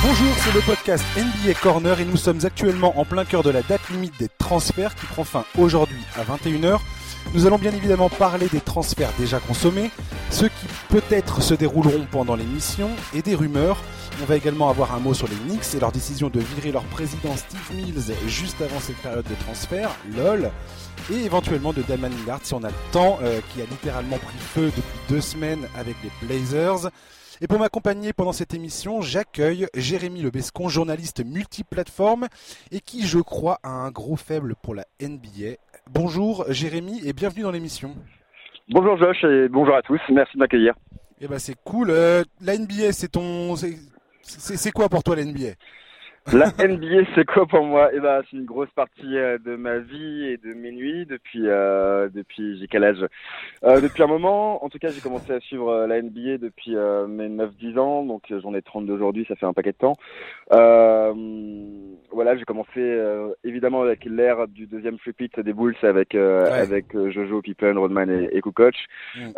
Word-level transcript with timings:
Bonjour, 0.00 0.32
c'est 0.36 0.54
le 0.54 0.60
podcast 0.60 1.04
NBA 1.16 1.54
Corner 1.54 1.98
et 1.98 2.04
nous 2.04 2.16
sommes 2.16 2.38
actuellement 2.44 2.98
en 3.00 3.04
plein 3.04 3.24
cœur 3.24 3.42
de 3.42 3.50
la 3.50 3.62
date 3.62 3.80
limite 3.90 4.16
des 4.20 4.28
transferts 4.38 4.94
qui 4.94 5.06
prend 5.06 5.24
fin 5.24 5.44
aujourd'hui 5.58 5.98
à 6.14 6.22
21h. 6.22 6.78
Nous 7.34 7.46
allons 7.46 7.58
bien 7.58 7.72
évidemment 7.72 8.08
parler 8.08 8.46
des 8.46 8.60
transferts 8.60 9.12
déjà 9.18 9.40
consommés, 9.40 9.90
ceux 10.30 10.48
qui 10.48 10.66
peut-être 10.88 11.42
se 11.42 11.52
dérouleront 11.52 12.06
pendant 12.12 12.36
l'émission 12.36 12.90
et 13.12 13.22
des 13.22 13.34
rumeurs. 13.34 13.82
On 14.22 14.24
va 14.24 14.36
également 14.36 14.70
avoir 14.70 14.94
un 14.94 15.00
mot 15.00 15.14
sur 15.14 15.26
les 15.26 15.34
Knicks 15.34 15.74
et 15.74 15.80
leur 15.80 15.90
décision 15.90 16.28
de 16.28 16.38
virer 16.38 16.70
leur 16.70 16.84
président 16.84 17.36
Steve 17.36 17.74
Mills 17.74 18.14
juste 18.28 18.62
avant 18.62 18.78
cette 18.78 18.98
période 18.98 19.26
de 19.28 19.34
transfert, 19.46 19.90
lol, 20.16 20.52
et 21.12 21.24
éventuellement 21.24 21.72
de 21.72 21.82
Damon 21.82 22.08
Lillard 22.08 22.40
si 22.44 22.54
on 22.54 22.62
a 22.62 22.68
le 22.68 22.92
temps, 22.92 23.18
euh, 23.22 23.40
qui 23.52 23.62
a 23.62 23.64
littéralement 23.64 24.18
pris 24.18 24.38
feu 24.38 24.66
depuis 24.66 24.98
deux 25.08 25.20
semaines 25.20 25.66
avec 25.76 25.96
les 26.04 26.26
Blazers. 26.26 26.88
Et 27.40 27.46
pour 27.46 27.60
m'accompagner 27.60 28.12
pendant 28.12 28.32
cette 28.32 28.52
émission, 28.52 29.00
j'accueille 29.00 29.68
Jérémy 29.74 30.22
Lebescon, 30.22 30.68
journaliste 30.68 31.24
multiplateforme 31.24 32.26
et 32.72 32.80
qui, 32.80 33.06
je 33.06 33.20
crois, 33.20 33.58
a 33.62 33.68
un 33.68 33.90
gros 33.92 34.16
faible 34.16 34.54
pour 34.60 34.74
la 34.74 34.84
NBA. 35.00 35.56
Bonjour 35.88 36.44
Jérémy 36.48 37.00
et 37.06 37.12
bienvenue 37.12 37.42
dans 37.42 37.52
l'émission. 37.52 37.94
Bonjour 38.70 38.98
Josh 38.98 39.22
et 39.22 39.48
bonjour 39.48 39.76
à 39.76 39.82
tous, 39.82 40.00
merci 40.10 40.32
de 40.34 40.40
m'accueillir. 40.40 40.74
Eh 41.20 41.28
ben 41.28 41.38
c'est 41.38 41.56
cool. 41.62 41.90
Euh, 41.90 42.24
la 42.40 42.58
NBA, 42.58 42.90
c'est 42.90 43.12
ton, 43.12 43.54
c'est 43.56 44.72
quoi 44.72 44.88
pour 44.88 45.04
toi 45.04 45.14
la 45.14 45.24
NBA 45.24 45.54
la 46.32 46.50
NBA, 46.58 47.08
c'est 47.14 47.24
quoi 47.24 47.46
pour 47.46 47.64
moi? 47.64 47.90
Eh 47.92 48.00
ben, 48.00 48.22
c'est 48.30 48.36
une 48.36 48.44
grosse 48.44 48.70
partie 48.70 49.16
euh, 49.16 49.38
de 49.38 49.56
ma 49.56 49.78
vie 49.78 50.24
et 50.24 50.36
de 50.36 50.52
mes 50.52 50.72
nuits 50.72 51.06
depuis 51.06 51.44
euh, 51.46 52.08
depuis 52.12 52.58
j'ai 52.58 52.66
quel 52.66 52.84
âge? 52.84 53.04
Euh, 53.64 53.80
Depuis 53.80 54.02
un 54.02 54.06
moment. 54.06 54.64
En 54.64 54.68
tout 54.68 54.78
cas, 54.78 54.88
j'ai 54.88 55.00
commencé 55.00 55.32
à 55.32 55.40
suivre 55.40 55.70
euh, 55.70 55.86
la 55.86 56.02
NBA 56.02 56.38
depuis 56.38 56.76
euh, 56.76 57.06
mes 57.06 57.28
9-10 57.28 57.78
ans, 57.78 58.04
donc 58.04 58.22
j'en 58.30 58.54
ai 58.54 58.62
32 58.62 58.92
aujourd'hui, 58.92 59.24
ça 59.28 59.36
fait 59.36 59.46
un 59.46 59.52
paquet 59.52 59.72
de 59.72 59.76
temps. 59.78 59.96
voilà, 62.10 62.36
j'ai 62.36 62.44
commencé 62.44 62.98
évidemment 63.44 63.82
avec 63.82 64.04
l'ère 64.04 64.48
du 64.48 64.66
deuxième 64.66 64.98
flip 64.98 65.18
des 65.40 65.52
Bulls 65.52 65.76
avec 65.82 66.14
ouais. 66.14 66.50
avec 66.50 66.96
Jojo, 67.10 67.42
Pippen, 67.42 67.76
Rodman 67.76 68.10
et, 68.10 68.28
et 68.36 68.40
Kukoc. 68.40 68.74
Mm. 69.16 69.30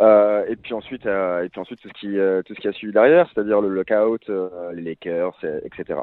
et 0.49 0.57
puis 0.57 0.75
ensuite 0.75 1.07
et 1.07 1.49
puis 1.51 1.61
ensuite 1.61 1.81
tout 1.81 1.89
ce 1.89 1.95
qui 1.95 2.17
tout 2.47 2.55
ce 2.55 2.61
qui 2.61 2.69
a 2.69 2.73
suivi 2.73 2.93
derrière, 2.93 3.29
c'est-à-dire 3.33 3.61
le 3.61 3.69
lockout, 3.69 4.31
les 4.75 4.83
Lakers, 4.83 5.39
etc. 5.65 6.01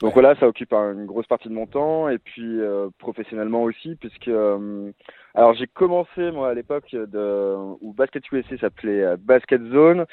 Donc 0.00 0.14
ouais. 0.16 0.22
voilà 0.22 0.29
ça 0.36 0.46
occupe 0.46 0.72
une 0.72 1.06
grosse 1.06 1.26
partie 1.26 1.48
de 1.48 1.54
mon 1.54 1.66
temps 1.66 2.08
et 2.08 2.18
puis 2.18 2.60
euh, 2.60 2.88
professionnellement 2.98 3.62
aussi 3.62 3.96
puisque 3.96 4.28
euh, 4.28 4.92
alors 5.34 5.54
j'ai 5.54 5.66
commencé 5.66 6.30
moi 6.32 6.50
à 6.50 6.54
l'époque 6.54 6.90
de 6.92 7.54
où 7.80 7.92
Basket 7.92 8.22
USA 8.32 8.56
s'appelait 8.58 9.02
euh, 9.02 9.16
Basket 9.18 9.62
Zone. 9.70 10.04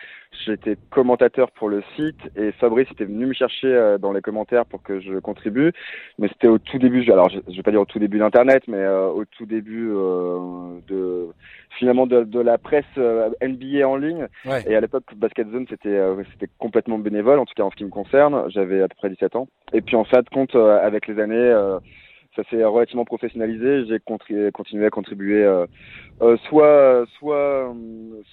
J'étais 0.45 0.77
commentateur 0.91 1.51
pour 1.51 1.69
le 1.69 1.83
site 1.95 2.19
et 2.35 2.51
Fabrice 2.53 2.89
était 2.91 3.05
venu 3.05 3.25
me 3.25 3.33
chercher 3.33 3.67
euh, 3.67 3.97
dans 3.97 4.11
les 4.11 4.21
commentaires 4.21 4.65
pour 4.65 4.83
que 4.83 4.99
je 4.99 5.17
contribue. 5.19 5.71
Mais 6.19 6.27
c'était 6.27 6.47
au 6.47 6.59
tout 6.59 6.77
début. 6.77 7.09
Alors 7.11 7.29
je, 7.29 7.39
vais 7.55 7.63
pas 7.63 7.71
dire 7.71 7.81
au 7.81 7.85
tout 7.85 7.97
début 7.97 8.19
d'Internet, 8.19 8.63
mais 8.67 8.77
euh, 8.77 9.07
au 9.07 9.25
tout 9.25 9.47
début 9.47 9.87
de 10.87 11.27
finalement 11.79 12.05
de, 12.07 12.23
de 12.23 12.39
la 12.39 12.57
presse 12.57 12.85
NBA 12.97 13.87
en 13.87 13.95
ligne. 13.95 14.27
Ouais. 14.45 14.63
Et 14.67 14.75
à 14.75 14.81
l'époque 14.81 15.05
Basket 15.15 15.49
Zone 15.51 15.65
c'était 15.69 15.99
c'était 16.33 16.51
complètement 16.59 16.99
bénévole 16.99 17.39
en 17.39 17.45
tout 17.45 17.53
cas 17.55 17.63
en 17.63 17.71
ce 17.71 17.75
qui 17.75 17.85
me 17.85 17.89
concerne. 17.89 18.49
J'avais 18.49 18.81
à 18.83 18.87
peu 18.87 18.95
près 18.97 19.09
17 19.09 19.35
ans. 19.35 19.47
Et 19.73 19.81
puis 19.81 19.95
en 19.95 20.03
fin 20.03 20.21
de 20.21 20.29
compte 20.29 20.55
avec 20.55 21.07
les 21.07 21.19
années 21.19 21.77
ça 22.37 22.43
s'est 22.49 22.63
relativement 22.63 23.03
professionnalisé. 23.03 23.85
J'ai 23.87 23.99
continué 23.99 24.85
à 24.85 24.89
contribuer 24.89 25.43
euh, 25.43 25.65
euh, 26.21 26.37
soit 26.47 27.05
soit 27.17 27.75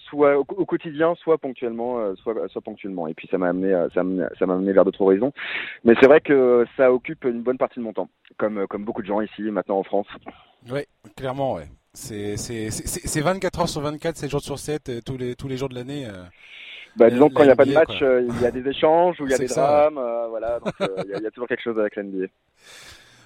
soit 0.09 0.39
au, 0.39 0.47
au, 0.57 0.65
quotidien, 0.65 1.15
soit 1.17 1.39
ponctuellement, 1.39 1.99
euh, 1.99 2.15
soit 2.17 2.35
soit 2.49 2.63
ponctuellement. 2.63 3.09
Et 3.09 3.15
puis 3.15 3.27
ça 3.29 3.39
m'a 3.39 3.49
amené 3.49 3.75
ça 3.93 4.05
m'a 4.05 4.29
ça 4.39 4.45
amené 4.45 4.73
vers 4.73 4.85
d'autres 4.85 5.03
horizons. 5.03 5.33
Mais 5.83 5.95
c'est 6.01 6.07
vrai 6.07 6.21
que 6.21 6.65
ça 6.77 6.93
occupe 6.93 7.25
une 7.25 7.43
bonne 7.43 7.59
partie 7.59 7.81
de 7.81 7.85
mon 7.85 7.93
temps, 7.93 8.09
comme 8.37 8.69
comme 8.69 8.85
beaucoup 8.85 9.03
de 9.03 9.09
gens 9.09 9.21
ici 9.21 9.43
maintenant 9.43 9.79
en 9.79 9.83
France. 9.83 10.07
Oui, 10.71 10.83
clairement, 11.17 11.55
ouais. 11.55 11.67
C'est 11.95 12.37
c'est 12.37 12.71
c'est 12.71 13.21
24 13.21 13.61
heures 13.61 13.69
sur 13.69 13.81
24, 13.81 14.17
7 14.17 14.31
jours 14.31 14.41
sur 14.41 14.59
7, 14.59 14.89
euh, 14.89 15.01
tous 15.05 15.17
les 15.17 15.37
tous 15.37 15.47
les 15.47 15.57
jours 15.57 15.69
de 15.69 15.77
l'année. 15.77 16.07
Euh... 16.07 16.25
Bah, 16.97 17.09
disons 17.09 17.29
que 17.29 17.35
quand 17.35 17.43
il 17.43 17.47
n'y 17.47 17.53
a 17.53 17.57
pas 17.57 17.65
de 17.65 17.73
match, 17.73 18.03
euh, 18.03 18.27
il 18.29 18.43
y 18.43 18.47
a 18.47 18.51
des 18.51 18.69
échanges 18.69 19.21
ou 19.21 19.27
il 19.27 19.31
y 19.31 19.35
a 19.35 19.39
des 19.39 19.47
drames, 19.47 19.99
euh, 19.99 20.27
voilà. 20.29 20.59
Donc 20.59 20.75
il 20.81 21.17
y, 21.19 21.23
y, 21.23 21.27
a 21.27 21.31
toujours 21.31 21.49
quelque 21.49 21.63
chose 21.63 21.79
avec 21.79 21.95
l'NBA. 21.97 22.27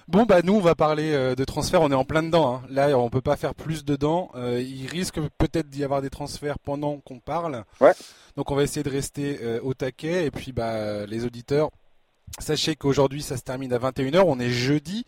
Bon 0.09 0.23
bah 0.23 0.41
nous 0.43 0.55
on 0.55 0.59
va 0.59 0.73
parler 0.73 1.13
euh, 1.13 1.35
de 1.35 1.43
transferts, 1.45 1.83
on 1.83 1.91
est 1.91 1.95
en 1.95 2.03
plein 2.03 2.23
dedans. 2.23 2.55
Hein. 2.55 2.61
Là 2.71 2.97
on 2.97 3.11
peut 3.11 3.21
pas 3.21 3.35
faire 3.35 3.53
plus 3.53 3.85
dedans. 3.85 4.31
Euh, 4.33 4.59
il 4.59 4.87
risque 4.87 5.19
peut-être 5.37 5.69
d'y 5.69 5.83
avoir 5.83 6.01
des 6.01 6.09
transferts 6.09 6.57
pendant 6.57 6.97
qu'on 6.97 7.19
parle. 7.19 7.63
Ouais. 7.79 7.91
Donc 8.35 8.49
on 8.49 8.55
va 8.55 8.63
essayer 8.63 8.81
de 8.81 8.89
rester 8.89 9.39
euh, 9.43 9.59
au 9.61 9.75
taquet 9.75 10.25
et 10.25 10.31
puis 10.31 10.51
bah 10.51 11.05
les 11.05 11.25
auditeurs, 11.25 11.69
sachez 12.39 12.75
qu'aujourd'hui 12.75 13.21
ça 13.21 13.37
se 13.37 13.43
termine 13.43 13.71
à 13.71 13.77
21h, 13.77 14.23
on 14.25 14.39
est 14.39 14.49
jeudi. 14.49 15.05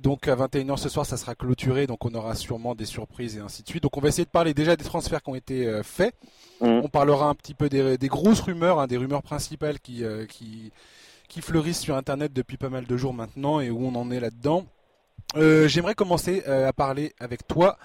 Donc 0.00 0.28
à 0.28 0.36
21h 0.36 0.76
ce 0.76 0.88
soir 0.88 1.04
ça 1.04 1.16
sera 1.16 1.34
clôturé, 1.34 1.88
donc 1.88 2.04
on 2.04 2.14
aura 2.14 2.36
sûrement 2.36 2.76
des 2.76 2.84
surprises 2.84 3.38
et 3.38 3.40
ainsi 3.40 3.64
de 3.64 3.68
suite. 3.68 3.82
Donc 3.82 3.96
on 3.96 4.00
va 4.00 4.06
essayer 4.06 4.24
de 4.24 4.30
parler 4.30 4.54
déjà 4.54 4.76
des 4.76 4.84
transferts 4.84 5.20
qui 5.20 5.30
ont 5.30 5.34
été 5.34 5.66
euh, 5.66 5.82
faits. 5.82 6.14
Mmh. 6.60 6.66
On 6.84 6.88
parlera 6.88 7.26
un 7.26 7.34
petit 7.34 7.54
peu 7.54 7.68
des, 7.68 7.98
des 7.98 8.08
grosses 8.08 8.42
rumeurs, 8.42 8.78
hein, 8.78 8.86
des 8.86 8.98
rumeurs 8.98 9.24
principales 9.24 9.80
qui, 9.80 10.04
euh, 10.04 10.26
qui, 10.26 10.70
qui 11.28 11.42
fleurissent 11.42 11.80
sur 11.80 11.96
Internet 11.96 12.32
depuis 12.32 12.56
pas 12.56 12.70
mal 12.70 12.86
de 12.86 12.96
jours 12.96 13.14
maintenant 13.14 13.60
et 13.60 13.70
où 13.70 13.84
on 13.84 13.94
en 13.94 14.10
est 14.10 14.20
là-dedans. 14.20 14.64
Euh, 15.36 15.68
J'aimerais 15.68 15.94
commencer 15.94 16.42
euh, 16.48 16.68
à 16.68 16.72
parler 16.72 17.14
avec 17.20 17.46
toi 17.46 17.78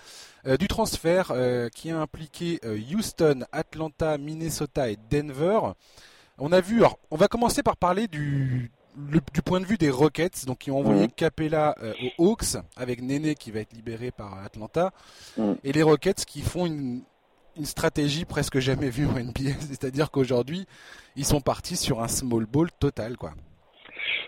euh, 0.47 0.55
du 0.57 0.67
transfert 0.67 1.33
qui 1.73 1.91
a 1.91 1.99
impliqué 1.99 2.59
Houston, 2.93 3.45
Atlanta, 3.51 4.17
Minnesota 4.17 4.89
et 4.89 4.97
Denver. 5.09 5.59
On 6.39 6.51
a 6.51 6.61
vu, 6.61 6.79
alors, 6.79 6.97
on 7.11 7.17
va 7.17 7.27
commencer 7.27 7.61
par 7.61 7.77
parler 7.77 8.07
du, 8.07 8.71
le, 8.97 9.19
du 9.33 9.41
point 9.41 9.59
de 9.59 9.65
vue 9.65 9.77
des 9.77 9.89
Rockets, 9.89 10.45
donc 10.45 10.59
qui 10.59 10.71
ont 10.71 10.79
envoyé 10.79 11.07
mmh. 11.07 11.11
Capella 11.11 11.75
aux 12.17 12.31
Hawks 12.31 12.57
avec 12.75 13.01
Néné 13.01 13.35
qui 13.35 13.51
va 13.51 13.59
être 13.59 13.73
libéré 13.73 14.11
par 14.11 14.43
Atlanta, 14.43 14.91
mmh. 15.37 15.51
et 15.63 15.71
les 15.71 15.83
Rockets 15.83 16.25
qui 16.25 16.41
font 16.41 16.65
une, 16.65 17.03
une 17.57 17.65
stratégie 17.65 18.25
presque 18.25 18.59
jamais 18.59 18.89
vue 18.89 19.05
en 19.05 19.13
NBA, 19.13 19.51
c'est-à-dire 19.59 20.11
qu'aujourd'hui, 20.11 20.65
ils 21.15 21.25
sont 21.25 21.41
partis 21.41 21.75
sur 21.75 22.01
un 22.01 22.07
small 22.07 22.45
ball 22.45 22.69
total, 22.79 23.17
quoi. 23.17 23.33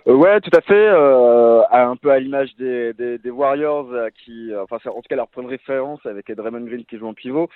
Euh, 0.08 0.14
ouais, 0.14 0.40
tout 0.42 0.52
à 0.56 0.62
fait. 0.62 0.74
Euh, 0.74 1.62
un 1.72 1.96
peu 1.96 2.12
à 2.12 2.20
l'image 2.20 2.56
des, 2.58 2.94
des, 2.94 3.18
des, 3.18 3.30
Warriors, 3.30 3.92
euh, 3.92 4.10
qui, 4.24 4.52
euh, 4.52 4.64
enfin, 4.64 4.78
en 4.90 5.02
tout 5.02 5.10
cas 5.10 5.16
leur 5.16 5.28
point 5.28 5.44
de 5.44 5.50
référence 5.50 6.06
avec 6.06 6.32
Draymond 6.32 6.66
Green 6.66 6.86
qui 6.86 6.98
joue 6.98 7.08
en 7.08 7.14
pivot. 7.14 7.50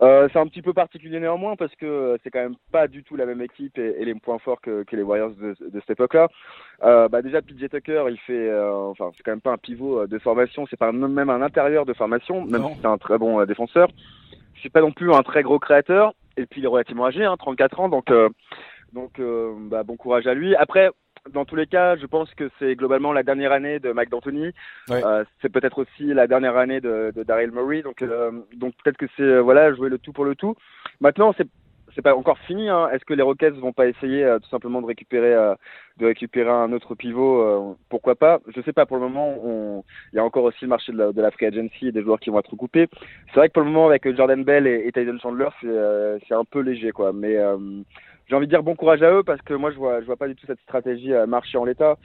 C'est 0.00 0.36
un 0.36 0.46
petit 0.46 0.62
peu 0.62 0.72
particulier 0.72 1.20
néanmoins 1.20 1.56
parce 1.56 1.74
que 1.76 2.18
c'est 2.22 2.30
quand 2.30 2.42
même 2.42 2.56
pas 2.72 2.88
du 2.88 3.04
tout 3.04 3.16
la 3.16 3.26
même 3.26 3.40
équipe 3.40 3.78
et, 3.78 3.96
et 4.00 4.04
les 4.04 4.14
points 4.14 4.38
forts 4.38 4.60
que, 4.60 4.82
que 4.84 4.96
les 4.96 5.02
Warriors 5.02 5.30
de, 5.30 5.54
de 5.60 5.80
cette 5.80 5.90
époque-là. 5.90 6.28
bah 6.80 7.22
déjà, 7.22 7.40
PJ 7.40 7.68
Tucker, 7.70 8.04
il 8.10 8.18
fait, 8.18 8.52
enfin, 8.54 9.10
c'est 9.16 9.22
quand 9.22 9.32
même 9.32 9.40
pas 9.40 9.52
un 9.52 9.58
pivot 9.58 10.06
de 10.06 10.18
formation, 10.18 10.66
c'est 10.68 10.78
pas 10.78 10.92
même 10.92 11.30
un 11.30 11.42
intérieur 11.42 11.86
de 11.86 11.92
formation, 11.92 12.44
même 12.44 12.62
non. 12.62 12.74
si 12.74 12.80
c'est 12.80 12.86
un 12.86 12.98
très 12.98 13.18
bon 13.18 13.44
défenseur. 13.44 13.88
C'est 14.62 14.72
pas 14.72 14.80
non 14.80 14.92
plus 14.92 15.12
un 15.12 15.22
très 15.22 15.42
gros 15.42 15.58
créateur. 15.58 16.14
Et 16.36 16.46
puis 16.46 16.60
il 16.60 16.64
est 16.64 16.68
relativement 16.68 17.06
âgé, 17.06 17.24
hein, 17.24 17.36
34 17.36 17.80
ans, 17.80 17.88
donc 17.90 18.10
donc 18.94 19.20
bah, 19.70 19.82
bon 19.82 19.96
courage 19.96 20.26
à 20.26 20.32
lui. 20.32 20.54
Après 20.56 20.90
dans 21.30 21.44
tous 21.44 21.56
les 21.56 21.66
cas, 21.66 21.96
je 21.96 22.06
pense 22.06 22.32
que 22.34 22.50
c'est 22.58 22.74
globalement 22.74 23.12
la 23.12 23.22
dernière 23.22 23.52
année 23.52 23.78
de 23.78 23.92
Mike 23.92 24.10
D'Antoni. 24.10 24.50
Ouais. 24.88 25.04
Euh, 25.04 25.24
c'est 25.40 25.50
peut-être 25.52 25.78
aussi 25.78 26.12
la 26.12 26.26
dernière 26.26 26.56
année 26.56 26.80
de, 26.80 27.12
de 27.14 27.22
Daryl 27.22 27.52
Murray. 27.52 27.82
Donc, 27.82 28.02
euh, 28.02 28.32
donc 28.56 28.74
peut-être 28.82 28.96
que 28.96 29.06
c'est 29.16 29.38
voilà 29.38 29.72
jouer 29.74 29.88
le 29.88 29.98
tout 29.98 30.12
pour 30.12 30.24
le 30.24 30.34
tout. 30.34 30.56
Maintenant, 31.00 31.32
c'est 31.36 31.48
c'est 31.94 32.02
pas 32.02 32.14
encore 32.14 32.38
fini. 32.40 32.68
Hein. 32.68 32.88
Est-ce 32.90 33.04
que 33.04 33.14
les 33.14 33.22
Rockets 33.22 33.54
vont 33.54 33.72
pas 33.72 33.86
essayer 33.86 34.24
euh, 34.24 34.38
tout 34.38 34.48
simplement 34.48 34.80
de 34.80 34.86
récupérer 34.86 35.34
euh, 35.34 35.54
de 35.98 36.06
récupérer 36.06 36.50
un 36.50 36.72
autre 36.72 36.94
pivot 36.94 37.42
euh, 37.42 37.74
Pourquoi 37.88 38.14
pas? 38.14 38.40
Je 38.54 38.60
sais 38.62 38.72
pas. 38.72 38.86
Pour 38.86 38.96
le 38.96 39.02
moment, 39.04 39.36
on... 39.42 39.84
il 40.12 40.16
y 40.16 40.18
a 40.18 40.24
encore 40.24 40.44
aussi 40.44 40.62
le 40.62 40.68
marché 40.68 40.92
de 40.92 40.98
la, 40.98 41.12
de 41.12 41.22
la 41.22 41.30
free 41.30 41.46
agency 41.46 41.88
et 41.88 41.92
des 41.92 42.02
joueurs 42.02 42.20
qui 42.20 42.30
vont 42.30 42.38
être 42.38 42.56
coupés. 42.56 42.88
C'est 43.26 43.36
vrai 43.36 43.48
que 43.48 43.54
pour 43.54 43.62
le 43.62 43.70
moment, 43.70 43.86
avec 43.86 44.08
Jordan 44.16 44.42
Bell 44.42 44.66
et, 44.66 44.86
et 44.86 44.92
Tyson 44.92 45.18
Chandler, 45.22 45.48
c'est 45.60 45.68
euh, 45.68 46.18
un 46.30 46.44
peu 46.44 46.60
léger, 46.60 46.92
quoi. 46.92 47.12
Mais 47.12 47.36
euh, 47.36 47.56
j'ai 48.26 48.36
envie 48.36 48.46
de 48.46 48.52
dire 48.52 48.62
bon 48.62 48.74
courage 48.74 49.02
à 49.02 49.12
eux 49.12 49.22
parce 49.22 49.42
que 49.42 49.54
moi 49.54 49.70
je 49.70 49.76
vois 49.76 50.00
je 50.00 50.06
vois 50.06 50.16
pas 50.16 50.28
du 50.28 50.34
tout 50.34 50.46
cette 50.46 50.60
stratégie 50.60 51.12
euh, 51.12 51.26
marcher 51.26 51.58
en 51.58 51.64
l'état. 51.64 51.96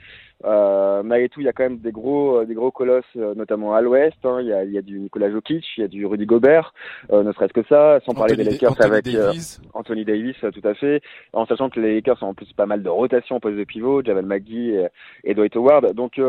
Euh, 0.44 1.02
malgré 1.02 1.28
tout, 1.28 1.40
il 1.40 1.46
y 1.46 1.48
a 1.48 1.52
quand 1.52 1.64
même 1.64 1.78
des 1.78 1.90
gros 1.90 2.44
des 2.44 2.54
gros 2.54 2.70
colosses, 2.70 3.04
euh, 3.16 3.34
notamment 3.34 3.74
à 3.74 3.80
l'Ouest. 3.80 4.18
Hein. 4.24 4.38
Il, 4.40 4.46
y 4.46 4.52
a, 4.52 4.64
il 4.64 4.72
y 4.72 4.78
a 4.78 4.82
du 4.82 5.00
Nicolas 5.00 5.30
Jokic, 5.30 5.64
il 5.76 5.80
y 5.80 5.84
a 5.84 5.88
du 5.88 6.06
Rudy 6.06 6.26
Gobert, 6.26 6.72
euh, 7.12 7.22
ne 7.22 7.32
serait-ce 7.32 7.52
que 7.52 7.64
ça, 7.64 7.98
sans 8.04 8.12
Anthony 8.12 8.18
parler 8.18 8.36
des 8.36 8.44
Lakers 8.44 8.72
Anthony 8.72 8.92
avec 8.92 9.04
Davis. 9.04 9.60
Anthony 9.74 10.04
Davis, 10.04 10.36
tout 10.40 10.68
à 10.68 10.74
fait. 10.74 11.02
En 11.32 11.46
sachant 11.46 11.70
que 11.70 11.80
les 11.80 11.94
Lakers 11.94 12.22
ont 12.22 12.28
en 12.28 12.34
plus 12.34 12.52
pas 12.52 12.66
mal 12.66 12.82
de 12.82 12.88
rotation 12.88 13.36
au 13.36 13.40
poste 13.40 13.56
de 13.56 13.64
pivot, 13.64 14.04
Javel 14.04 14.26
McGee 14.26 14.76
et, 14.76 14.86
et 15.24 15.34
Dwight 15.34 15.56
Howard. 15.56 15.92
Donc 15.94 16.20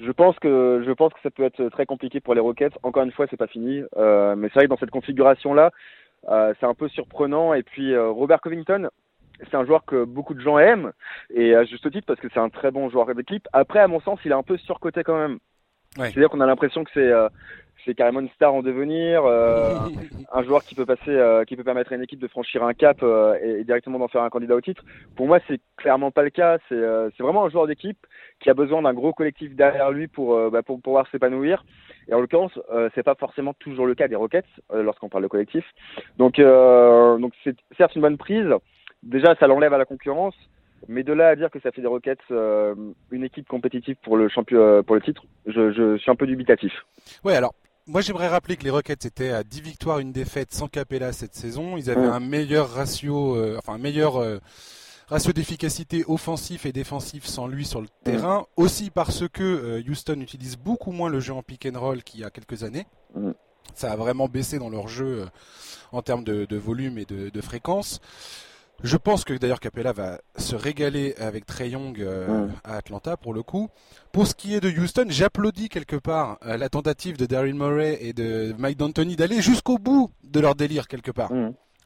je 0.00 0.12
pense 0.12 0.38
que 0.38 0.82
je 0.86 0.92
pense 0.92 1.12
que 1.12 1.20
ça 1.22 1.30
peut 1.30 1.44
être 1.44 1.68
très 1.70 1.86
compliqué 1.86 2.20
pour 2.20 2.34
les 2.34 2.40
Rockets. 2.40 2.78
Encore 2.82 3.02
une 3.02 3.12
fois, 3.12 3.26
c'est 3.28 3.36
pas 3.36 3.46
fini, 3.46 3.82
mais 3.96 4.48
c'est 4.48 4.54
vrai 4.54 4.64
que 4.64 4.70
dans 4.70 4.78
cette 4.78 4.90
configuration 4.90 5.54
là. 5.54 5.70
Euh, 6.28 6.52
c'est 6.60 6.66
un 6.66 6.74
peu 6.74 6.88
surprenant 6.88 7.54
et 7.54 7.62
puis 7.62 7.94
euh, 7.94 8.10
Robert 8.10 8.40
Covington 8.42 8.90
c'est 9.50 9.56
un 9.56 9.64
joueur 9.64 9.84
que 9.84 10.04
beaucoup 10.04 10.34
de 10.34 10.40
gens 10.40 10.58
aiment, 10.58 10.92
et 11.34 11.54
à 11.54 11.64
juste 11.64 11.90
titre 11.90 12.06
parce 12.06 12.20
que 12.20 12.28
c'est 12.32 12.40
un 12.40 12.50
très 12.50 12.70
bon 12.70 12.88
joueur 12.90 13.14
d'équipe. 13.14 13.46
Après, 13.52 13.80
à 13.80 13.88
mon 13.88 14.00
sens, 14.00 14.18
il 14.24 14.30
est 14.30 14.34
un 14.34 14.42
peu 14.42 14.56
surcoté 14.58 15.02
quand 15.02 15.18
même. 15.18 15.38
Ouais. 15.98 16.10
C'est-à-dire 16.10 16.28
qu'on 16.28 16.40
a 16.40 16.46
l'impression 16.46 16.84
que 16.84 16.90
c'est 16.94 17.00
euh, 17.00 17.28
c'est 17.84 17.94
carrément 17.94 18.20
une 18.20 18.28
star 18.30 18.54
en 18.54 18.62
devenir, 18.62 19.24
euh, 19.24 19.74
un 20.32 20.42
joueur 20.42 20.62
qui 20.62 20.74
peut 20.74 20.86
passer, 20.86 21.08
euh, 21.08 21.44
qui 21.44 21.56
peut 21.56 21.64
permettre 21.64 21.92
à 21.92 21.96
une 21.96 22.02
équipe 22.02 22.18
de 22.18 22.28
franchir 22.28 22.62
un 22.62 22.74
cap 22.74 22.98
euh, 23.02 23.36
et, 23.42 23.64
directement 23.64 23.98
d'en 23.98 24.08
faire 24.08 24.22
un 24.22 24.30
candidat 24.30 24.54
au 24.54 24.60
titre. 24.60 24.84
Pour 25.16 25.26
moi, 25.26 25.38
c'est 25.48 25.60
clairement 25.76 26.10
pas 26.10 26.22
le 26.22 26.30
cas. 26.30 26.58
C'est 26.68 26.80
c'est 27.16 27.22
vraiment 27.22 27.44
un 27.44 27.48
joueur 27.48 27.66
d'équipe 27.66 28.06
qui 28.40 28.50
a 28.50 28.54
besoin 28.54 28.82
d'un 28.82 28.94
gros 28.94 29.12
collectif 29.12 29.54
derrière 29.54 29.90
lui 29.90 30.08
pour, 30.08 30.50
bah, 30.50 30.62
pour 30.62 30.80
pouvoir 30.80 31.06
s'épanouir. 31.10 31.64
Et 32.08 32.14
en 32.14 32.20
l'occurrence, 32.20 32.58
c'est 32.94 33.02
pas 33.02 33.14
forcément 33.14 33.54
toujours 33.54 33.86
le 33.86 33.94
cas 33.94 34.08
des 34.08 34.16
Rockets 34.16 34.46
lorsqu'on 34.72 35.08
parle 35.08 35.24
de 35.24 35.28
collectif. 35.28 35.64
Donc, 36.16 36.40
donc 36.40 37.32
c'est 37.44 37.56
certes 37.76 37.94
une 37.94 38.02
bonne 38.02 38.18
prise. 38.18 38.48
Déjà, 39.02 39.34
ça 39.36 39.46
l'enlève 39.46 39.72
à 39.72 39.78
la 39.78 39.84
concurrence. 39.84 40.34
Mais 40.88 41.02
de 41.02 41.12
là 41.12 41.28
à 41.28 41.36
dire 41.36 41.50
que 41.50 41.60
ça 41.60 41.70
fait 41.72 41.82
des 41.82 41.86
Rockets 41.86 42.18
une 42.30 43.24
équipe 43.24 43.46
compétitive 43.46 43.96
pour 44.02 44.16
le 44.16 44.30
champion 44.30 44.82
pour 44.82 44.94
le 44.94 45.02
titre, 45.02 45.22
je, 45.46 45.72
je 45.72 45.98
suis 45.98 46.10
un 46.10 46.16
peu 46.16 46.26
dubitatif. 46.26 46.72
Ouais, 47.22 47.36
alors 47.36 47.52
moi, 47.90 48.02
j'aimerais 48.02 48.28
rappeler 48.28 48.56
que 48.56 48.62
les 48.62 48.70
Rockets 48.70 49.04
étaient 49.04 49.30
à 49.30 49.42
10 49.42 49.62
victoires, 49.62 49.98
une 49.98 50.12
défaite 50.12 50.52
sans 50.52 50.68
Capella 50.68 51.12
cette 51.12 51.34
saison. 51.34 51.76
Ils 51.76 51.90
avaient 51.90 52.06
un 52.06 52.20
meilleur 52.20 52.68
ratio, 52.68 53.34
euh, 53.34 53.56
enfin 53.58 53.74
un 53.74 53.78
meilleur 53.78 54.16
euh, 54.16 54.38
ratio 55.08 55.32
d'efficacité 55.32 56.04
offensif 56.06 56.66
et 56.66 56.72
défensif 56.72 57.24
sans 57.26 57.48
lui 57.48 57.64
sur 57.64 57.80
le 57.80 57.88
terrain. 58.04 58.46
Aussi 58.56 58.90
parce 58.90 59.28
que 59.28 59.42
euh, 59.42 59.82
Houston 59.88 60.20
utilise 60.20 60.56
beaucoup 60.56 60.92
moins 60.92 61.08
le 61.08 61.18
jeu 61.18 61.32
en 61.32 61.42
pick 61.42 61.66
and 61.66 61.80
roll 61.80 62.04
qu'il 62.04 62.20
y 62.20 62.24
a 62.24 62.30
quelques 62.30 62.62
années. 62.62 62.86
Ça 63.74 63.90
a 63.90 63.96
vraiment 63.96 64.28
baissé 64.28 64.60
dans 64.60 64.70
leur 64.70 64.86
jeu 64.86 65.26
en 65.90 66.00
termes 66.00 66.22
de, 66.22 66.56
volume 66.56 66.96
et 66.96 67.06
de, 67.06 67.28
de 67.30 67.40
fréquence. 67.40 68.00
Je 68.82 68.96
pense 68.96 69.24
que 69.24 69.34
d'ailleurs 69.34 69.60
Capella 69.60 69.92
va 69.92 70.20
se 70.36 70.56
régaler 70.56 71.14
avec 71.18 71.44
Trey 71.44 71.70
Young 71.70 72.00
euh, 72.00 72.48
à 72.64 72.76
Atlanta 72.76 73.16
pour 73.18 73.34
le 73.34 73.42
coup. 73.42 73.68
Pour 74.10 74.26
ce 74.26 74.34
qui 74.34 74.54
est 74.54 74.60
de 74.60 74.70
Houston, 74.70 75.06
j'applaudis 75.08 75.68
quelque 75.68 75.96
part 75.96 76.38
euh, 76.46 76.56
la 76.56 76.70
tentative 76.70 77.18
de 77.18 77.26
Daryl 77.26 77.54
Murray 77.54 77.98
et 78.00 78.14
de 78.14 78.54
Mike 78.58 78.78
D'Antoni 78.78 79.16
d'aller 79.16 79.42
jusqu'au 79.42 79.76
bout 79.76 80.10
de 80.24 80.40
leur 80.40 80.54
délire 80.54 80.88
quelque 80.88 81.10
part. 81.10 81.30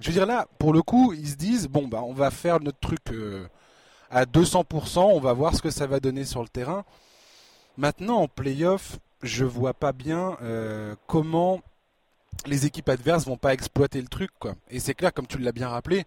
Je 0.00 0.06
veux 0.08 0.12
dire 0.12 0.26
là, 0.26 0.46
pour 0.58 0.72
le 0.72 0.82
coup, 0.82 1.12
ils 1.12 1.28
se 1.28 1.36
disent 1.36 1.66
bon 1.68 1.88
bah 1.88 2.02
on 2.04 2.12
va 2.12 2.30
faire 2.30 2.60
notre 2.60 2.78
truc 2.78 3.00
euh, 3.10 3.44
à 4.10 4.24
200%, 4.24 5.00
on 5.00 5.20
va 5.20 5.32
voir 5.32 5.56
ce 5.56 5.62
que 5.62 5.70
ça 5.70 5.88
va 5.88 5.98
donner 5.98 6.24
sur 6.24 6.42
le 6.42 6.48
terrain. 6.48 6.84
Maintenant 7.76 8.18
en 8.18 8.28
playoff, 8.28 8.98
je 9.24 9.44
vois 9.44 9.74
pas 9.74 9.92
bien 9.92 10.36
comment 11.08 11.60
les 12.46 12.66
équipes 12.66 12.88
adverses 12.88 13.26
vont 13.26 13.36
pas 13.36 13.54
exploiter 13.54 14.00
le 14.00 14.08
truc 14.08 14.30
quoi. 14.38 14.54
Et 14.70 14.80
c'est 14.80 14.94
clair, 14.94 15.12
comme 15.12 15.26
tu 15.26 15.38
l'as 15.38 15.52
bien 15.52 15.68
rappelé, 15.68 16.04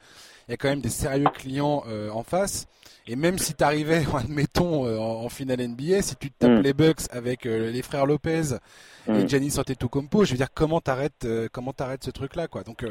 il 0.47 0.51
y 0.51 0.53
a 0.53 0.57
quand 0.57 0.69
même 0.69 0.81
des 0.81 0.89
sérieux 0.89 1.29
clients 1.33 1.83
euh, 1.87 2.09
en 2.09 2.23
face. 2.23 2.67
Et 3.09 3.15
même 3.15 3.37
si 3.37 3.53
tu 3.53 3.63
arrivais, 3.63 4.05
admettons, 4.17 4.85
euh, 4.85 4.97
en, 4.97 5.29
finale 5.29 5.67
NBA, 5.67 6.01
si 6.01 6.15
tu 6.15 6.31
tapes 6.31 6.59
mm. 6.59 6.61
les 6.61 6.73
Bucks 6.73 7.01
avec 7.11 7.45
euh, 7.45 7.71
les 7.71 7.81
frères 7.81 8.05
Lopez 8.05 8.55
et 9.07 9.11
mm. 9.11 9.29
Giannis 9.29 9.57
Antetokounmpo, 9.57 10.25
je 10.25 10.31
veux 10.31 10.37
dire 10.37 10.53
comment 10.53 10.81
t'arrêtes 10.81 11.27
comment 11.51 11.73
t'arrêtes 11.73 12.03
ce 12.03 12.11
truc 12.11 12.35
là 12.35 12.47
quoi. 12.47 12.63
Donc 12.63 12.85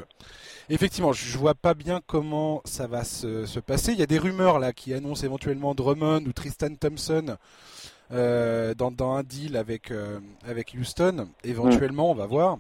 effectivement, 0.71 1.13
je 1.13 1.37
vois 1.37 1.55
pas 1.55 1.75
bien 1.75 2.01
comment 2.07 2.63
ça 2.65 2.87
va 2.87 3.05
se, 3.05 3.47
se, 3.47 3.61
passer. 3.61 3.93
Il 3.93 3.99
y 3.99 4.03
a 4.03 4.07
des 4.07 4.19
rumeurs 4.19 4.59
là 4.59 4.73
qui 4.73 4.95
annoncent 4.95 5.25
éventuellement 5.25 5.75
Drummond 5.75 6.25
ou 6.27 6.33
Tristan 6.33 6.75
Thompson. 6.75 7.37
dans, 8.11 8.91
dans 8.91 9.13
un 9.13 9.23
deal 9.23 9.57
avec 9.57 9.93
avec 10.47 10.75
Houston, 10.79 11.29
éventuellement, 11.45 12.11
on 12.11 12.15
va 12.15 12.27
voir 12.27 12.59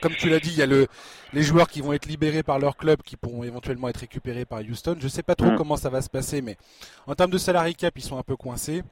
comme 0.00 0.12
tu 0.12 0.28
l'as 0.28 0.40
dit, 0.40 0.50
il 0.50 0.58
y 0.58 0.62
a 0.62 0.66
le, 0.66 0.86
les 1.32 1.42
joueurs 1.42 1.68
qui 1.68 1.80
vont 1.80 1.92
être 1.92 2.06
libérés 2.06 2.42
par 2.42 2.58
leur 2.58 2.76
club, 2.76 3.02
qui 3.02 3.16
pourront 3.16 3.44
éventuellement 3.44 3.88
être 3.88 3.98
récupérés 3.98 4.44
par 4.44 4.60
Houston. 4.60 4.96
Je 4.98 5.04
ne 5.04 5.08
sais 5.08 5.22
pas 5.22 5.34
trop 5.34 5.50
mm. 5.50 5.56
comment 5.56 5.76
ça 5.76 5.90
va 5.90 6.00
se 6.00 6.10
passer, 6.10 6.42
mais 6.42 6.56
en 7.06 7.14
termes 7.14 7.30
de 7.30 7.38
salary 7.38 7.74
cap, 7.74 7.92
ils 7.96 8.02
sont 8.02 8.18
un 8.18 8.22
peu 8.22 8.36
coincés. 8.36 8.82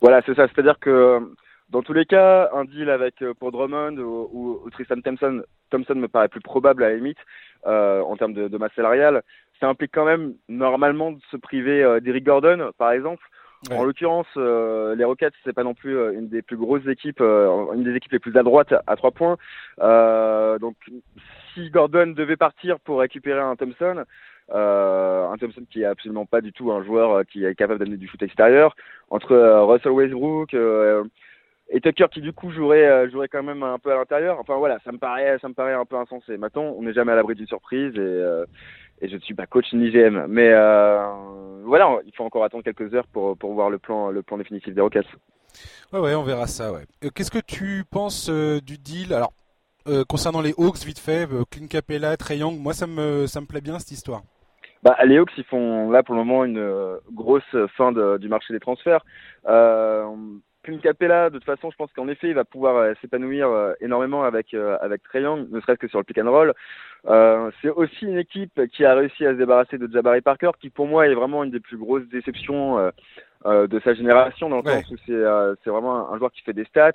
Voilà, 0.00 0.22
c'est 0.26 0.34
ça. 0.34 0.46
C'est-à-dire 0.48 0.78
que 0.80 1.20
dans 1.70 1.82
tous 1.82 1.92
les 1.92 2.04
cas, 2.04 2.50
un 2.52 2.64
deal 2.64 2.90
avec 2.90 3.22
euh, 3.22 3.32
pour 3.32 3.52
Drummond 3.52 3.96
ou, 3.98 4.68
Tristan 4.72 5.00
Thompson, 5.00 5.42
Thompson 5.70 5.94
me 5.94 6.08
paraît 6.08 6.28
plus 6.28 6.40
probable 6.40 6.82
à 6.82 6.88
la 6.88 6.96
limite 6.96 7.18
euh, 7.66 8.00
en 8.00 8.16
termes 8.16 8.34
de, 8.34 8.48
de 8.48 8.58
masse 8.58 8.72
salariale. 8.74 9.22
Ça 9.60 9.68
implique 9.68 9.92
quand 9.94 10.04
même 10.04 10.34
normalement 10.48 11.12
de 11.12 11.20
se 11.30 11.36
priver 11.36 11.82
euh, 11.82 12.00
d'Eric 12.00 12.24
Gordon, 12.24 12.72
par 12.76 12.90
exemple. 12.90 13.24
En 13.68 13.84
l'occurrence, 13.84 14.26
euh, 14.38 14.94
les 14.94 15.04
Rockets, 15.04 15.34
c'est 15.44 15.52
pas 15.52 15.64
non 15.64 15.74
plus 15.74 15.94
euh, 15.94 16.12
une 16.14 16.28
des 16.28 16.40
plus 16.40 16.56
grosses 16.56 16.86
équipes, 16.86 17.20
euh, 17.20 17.72
une 17.74 17.84
des 17.84 17.94
équipes 17.94 18.12
les 18.12 18.18
plus 18.18 18.34
à 18.38 18.42
droite 18.42 18.72
à 18.86 18.96
trois 18.96 19.10
points. 19.10 19.36
donc, 20.58 20.76
si 21.52 21.68
Gordon 21.68 22.14
devait 22.16 22.36
partir 22.38 22.80
pour 22.80 23.00
récupérer 23.00 23.40
un 23.40 23.56
Thompson, 23.56 24.04
un 24.48 25.36
Thompson 25.38 25.62
qui 25.70 25.82
est 25.82 25.84
absolument 25.84 26.24
pas 26.24 26.40
du 26.40 26.52
tout 26.52 26.72
un 26.72 26.82
joueur 26.82 27.26
qui 27.26 27.44
est 27.44 27.54
capable 27.54 27.80
d'amener 27.80 27.98
du 27.98 28.08
foot 28.08 28.22
extérieur, 28.22 28.74
entre 29.10 29.36
Russell 29.36 29.92
Westbrook 29.92 30.54
et 31.72 31.80
Tucker 31.80 32.06
qui 32.10 32.20
du 32.20 32.32
coup 32.32 32.50
jouerait 32.50 33.10
jouerait 33.10 33.28
quand 33.28 33.42
même 33.42 33.62
un 33.62 33.78
peu 33.78 33.92
à 33.92 33.96
l'intérieur. 33.96 34.38
Enfin 34.40 34.56
voilà, 34.56 34.78
ça 34.84 34.92
me 34.92 34.98
paraît 34.98 35.38
ça 35.40 35.48
me 35.48 35.54
paraît 35.54 35.74
un 35.74 35.84
peu 35.84 35.96
insensé. 35.96 36.38
Maintenant, 36.38 36.74
on 36.78 36.82
n'est 36.82 36.94
jamais 36.94 37.12
à 37.12 37.16
l'abri 37.16 37.34
d'une 37.34 37.46
surprise 37.46 37.94
et 37.94 38.22
et 39.00 39.08
je 39.08 39.16
ne 39.16 39.20
suis 39.20 39.34
pas 39.34 39.46
coach 39.46 39.66
ni 39.72 39.90
GM. 39.90 40.26
Mais 40.28 40.50
euh, 40.52 41.02
voilà, 41.64 41.98
il 42.06 42.14
faut 42.14 42.24
encore 42.24 42.44
attendre 42.44 42.64
quelques 42.64 42.94
heures 42.94 43.06
pour, 43.12 43.36
pour 43.36 43.52
voir 43.54 43.70
le 43.70 43.78
plan, 43.78 44.10
le 44.10 44.22
plan 44.22 44.38
définitif 44.38 44.74
des 44.74 44.80
Rockets. 44.80 45.06
Ouais, 45.92 46.00
ouais, 46.00 46.14
on 46.14 46.22
verra 46.22 46.46
ça. 46.46 46.72
Ouais. 46.72 46.84
Euh, 47.04 47.10
qu'est-ce 47.14 47.30
que 47.30 47.38
tu 47.38 47.84
penses 47.90 48.28
euh, 48.30 48.60
du 48.60 48.78
deal? 48.78 49.12
Alors, 49.12 49.32
concernant 50.08 50.40
les 50.40 50.54
Hawks, 50.56 50.84
vite 50.84 51.00
fait, 51.00 51.28
Clint 51.50 51.66
Capella, 51.66 52.16
Trey 52.16 52.38
Young, 52.38 52.58
moi 52.60 52.72
ça 52.72 52.86
me, 52.86 53.26
ça 53.26 53.40
me 53.40 53.46
plaît 53.46 53.60
bien 53.60 53.78
cette 53.80 53.90
histoire. 53.90 54.22
Bah, 54.84 54.96
les 55.04 55.18
Hawks, 55.18 55.32
ils 55.36 55.44
font 55.44 55.90
là 55.90 56.02
pour 56.02 56.14
le 56.14 56.22
moment 56.22 56.44
une 56.44 56.98
grosse 57.12 57.56
fin 57.76 57.90
de, 57.90 58.16
du 58.18 58.28
marché 58.28 58.52
des 58.54 58.60
transferts. 58.60 59.04
Euh, 59.48 60.06
Clint 60.62 60.78
Capella, 60.78 61.30
de 61.30 61.38
toute 61.38 61.44
façon, 61.44 61.70
je 61.70 61.76
pense 61.76 61.92
qu'en 61.92 62.08
effet, 62.08 62.28
il 62.28 62.34
va 62.34 62.44
pouvoir 62.44 62.94
s'épanouir 63.00 63.74
énormément 63.80 64.24
avec 64.24 64.54
avec 64.54 65.02
Trey 65.02 65.22
Young, 65.22 65.48
ne 65.50 65.60
serait-ce 65.60 65.78
que 65.78 65.88
sur 65.88 65.98
le 65.98 66.04
pick 66.04 66.18
and 66.18 66.30
roll. 66.30 66.54
Euh, 67.08 67.50
c'est 67.62 67.70
aussi 67.70 68.04
une 68.04 68.18
équipe 68.18 68.60
qui 68.72 68.84
a 68.84 68.94
réussi 68.94 69.24
à 69.24 69.32
se 69.32 69.38
débarrasser 69.38 69.78
de 69.78 69.90
Jabari 69.90 70.20
Parker, 70.20 70.50
qui 70.60 70.68
pour 70.70 70.86
moi 70.86 71.06
est 71.06 71.14
vraiment 71.14 71.44
une 71.44 71.50
des 71.50 71.60
plus 71.60 71.78
grosses 71.78 72.06
déceptions 72.08 72.78
euh, 72.78 72.90
euh 73.46 73.66
de 73.66 73.80
sa 73.80 73.94
génération, 73.94 74.50
dans 74.50 74.58
le 74.58 74.64
sens 74.64 74.90
où 74.90 74.96
c'est 75.06 75.12
euh, 75.12 75.54
vraiment 75.64 76.12
un, 76.12 76.18
joueur 76.18 76.30
qui 76.30 76.42
fait 76.42 76.52
des 76.52 76.64
stats, 76.64 76.92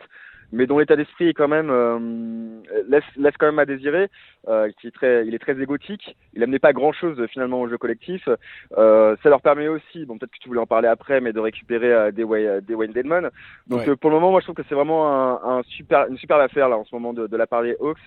mais 0.52 0.68
dont 0.68 0.80
l'état 0.80 0.96
d'esprit 0.96 1.30
est 1.30 1.34
quand 1.34 1.48
même 1.48 1.70
euh, 1.70 2.62
laisse, 2.88 3.04
laisse 3.18 3.36
quand 3.38 3.48
même 3.48 3.60
à 3.60 3.66
désirer. 3.66 4.10
Euh, 4.48 4.70
qui 4.80 4.86
est 4.86 4.92
très, 4.92 5.26
il 5.26 5.34
est 5.34 5.40
très 5.40 5.60
égotique. 5.60 6.16
Il 6.34 6.44
amenait 6.44 6.60
pas 6.60 6.72
grand 6.72 6.92
chose 6.92 7.20
finalement 7.32 7.62
au 7.62 7.68
jeu 7.68 7.80
collectif. 7.80 8.30
Euh, 8.78 9.16
ça 9.24 9.30
leur 9.30 9.42
permet 9.42 9.68
aussi, 9.68 10.06
bon 10.06 10.20
peut-être 10.20 10.34
que 10.34 10.38
tu 10.38 10.50
voulais 10.50 10.62
en 10.62 10.68
parler 10.68 10.88
après, 10.88 11.20
mais 11.20 11.34
de 11.34 11.40
récupérer 11.40 12.12
des, 12.12 12.24
des 12.62 12.76
Wayne 12.76 12.92
Deadman. 12.92 13.32
Donc 13.66 13.92
pour 13.96 14.12
le 14.12 14.18
moment, 14.18 14.30
moi 14.30 14.42
je 14.42 14.46
trouve 14.46 14.56
que 14.56 14.62
c'est 14.70 14.76
vraiment 14.76 15.10
un, 15.10 15.58
un, 15.58 15.64
super, 15.64 16.06
une 16.10 16.18
super 16.18 16.38
affaire 16.38 16.70
là 16.70 16.78
en 16.78 16.86
ce 16.86 16.94
moment 16.94 17.12
de, 17.12 17.26
de 17.26 17.38
la 17.38 17.48
part 17.48 17.64
des 17.64 17.76
Hawks. 17.80 17.98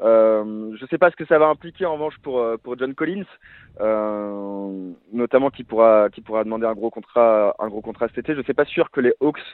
Je 0.00 0.86
sais 0.88 0.96
pas 0.96 1.10
ce 1.10 1.16
que 1.16 1.26
ça 1.26 1.38
va 1.38 1.48
impliquer 1.48 1.84
en 1.84 1.94
revanche 1.94 2.16
pour 2.22 2.42
pour 2.62 2.78
John 2.78 2.94
Collins, 2.94 3.26
notamment 5.12 5.50
qui 5.50 5.64
pourra 5.64 6.08
qui 6.08 6.22
pourra 6.22 6.44
demander 6.44 6.66
un 6.66 6.72
gros 6.72 6.90
contrat 6.90 7.54
un 7.58 7.68
gros 7.68 7.82
contrat 7.82 8.08
cet 8.08 8.20
été. 8.20 8.34
Je 8.34 8.42
sais 8.46 8.54
pas 8.54 8.64
sûr 8.64 8.90
que 8.90 9.02
les 9.02 9.12
Hawks 9.20 9.44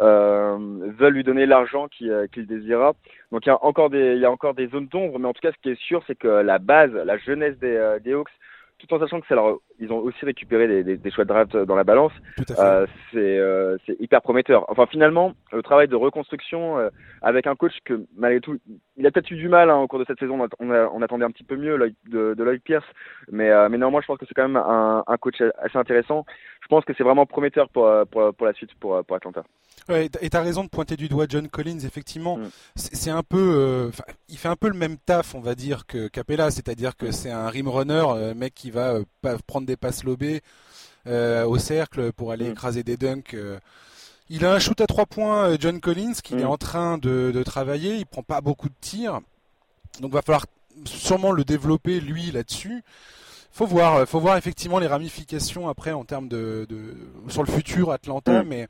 veulent 0.00 1.14
lui 1.14 1.22
donner 1.22 1.46
l'argent 1.46 1.75
qu'il 1.88 2.28
qu'il 2.32 2.46
désira. 2.46 2.94
Donc 3.30 3.46
il 3.46 3.48
y 3.48 3.52
a 3.52 3.64
encore 3.64 3.90
des 3.90 4.14
il 4.14 4.20
y 4.20 4.24
a 4.24 4.30
encore 4.30 4.54
des 4.54 4.68
zones 4.68 4.88
d'ombre, 4.88 5.18
mais 5.18 5.28
en 5.28 5.32
tout 5.32 5.40
cas 5.40 5.52
ce 5.52 5.62
qui 5.62 5.70
est 5.70 5.80
sûr, 5.80 6.02
c'est 6.06 6.18
que 6.18 6.28
la 6.28 6.58
base, 6.58 6.92
la 6.92 7.18
jeunesse 7.18 7.58
des, 7.58 7.76
euh, 7.76 7.98
des 7.98 8.14
Hawks, 8.14 8.30
tout 8.78 8.92
en 8.92 8.98
sachant 8.98 9.20
que 9.20 9.34
leur, 9.34 9.58
ils 9.78 9.90
ont 9.92 9.98
aussi 9.98 10.24
récupéré 10.24 10.82
des, 10.82 10.96
des, 10.96 11.10
choix 11.10 11.24
de 11.24 11.28
draft 11.28 11.56
dans 11.56 11.76
la 11.76 11.84
balance. 11.84 12.12
Euh, 12.58 12.86
c'est 13.12 13.38
euh, 13.38 13.76
hyper 14.00 14.22
prometteur. 14.22 14.64
Enfin, 14.70 14.86
finalement, 14.86 15.32
le 15.52 15.62
travail 15.62 15.88
de 15.88 15.96
reconstruction 15.96 16.78
euh, 16.78 16.90
avec 17.22 17.46
un 17.46 17.54
coach 17.54 17.72
que 17.84 18.06
malgré 18.16 18.40
tout, 18.40 18.58
il 18.96 19.06
a 19.06 19.10
peut-être 19.10 19.30
eu 19.30 19.36
du 19.36 19.48
mal 19.48 19.70
hein, 19.70 19.76
au 19.76 19.86
cours 19.86 19.98
de 19.98 20.04
cette 20.06 20.18
saison. 20.18 20.46
On, 20.58 20.70
on, 20.70 21.02
attendait 21.02 21.24
un 21.24 21.30
petit 21.30 21.44
peu 21.44 21.56
mieux 21.56 21.78
de, 22.06 22.34
de 22.34 22.44
Lloyd 22.44 22.62
Pierce, 22.62 22.86
mais 23.30 23.50
mais 23.68 23.78
néanmoins, 23.78 24.00
je 24.00 24.06
pense 24.06 24.18
que 24.18 24.26
c'est 24.26 24.34
quand 24.34 24.48
même 24.48 24.56
un, 24.56 25.04
un, 25.06 25.16
coach 25.16 25.40
assez 25.58 25.76
intéressant. 25.76 26.24
Je 26.66 26.74
pense 26.74 26.84
que 26.84 26.92
c'est 26.98 27.04
vraiment 27.04 27.26
prometteur 27.26 27.68
pour, 27.68 27.88
pour, 28.10 28.34
pour 28.34 28.46
la 28.46 28.52
suite 28.52 28.74
pour, 28.80 29.04
pour 29.04 29.16
Atlanta. 29.16 29.44
Ouais, 29.88 30.10
et 30.20 30.30
t'as 30.30 30.42
raison 30.42 30.64
de 30.64 30.68
pointer 30.68 30.96
du 30.96 31.08
doigt 31.08 31.26
John 31.28 31.48
Collins. 31.48 31.80
Effectivement, 31.84 32.38
mm. 32.38 32.50
c'est 32.74 33.10
un 33.10 33.22
peu, 33.22 33.38
euh, 33.38 33.90
il 34.28 34.36
fait 34.36 34.48
un 34.48 34.56
peu 34.56 34.68
le 34.68 34.74
même 34.74 34.96
taf, 34.96 35.34
on 35.34 35.40
va 35.40 35.54
dire, 35.54 35.86
que 35.86 36.08
Capella, 36.08 36.50
c'est-à-dire 36.50 36.96
que 36.96 37.12
c'est 37.12 37.30
un 37.30 37.48
rim 37.48 37.68
runner, 37.68 38.04
euh, 38.08 38.34
mec 38.34 38.52
qui 38.54 38.72
va 38.72 38.94
euh, 38.94 39.04
prendre 39.46 39.66
des 39.66 39.76
passes 39.76 40.04
lobées 40.04 40.40
au 41.08 41.56
cercle 41.58 42.12
pour 42.12 42.32
aller 42.32 42.48
mm. 42.48 42.52
écraser 42.52 42.82
des 42.82 42.96
dunks. 42.96 43.36
Il 44.28 44.44
a 44.44 44.52
un 44.52 44.58
shoot 44.58 44.80
à 44.80 44.88
trois 44.88 45.06
points, 45.06 45.56
John 45.60 45.80
Collins, 45.80 46.14
qu'il 46.14 46.40
est 46.40 46.44
mm. 46.44 46.48
en 46.48 46.56
train 46.56 46.98
de, 46.98 47.30
de, 47.32 47.42
travailler. 47.44 47.94
Il 47.94 48.06
prend 48.06 48.24
pas 48.24 48.40
beaucoup 48.40 48.68
de 48.68 48.74
tirs, 48.80 49.20
donc 50.00 50.10
va 50.10 50.22
falloir 50.22 50.46
sûrement 50.84 51.30
le 51.30 51.44
développer 51.44 52.00
lui 52.00 52.32
là-dessus. 52.32 52.82
Faut 53.56 53.64
voir, 53.64 54.06
faut 54.06 54.20
voir 54.20 54.36
effectivement 54.36 54.78
les 54.78 54.86
ramifications 54.86 55.66
après 55.66 55.92
en 55.92 56.04
termes 56.04 56.28
de, 56.28 56.66
de 56.68 56.92
sur 57.28 57.42
le 57.42 57.50
futur 57.50 57.90
Atlanta, 57.90 58.42
mais 58.42 58.66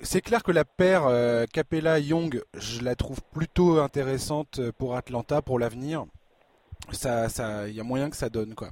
c'est 0.00 0.20
clair 0.20 0.44
que 0.44 0.52
la 0.52 0.64
paire 0.64 1.08
euh, 1.08 1.44
Capella-Young, 1.52 2.40
je 2.56 2.84
la 2.84 2.94
trouve 2.94 3.18
plutôt 3.34 3.80
intéressante 3.80 4.60
pour 4.78 4.94
Atlanta 4.94 5.42
pour 5.42 5.58
l'avenir. 5.58 6.04
Ça, 6.92 7.28
ça, 7.28 7.66
il 7.66 7.74
y 7.74 7.80
a 7.80 7.82
moyen 7.82 8.08
que 8.08 8.14
ça 8.14 8.28
donne 8.28 8.54
quoi. 8.54 8.68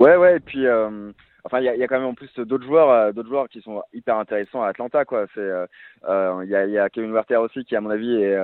Ouais, 0.00 0.16
ouais, 0.16 0.38
et 0.38 0.40
puis. 0.40 0.66
Euh, 0.66 1.12
enfin, 1.44 1.60
il 1.60 1.66
y 1.66 1.68
a, 1.68 1.76
y 1.76 1.84
a, 1.84 1.86
quand 1.86 2.00
même 2.00 2.08
en 2.08 2.14
plus 2.14 2.34
d'autres 2.36 2.66
joueurs, 2.66 2.90
euh, 2.90 3.12
d'autres 3.12 3.28
joueurs 3.28 3.48
qui 3.48 3.62
sont 3.62 3.80
hyper 3.92 4.16
intéressants 4.16 4.64
à 4.64 4.70
Atlanta, 4.70 5.04
quoi. 5.04 5.26
C'est, 5.36 5.50
il 6.08 6.50
y, 6.50 6.56
a, 6.56 6.66
y 6.66 6.78
a 6.78 6.90
Kevin 6.90 7.12
Werther 7.12 7.36
aussi 7.36 7.64
qui, 7.64 7.76
à 7.76 7.80
mon 7.80 7.90
avis, 7.90 8.20
est, 8.20 8.36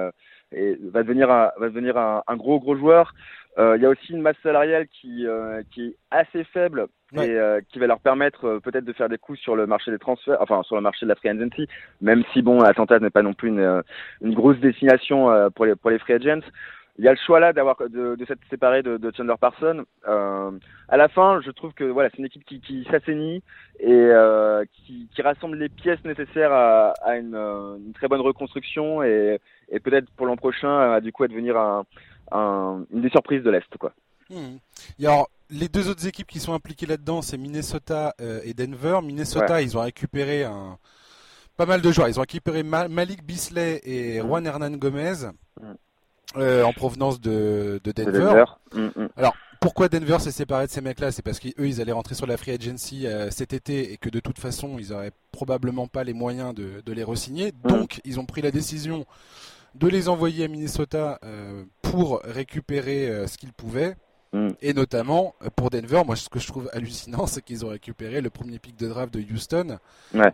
va 0.92 1.02
devenir 1.02 1.28
un, 1.28 1.50
va 1.58 1.68
devenir 1.68 1.96
un, 1.98 2.22
un 2.24 2.36
gros 2.36 2.60
gros 2.60 2.76
joueur. 2.76 3.14
Euh, 3.58 3.76
il 3.76 3.82
y 3.82 3.86
a 3.86 3.88
aussi 3.88 4.12
une 4.12 4.22
masse 4.22 4.36
salariale 4.42 4.86
qui, 4.86 5.26
euh, 5.26 5.62
qui 5.72 5.86
est 5.86 5.96
assez 6.10 6.44
faible 6.44 6.86
et 7.14 7.18
euh, 7.18 7.60
qui 7.72 7.78
va 7.78 7.86
leur 7.86 7.98
permettre 7.98 8.60
peut-être 8.62 8.84
de 8.84 8.92
faire 8.92 9.08
des 9.08 9.18
coups 9.18 9.40
sur 9.40 9.56
le 9.56 9.66
marché 9.66 9.90
des 9.90 9.98
transferts, 9.98 10.36
enfin 10.40 10.62
sur 10.62 10.76
le 10.76 10.82
marché 10.82 11.06
de 11.06 11.08
la 11.08 11.16
free 11.16 11.30
agency, 11.30 11.66
même 12.00 12.22
si 12.32 12.42
bon, 12.42 12.60
Atlanta 12.60 12.98
n'est 13.00 13.10
pas 13.10 13.22
non 13.22 13.32
plus 13.32 13.48
une, 13.48 13.82
une 14.22 14.34
grosse 14.34 14.58
destination 14.58 15.50
pour 15.56 15.64
les 15.64 15.74
pour 15.74 15.90
les 15.90 15.98
free 15.98 16.14
agents. 16.14 16.46
Il 16.98 17.04
y 17.04 17.08
a 17.08 17.12
le 17.12 17.18
choix 17.24 17.38
là 17.38 17.52
d'avoir 17.52 17.76
de, 17.78 18.16
de 18.16 18.24
s'être 18.26 18.40
séparé 18.50 18.82
de, 18.82 18.96
de 18.96 19.12
Chandler 19.16 19.36
Parson. 19.40 19.84
Euh, 20.08 20.50
à 20.88 20.96
la 20.96 21.08
fin, 21.08 21.40
je 21.40 21.52
trouve 21.52 21.72
que 21.72 21.84
voilà, 21.84 22.10
c'est 22.10 22.18
une 22.18 22.24
équipe 22.24 22.44
qui, 22.44 22.60
qui 22.60 22.84
s'assainit 22.90 23.40
et 23.78 24.10
qui, 24.72 25.08
qui, 25.14 25.22
rassemble 25.22 25.56
les 25.56 25.68
pièces 25.68 26.04
nécessaires 26.04 26.52
à, 26.52 26.90
à 27.02 27.16
une, 27.16 27.36
une, 27.36 27.92
très 27.94 28.08
bonne 28.08 28.20
reconstruction 28.20 29.04
et, 29.04 29.38
et 29.70 29.78
peut-être 29.78 30.10
pour 30.16 30.26
l'an 30.26 30.36
prochain, 30.36 31.00
du 31.00 31.12
coup, 31.12 31.22
à 31.22 31.28
devenir 31.28 31.56
un, 31.56 31.84
une 32.32 33.02
des 33.02 33.10
surprises 33.10 33.42
de 33.42 33.50
l'Est. 33.50 33.76
Quoi. 33.78 33.92
Hmm. 34.30 34.58
alors, 35.00 35.30
les 35.50 35.68
deux 35.68 35.88
autres 35.88 36.06
équipes 36.06 36.26
qui 36.26 36.40
sont 36.40 36.52
impliquées 36.52 36.86
là-dedans, 36.86 37.22
c'est 37.22 37.38
Minnesota 37.38 38.14
euh, 38.20 38.40
et 38.44 38.52
Denver. 38.52 39.00
Minnesota, 39.02 39.62
ils 39.62 39.76
ont 39.76 39.80
récupéré 39.80 40.44
un, 40.44 40.76
pas 41.56 41.66
mal 41.66 41.80
de 41.80 41.90
joueurs. 41.90 42.08
Ils 42.08 42.18
ont 42.18 42.22
récupéré 42.22 42.62
Malik 42.62 43.24
Bisley 43.24 43.80
et 43.84 44.20
hmm. 44.20 44.26
Juan 44.26 44.46
Hernan 44.46 44.72
Gomez 44.72 45.28
hmm. 45.60 45.74
euh, 46.36 46.62
en 46.64 46.72
provenance 46.72 47.20
de, 47.20 47.80
de 47.82 47.92
Denver. 47.92 48.44
Alors, 49.16 49.34
pourquoi 49.60 49.88
Denver 49.88 50.18
s'est 50.20 50.30
séparé 50.30 50.66
de 50.66 50.70
ces 50.70 50.80
mecs-là? 50.80 51.10
C'est 51.10 51.22
parce 51.22 51.40
qu'eux, 51.40 51.52
ils 51.66 51.80
allaient 51.80 51.92
rentrer 51.92 52.14
sur 52.14 52.26
la 52.26 52.36
free 52.36 52.52
agency 52.52 53.06
euh, 53.06 53.30
cet 53.30 53.52
été 53.52 53.92
et 53.92 53.96
que 53.96 54.08
de 54.08 54.20
toute 54.20 54.38
façon, 54.38 54.76
ils 54.78 54.92
auraient 54.92 55.12
probablement 55.32 55.88
pas 55.88 56.04
les 56.04 56.12
moyens 56.12 56.54
de, 56.54 56.82
de 56.84 56.92
les 56.92 57.02
re-signer. 57.02 57.52
Donc, 57.64 58.00
ils 58.04 58.20
ont 58.20 58.26
pris 58.26 58.42
la 58.42 58.50
décision 58.50 59.04
de 59.78 59.88
les 59.88 60.08
envoyer 60.08 60.44
à 60.44 60.48
Minnesota 60.48 61.18
euh, 61.24 61.64
pour 61.82 62.20
récupérer 62.24 63.08
euh, 63.08 63.26
ce 63.26 63.38
qu'ils 63.38 63.52
pouvaient. 63.52 63.94
Mm. 64.32 64.48
Et 64.60 64.74
notamment 64.74 65.34
euh, 65.42 65.48
pour 65.54 65.70
Denver, 65.70 66.02
moi 66.04 66.16
ce 66.16 66.28
que 66.28 66.38
je 66.38 66.46
trouve 66.46 66.68
hallucinant, 66.72 67.26
c'est 67.26 67.42
qu'ils 67.42 67.64
ont 67.64 67.70
récupéré 67.70 68.20
le 68.20 68.30
premier 68.30 68.58
pick 68.58 68.76
de 68.76 68.88
draft 68.88 69.12
de 69.14 69.20
Houston 69.20 69.78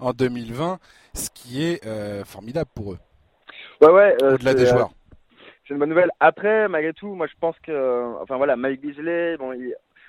en 0.01 0.13
2020, 0.13 0.79
ce 1.15 1.31
qui 1.31 1.63
est 1.63 1.85
formidable 2.25 2.71
pour 2.75 2.93
eux. 2.93 2.99
Ouais, 3.81 3.91
ouais. 3.91 4.17
Au-delà 4.23 4.55
des 4.55 4.67
joueurs. 4.67 4.91
c'est 5.67 5.75
une 5.75 5.81
bonne 5.81 5.91
nouvelle. 5.91 6.11
Après, 6.21 6.69
malgré 6.69 6.93
tout, 6.93 7.15
moi 7.15 7.27
je 7.27 7.35
pense 7.41 7.57
que, 7.61 8.15
enfin 8.23 8.37
voilà, 8.37 8.57
Mike 8.57 8.81
Beasley, 8.81 9.37
bon, 9.37 9.53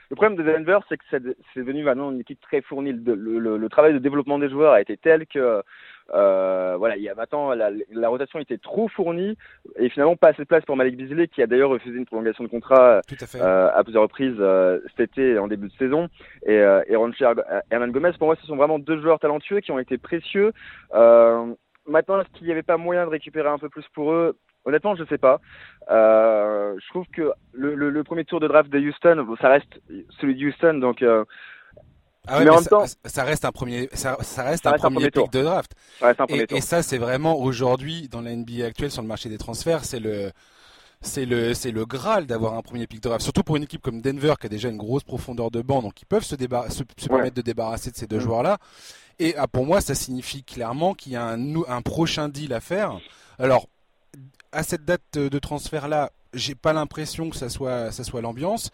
le 0.10 0.16
problème 0.16 0.38
de 0.38 0.44
Denver, 0.44 0.80
c'est 0.88 0.98
que 0.98 1.04
c'est 1.10 1.60
devenu 1.60 1.84
maintenant 1.84 2.12
une 2.12 2.22
équipe 2.22 2.40
très 2.42 2.62
fournie. 2.62 2.94
le, 2.94 3.68
travail 3.70 3.94
de 3.94 4.00
développement 4.00 4.40
des 4.40 4.50
joueurs 4.50 4.74
a 4.74 4.82
été 4.82 4.98
tel 4.98 5.26
que 5.26 5.64
euh, 6.14 6.76
voilà, 6.78 6.98
il 6.98 7.04
y 7.04 7.10
a 7.10 7.16
maintenant 7.16 7.54
la, 7.56 7.72
la, 7.92 8.10
rotation 8.10 8.38
était 8.38 8.60
trop 8.60 8.88
fournie 8.88 9.38
et 9.78 9.90
finalement 9.90 10.16
pas 10.16 10.30
assez 10.30 10.44
de 10.44 10.48
place 10.48 10.64
pour 10.64 10.76
Malik 10.76 10.98
Beasley 10.98 11.28
qui 11.28 11.42
a 11.42 11.48
d'ailleurs 11.48 11.72
refusé 11.72 11.98
une 11.98 12.06
prolongation 12.06 12.44
de 12.44 12.50
contrat 12.50 13.00
à, 13.00 13.02
euh, 13.38 13.72
à, 13.74 13.84
plusieurs 13.84 14.04
reprises 14.04 14.36
euh, 14.40 14.80
cet 14.96 15.12
été 15.12 15.40
en 15.40 15.48
début 15.48 15.68
de 15.68 15.74
saison 15.74 16.08
et, 16.46 16.60
euh, 16.60 16.84
et 16.88 16.96
Roncher 16.96 17.32
Hernan 17.72 17.88
Gomez 17.88 18.12
pour 18.20 18.28
moi 18.28 18.36
ce 18.40 18.46
sont 18.46 18.56
vraiment 18.56 18.78
deux 18.78 19.02
joueurs 19.02 19.20
talentueux 19.20 19.62
qui 19.62 19.72
ont 19.72 19.80
été 19.80 19.98
précieux. 19.98 20.54
maintenant 20.94 22.22
est-ce 22.22 22.30
qu'il 22.38 22.46
n'y 22.46 22.52
avait 22.52 22.62
pas 22.62 22.78
moyen 22.78 23.06
de 23.06 23.10
récupérer 23.10 23.50
un 23.50 23.58
peu 23.58 23.70
plus 23.70 23.86
pour 23.96 24.12
eux? 24.14 24.38
Honnêtement, 24.66 24.96
je 24.96 25.04
sais 25.06 25.18
pas. 25.20 25.40
Euh, 25.92 26.76
je 26.84 26.90
trouve 26.90 27.06
que 27.14 27.32
le, 27.54 27.76
le, 27.76 27.90
le, 27.92 28.04
premier 28.04 28.26
tour 28.26 28.40
de 28.40 28.48
draft 28.48 28.70
de 28.70 28.80
Houston, 28.80 29.24
bon, 29.24 29.36
ça 29.40 29.50
reste 29.50 29.80
celui 30.20 30.36
de 30.36 30.48
Houston, 30.48 30.80
donc 30.80 31.04
euh, 31.04 31.24
ah 32.28 32.40
mais, 32.40 32.50
en 32.50 32.58
ça, 32.58 32.70
temps, 32.70 32.86
ça, 33.06 33.24
reste 33.24 33.46
un 33.46 33.52
premier, 33.52 33.88
ça, 33.94 34.18
ça 34.22 34.44
reste 34.44 34.66
un, 34.66 34.74
premier, 34.74 35.12
pick 35.12 35.32
de 35.32 35.44
draft. 35.44 35.72
et, 36.30 36.46
et, 36.56 36.62
ça, 36.62 36.82
c'est 36.82 36.98
vraiment 36.98 37.38
aujourd'hui 37.38 38.08
dans 38.10 38.22
la 38.22 38.36
NBA 38.36 38.66
actuelle 38.66 38.90
sur 38.90 39.04
le 39.04 39.08
marché 39.08 39.30
des 39.30 39.38
transferts, 39.38 39.86
c'est 39.86 40.00
le, 40.00 40.32
c'est 41.02 41.26
le, 41.26 41.54
c'est 41.54 41.72
le 41.72 41.86
graal 41.86 42.26
d'avoir 42.26 42.56
un 42.56 42.62
premier 42.64 42.88
pick 42.88 43.02
de 43.02 43.10
draft. 43.10 43.22
Surtout 43.22 43.44
pour 43.44 43.58
une 43.58 43.64
équipe 43.64 43.82
comme 43.82 44.02
Denver 44.02 44.34
qui 44.40 44.48
a 44.48 44.50
déjà 44.50 44.70
une 44.70 44.78
grosse 44.78 45.04
profondeur 45.04 45.52
de 45.52 45.62
banc, 45.62 45.84
donc 45.84 46.02
ils 46.02 46.06
peuvent 46.06 46.24
se, 46.24 46.36
se, 46.36 46.84
se 46.98 47.08
permettre 47.08 47.36
de 47.36 47.44
débarrasser 47.44 47.92
de 47.92 47.96
ces 47.96 48.08
deux 48.08 48.18
mm. 48.18 48.22
joueurs-là. 48.22 48.58
Et 49.20 49.36
ah, 49.38 49.48
pour 49.48 49.66
moi, 49.66 49.80
ça 49.80 49.94
signifie 49.94 50.44
clairement 50.44 50.96
qu'il 50.96 51.14
y 51.14 51.16
a 51.16 51.24
un, 51.24 51.56
un 51.68 51.82
prochain 51.82 52.28
deal 52.28 52.54
à 52.54 52.60
faire. 52.60 52.98
Alors, 53.38 53.68
à 54.56 54.64
cette 54.64 54.86
date 54.86 55.18
de 55.18 55.40
transfert-là, 55.40 56.12
j'ai 56.34 56.56
pas 56.56 56.74
l'impression 56.74 57.30
que 57.30 57.36
ça 57.36 57.50
soit, 57.50 57.92
ça 57.92 58.04
soit 58.04 58.22
l'ambiance. 58.22 58.72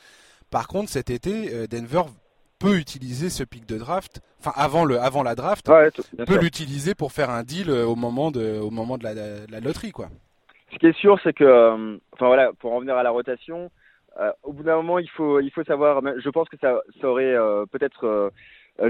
Par 0.50 0.68
contre, 0.68 0.90
cet 0.90 1.10
été, 1.10 1.54
euh, 1.54 1.68
Denver 1.68 2.04
peut 2.60 2.76
utiliser 2.78 3.30
ce 3.30 3.44
pic 3.44 3.68
de 3.68 3.78
draft, 3.78 4.22
enfin 4.40 4.54
avant 4.56 4.86
le 4.86 5.00
avant 5.00 5.24
la 5.24 5.34
draft, 5.34 5.66
peut 5.66 6.38
l'utiliser 6.40 6.94
pour 6.94 7.12
faire 7.12 7.32
un 7.32 7.44
deal 7.44 7.70
euh, 7.70 7.86
au 7.86 7.96
moment 7.96 8.30
de 8.30 8.60
au 8.60 8.70
moment 8.70 9.00
de 9.00 9.04
la, 9.04 9.60
loterie 9.60 9.92
quoi. 9.92 10.10
Ce 10.72 10.78
qui 10.78 10.86
est 10.86 10.98
sûr, 10.98 11.20
c'est 11.24 11.34
que, 11.34 11.44
euh, 11.44 11.98
enfin 12.14 12.28
voilà, 12.28 12.52
pour 12.60 12.72
en 12.74 12.80
venir 12.80 12.96
à 12.96 13.04
la 13.04 13.10
rotation, 13.10 13.72
euh, 14.20 14.32
au 14.44 14.54
bout 14.54 14.64
d'un 14.64 14.76
moment, 14.76 15.00
il 15.00 15.10
faut 15.10 15.40
il 15.40 15.50
faut 15.52 15.64
savoir. 15.64 16.02
Je 16.24 16.30
pense 16.30 16.48
que 16.50 16.58
ça, 16.58 16.80
ça 17.02 17.08
aurait 17.08 17.36
peut-être 17.72 18.06
euh, 18.06 18.30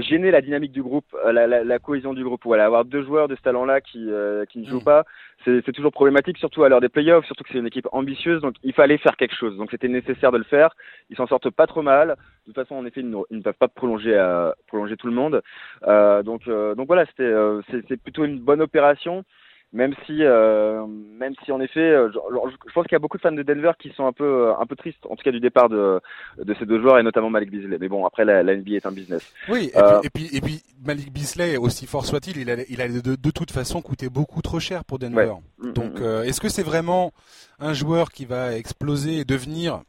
gêner 0.00 0.30
la 0.30 0.40
dynamique 0.40 0.72
du 0.72 0.82
groupe, 0.82 1.06
euh, 1.24 1.32
la, 1.32 1.46
la, 1.46 1.64
la, 1.64 1.78
cohésion 1.78 2.14
du 2.14 2.24
groupe. 2.24 2.42
Voilà, 2.44 2.64
avoir 2.64 2.84
deux 2.84 3.02
joueurs 3.02 3.28
de 3.28 3.36
ce 3.36 3.42
talent-là 3.42 3.80
qui, 3.80 4.10
euh, 4.10 4.44
qui 4.46 4.60
ne 4.60 4.66
jouent 4.66 4.80
mm. 4.80 4.84
pas, 4.84 5.04
c'est 5.44 5.72
toujours 5.72 5.92
problématique, 5.92 6.38
surtout 6.38 6.62
à 6.62 6.68
l'heure 6.68 6.80
des 6.80 6.88
playoffs, 6.88 7.26
surtout 7.26 7.42
que 7.42 7.50
c'est 7.52 7.58
une 7.58 7.66
équipe 7.66 7.88
ambitieuse, 7.90 8.40
donc 8.40 8.54
il 8.62 8.72
fallait 8.72 8.98
faire 8.98 9.16
quelque 9.16 9.34
chose. 9.34 9.56
Donc 9.56 9.70
c'était 9.70 9.88
nécessaire 9.88 10.30
de 10.30 10.38
le 10.38 10.44
faire. 10.44 10.74
Ils 11.10 11.16
s'en 11.16 11.26
sortent 11.26 11.50
pas 11.50 11.66
trop 11.66 11.82
mal. 11.82 12.16
De 12.46 12.52
toute 12.52 12.54
façon, 12.54 12.76
en 12.76 12.86
effet, 12.86 13.00
ils 13.00 13.10
ne, 13.10 13.16
ils 13.30 13.38
ne 13.38 13.42
peuvent 13.42 13.54
pas 13.58 13.68
prolonger, 13.68 14.16
prolonger 14.68 14.96
tout 14.96 15.08
le 15.08 15.12
monde. 15.12 15.42
donc, 16.24 16.48
donc 16.48 16.86
voilà, 16.86 17.04
c'était 17.06 17.32
c'est 17.88 18.00
plutôt 18.00 18.24
une 18.24 18.38
bonne 18.38 18.62
opération 18.62 19.24
même 19.72 19.94
si 20.04 20.18
euh, 20.20 20.86
même 20.86 21.34
si 21.44 21.52
en 21.52 21.60
effet 21.60 21.80
euh, 21.80 22.10
je, 22.12 22.72
pense 22.74 22.84
qu'il 22.84 22.92
y 22.92 22.96
a 22.96 22.98
beaucoup 22.98 23.16
de 23.16 23.22
fans 23.22 23.32
de 23.32 23.42
Denver 23.42 23.72
qui 23.78 23.90
sont 23.90 24.06
un 24.06 24.12
peu 24.12 24.48
euh, 24.48 24.54
un 24.58 24.66
peu 24.66 24.76
tristes 24.76 25.04
en 25.08 25.16
tout 25.16 25.22
cas 25.24 25.30
du 25.30 25.40
départ 25.40 25.68
de 25.68 26.00
de 26.38 26.54
ces 26.54 26.66
deux 26.66 26.80
joueurs 26.80 26.98
et 26.98 27.02
notamment 27.02 27.30
Malik 27.30 27.50
Beasley. 27.50 27.78
Mais 27.80 27.88
bon 27.88 28.04
après 28.04 28.24
la, 28.24 28.42
la 28.42 28.54
NBA 28.54 28.72
est 28.72 28.86
un 28.86 28.92
business. 28.92 29.32
Oui 29.48 29.70
et, 30.02 30.10
puis, 30.10 30.28
et 30.36 30.40
puis 30.40 30.62
Malik 30.84 31.12
Beasley 31.12 31.56
aussi 31.56 31.86
fort 31.86 32.04
soit-il 32.04 32.36
il 32.36 32.50
a 32.50 32.56
il 32.68 32.80
a 32.82 32.88
de, 32.88 33.16
de, 33.16 33.30
toute 33.30 33.50
façon 33.50 33.80
coûté 33.80 34.08
beaucoup 34.10 34.42
trop 34.42 34.60
cher 34.60 34.84
pour 34.84 34.98
Denver. 34.98 35.32
Mm, 35.58 35.68
mm, 35.68 35.72
donc 35.72 36.00
mm. 36.00 36.24
est-ce 36.24 36.40
que 36.40 36.48
c'est 36.48 36.62
vraiment 36.62 37.12
un 37.58 37.72
joueur 37.72 38.10
qui 38.10 38.26
va 38.26 38.54
exploser 38.56 39.18
et 39.18 39.24
devenir 39.24 39.82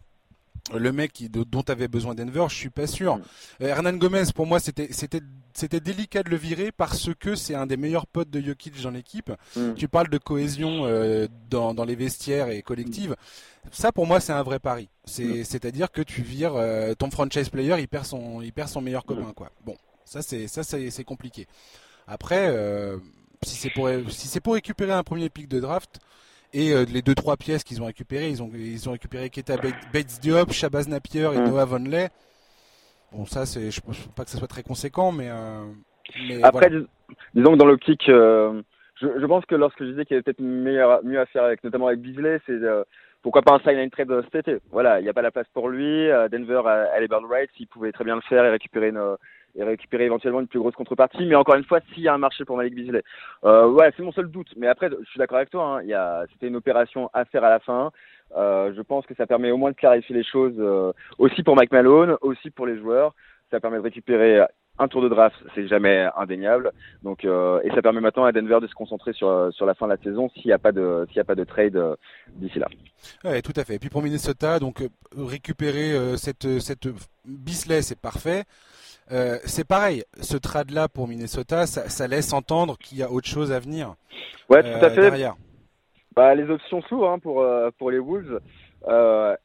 le 0.72 0.92
mec 0.92 1.12
qui, 1.12 1.30
dont 1.30 1.62
avait 1.68 1.88
besoin 1.88 2.16
Denver, 2.16 2.46
je 2.50 2.56
suis 2.56 2.70
pas 2.70 2.88
sûr. 2.88 3.20
Euh, 3.62 3.68
Hernan 3.68 3.94
Gomez, 3.94 4.24
pour 4.34 4.46
moi, 4.46 4.60
c'était 4.60 4.88
c'était 4.92 5.22
c'était 5.54 5.82
délicat 5.82 6.24
de 6.24 6.30
le 6.30 6.38
virer 6.38 6.72
parce 6.72 7.10
que 7.20 7.36
c'est 7.36 7.54
un 7.54 7.66
des 7.66 7.78
meilleurs 7.78 8.08
potes 8.08 8.30
de 8.30 8.40
Jokic 8.40 8.82
dans 8.82 8.92
l'équipe. 8.92 9.32
Mm. 9.56 9.74
Tu 9.74 9.88
parles 9.88 10.10
de 10.10 10.18
cohésion 10.18 10.86
euh, 10.86 11.28
dans, 11.50 11.74
dans 11.74 11.84
les 11.84 11.96
vestiaires 11.96 12.50
et 12.50 12.62
collectives. 12.62 13.16
Ça, 13.72 13.92
pour 13.92 14.08
moi, 14.08 14.20
c'est 14.20 14.34
un 14.34 14.42
vrai 14.42 14.60
pari. 14.60 14.90
C'est 15.06 15.26
mm. 15.26 15.44
c'est-à-dire 15.44 15.92
que 15.92 16.02
tu 16.02 16.22
vires 16.22 16.56
euh, 16.56 16.94
ton 16.94 17.12
franchise 17.12 17.50
player, 17.50 17.76
il 17.80 17.88
perd 17.88 18.06
son 18.06 18.42
il 18.42 18.54
perd 18.54 18.70
son 18.70 18.82
meilleur 18.82 19.04
copain, 19.04 19.30
mm. 19.30 19.34
quoi. 19.34 19.52
Bon, 19.66 19.76
ça 20.06 20.22
c'est 20.22 20.48
ça 20.48 20.64
c'est 20.64 21.04
compliqué. 21.04 21.46
Après, 22.08 22.56
si 23.44 23.56
c'est 23.56 23.70
pour 23.70 23.90
si 24.10 24.28
c'est 24.28 24.40
pour 24.40 24.54
récupérer 24.54 24.94
un 24.94 25.04
premier 25.04 25.30
pic 25.30 25.50
de 25.50 25.60
draft 25.60 26.00
et 26.54 26.74
euh, 26.74 26.86
les 26.92 27.02
deux 27.02 27.16
trois 27.16 27.38
pièces 27.38 27.64
qu'ils 27.64 27.82
ont 27.82 27.86
récupérées, 27.86 28.30
ils 28.30 28.42
ont 28.42 28.50
ils 28.54 28.88
ont 28.88 28.92
récupéré 28.92 29.30
Keta 29.30 29.58
Bates 29.58 30.20
Diop, 30.22 30.52
Shabazz 30.52 30.88
Napier 30.88 31.30
et 31.34 31.40
mm. 31.40 31.46
Noah 31.46 31.66
Vonley. 31.66 32.10
Bon, 33.12 33.26
ça 33.26 33.46
c'est, 33.46 33.72
je 33.72 33.82
pense 33.82 33.98
pas 34.16 34.24
que 34.24 34.30
ça 34.30 34.38
soit 34.38 34.48
très 34.48 34.64
conséquent, 34.64 35.12
mais. 35.12 35.30
Euh, 35.30 35.66
Après, 36.44 36.70
disons 37.34 37.54
que 37.54 37.58
dans 37.58 37.66
l'optique, 37.66 38.08
euh, 38.10 38.62
je, 39.02 39.08
je, 39.20 39.26
pense 39.26 39.46
que 39.46 39.56
lorsque 39.56 39.84
je 39.84 39.90
disais 39.90 40.06
qu'il 40.06 40.16
y 40.16 40.18
avait 40.18 40.24
peut-être 40.24 40.42
mieux 40.42 41.20
à 41.20 41.26
faire 41.28 41.44
avec, 41.44 41.64
notamment 41.64 41.88
avec 41.88 42.00
Beasley, 42.00 42.40
c'est 42.46 42.60
pourquoi 43.22 43.42
pas 43.42 43.54
un 43.54 43.60
sign 43.60 43.90
trade 43.90 44.12
cet 44.32 44.48
été. 44.48 44.60
Voilà, 44.72 45.00
il 45.00 45.04
n'y 45.04 45.10
a 45.10 45.14
pas 45.14 45.22
la 45.22 45.32
place 45.32 45.48
pour 45.54 45.70
lui. 45.70 46.08
Denver 46.32 46.62
a, 46.66 47.00
les 47.00 47.08
bird 47.08 47.26
rights, 47.30 47.52
il 47.60 47.68
pouvait 47.68 47.92
très 47.92 48.04
bien 48.04 48.16
le 48.16 48.22
faire 48.22 48.46
et 48.46 48.50
récupérer 48.50 48.90
une 48.90 49.18
et 49.56 49.64
récupérer 49.64 50.06
éventuellement 50.06 50.42
une 50.42 50.48
plus 50.48 50.60
grosse 50.60 50.76
contrepartie. 50.76 51.26
Mais 51.26 51.36
encore 51.36 51.56
une 51.56 51.64
fois, 51.64 51.80
s'il 51.94 52.04
y 52.04 52.08
a 52.08 52.14
un 52.14 52.18
marché 52.18 52.46
pour 52.46 52.58
Malik 52.58 52.76
Beasley, 52.76 53.04
euh, 53.44 53.68
ouais, 53.70 53.92
c'est 53.96 54.04
mon 54.04 54.12
seul 54.12 54.30
doute. 54.30 54.52
Mais 54.58 54.68
après, 54.68 54.90
je 54.90 55.10
suis 55.10 55.20
d'accord 55.20 55.38
avec 55.38 55.50
toi. 55.50 55.82
Hein, 55.82 56.26
c'était 56.32 56.48
une 56.48 56.56
opération 56.56 57.10
à 57.14 57.26
faire 57.26 57.44
à 57.44 57.50
la 57.50 57.60
fin. 57.60 57.92
Euh, 58.36 58.74
je 58.76 58.82
pense 58.82 59.06
que 59.06 59.16
ça 59.16 59.28
permet 59.28 59.52
au 59.52 59.58
moins 59.58 59.72
de 59.72 59.76
clarifier 59.76 60.16
les 60.16 60.24
choses 60.24 60.56
euh, 60.58 60.92
aussi 61.18 61.44
pour 61.44 61.56
Mike 61.56 61.72
Malone, 61.72 62.18
aussi 62.22 62.50
pour 62.50 62.66
les 62.66 62.78
joueurs. 62.78 63.14
Ça 63.52 63.60
permet 63.60 63.78
de 63.78 63.84
récupérer 63.84 64.42
un 64.80 64.88
tour 64.88 65.04
de 65.04 65.10
draft, 65.10 65.36
c'est 65.54 65.68
jamais 65.68 66.08
indéniable. 66.18 66.72
Donc, 67.04 67.24
euh, 67.26 67.62
et 67.64 67.70
ça 67.70 67.84
permet 67.84 68.02
maintenant 68.02 68.24
à 68.24 68.32
Denver 68.32 68.58
de 68.60 68.66
se 68.66 68.74
concentrer 68.74 69.14
sur 69.14 69.54
sur 69.54 69.68
la 69.68 69.76
fin 69.76 69.86
de 69.86 69.92
la 69.92 69.98
saison 69.98 70.30
s'il 70.30 70.48
n'y 70.48 70.52
a 70.52 70.58
pas 70.58 70.72
de 70.72 71.06
a 71.16 71.24
pas 71.24 71.36
de 71.36 71.44
trade 71.44 71.80
d'ici 72.30 72.58
là. 72.58 72.68
Ouais, 73.24 73.44
tout 73.44 73.54
à 73.56 73.64
fait. 73.64 73.76
Et 73.76 73.80
puis 73.80 73.90
pour 73.90 74.02
Minnesota, 74.02 74.58
donc 74.58 74.84
récupérer 75.16 76.18
cette 76.18 76.60
cette 76.60 76.88
Bisley, 77.26 77.84
c'est 77.84 78.00
parfait. 78.00 78.46
Euh, 79.12 79.38
c'est 79.46 79.68
pareil, 79.68 80.04
ce 80.22 80.38
trad-là 80.38 80.88
pour 80.88 81.08
Minnesota, 81.08 81.66
ça, 81.66 82.08
laisse 82.08 82.34
entendre 82.34 82.78
qu'il 82.78 82.98
y 82.98 83.04
a 83.04 83.12
autre 83.12 83.28
chose 83.28 83.52
à 83.52 83.60
venir. 83.60 83.96
Ouais, 84.50 84.62
tout 84.62 84.86
à 84.86 84.90
euh, 84.90 84.90
fait. 84.90 85.02
Derrière. 85.02 85.36
Bah, 86.16 86.34
les 86.36 86.50
options 86.50 86.82
s'ouvrent 86.84 87.10
hein, 87.10 87.20
pour, 87.20 87.42
euh, 87.42 87.70
pour 87.78 87.92
les 87.92 88.00
Wolves. 88.00 88.40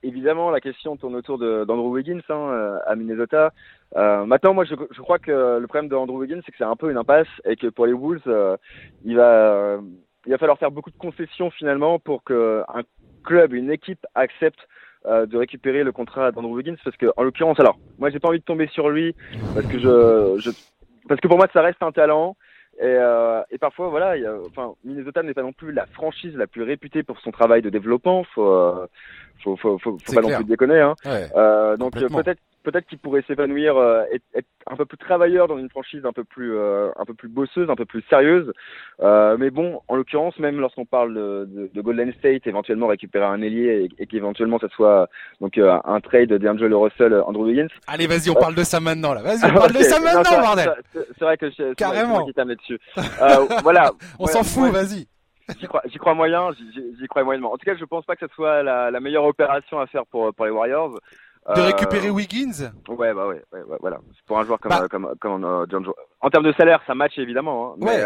évidemment, 0.02 0.50
la 0.50 0.60
question 0.60 0.96
tourne 0.96 1.16
autour 1.16 1.38
d'Andrew 1.38 1.90
Wiggins 1.90 2.20
hein, 2.28 2.78
à 2.86 2.94
Minnesota. 2.94 3.52
maintenant, 3.94 4.54
moi, 4.54 4.64
je, 4.64 4.74
je, 4.90 5.00
crois 5.00 5.18
que 5.18 5.58
le 5.58 5.66
problème 5.66 5.88
d'Andrew 5.88 6.18
Wiggins, 6.18 6.40
c'est 6.44 6.52
que 6.52 6.58
c'est 6.58 6.64
un 6.64 6.76
peu 6.76 6.90
une 6.90 6.98
impasse 6.98 7.28
et 7.44 7.56
que 7.56 7.68
pour 7.68 7.86
les 7.86 7.92
Wolves, 7.92 8.58
il 9.04 9.16
va 9.16 9.78
il 10.26 10.32
va 10.32 10.38
falloir 10.38 10.58
faire 10.58 10.70
beaucoup 10.70 10.90
de 10.90 10.98
concessions 10.98 11.50
finalement 11.50 11.98
pour 11.98 12.22
que 12.22 12.62
un 12.68 12.82
club, 13.24 13.54
une 13.54 13.70
équipe 13.70 14.06
accepte 14.14 14.60
euh, 15.07 15.26
de 15.26 15.37
récupérer 15.37 15.85
le 15.85 15.93
contrat 15.93 16.33
d'Andrew 16.33 16.57
Wiggins 16.57 16.76
parce 16.85 16.97
que 16.97 17.07
en 17.17 17.23
l'occurrence 17.23 17.61
alors 17.61 17.78
moi 17.99 18.11
j'ai 18.11 18.19
pas 18.19 18.28
envie 18.28 18.40
de 18.40 18.45
tomber 18.45 18.67
sur 18.69 18.90
lui 18.90 19.14
parce 19.55 19.67
que 19.67 19.78
je, 19.78 20.40
je 20.40 20.50
parce 21.09 21.21
que 21.21 21.28
pour 21.28 21.37
moi 21.37 21.47
ça 21.52 21.62
reste 21.62 21.83
un 21.83 21.93
talent. 21.93 22.37
Et, 22.81 22.85
euh, 22.85 23.43
et 23.50 23.59
parfois 23.59 23.88
voilà 23.88 24.17
il 24.17 24.23
y 24.23 24.26
a, 24.26 24.35
enfin 24.47 24.75
Minnesota 24.85 25.25
n'est 25.25 25.35
pas 25.35 25.43
non 25.43 25.52
plus 25.52 25.73
la 25.73 25.87
franchise 25.87 26.37
la 26.37 26.47
plus 26.47 26.62
réputée 26.62 27.02
pour 27.02 27.19
son 27.19 27.33
travail 27.33 27.61
de 27.61 27.71
développement 27.71 28.23
faut 28.23 28.52
euh, 28.52 28.87
faut 29.43 29.57
faut 29.57 29.78
faut, 29.78 29.99
faut 29.99 30.14
pas 30.14 30.21
non 30.21 30.37
plus 30.37 30.45
déconner 30.45 30.81
hein. 30.81 30.95
Ouais, 31.05 31.76
donc 31.76 31.95
peut-être 31.95 32.40
peut-être 32.64 32.86
qu'il 32.86 32.98
pourrait 32.98 33.22
s'épanouir 33.26 33.76
euh, 33.76 34.02
être, 34.12 34.24
être 34.34 34.46
un 34.66 34.76
peu 34.76 34.84
plus 34.84 34.98
travailleur 34.98 35.48
dans 35.48 35.56
une 35.58 35.70
franchise 35.70 36.04
un 36.04 36.12
peu 36.12 36.24
plus 36.24 36.56
euh, 36.56 36.90
un 36.96 37.04
peu 37.04 37.14
plus 37.14 37.28
bosseuse 37.28 37.70
un 37.70 37.76
peu 37.76 37.84
plus 37.86 38.02
sérieuse 38.10 38.52
euh, 39.00 39.36
mais 39.38 39.50
bon 39.50 39.80
en 39.88 39.96
l'occurrence 39.96 40.38
même 40.38 40.58
lorsqu'on 40.60 40.84
parle 40.84 41.14
de, 41.14 41.44
de, 41.48 41.70
de 41.72 41.80
Golden 41.80 42.12
State 42.14 42.46
éventuellement 42.46 42.88
récupérer 42.88 43.24
un 43.24 43.40
ailier 43.42 43.88
et, 43.98 44.02
et 44.02 44.06
qu'éventuellement 44.06 44.58
ça 44.58 44.68
soit 44.70 45.08
donc 45.40 45.56
euh, 45.58 45.78
un 45.84 46.00
trade 46.00 46.32
d'Angelo 46.32 46.80
Russell 46.80 47.12
euh, 47.12 47.24
Andrew 47.24 47.44
Wiggins 47.46 47.68
Allez, 47.86 48.06
vas-y, 48.06 48.28
on 48.30 48.34
parle 48.34 48.54
de 48.54 48.64
ça 48.64 48.80
maintenant, 48.80 49.14
là. 49.14 49.22
Vas-y, 49.22 49.50
on 49.50 49.54
parle 49.54 49.72
de 49.72 49.78
ça 49.82 49.98
Non, 49.98 50.04
maintenant, 50.04 50.22
c'est- 50.24 50.40
bordel. 50.40 50.74
c'est- 50.92 51.24
vrai 51.24 51.36
que 51.38 51.50
je- 51.50 51.74
Carrément. 51.74 52.26
qui 52.26 52.32
t'aime 52.34 52.48
là-dessus 52.48 52.78
euh, 52.96 53.46
voilà 53.62 53.92
On 54.18 54.24
Ouais, 54.26 54.32
s'en 54.32 54.42
fout, 54.42 54.64
ouais. 54.64 54.70
vas-y. 54.70 55.06
J'y 55.58 55.66
crois, 55.66 55.80
j'y 55.86 55.96
crois 55.96 56.12
moyen, 56.12 56.50
j'y 56.74 57.06
crois 57.08 57.24
moyennement. 57.24 57.50
En 57.50 57.56
tout 57.56 57.64
cas, 57.64 57.74
je 57.74 57.84
pense 57.86 58.04
pas 58.04 58.16
que 58.16 58.26
ce 58.28 58.34
soit 58.34 58.62
la, 58.62 58.90
la 58.90 59.00
meilleure 59.00 59.24
opération 59.24 59.80
à 59.80 59.86
faire 59.86 60.04
pour, 60.04 60.34
pour 60.34 60.44
les 60.44 60.50
Warriors. 60.50 60.98
De 61.55 61.61
Euh, 61.61 61.64
récupérer 61.67 62.11
Wiggins 62.11 62.73
Ouais, 62.88 63.14
bah 63.14 63.26
ouais, 63.26 63.43
ouais, 63.52 63.62
ouais, 63.62 63.76
voilà. 63.81 63.99
Pour 64.26 64.38
un 64.38 64.45
joueur 64.45 64.61
comme, 64.61 64.71
Bah. 64.71 64.83
euh, 64.83 64.88
comme, 64.88 65.14
comme 65.21 65.45
euh, 65.45 65.64
John 65.71 65.85
Joe. 65.85 65.95
En 66.21 66.28
termes 66.31 66.45
de 66.45 66.52
salaire, 66.52 66.81
ça 66.87 66.95
match 66.95 67.17
évidemment. 67.17 67.73
Hein, 67.73 67.76
mais, 67.78 67.87
Ouais. 67.87 68.05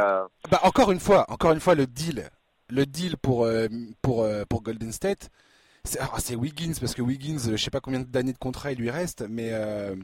Bah 0.51 0.61
encore 0.63 0.93
une 0.93 1.01
fois, 1.01 1.25
encore 1.29 1.53
une 1.53 1.61
fois 1.61 1.75
le 1.75 1.87
deal, 1.87 2.29
le 2.71 2.87
deal 2.87 3.17
pour 3.17 3.49
pour 4.01 4.27
pour 4.49 4.63
Golden 4.63 4.93
State, 4.93 5.31
c'est 5.85 5.99
ah, 6.01 6.11
c'est 6.19 6.37
Wiggins 6.37 6.75
parce 6.79 6.95
que 6.95 7.03
Wiggins, 7.03 7.39
je 7.51 7.57
sais 7.57 7.71
pas 7.71 7.81
combien 7.81 8.01
d'années 8.01 8.33
de 8.33 8.39
contrat 8.39 8.71
il 8.73 8.79
lui 8.79 8.91
reste, 8.91 9.25
mais 9.29 9.49
euh, 9.53 9.97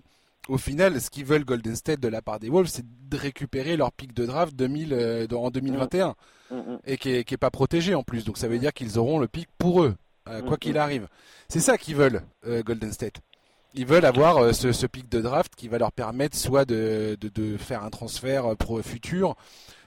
au 0.48 0.58
final, 0.58 1.00
ce 1.00 1.08
qu'ils 1.10 1.24
veulent 1.24 1.44
Golden 1.44 1.76
State 1.76 2.00
de 2.00 2.08
la 2.08 2.22
part 2.22 2.40
des 2.40 2.48
Wolves, 2.50 2.68
c'est 2.68 2.84
de 3.08 3.16
récupérer 3.16 3.76
leur 3.76 3.92
pic 3.92 4.14
de 4.14 4.26
draft 4.26 4.54
2000 4.56 4.92
euh, 4.92 5.26
dans- 5.28 5.44
en 5.44 5.50
2021 5.50 6.14
mm, 6.50 6.56
mm. 6.56 6.78
et 6.86 6.96
qui 6.96 7.10
est, 7.14 7.24
qui 7.24 7.34
est 7.34 7.38
pas 7.38 7.50
protégé 7.50 7.94
en 7.94 8.02
plus. 8.02 8.24
Donc 8.24 8.36
ça 8.38 8.48
veut 8.48 8.58
dire 8.58 8.72
qu'ils 8.72 8.98
auront 8.98 9.18
le 9.20 9.28
pic 9.28 9.48
pour 9.58 9.82
eux, 9.82 9.94
euh, 10.28 10.40
quoi 10.42 10.56
Mm, 10.56 10.58
qu'il 10.58 10.78
arrive. 10.78 11.08
C'est 11.48 11.60
ça 11.60 11.78
qu'ils 11.78 11.96
veulent 11.96 12.22
Golden 12.64 12.92
State. 12.92 13.20
Ils 13.74 13.86
veulent 13.86 14.04
avoir 14.06 14.38
euh, 14.38 14.52
ce, 14.52 14.72
ce 14.72 14.86
pic 14.86 15.08
de 15.10 15.20
draft 15.20 15.54
qui 15.56 15.68
va 15.68 15.78
leur 15.78 15.92
permettre 15.92 16.36
soit 16.36 16.64
de, 16.64 17.16
de, 17.20 17.28
de 17.28 17.56
faire 17.56 17.84
un 17.84 17.90
transfert 17.90 18.46
euh, 18.46 18.54
pro 18.54 18.82
futur, 18.82 19.34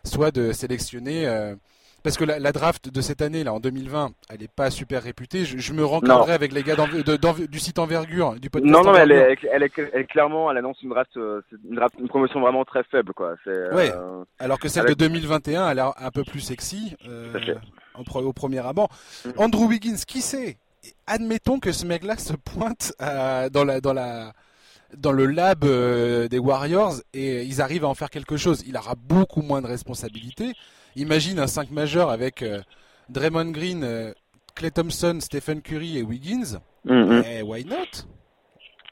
soit 0.04 0.32
de 0.32 0.52
sélectionner. 0.52 1.28
euh, 1.28 1.56
parce 2.04 2.18
que 2.18 2.24
la, 2.24 2.40
la 2.40 2.52
draft 2.52 2.90
de 2.90 3.00
cette 3.00 3.22
année, 3.22 3.44
là, 3.44 3.54
en 3.54 3.60
2020, 3.60 4.12
elle 4.32 4.42
est 4.42 4.52
pas 4.52 4.72
super 4.72 5.04
réputée. 5.04 5.46
Je, 5.46 5.60
je 5.60 5.72
me 5.74 5.86
rencadrerai 5.86 6.34
avec 6.34 6.52
les 6.52 6.64
gars 6.64 6.76
de- 6.76 7.46
du 7.46 7.60
site 7.60 7.78
Envergure, 7.78 8.40
du 8.40 8.50
podcast 8.50 8.74
Non, 8.74 8.84
non, 8.84 8.94
mais 8.94 9.00
elle 9.00 9.12
est, 9.12 9.38
elle, 9.52 9.62
est, 9.62 9.72
elle 9.94 10.02
est 10.02 10.06
clairement, 10.06 10.50
elle 10.50 10.58
annonce 10.58 10.82
une 10.82 10.90
draft, 10.90 11.12
une, 11.16 11.76
draft, 11.76 11.94
une 12.00 12.08
promotion 12.08 12.40
vraiment 12.42 12.66
très 12.66 12.84
faible, 12.86 13.14
quoi. 13.14 13.36
Euh, 13.46 13.76
Ouais. 13.76 13.92
Alors 14.40 14.58
que 14.60 14.68
celle 14.68 14.86
avec- 14.88 14.98
de 14.98 15.06
2021 15.06 15.64
a 15.64 15.74
l'air 15.76 15.94
un 15.98 16.10
peu 16.10 16.24
plus 16.24 16.40
sexy 16.40 16.96
euh, 17.08 17.32
au 18.16 18.34
premier 18.34 18.66
abord. 18.66 18.90
Mhm. 19.26 19.34
Andrew 19.38 19.66
Wiggins, 19.68 19.98
qui 20.08 20.22
sait? 20.22 20.58
Admettons 21.08 21.60
que 21.60 21.72
ce 21.72 21.86
mec-là 21.86 22.18
se 22.18 22.34
pointe 22.34 22.94
à- 23.00 23.50
dans 23.50 23.64
la 23.66 23.82
dans 23.82 23.94
la 23.94 24.34
dans 24.98 25.12
le 25.12 25.26
lab 25.26 25.64
euh, 25.64 26.28
des 26.28 26.40
Warriors 26.40 26.96
et 27.14 27.44
ils 27.44 27.62
arrivent 27.62 27.86
à 27.86 27.88
en 27.88 27.94
faire 27.94 28.10
quelque 28.10 28.36
chose. 28.38 28.64
Il 28.68 28.76
aura 28.78 28.96
beaucoup 28.96 29.42
moins 29.42 29.62
de 29.62 29.68
responsabilités. 29.68 30.54
Imagine 30.96 31.40
un 31.40 31.48
5 31.48 31.72
majeur 31.72 32.10
avec 32.10 32.42
euh, 32.42 32.60
Draymond 33.10 33.52
Green, 33.52 33.84
euh, 33.84 34.12
Clay 34.56 34.72
Thompson, 34.72 35.18
Stephen 35.22 35.62
Curry 35.62 35.98
et 35.98 36.04
Wiggins. 36.04 36.60
Mm, 36.86 36.94
mm. 36.94 37.24
Eh, 37.26 37.42
why 37.44 37.64
not? 37.64 38.06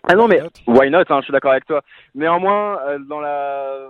Ah 0.08 0.16
non, 0.16 0.28
Why 0.28 0.30
mais 0.30 0.40
not? 0.42 0.52
why 0.68 0.90
not 0.90 1.04
hein, 1.10 1.20
Je 1.20 1.24
suis 1.26 1.34
d'accord 1.34 1.52
avec 1.52 1.66
toi. 1.66 1.82
Néanmoins, 2.16 2.80
euh, 2.88 3.00
dans 3.00 3.20
la 3.20 3.90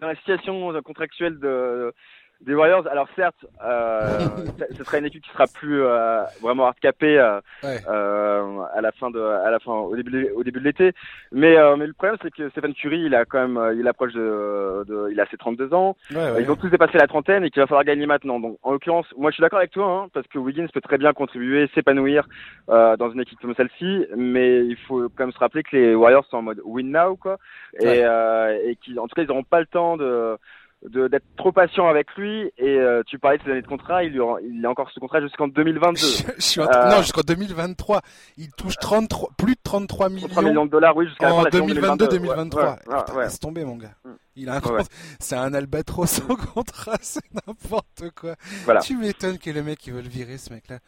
dans 0.00 0.06
la 0.08 0.14
situation 0.16 0.72
contractuelle 0.84 1.38
de 1.40 1.92
des 2.40 2.54
Warriors, 2.54 2.86
alors 2.86 3.08
certes, 3.16 3.44
euh, 3.64 4.08
ce- 4.78 4.84
sera 4.84 4.98
une 4.98 5.06
équipe 5.06 5.22
qui 5.24 5.30
sera 5.30 5.46
plus 5.46 5.82
euh, 5.82 6.22
vraiment 6.40 6.66
hardcapée 6.66 7.18
euh, 7.18 7.40
Ouais. 7.64 7.80
euh, 7.88 8.60
à 8.74 8.80
la 8.80 8.92
fin 8.92 9.10
de 9.10 9.20
à 9.20 9.50
la 9.50 9.58
fin 9.58 9.72
au 9.72 9.96
début 9.96 10.10
de- 10.12 10.32
au 10.34 10.44
début 10.44 10.60
de 10.60 10.64
l'été. 10.64 10.92
Mais 11.32 11.56
euh, 11.58 11.76
mais 11.76 11.86
le 11.86 11.92
problème 11.92 12.16
c'est 12.22 12.30
que 12.32 12.48
Stephen 12.50 12.74
Curry, 12.74 13.00
il 13.00 13.14
a 13.14 13.24
quand 13.24 13.40
même 13.40 13.56
euh, 13.56 13.74
il 13.74 13.86
approche 13.88 14.12
de, 14.12 14.84
de 14.86 15.08
il 15.10 15.20
a 15.20 15.26
ses 15.26 15.36
32 15.36 15.74
ans. 15.74 15.96
Ouais, 16.12 16.16
ouais. 16.32 16.42
Ils 16.42 16.50
ont 16.50 16.56
tous 16.56 16.68
dépassé 16.70 16.96
la 16.98 17.06
trentaine 17.08 17.42
et 17.44 17.50
qu'il 17.50 17.60
va 17.60 17.66
falloir 17.66 17.84
gagner 17.84 18.06
maintenant. 18.06 18.38
Donc, 18.38 18.58
en 18.62 18.72
l'occurrence, 18.72 19.06
moi, 19.16 19.30
je 19.30 19.34
suis 19.34 19.42
d'accord 19.42 19.58
avec 19.58 19.72
toi, 19.72 19.86
hein, 20.04 20.08
parce 20.14 20.26
que 20.28 20.38
Wiggins 20.38 20.68
peut 20.72 20.80
très 20.80 20.98
bien 20.98 21.12
contribuer, 21.12 21.68
s'épanouir 21.74 22.26
euh, 22.68 22.96
dans 22.96 23.10
une 23.10 23.20
équipe 23.20 23.40
comme 23.40 23.54
celle-ci, 23.56 24.06
mais 24.16 24.64
il 24.64 24.76
faut 24.76 25.08
quand 25.16 25.24
même 25.24 25.32
se 25.32 25.38
rappeler 25.38 25.62
que 25.64 25.76
les 25.76 25.94
Warriors 25.94 26.24
sont 26.26 26.36
en 26.38 26.42
mode 26.42 26.60
win 26.64 26.90
now, 26.92 27.16
quoi, 27.16 27.38
et, 27.80 28.04
euh, 28.04 28.56
et 28.64 28.76
qu'ils, 28.76 28.98
en 29.00 29.08
tout 29.08 29.14
cas, 29.14 29.22
ils 29.22 29.28
n'auront 29.28 29.42
pas 29.42 29.60
le 29.60 29.66
temps 29.66 29.96
de- 29.96 30.36
d'être 30.82 31.24
trop 31.36 31.50
patient 31.50 31.88
avec 31.88 32.06
lui 32.16 32.52
et 32.56 32.78
euh, 32.78 33.02
tu 33.06 33.18
parlais 33.18 33.38
de 33.38 33.42
ses 33.42 33.50
années 33.50 33.62
de 33.62 33.66
contrat 33.66 34.04
il, 34.04 34.12
lui 34.12 34.20
il 34.44 34.64
a 34.64 34.70
encore 34.70 34.88
ce 34.92 35.00
contrat 35.00 35.20
jusqu'en 35.20 35.48
2022 35.48 35.96
Je, 35.98 36.22
je 36.36 36.40
suis 36.40 36.60
en 36.60 36.66
train- 36.68 36.86
Euh, 36.86 36.90
Non, 36.96 37.02
jusqu'en 37.02 37.22
2023. 37.22 38.00
Il 38.36 38.52
touche 38.52 38.76
33, 38.76 39.30
plus 39.36 39.54
de 39.54 39.60
33 39.62 40.08
millions. 40.08 40.28
3 40.28 40.42
millions 40.44 40.66
de 40.66 40.70
dollars 40.70 40.96
oui 40.96 41.08
jusqu'à 41.08 41.26
la 41.26 41.32
fin 41.32 41.36
en 41.38 41.40
de 41.42 41.44
la 41.46 41.50
saison 41.50 41.66
2022-2023. 41.66 42.08
2022. 42.08 42.56
Ouais, 42.58 42.64
ouais, 42.64 43.16
ouais. 43.16 43.22
Laisse 43.24 43.40
tomber, 43.40 43.64
mon 43.64 43.76
gars. 43.76 43.90
Mm. 44.04 44.10
Il 44.36 44.48
a 44.50 44.56
un. 44.58 44.60
C'est 45.18 45.34
un 45.34 45.52
albatros 45.52 46.20
en 46.30 46.36
contrat, 46.36 46.96
c'est 47.00 47.24
n'importe 47.34 48.10
quoi. 48.14 48.36
Voilà. 48.64 48.78
Tu 48.80 48.96
m'étonnes 48.96 49.38
que 49.38 49.50
le 49.50 49.64
mec 49.64 49.84
il 49.88 49.94
veut 49.94 50.00
le 50.02 50.08
virer, 50.08 50.38
ce 50.38 50.52
mec-là. 50.52 50.78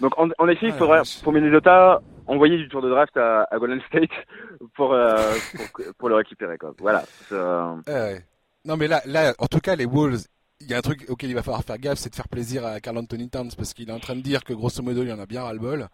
Donc 0.00 0.18
en, 0.18 0.28
en 0.38 0.48
effet, 0.48 0.68
il 0.68 0.72
Ah, 0.72 0.78
faudrait 0.78 1.02
pour 1.22 1.32
Minnesota 1.34 2.00
envoyer 2.26 2.56
du 2.56 2.66
tour 2.70 2.80
de 2.80 2.88
draft 2.88 3.14
à, 3.18 3.46
à 3.50 3.58
Golden 3.58 3.82
State 3.88 4.08
pour, 4.74 4.94
euh, 4.94 5.16
pour 5.54 5.84
pour 5.98 6.08
le 6.08 6.14
récupérer 6.14 6.56
quoi. 6.56 6.72
Voilà. 6.78 7.04
Euh, 7.30 7.74
ouais. 7.86 8.24
Non, 8.64 8.76
mais 8.76 8.88
là, 8.88 9.02
là, 9.06 9.34
en 9.38 9.46
tout 9.46 9.60
cas, 9.60 9.76
les 9.76 9.84
Wolves, 9.86 10.24
il 10.60 10.68
y 10.70 10.74
a 10.74 10.78
un 10.78 10.82
truc 10.82 11.04
auquel 11.08 11.30
il 11.30 11.34
va 11.34 11.42
falloir 11.42 11.62
faire 11.64 11.78
gaffe, 11.78 11.98
c'est 11.98 12.10
de 12.10 12.14
faire 12.14 12.28
plaisir 12.28 12.64
à 12.64 12.80
Carl 12.80 12.96
Anthony 12.96 13.28
Towns 13.28 13.50
parce 13.56 13.74
qu'il 13.74 13.90
est 13.90 13.92
en 13.92 13.98
train 14.00 14.16
de 14.16 14.22
dire 14.22 14.42
que 14.44 14.52
grosso 14.54 14.82
modo, 14.82 15.02
il 15.02 15.12
en 15.12 15.18
a 15.18 15.26
bien 15.26 15.42
ras-le-bol. 15.42 15.88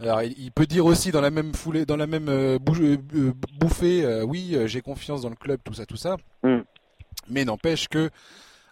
Alors, 0.00 0.22
il, 0.22 0.34
il 0.38 0.50
peut 0.52 0.66
dire 0.66 0.84
aussi 0.84 1.12
dans 1.12 1.20
la 1.20 1.30
même 1.30 1.54
foulée, 1.54 1.86
dans 1.86 1.96
la 1.96 2.06
même 2.06 2.28
euh, 2.28 2.58
bou- 2.58 2.74
euh, 2.82 2.96
euh, 3.14 3.32
bouffée, 3.58 4.04
euh, 4.04 4.22
oui, 4.24 4.56
j'ai 4.66 4.80
confiance 4.82 5.22
dans 5.22 5.30
le 5.30 5.36
club, 5.36 5.60
tout 5.64 5.72
ça, 5.72 5.86
tout 5.86 5.96
ça. 5.96 6.16
Mm. 6.42 6.58
Mais 7.30 7.44
n'empêche 7.44 7.88
que, 7.88 8.10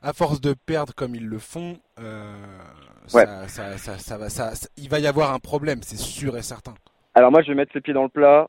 à 0.03 0.13
force 0.13 0.41
de 0.41 0.53
perdre 0.53 0.93
comme 0.95 1.15
ils 1.15 1.27
le 1.27 1.39
font, 1.39 1.79
Ouais. 1.99 3.25
ça, 3.27 3.49
ça, 3.49 3.79
ça, 3.79 3.99
ça 3.99 4.19
va, 4.19 4.29
ça, 4.29 4.53
il 4.77 4.89
va 4.89 4.99
y 4.99 5.07
avoir 5.07 5.33
un 5.33 5.39
problème, 5.39 5.81
c'est 5.83 5.97
sûr 5.99 6.37
et 6.37 6.43
certain. 6.43 6.75
Alors 7.15 7.31
moi, 7.31 7.43
je 7.43 7.49
vais 7.49 7.55
mettre 7.55 7.73
les 7.75 7.81
pieds 7.81 7.95
dans 7.95 8.03
le 8.05 8.09
plat. 8.09 8.47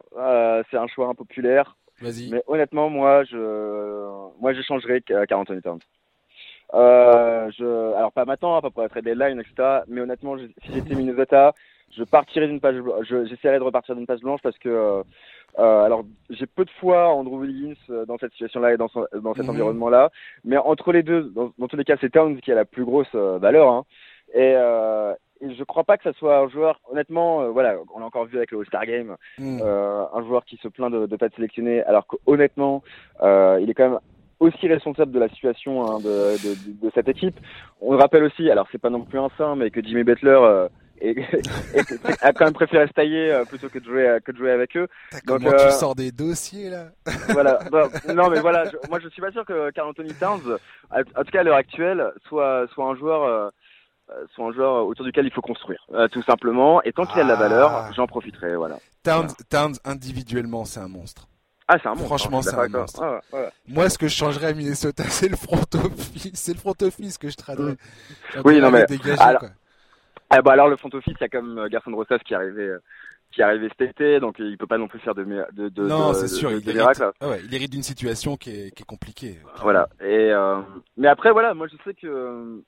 C'est 0.70 0.78
un 0.78 0.88
choix 0.88 1.08
impopulaire, 1.10 1.76
Vas-y. 2.04 2.30
mais 2.32 2.44
honnêtement, 2.48 2.90
moi, 2.90 3.24
je, 3.24 3.38
moi, 4.40 4.54
j'échangerais 4.54 5.02
Carl 5.02 5.42
Anthony 5.42 5.62
Towns. 5.62 5.80
Euh, 6.74 7.52
je, 7.58 7.94
alors 7.96 8.12
pas 8.12 8.26
maintenant, 8.26 8.60
pas 8.62 8.70
pour 8.72 8.82
la 8.82 8.90
trade 8.90 9.04
deadline, 9.04 9.40
etc. 9.40 9.82
Mais 9.88 10.02
honnêtement, 10.02 10.38
je- 10.38 10.48
si 10.66 10.74
j'étais 10.74 10.96
Minnesota, 10.96 11.54
je 11.96 12.04
partirais 12.04 12.48
d'une 12.48 12.60
page, 12.60 12.76
je- 13.04 13.26
j'essaierais 13.26 13.60
de 13.60 13.64
repartir 13.64 13.96
d'une 13.96 14.08
page 14.08 14.22
blanche 14.22 14.42
parce 14.42 14.58
que, 14.58 14.70
euh, 14.70 15.04
euh, 15.60 15.84
alors, 15.84 16.04
j'ai 16.32 16.48
peu 16.48 16.66
de 16.66 16.72
foi 16.80 17.10
en 17.10 17.20
Andrew 17.20 17.42
Wiggins 17.42 17.76
euh, 17.92 18.06
dans 18.06 18.18
cette 18.18 18.32
situation-là 18.32 18.74
et 18.74 18.78
dans, 18.78 18.88
son- 18.88 19.06
dans 19.14 19.36
cet 19.36 19.44
Mhm. 19.44 19.52
environnement-là. 19.52 20.10
Mais 20.44 20.58
entre 20.58 20.92
les 20.92 21.04
deux, 21.04 21.24
dans, 21.36 21.52
dans 21.60 21.68
tous 21.68 21.78
les 21.78 21.84
cas, 21.84 21.98
c'est 22.02 22.10
Towns 22.10 22.40
qui 22.42 22.52
a 22.52 22.56
la 22.56 22.66
plus 22.66 22.86
grosse 22.86 23.14
valeur. 23.14 23.70
Hein. 23.70 23.84
Et, 24.34 24.54
euh, 24.56 25.14
et 25.14 25.33
je 25.58 25.64
crois 25.64 25.84
pas 25.84 25.98
que 25.98 26.04
ça 26.04 26.14
soit 26.14 26.38
un 26.38 26.48
joueur, 26.50 26.80
honnêtement, 26.92 27.42
euh, 27.42 27.50
voilà, 27.50 27.76
on 27.94 28.00
l'a 28.00 28.06
encore 28.06 28.26
vu 28.26 28.38
avec 28.38 28.52
le 28.52 28.60
All-Star 28.60 28.86
Game, 28.86 29.16
Mm. 29.40 29.60
euh, 29.64 30.04
un 30.14 30.24
joueur 30.26 30.46
qui 30.46 30.58
se 30.58 30.68
plaint 30.68 30.92
de 30.92 31.08
ne 31.08 31.16
pas 31.18 31.26
être 31.28 31.36
sélectionné, 31.36 31.84
alors 31.84 32.06
qu'honnêtement, 32.08 32.84
euh, 33.22 33.60
il 33.62 33.70
est 33.70 33.74
quand 33.74 33.90
même 33.90 34.00
aussi 34.40 34.68
responsable 34.68 35.12
de 35.12 35.20
la 35.20 35.30
situation 35.30 35.86
hein, 35.86 36.00
de, 36.00 36.34
de, 36.38 36.54
de, 36.56 36.86
de 36.88 36.92
cette 36.94 37.08
équipe. 37.08 37.40
On 37.82 37.94
le 37.94 37.98
rappelle 38.00 38.24
aussi, 38.24 38.50
alors 38.50 38.68
c'est 38.72 38.78
pas 38.82 38.90
non 38.90 39.02
plus 39.02 39.20
un 39.20 39.30
saint, 39.38 39.56
mais 39.56 39.70
que 39.72 39.82
Jimmy 39.84 40.04
Butler 40.04 40.68
a 42.22 42.34
quand 42.34 42.46
même 42.46 42.54
préféré 42.54 42.88
se 42.88 42.94
tailler 42.94 43.42
plutôt 43.50 43.68
que 43.70 43.80
de 43.80 43.84
jouer 43.86 44.18
que 44.24 44.32
de 44.32 44.38
jouer 44.38 44.52
avec 44.52 44.76
eux. 44.78 44.88
Donc, 45.26 45.40
Comment 45.42 45.50
euh, 45.52 45.66
tu 45.68 45.72
sors 45.72 45.96
des 45.96 46.12
dossiers 46.12 46.70
là 46.70 46.88
Voilà. 47.30 47.60
Non, 48.14 48.30
mais 48.30 48.40
voilà, 48.40 48.66
je- 48.66 48.78
moi 48.90 49.00
je 49.00 49.10
suis 49.10 49.22
pas 49.22 49.32
sûr 49.32 49.46
que 49.46 49.72
Carl 49.72 49.90
Anthony 49.90 50.14
Towns, 50.14 50.58
en 50.92 51.24
tout 51.24 51.32
cas 51.32 51.42
à 51.42 51.44
l'heure 51.44 51.56
actuelle, 51.58 52.12
soit 52.28 52.68
soit 52.74 52.86
un 52.86 52.96
joueur. 52.96 53.52
Euh, 54.16 54.26
soit 54.34 54.46
un 54.48 54.52
joueur 54.52 54.86
autour 54.86 55.06
duquel 55.06 55.26
il 55.26 55.32
faut 55.32 55.42
construire, 55.42 55.86
euh, 55.94 56.08
tout 56.08 56.24
simplement. 56.24 56.82
Et 56.84 56.94
tant 56.94 57.06
qu'il 57.06 57.20
a 57.20 57.24
de 57.24 57.28
la 57.30 57.34
Ah. 57.36 57.38
valeur, 57.40 57.94
j'en 57.96 58.08
profiterai, 58.08 58.56
voilà. 58.56 58.78
Towns, 59.04 59.30
Towns 59.50 59.76
individuellement, 59.86 60.66
c'est 60.66 60.80
un 60.80 60.88
monstre. 60.88 61.28
Ah, 61.68 61.78
c'est 61.82 61.88
un 61.88 61.92
monstre. 61.92 62.06
Franchement, 62.08 62.40
hein, 62.40 62.42
c'est 62.42 62.56
un 62.56 62.68
monstre. 62.68 63.02
Ouais, 63.34 63.40
ouais. 63.40 63.50
Moi, 63.68 63.90
ce 63.90 63.98
que 63.98 64.08
je 64.08 64.16
changerais 64.16 64.48
à 64.48 64.54
Minnesota, 64.54 65.04
c'est 65.06 65.30
le 65.30 65.38
front 65.38 65.62
office. 65.76 66.32
C'est 66.36 66.54
le 66.54 66.60
front 66.60 66.76
office 66.82 67.18
que 67.18 67.30
je 67.30 67.36
traderais. 67.38 67.76
Oui, 68.44 68.60
non, 68.60 68.70
mais- 68.72 68.86
Dégagé, 68.86 69.20
alors- 69.22 69.40
quoi. 69.40 69.50
Ah 70.30 70.42
bah 70.42 70.54
alors 70.54 70.68
le 70.68 70.78
front 70.78 70.90
office, 70.94 71.14
il 71.20 71.22
y 71.22 71.26
a 71.26 71.30
comme 71.30 71.60
euh, 71.60 71.68
Garçon 71.70 71.92
de 71.92 71.96
Rosas 71.96 72.18
qui 72.26 72.34
est 72.34 72.36
arrivé, 72.36 72.64
euh, 72.64 72.80
qui 73.32 73.42
est 73.42 73.44
arrivé 73.44 73.70
cet 73.78 73.92
été, 73.92 74.20
donc 74.20 74.38
il 74.40 74.58
peut 74.58 74.66
pas 74.66 74.80
non 74.80 74.88
plus 74.88 74.98
faire 75.00 75.14
de 75.14 75.24
mé- 75.24 75.46
de, 75.54 75.70
de 75.70 75.84
non, 75.88 76.14
c'est 76.16 76.28
sûr, 76.28 76.50
de- 76.50 76.58
il 76.58 76.76
hérite, 76.76 77.04
ah 77.22 77.28
ouais, 77.30 77.40
il 77.46 77.54
hérite 77.54 77.72
d'une 77.72 77.84
situation 77.84 78.36
qui 78.36 78.50
est, 78.50 78.72
qui 78.72 78.82
est 78.82 78.86
compliquée. 78.86 79.40
Voilà. 79.62 79.88
Et 80.02 80.32
euh, 80.32 80.60
mais 80.98 81.08
après 81.08 81.32
voilà, 81.32 81.54
moi 81.54 81.68
je 81.68 81.76
sais 81.84 81.94
que 81.94 82.64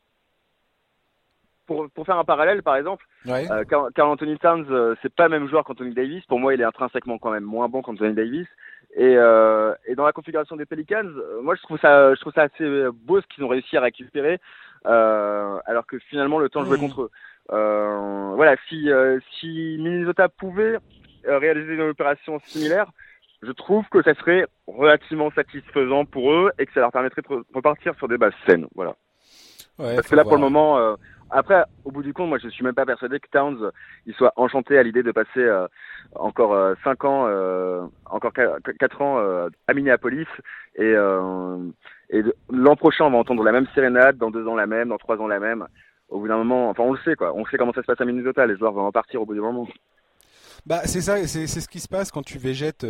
pour, 1.65 1.89
pour 1.89 2.05
faire 2.05 2.17
un 2.17 2.23
parallèle, 2.23 2.63
par 2.63 2.75
exemple, 2.75 3.05
Ouais. 3.25 3.49
euh, 3.51 3.63
Carl, 3.65 3.91
Carl 3.93 4.09
Anthony 4.09 4.37
Towns, 4.37 4.65
euh, 4.69 4.95
c'est 5.01 5.13
pas 5.13 5.27
le 5.27 5.39
même 5.39 5.49
joueur 5.49 5.63
qu'Anthony 5.63 5.93
Davis. 5.93 6.25
Pour 6.25 6.39
moi, 6.39 6.53
il 6.53 6.61
est 6.61 6.65
intrinsèquement 6.65 7.17
quand 7.17 7.31
même 7.31 7.43
moins 7.43 7.67
bon 7.69 7.81
qu'Anthony 7.81 8.13
Davis. 8.13 8.47
Et, 8.95 9.15
euh, 9.17 9.73
et 9.87 9.95
dans 9.95 10.05
la 10.05 10.13
configuration 10.13 10.55
des 10.55 10.65
Pelicans, 10.65 11.03
euh, 11.05 11.41
moi, 11.41 11.55
je 11.55 11.61
trouve 11.63 11.79
ça, 11.79 12.13
je 12.15 12.19
trouve 12.21 12.33
ça 12.33 12.43
assez 12.43 12.65
beau 12.93 13.19
ce 13.19 13.27
qu'ils 13.27 13.43
ont 13.43 13.49
réussi 13.49 13.75
à 13.77 13.81
récupérer, 13.81 14.39
alors 14.85 15.85
que 15.87 15.97
finalement, 15.99 16.39
le 16.39 16.49
temps 16.49 16.63
jouait 16.65 16.77
contre 16.77 17.01
eux. 17.03 17.11
Voilà, 18.35 18.55
si, 18.69 18.89
si 19.39 19.77
Minnesota 19.79 20.29
pouvait 20.29 20.77
réaliser 21.25 21.73
une 21.73 21.81
opération 21.81 22.39
similaire, 22.51 22.87
je 23.41 23.51
trouve 23.51 23.85
que 23.89 24.01
ça 24.01 24.13
serait 24.15 24.45
relativement 24.67 25.29
satisfaisant 25.31 26.05
pour 26.05 26.31
eux 26.31 26.51
et 26.57 26.65
que 26.65 26.73
ça 26.73 26.79
leur 26.79 26.91
permettrait 26.91 27.21
de 27.21 27.27
re- 27.27 27.43
repartir 27.53 27.93
sur 27.95 28.07
des 28.07 28.17
bases 28.17 28.33
saines. 28.47 28.67
Voilà. 28.75 28.95
Ouais, 29.77 29.95
Parce 29.95 30.07
que 30.07 30.15
là, 30.15 30.23
pour 30.23 30.35
le 30.35 30.41
moment, 30.41 30.77
euh, 30.79 30.95
après, 31.29 31.63
au 31.83 31.91
bout 31.91 32.03
du 32.03 32.13
compte, 32.13 32.29
moi, 32.29 32.37
je 32.37 32.47
suis 32.49 32.63
même 32.63 32.75
pas 32.75 32.85
persuadé 32.85 33.19
que 33.19 33.27
Towns, 33.31 33.71
il 34.05 34.13
soit 34.13 34.33
enchanté 34.35 34.77
à 34.77 34.83
l'idée 34.83 35.03
de 35.03 35.11
passer 35.11 35.29
euh, 35.37 35.67
encore 36.15 36.53
euh, 36.53 36.75
cinq 36.83 37.03
ans, 37.03 37.25
euh, 37.27 37.85
encore 38.05 38.31
qua- 38.33 38.59
quatre 38.79 39.01
ans 39.01 39.19
euh, 39.19 39.49
à 39.67 39.73
Minneapolis, 39.73 40.27
et, 40.75 40.93
l'an 42.51 42.75
prochain, 42.75 43.05
on 43.05 43.11
va 43.11 43.17
entendre 43.17 43.43
la 43.43 43.51
même 43.51 43.67
sérénade, 43.73 44.17
dans 44.17 44.31
deux 44.31 44.47
ans 44.47 44.55
la 44.55 44.67
même, 44.67 44.89
dans 44.89 44.97
trois 44.97 45.17
ans 45.17 45.27
la 45.27 45.39
même. 45.39 45.65
Au 46.09 46.19
bout 46.19 46.27
d'un 46.27 46.37
moment, 46.37 46.69
enfin, 46.69 46.83
on 46.83 46.93
le 46.93 46.99
sait, 46.99 47.15
quoi. 47.15 47.33
On 47.33 47.45
sait 47.47 47.57
comment 47.57 47.73
ça 47.73 47.81
se 47.81 47.87
passe 47.87 47.99
à 47.99 48.05
Minnesota. 48.05 48.45
Les 48.45 48.55
joueurs 48.57 48.73
vont 48.73 48.85
repartir 48.85 49.21
au 49.21 49.25
bout 49.25 49.33
du 49.33 49.41
moment. 49.41 49.67
Bah, 50.65 50.81
c'est 50.85 51.01
ça, 51.01 51.17
c'est 51.25 51.47
ce 51.47 51.67
qui 51.67 51.79
se 51.79 51.87
passe 51.87 52.11
quand 52.11 52.21
tu 52.23 52.37
végètes 52.37 52.85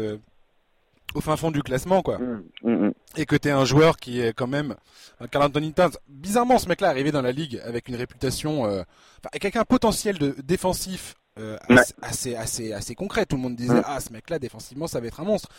au 1.13 1.21
fin 1.21 1.37
fond 1.37 1.51
du 1.51 1.61
classement, 1.63 2.01
quoi. 2.01 2.17
Mm, 2.17 2.43
mm, 2.63 2.87
mm. 2.87 2.93
Et 3.17 3.25
que 3.25 3.35
t'es 3.35 3.51
un 3.51 3.63
joueur 3.65 3.97
qui 3.97 4.19
est 4.19 4.33
quand 4.33 4.47
même, 4.47 4.75
un 5.19 5.27
Carl 5.27 5.45
Anthony 5.45 5.71
Towns. 5.73 5.91
Bizarrement, 6.09 6.59
ce 6.59 6.67
mec-là 6.67 6.87
est 6.87 6.91
arrivé 6.91 7.11
dans 7.11 7.21
la 7.21 7.31
ligue 7.31 7.61
avec 7.65 7.87
une 7.87 7.95
réputation, 7.95 8.65
euh, 8.65 8.83
avec 9.31 9.55
un 9.55 9.63
potentiel 9.63 10.17
de 10.17 10.35
défensif. 10.43 11.15
euh, 11.37 11.57
Ouais. 11.69 11.81
assez, 12.01 12.33
assez, 12.35 12.71
assez, 12.73 12.95
concret. 12.95 13.25
Tout 13.25 13.35
le 13.35 13.41
monde 13.41 13.55
disait, 13.57 13.81
ah, 13.85 13.99
ce 13.99 14.11
mec-là, 14.13 14.39
défensivement, 14.39 14.87
ça 14.87 14.99
va 15.01 15.07
être 15.07 15.19
un 15.19 15.25
monstre. 15.25 15.49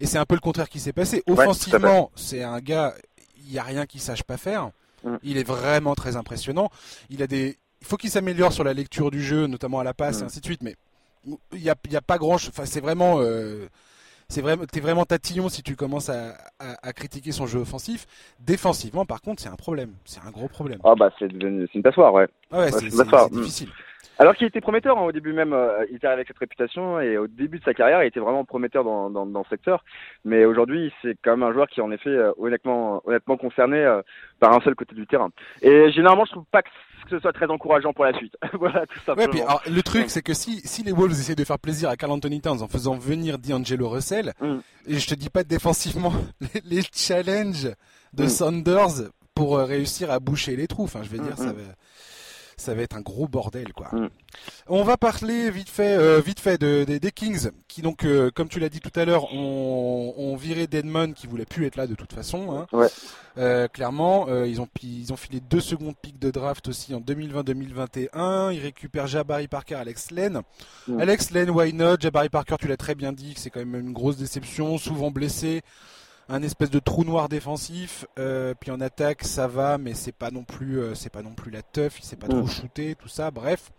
Et 0.00 0.06
c'est 0.06 0.16
un 0.18 0.24
peu 0.24 0.34
le 0.34 0.40
contraire 0.40 0.68
qui 0.70 0.80
s'est 0.80 0.94
passé. 0.94 1.22
Offensivement, 1.26 2.10
c'est 2.16 2.42
un 2.42 2.60
gars, 2.60 2.94
il 3.36 3.52
y 3.52 3.58
a 3.58 3.62
rien 3.62 3.84
qu'il 3.86 4.00
sache 4.00 4.22
pas 4.22 4.36
faire. 4.38 4.70
Il 5.22 5.36
est 5.38 5.44
vraiment 5.46 5.94
très 5.94 6.16
impressionnant. 6.16 6.70
Il 7.10 7.22
a 7.22 7.26
des, 7.26 7.58
il 7.80 7.86
faut 7.86 7.96
qu'il 7.98 8.10
s'améliore 8.10 8.52
sur 8.54 8.64
la 8.64 8.72
lecture 8.74 9.10
du 9.10 9.22
jeu, 9.22 9.46
notamment 9.46 9.80
à 9.80 9.84
la 9.84 9.92
passe 9.94 10.20
et 10.20 10.24
ainsi 10.24 10.40
de 10.40 10.44
suite. 10.46 10.62
Mais 10.62 10.76
il 11.52 11.60
y 11.62 11.68
a, 11.70 11.74
a 11.94 12.00
pas 12.00 12.16
grand, 12.18 12.34
enfin, 12.36 12.64
c'est 12.64 12.80
vraiment, 12.80 13.20
euh, 13.20 13.68
c'est 14.30 14.42
vraiment, 14.42 14.64
t'es 14.66 14.80
vraiment 14.80 15.06
tatillon 15.06 15.48
si 15.48 15.62
tu 15.62 15.74
commences 15.74 16.10
à, 16.10 16.34
à, 16.58 16.86
à 16.86 16.92
critiquer 16.92 17.32
son 17.32 17.46
jeu 17.46 17.60
offensif. 17.60 18.06
Défensivement, 18.40 19.06
par 19.06 19.22
contre, 19.22 19.40
c'est 19.42 19.48
un 19.48 19.56
problème. 19.56 19.94
C'est 20.04 20.20
un 20.20 20.30
gros 20.30 20.48
problème. 20.48 20.78
Ah 20.84 20.94
bah 20.94 21.10
c'est 21.18 21.28
devenu, 21.28 21.66
c'est 21.72 21.76
une 21.78 21.82
passoire, 21.82 22.12
ouais. 22.12 22.28
Ah 22.50 22.58
ouais, 22.58 22.64
Ouais, 22.64 22.70
c'est 22.72 22.80
c'est 22.80 22.90
c'est- 22.90 22.96
d'accord. 22.98 23.28
c'est 23.32 23.38
difficile. 23.40 23.70
Alors 24.18 24.34
qu'il 24.34 24.46
était 24.46 24.60
prometteur 24.60 24.98
hein, 24.98 25.02
au 25.02 25.12
début 25.12 25.32
même, 25.32 25.52
euh, 25.52 25.84
il 25.90 25.96
était 25.96 26.06
avec 26.08 26.26
cette 26.26 26.38
réputation 26.38 27.00
et 27.00 27.16
au 27.18 27.28
début 27.28 27.58
de 27.60 27.64
sa 27.64 27.72
carrière, 27.74 28.02
il 28.02 28.08
était 28.08 28.18
vraiment 28.20 28.44
prometteur 28.44 28.82
dans, 28.82 29.10
dans, 29.10 29.26
dans 29.26 29.44
ce 29.44 29.50
secteur. 29.50 29.84
Mais 30.24 30.44
aujourd'hui, 30.44 30.92
c'est 31.02 31.16
quand 31.22 31.36
même 31.36 31.48
un 31.48 31.52
joueur 31.52 31.68
qui 31.68 31.78
est 31.80 31.82
en 31.84 31.92
effet 31.92 32.10
euh, 32.10 32.32
honnêtement, 32.36 33.00
honnêtement 33.06 33.36
concerné 33.36 33.76
euh, 33.78 34.02
par 34.40 34.52
un 34.52 34.60
seul 34.60 34.74
côté 34.74 34.94
du 34.96 35.06
terrain. 35.06 35.30
Et 35.62 35.92
généralement, 35.92 36.24
je 36.24 36.32
trouve 36.32 36.44
pas 36.50 36.62
que 36.62 36.68
ce 37.10 37.20
soit 37.20 37.32
très 37.32 37.46
encourageant 37.46 37.92
pour 37.92 38.04
la 38.04 38.12
suite. 38.12 38.36
voilà, 38.54 38.86
tout 38.86 38.98
simplement. 39.06 39.26
Ouais, 39.26 39.30
puis 39.30 39.40
alors, 39.40 39.62
le 39.70 39.82
truc, 39.82 40.10
c'est 40.10 40.22
que 40.22 40.34
si, 40.34 40.60
si 40.66 40.82
les 40.82 40.92
Wolves 40.92 41.12
essaient 41.12 41.34
de 41.36 41.44
faire 41.44 41.58
plaisir 41.58 41.88
à 41.88 41.96
Carl 41.96 42.12
Anthony 42.12 42.40
Towns 42.40 42.60
en 42.62 42.68
faisant 42.68 42.94
venir 42.98 43.38
D'Angelo 43.38 43.88
Russell, 43.88 44.32
Mm. 44.40 44.56
et 44.88 44.94
je 44.98 45.06
te 45.06 45.14
dis 45.14 45.30
pas 45.30 45.44
défensivement, 45.44 46.12
les, 46.40 46.60
les 46.78 46.82
challenges 46.92 47.68
de 48.14 48.24
Mm. 48.24 48.28
Saunders 48.28 49.10
pour 49.34 49.56
euh, 49.58 49.64
réussir 49.64 50.10
à 50.10 50.18
boucher 50.18 50.56
les 50.56 50.66
trous, 50.66 50.84
enfin, 50.84 51.02
je 51.02 51.08
vais 51.08 51.18
Mm, 51.18 51.22
dire, 51.22 51.36
ça 51.38 51.52
mm. 51.52 51.56
va, 51.56 51.62
ça 52.58 52.74
va 52.74 52.82
être 52.82 52.96
un 52.96 53.00
gros 53.00 53.26
bordel, 53.28 53.72
quoi. 53.72 53.88
Mm. 53.92 54.08
On 54.68 54.82
va 54.84 54.96
parler 54.96 55.50
vite 55.50 55.70
fait, 55.70 55.96
euh, 55.96 56.20
vite 56.20 56.40
fait 56.40 56.58
de, 56.58 56.84
des- 56.84 57.00
des 57.00 57.10
Kings, 57.12 57.50
qui 57.68 57.80
donc, 57.82 58.04
euh, 58.04 58.30
comme 58.34 58.48
tu 58.48 58.60
l'as 58.60 58.68
dit 58.68 58.80
tout 58.80 58.92
à 58.98 59.04
l'heure, 59.04 59.32
ont, 59.32 60.14
ont 60.16 60.36
viré 60.36 60.66
Deadman, 60.66 61.14
qui 61.14 61.26
voulait 61.26 61.46
plus 61.46 61.66
être 61.66 61.76
là 61.76 61.86
de 61.86 61.94
toute 61.94 62.12
façon. 62.12 62.52
Hein. 62.52 62.66
Ouais. 62.72 62.88
Euh, 63.38 63.68
clairement, 63.68 64.26
euh, 64.28 64.46
ils 64.48 64.60
ont 64.60 64.68
ils 64.82 65.12
ont 65.12 65.16
filé 65.16 65.40
deux 65.40 65.60
secondes 65.60 65.94
pics 66.00 66.18
de 66.18 66.30
draft 66.30 66.66
aussi 66.68 66.94
en 66.94 67.00
2020-2021. 67.00 68.52
Ils 68.52 68.60
récupèrent 68.60 69.06
Jabari 69.06 69.48
Parker, 69.48 69.76
Alex 69.76 70.10
Len. 70.10 70.42
Mm. 70.88 71.00
Alex 71.00 71.30
Len, 71.30 71.50
why 71.50 71.72
not? 71.72 71.96
Jabari 72.00 72.28
Parker, 72.28 72.56
tu 72.60 72.68
l'as 72.68 72.76
très 72.76 72.94
bien 72.94 73.12
dit, 73.12 73.34
c'est 73.36 73.50
quand 73.50 73.60
même 73.64 73.76
une 73.76 73.92
grosse 73.92 74.16
déception, 74.16 74.78
souvent 74.78 75.10
blessé, 75.10 75.62
un 76.28 76.42
espèce 76.42 76.70
de 76.70 76.78
trou 76.78 77.04
noir 77.04 77.28
défensif. 77.28 78.06
Euh, 78.18 78.54
puis 78.58 78.70
en 78.70 78.80
attaque, 78.80 79.24
ça 79.24 79.46
va, 79.46 79.78
mais 79.78 79.94
c'est 79.94 80.12
pas 80.14 80.30
non 80.30 80.44
plus, 80.44 80.78
euh, 80.80 80.94
c'est 80.94 81.12
pas 81.12 81.22
non 81.22 81.32
plus 81.34 81.50
la 81.50 81.62
teuf. 81.62 81.98
Il 82.00 82.04
sait 82.04 82.16
pas 82.16 82.26
Mm. 82.26 82.30
trop 82.38 82.46
shooter, 82.46 82.94
tout 82.96 83.08
ça. 83.08 83.30
Bref. 83.30 83.70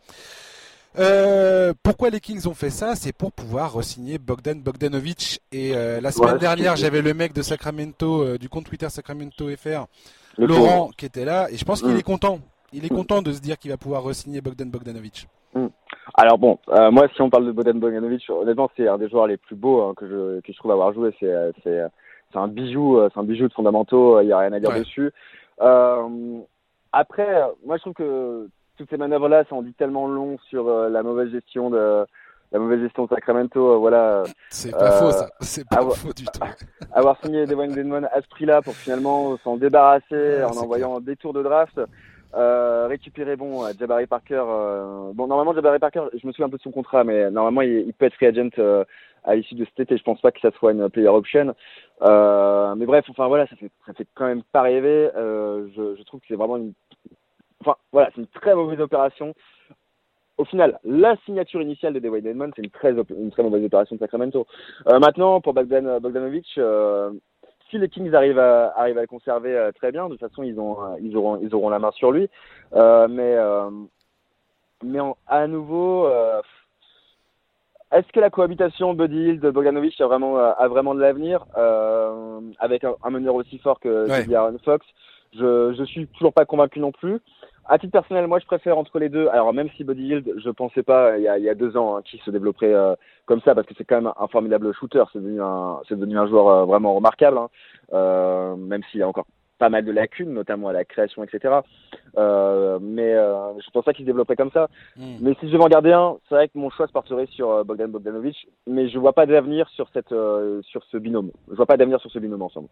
Euh, 0.97 1.73
pourquoi 1.83 2.09
les 2.09 2.19
Kings 2.19 2.47
ont 2.47 2.53
fait 2.55 2.71
ça? 2.71 2.95
C'est 2.95 3.11
pour 3.13 3.31
pouvoir 3.31 3.73
re-signer 3.73 4.17
Bogdan 4.17 4.59
Bogdanovic. 4.59 5.41
Et 5.51 5.73
la 5.73 6.11
semaine 6.11 6.33
Ouais, 6.33 6.39
dernière, 6.39 6.75
j'avais 6.75 7.01
le 7.01 7.13
mec 7.13 7.33
de 7.33 7.41
Sacramento, 7.43 8.37
du 8.37 8.49
compte 8.49 8.65
Twitter 8.65 8.89
Sacramento 8.89 9.47
FR, 9.55 9.85
Le 10.37 10.47
Laurent, 10.47 10.89
qui 10.97 11.05
était 11.05 11.25
là. 11.25 11.47
Et 11.51 11.57
je 11.57 11.65
pense 11.65 11.81
qu'il 11.81 11.91
Mm. 11.93 11.97
est 11.97 12.03
content. 12.03 12.39
Il 12.73 12.85
est 12.85 12.91
Mm. 12.91 12.95
content 12.95 13.21
de 13.21 13.31
se 13.31 13.39
dire 13.39 13.57
qu'il 13.59 13.69
va 13.71 13.77
pouvoir 13.77 14.03
re-signer 14.03 14.41
Bogdan 14.41 14.69
Bogdanovic. 14.69 15.27
Alors 16.15 16.37
bon, 16.39 16.57
euh, 16.69 16.89
moi 16.91 17.07
si 17.15 17.21
on 17.21 17.29
parle 17.29 17.45
de 17.45 17.51
Bodan 17.51 17.75
Bogdanovic, 17.79 18.23
honnêtement 18.29 18.69
c'est 18.75 18.87
un 18.87 18.97
des 18.97 19.09
joueurs 19.09 19.27
les 19.27 19.37
plus 19.37 19.55
beaux 19.55 19.81
hein, 19.83 19.93
que 19.95 20.07
je 20.07 20.39
que 20.41 20.51
je 20.51 20.57
trouve 20.57 20.71
avoir 20.71 20.91
joué. 20.93 21.13
C'est 21.19 21.31
c'est 21.63 21.81
c'est 22.31 22.39
un 22.39 22.47
bijou, 22.47 22.97
euh, 22.97 23.09
c'est 23.13 23.19
un 23.19 23.23
bijou 23.23 23.47
de 23.47 23.53
fondamentaux. 23.53 24.21
Il 24.21 24.27
y 24.27 24.31
a 24.33 24.39
rien 24.39 24.53
à 24.53 24.59
dire 24.59 24.69
Ouais. 24.69 24.79
dessus. 24.79 25.11
Euh, 25.61 26.39
après, 26.91 27.41
euh, 27.43 27.47
moi 27.65 27.77
je 27.77 27.81
trouve 27.81 27.93
que 27.93 28.47
toutes 28.77 28.89
ces 28.89 28.97
manœuvres 28.97 29.27
là, 29.27 29.43
ça 29.49 29.55
en 29.55 29.61
dit 29.61 29.73
tellement 29.73 30.07
long 30.07 30.37
sur 30.49 30.67
euh, 30.67 30.89
la 30.89 31.03
mauvaise 31.03 31.31
gestion 31.31 31.69
de 31.69 32.05
la 32.51 32.57
mauvaise 32.57 32.79
gestion 32.81 33.03
de 33.05 33.09
Sacramento. 33.09 33.73
euh, 33.73 33.77
voilà, 33.77 34.23
C'est 34.49 34.71
pas 34.71 34.85
Euh, 34.91 34.99
faux, 34.99 35.11
ça. 35.11 35.29
C'est 35.41 35.67
pas 35.69 35.81
faux 35.91 36.13
du 36.13 36.25
tout. 36.25 36.39
avoir 36.93 37.19
signé 37.21 37.45
Devon 37.45 37.67
Denman 37.67 38.05
à 38.11 38.21
ce 38.21 38.27
prix-là 38.29 38.61
pour 38.63 38.73
finalement 38.75 39.37
s'en 39.43 39.57
débarrasser 39.57 40.05
Ouais, 40.11 40.43
en 40.43 40.57
envoyant 40.57 40.99
des 40.99 41.15
tours 41.15 41.33
de 41.33 41.43
draft. 41.43 41.79
Euh, 42.35 42.85
récupérer 42.87 43.35
bon 43.35 43.65
euh, 43.65 43.71
Jabari 43.79 44.05
Parker. 44.05 44.43
euh, 44.47 45.11
bon 45.13 45.25
normalement 45.25 45.53
Jabari 45.53 45.79
Parker, 45.79 46.03
je 46.13 46.27
me 46.27 46.31
souviens 46.31 46.45
un 46.45 46.49
peu 46.49 46.57
de 46.57 46.61
son 46.61 46.71
contrat, 46.71 47.03
mais 47.03 47.31
normalement 47.31 47.61
il, 47.61 47.91
peut 47.93 48.05
être 48.05 48.13
free 48.13 48.27
agent 48.27 48.49
euh, 48.59 48.83
à 49.23 49.35
l'issue 49.35 49.55
de 49.55 49.65
cet 49.65 49.79
été. 49.79 49.97
Je 49.97 50.03
pense 50.03 50.21
pas 50.21 50.31
que 50.31 50.39
ça 50.39 50.51
soit 50.51 50.73
une 50.73 50.89
player 50.89 51.07
option. 51.07 51.55
Euh, 52.03 52.75
mais 52.75 52.85
bref, 52.85 53.05
enfin 53.09 53.27
voilà, 53.27 53.47
ça 53.47 53.55
fait 53.55 53.71
ça 53.87 53.93
fait 53.93 54.07
quand 54.13 54.27
même 54.27 54.43
pas 54.51 54.61
rêver. 54.61 55.09
Euh, 55.15 55.67
je, 55.75 55.95
je 55.95 56.03
trouve 56.03 56.19
que 56.19 56.27
c'est 56.27 56.35
vraiment 56.35 56.57
une, 56.57 56.73
enfin 57.61 57.77
voilà, 57.91 58.11
c'est 58.13 58.21
une 58.21 58.27
très 58.27 58.53
mauvaise 58.53 58.79
opération. 58.79 59.33
Au 60.37 60.45
final, 60.45 60.79
la 60.83 61.17
signature 61.25 61.61
initiale 61.63 61.93
de 61.93 61.99
Dwayne 61.99 62.23
Dedmon, 62.23 62.51
c'est 62.55 62.63
une 62.63 62.69
très, 62.69 62.91
une 62.91 63.31
très 63.31 63.43
mauvaise 63.43 63.65
opération 63.65 63.95
de 63.95 63.99
Sacramento. 63.99 64.47
Maintenant, 64.85 65.41
pour 65.41 65.53
Bogdan, 65.53 65.99
Bogdanovic, 65.99 66.57
si 67.69 67.77
les 67.77 67.89
Kings 67.89 68.13
arrivent 68.13 68.39
à, 68.39 68.73
arrivent 68.77 68.97
à 68.97 69.01
le 69.01 69.07
conserver 69.07 69.55
euh, 69.55 69.71
très 69.71 69.91
bien, 69.91 70.05
de 70.05 70.15
toute 70.15 70.19
façon, 70.29 70.43
ils, 70.43 70.59
ont, 70.59 70.77
euh, 70.83 70.95
ils, 71.01 71.15
auront, 71.15 71.39
ils 71.41 71.53
auront 71.53 71.69
la 71.69 71.79
main 71.79 71.91
sur 71.91 72.11
lui. 72.11 72.29
Euh, 72.73 73.07
mais 73.09 73.35
mais 74.83 74.99
en- 74.99 75.17
à 75.27 75.45
nouveau, 75.47 76.07
est-ce 77.91 78.07
que 78.13 78.19
la 78.19 78.29
cohabitation 78.29 78.93
Buddy 78.93 79.17
Hield 79.17 79.41
de 79.41 79.49
Bogdanovic 79.49 79.99
a 79.99 80.07
vraiment, 80.07 80.37
a 80.37 80.67
vraiment 80.67 80.93
de 80.93 81.01
l'avenir 81.01 81.45
euh, 81.57 82.39
avec 82.59 82.83
un, 82.83 82.93
un 83.03 83.09
meneur 83.09 83.35
aussi 83.35 83.57
fort 83.57 83.79
que 83.79 84.07
Ouais. 84.07 84.33
Aaron 84.35 84.57
Fox? 84.63 84.85
Je, 85.33 85.73
je 85.77 85.83
suis 85.83 86.07
toujours 86.07 86.33
pas 86.33 86.45
convaincu 86.45 86.79
non 86.79 86.91
plus. 86.91 87.19
À 87.71 87.77
titre 87.77 87.91
personnel, 87.91 88.25
moi, 88.25 88.39
je 88.39 88.47
préfère 88.47 88.79
entre 88.79 88.97
les 88.97 89.09
deux. 89.09 89.27
Alors, 89.27 89.53
même 89.53 89.69
si 89.77 89.83
Buddy 89.83 90.07
Hield, 90.07 90.33
je 90.43 90.49
pensais 90.49 90.81
pas 90.81 91.19
il 91.19 91.23
y 91.23 91.27
a, 91.27 91.37
il 91.37 91.43
y 91.43 91.49
a 91.49 91.53
deux 91.53 91.77
ans 91.77 91.95
hein, 91.95 92.01
qu'il 92.03 92.19
se 92.21 92.31
développerait 92.31 92.73
euh, 92.73 92.95
comme 93.27 93.41
ça, 93.41 93.53
parce 93.53 93.67
que 93.67 93.75
c'est 93.77 93.85
quand 93.85 94.01
même 94.01 94.11
un 94.19 94.27
formidable 94.27 94.73
shooter. 94.73 95.03
C'est 95.13 95.19
devenu 95.19 95.39
un, 95.39 95.79
c'est 95.87 95.95
devenu 95.95 96.17
un 96.17 96.27
joueur 96.27 96.47
euh, 96.47 96.65
vraiment 96.65 96.95
remarquable, 96.95 97.37
hein. 97.37 97.49
Euh, 97.93 98.55
même 98.55 98.81
s'il 98.89 99.01
y 99.01 99.03
a 99.03 99.07
encore 99.07 99.27
pas 99.59 99.69
mal 99.69 99.85
de 99.85 99.91
lacunes, 99.91 100.33
notamment 100.33 100.69
à 100.69 100.73
la 100.73 100.83
création, 100.83 101.23
etc. 101.23 101.59
Mais 102.15 103.13
je 103.13 103.69
pense 103.71 103.85
pas 103.85 103.93
qu'il 103.93 104.05
se 104.05 104.09
développerait 104.09 104.37
comme 104.37 104.51
ça. 104.51 104.67
Hmm. 104.95 105.17
Mais 105.21 105.35
si 105.39 105.47
je 105.47 105.51
devais 105.51 105.63
en 105.63 105.67
garder 105.67 105.91
un, 105.91 106.17
c'est 106.27 106.35
vrai 106.35 106.47
que 106.47 106.57
mon 106.57 106.71
choix 106.71 106.87
se 106.87 106.93
porterait 106.93 107.27
sur 107.27 107.65
Bogdan 107.65 107.91
Bogdanovic, 107.91 108.47
mais 108.65 108.89
je 108.89 108.97
vois 108.97 109.13
pas 109.13 109.27
d'avenir 109.27 109.69
sur 109.75 109.87
cette, 109.93 110.15
sur 110.63 110.83
ce 110.89 110.97
binôme. 110.97 111.31
Je 111.49 111.55
vois 111.55 111.67
pas 111.67 111.77
d'avenir 111.77 111.99
sur 111.99 112.09
ce 112.09 112.17
binôme 112.17 112.41
ensemble. 112.41 112.69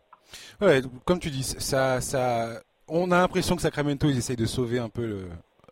Ouais, 0.61 0.81
comme 1.05 1.19
tu 1.19 1.29
dis, 1.29 1.43
ça, 1.43 1.99
ça, 1.99 2.61
on 2.87 3.11
a 3.11 3.17
l'impression 3.19 3.55
que 3.55 3.61
Sacramento, 3.61 4.07
ils 4.07 4.17
essayent 4.17 4.35
de 4.35 4.45
sauver 4.45 4.79
un 4.79 4.89
peu 4.89 5.05
le, 5.05 5.27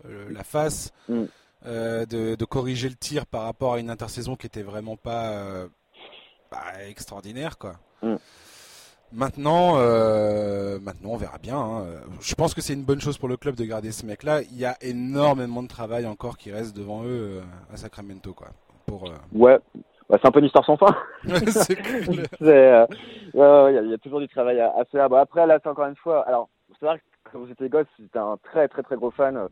le- 0.08 0.30
la 0.30 0.44
face, 0.44 0.92
Mm. 1.10 1.24
euh, 1.68 2.06
de, 2.06 2.36
de 2.36 2.46
corriger 2.46 2.90
le 2.90 2.96
tir 2.96 3.26
par 3.26 3.44
rapport 3.44 3.74
à 3.76 3.80
une 3.80 3.90
intersaison 3.90 4.36
qui 4.36 4.46
était 4.48 4.64
vraiment 4.64 4.98
pas 4.98 5.30
euh, 5.32 5.68
bah, 6.52 6.62
extraordinaire, 6.88 7.58
quoi. 7.58 7.74
Mm. 8.02 8.16
Maintenant, 9.12 9.76
euh, 9.78 10.80
maintenant, 10.80 11.12
on 11.12 11.18
verra 11.18 11.38
bien. 11.38 11.58
hein. 11.58 11.86
Je 12.22 12.36
pense 12.36 12.54
que 12.54 12.62
c'est 12.62 12.74
une 12.74 12.84
bonne 12.84 13.00
chose 13.00 13.18
pour 13.18 13.30
le 13.30 13.38
club 13.38 13.56
de 13.56 13.64
garder 13.64 13.92
ce 13.92 14.06
mec-là. 14.06 14.42
Il 14.42 14.58
y 14.58 14.66
a 14.66 14.76
énormément 14.82 15.64
de 15.64 15.68
travail 15.68 16.06
encore 16.06 16.38
qui 16.38 16.52
reste 16.52 16.76
devant 16.76 17.04
eux 17.06 17.42
à 17.72 17.78
Sacramento, 17.78 18.34
quoi. 18.34 18.48
Pour, 18.86 19.10
Ouais, 19.32 19.58
bah, 20.10 20.18
c'est 20.22 20.28
un 20.28 20.32
peu 20.32 20.40
une 20.40 20.46
histoire 20.46 20.66
sans 20.66 20.76
fin. 20.76 20.96
c'est 21.28 21.78
euh, 22.42 22.86
ouais, 23.34 23.64
ouais, 23.64 23.74
y, 23.76 23.86
il 23.86 23.92
y 23.92 23.94
a 23.94 23.98
toujours 24.00 24.20
du 24.20 24.28
travail 24.28 24.60
à, 24.60 24.74
à 24.78 24.84
faire. 24.86 25.08
Bon, 25.10 25.16
après, 25.18 25.46
là, 25.48 25.60
c'est 25.64 25.70
encore 25.70 25.86
une 25.88 25.96
fois. 25.96 26.28
Alors, 26.28 26.50
c'est 26.80 26.86
vrai 26.86 26.98
que 27.00 27.32
quand 27.32 27.46
j'étais 27.48 27.70
gosse, 27.70 27.88
j'étais 28.00 28.20
un 28.20 28.38
très 28.44 28.68
très 28.68 28.84
très 28.84 28.96
gros 28.96 29.12
fan 29.12 29.48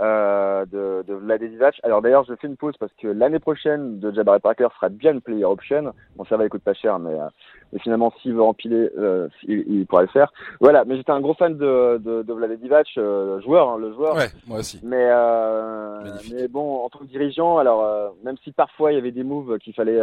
euh, 0.00 0.64
de, 0.66 1.04
de 1.06 1.14
Vlad 1.14 1.42
Alors 1.82 2.02
d'ailleurs, 2.02 2.24
je 2.24 2.34
fais 2.34 2.46
une 2.46 2.56
pause 2.56 2.76
parce 2.78 2.92
que 3.00 3.08
l'année 3.08 3.40
prochaine, 3.40 3.98
de 3.98 4.12
Jabari 4.12 4.40
Parker 4.40 4.68
sera 4.74 4.88
bien 4.88 5.12
une 5.12 5.20
player 5.20 5.44
option. 5.44 5.92
Bon, 6.16 6.24
ça 6.24 6.36
va, 6.36 6.44
il 6.44 6.50
coûte 6.50 6.62
pas 6.62 6.74
cher, 6.74 6.98
mais, 6.98 7.14
euh, 7.14 7.26
mais 7.72 7.80
finalement, 7.80 8.12
s'il 8.22 8.34
veut 8.34 8.42
empiler, 8.42 8.90
euh, 8.96 9.28
il, 9.42 9.64
il, 9.66 9.86
pourra 9.86 10.02
le 10.02 10.08
faire. 10.08 10.32
Voilà, 10.60 10.84
mais 10.84 10.96
j'étais 10.96 11.10
un 11.10 11.20
gros 11.20 11.34
fan 11.34 11.56
de, 11.56 11.98
de, 11.98 12.22
de 12.22 12.98
euh, 12.98 13.40
joueur, 13.40 13.70
hein, 13.70 13.78
le 13.78 13.92
joueur. 13.92 14.16
Ouais, 14.16 14.28
moi 14.46 14.60
aussi. 14.60 14.80
Mais, 14.84 15.08
euh, 15.10 16.04
mais 16.32 16.48
bon, 16.48 16.84
en 16.84 16.88
tant 16.88 17.00
que 17.00 17.04
dirigeant, 17.04 17.58
alors 17.58 17.82
euh, 17.82 18.08
même 18.24 18.36
si 18.44 18.52
parfois 18.52 18.92
il 18.92 18.94
y 18.94 18.98
avait 18.98 19.10
des 19.10 19.24
moves 19.24 19.58
qu'il 19.58 19.74
fallait 19.74 20.00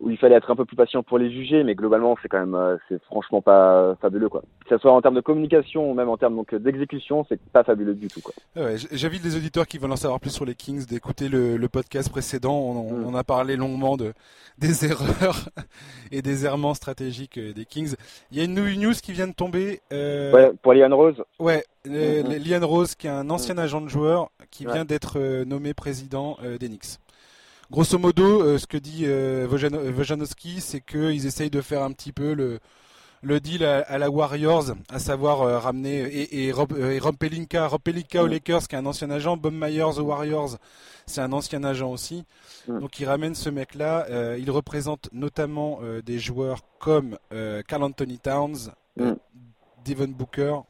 où 0.00 0.10
il 0.10 0.18
fallait 0.18 0.34
être 0.34 0.50
un 0.50 0.56
peu 0.56 0.64
plus 0.64 0.76
patient 0.76 1.02
pour 1.02 1.18
les 1.18 1.30
juger, 1.30 1.62
mais 1.62 1.74
globalement, 1.74 2.16
c'est 2.20 2.28
quand 2.28 2.40
même, 2.40 2.54
euh, 2.54 2.76
c'est 2.88 3.02
franchement 3.04 3.40
pas 3.40 3.96
fabuleux, 4.00 4.28
quoi. 4.28 4.42
Que 4.64 4.76
ce 4.76 4.78
soit 4.78 4.92
en 4.92 5.00
termes 5.00 5.14
de 5.14 5.20
communication 5.20 5.90
ou 5.90 5.94
même 5.94 6.08
en 6.08 6.16
termes 6.16 6.34
donc 6.34 6.54
d'exécution, 6.54 7.24
c'est 7.28 7.40
pas 7.40 7.62
fabuleux 7.62 7.94
du 7.94 8.08
tout, 8.08 8.20
quoi. 8.20 8.34
Ouais, 8.56 8.76
J'invite 8.92 9.24
les 9.24 9.36
auditeurs 9.36 9.66
qui 9.66 9.78
veulent 9.78 9.92
en 9.92 9.96
savoir 9.96 10.20
plus 10.20 10.30
sur 10.30 10.44
les 10.44 10.54
Kings 10.54 10.86
d'écouter 10.86 11.28
le, 11.28 11.56
le, 11.56 11.68
podcast 11.68 12.10
précédent. 12.10 12.54
On, 12.54 13.10
mm. 13.10 13.16
a 13.16 13.24
parlé 13.24 13.56
longuement 13.56 13.96
de 13.96 14.12
des 14.58 14.84
erreurs 14.84 15.48
et 16.10 16.22
des 16.22 16.44
errements 16.44 16.74
stratégiques 16.74 17.38
euh, 17.38 17.52
des 17.52 17.64
Kings. 17.64 17.94
Il 18.32 18.38
y 18.38 18.40
a 18.40 18.44
une 18.44 18.54
news 18.54 18.94
qui 18.94 19.12
vient 19.12 19.28
de 19.28 19.32
tomber. 19.34 19.80
Euh... 19.92 20.32
Ouais, 20.32 20.52
pour 20.62 20.74
Lian 20.74 20.94
Rose. 20.94 21.22
Ouais, 21.38 21.64
mm 21.86 21.90
Lian 22.44 22.66
Rose, 22.66 22.94
qui 22.94 23.06
est 23.06 23.10
un 23.10 23.30
ancien 23.30 23.58
agent 23.58 23.80
de 23.80 23.88
joueur, 23.88 24.30
qui 24.50 24.64
vient 24.66 24.84
d'être 24.84 25.44
nommé 25.44 25.74
président 25.74 26.38
des 26.58 26.68
Knicks. 26.68 26.98
Grosso 27.70 27.98
modo, 27.98 28.42
euh, 28.42 28.58
ce 28.58 28.66
que 28.66 28.76
dit 28.76 29.04
euh, 29.04 29.48
Wojanowski, 29.48 30.60
c'est 30.60 30.80
qu'ils 30.80 31.26
essayent 31.26 31.50
de 31.50 31.62
faire 31.62 31.82
un 31.82 31.92
petit 31.92 32.12
peu 32.12 32.34
le, 32.34 32.60
le 33.22 33.40
deal 33.40 33.64
à, 33.64 33.98
la 33.98 34.10
Warriors, 34.10 34.72
à 34.90 34.98
savoir 34.98 35.40
euh, 35.40 35.58
ramener 35.58 36.00
et, 36.00 36.46
et, 36.46 36.52
Rob, 36.52 36.76
et 36.78 36.98
Rob 36.98 37.16
Pelinka, 37.16 37.66
Rob 37.66 37.80
Pelinka 37.80 38.22
aux 38.22 38.26
Lakers, 38.26 38.68
qui 38.68 38.74
est 38.74 38.78
un 38.78 38.84
ancien 38.86 39.10
agent, 39.10 39.38
Bob 39.38 39.54
Myers 39.54 39.82
aux 39.98 40.02
Warriors, 40.02 40.58
c'est 41.06 41.22
un 41.22 41.32
ancien 41.32 41.64
agent 41.64 41.90
aussi. 41.90 42.24
Donc 42.68 42.98
il 43.00 43.06
ramène 43.06 43.34
ce 43.34 43.48
mec-là. 43.50 44.06
il 44.38 44.50
représente 44.50 45.10
notamment 45.12 45.80
des 46.04 46.18
joueurs 46.18 46.60
comme 46.78 47.18
Carl 47.66 47.82
Anthony 47.82 48.18
Towns, 48.18 48.70
Devon 49.84 50.08
Booker, 50.08 50.60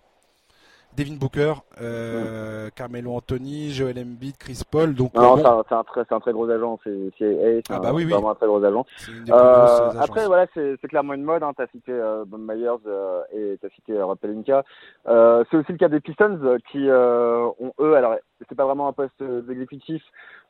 Devin 0.97 1.17
Booker, 1.17 1.55
euh, 1.81 2.69
Carmelo 2.75 3.13
Anthony, 3.15 3.71
Joel 3.71 3.99
Embiid, 3.99 4.37
Chris 4.37 4.63
Paul. 4.69 4.95
Donc 4.95 5.15
non, 5.15 5.37
c'est 5.37 5.75
un, 5.75 5.85
très, 5.85 6.03
un 6.09 6.21
très 6.21 6.33
gros 6.33 6.49
agent. 6.49 6.79
C'est 7.19 7.63
ah 7.69 7.79
bah 7.81 7.93
oui, 7.93 8.05
vraiment 8.05 8.31
un 8.31 8.35
très 8.35 8.47
gros 8.47 8.63
agent. 8.63 8.87
Euh, 9.29 9.91
après, 10.01 10.27
voilà, 10.27 10.47
c'est 10.55 10.89
clairement 10.89 11.15
une 11.15 11.25
mode. 11.25 11.43
Hein. 11.43 11.53
T'as 11.57 11.67
cité 11.69 11.93
euh, 11.93 12.25
Bob 12.27 12.41
Myers 12.41 12.69
et 13.33 13.59
t'as 13.61 13.69
cité 13.71 14.01
Rob 14.01 14.19
Pelinka. 14.19 14.65
C'est 15.07 15.57
aussi 15.57 15.73
le 15.73 15.79
cas 15.79 15.89
des 15.89 16.01
Pistons 16.01 16.59
qui 16.71 16.89
ont 16.89 17.73
eux, 17.81 17.95
alors 17.95 18.17
c'est 18.49 18.55
pas 18.55 18.67
vraiment 18.67 18.89
un 18.89 18.93
poste 18.93 19.23
exécutif, 19.51 20.03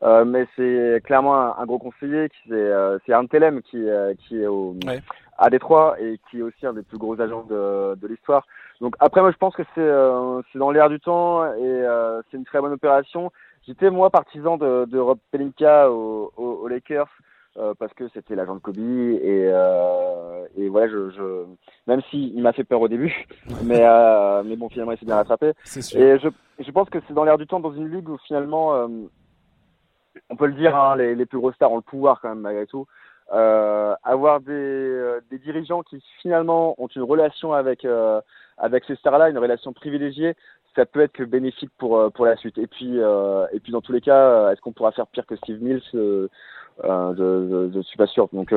mais 0.02 0.46
c'est 0.56 1.00
clairement 1.04 1.58
un, 1.58 1.64
gros 1.64 1.78
conseiller. 1.78 2.28
qui 2.28 2.50
C'est 3.06 3.12
Arne 3.12 3.28
Telem 3.28 3.62
qui, 3.62 3.82
qui 4.18 4.42
est 4.42 4.46
au, 4.46 4.76
à 5.38 5.50
Détroit 5.50 5.96
et 6.00 6.18
qui 6.30 6.38
est 6.38 6.42
aussi 6.42 6.66
un 6.66 6.72
des 6.72 6.82
plus 6.82 6.98
gros 6.98 7.20
agents 7.20 7.44
de, 7.44 7.94
de 7.96 8.06
l'histoire. 8.06 8.46
Donc 8.80 8.94
après, 9.00 9.20
moi, 9.20 9.30
je 9.30 9.36
pense 9.36 9.54
que 9.54 9.62
c'est 9.74 9.80
euh, 9.80 10.42
c'est 10.52 10.58
dans 10.58 10.70
l'air 10.70 10.88
du 10.88 11.00
temps 11.00 11.44
et 11.44 11.58
euh, 11.62 12.22
c'est 12.30 12.36
une 12.36 12.44
très 12.44 12.60
bonne 12.60 12.72
opération. 12.72 13.30
J'étais 13.66 13.90
moi 13.90 14.10
partisan 14.10 14.56
de, 14.56 14.84
de 14.84 14.98
Rob 14.98 15.18
Pelinka 15.30 15.90
aux, 15.90 16.32
aux, 16.36 16.68
Lakers 16.68 17.08
euh, 17.56 17.72
parce 17.78 17.94
que 17.94 18.08
c'était 18.08 18.34
l'agent 18.34 18.56
de 18.56 18.60
Kobe 18.60 18.78
et, 18.78 19.48
euh, 19.50 20.44
et 20.56 20.68
voilà, 20.68 20.88
je, 20.88 21.10
je 21.10 21.44
même 21.86 22.02
si 22.10 22.32
il 22.34 22.42
m'a 22.42 22.52
fait 22.52 22.64
peur 22.64 22.80
au 22.80 22.88
début, 22.88 23.26
mais 23.64 23.80
euh, 23.80 24.42
mais 24.44 24.56
bon, 24.56 24.68
finalement, 24.68 24.92
il 24.92 24.98
s'est 24.98 25.06
bien 25.06 25.16
rattrapé. 25.16 25.52
Sûr. 25.64 26.00
Et 26.00 26.18
je 26.18 26.28
je 26.58 26.70
pense 26.70 26.90
que 26.90 26.98
c'est 27.06 27.14
dans 27.14 27.24
l'air 27.24 27.38
du 27.38 27.46
temps 27.46 27.60
dans 27.60 27.72
une 27.72 27.90
ligue 27.90 28.08
où 28.08 28.18
finalement, 28.26 28.74
euh, 28.74 28.88
on 30.30 30.36
peut 30.36 30.46
le 30.46 30.54
dire, 30.54 30.76
hein, 30.76 30.96
les, 30.96 31.14
les 31.14 31.26
plus 31.26 31.38
grosses 31.38 31.54
stars 31.54 31.72
ont 31.72 31.76
le 31.76 31.82
pouvoir 31.82 32.20
quand 32.20 32.28
même 32.28 32.40
malgré 32.40 32.66
tout. 32.66 32.86
Euh, 33.32 33.94
avoir 34.04 34.40
des, 34.40 34.52
euh, 34.52 35.20
des, 35.30 35.38
dirigeants 35.38 35.82
qui 35.82 36.02
finalement 36.20 36.74
ont 36.78 36.88
une 36.88 37.02
relation 37.02 37.54
avec 37.54 37.86
euh, 37.86 38.20
avec 38.58 38.84
ces 38.84 38.96
stars-là, 38.96 39.30
une 39.30 39.38
relation 39.38 39.72
privilégiée, 39.72 40.34
ça 40.76 40.84
peut 40.84 41.00
être 41.00 41.12
que 41.12 41.22
bénéfique 41.24 41.70
pour 41.78 41.98
euh, 41.98 42.10
pour 42.10 42.26
la 42.26 42.36
suite. 42.36 42.58
Et 42.58 42.66
puis 42.66 42.98
et 42.98 43.60
puis 43.60 43.72
dans 43.72 43.80
tous 43.80 43.92
les 43.92 44.02
cas, 44.02 44.50
est-ce 44.52 44.60
qu'on 44.60 44.72
pourra 44.72 44.92
faire 44.92 45.06
pire 45.06 45.26
que 45.26 45.36
Steve 45.36 45.62
Mills? 45.62 45.82
Je, 45.92 46.28
je, 46.82 47.80
suis 47.82 47.96
pas 47.96 48.06
sûr. 48.06 48.28
Donc 48.32 48.52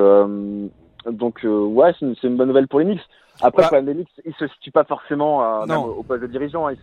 donc 1.11 1.41
ouais, 1.43 1.93
c'est 1.99 2.05
une, 2.05 2.15
une, 2.23 2.37
bonne 2.37 2.47
nouvelle 2.47 2.67
pour 2.67 2.79
les 2.79 2.85
Knicks. 2.85 3.01
Après, 3.41 3.67
bah, 3.69 3.81
le 3.81 3.93
Knicks, 3.93 4.21
il 4.25 4.33
se 4.35 4.47
situe 4.47 4.71
pas 4.71 4.83
forcément 4.83 5.61
euh, 5.61 5.75
au 5.75 6.03
poste 6.03 6.21
de 6.23 6.27
dirigeant, 6.27 6.67
hein. 6.67 6.73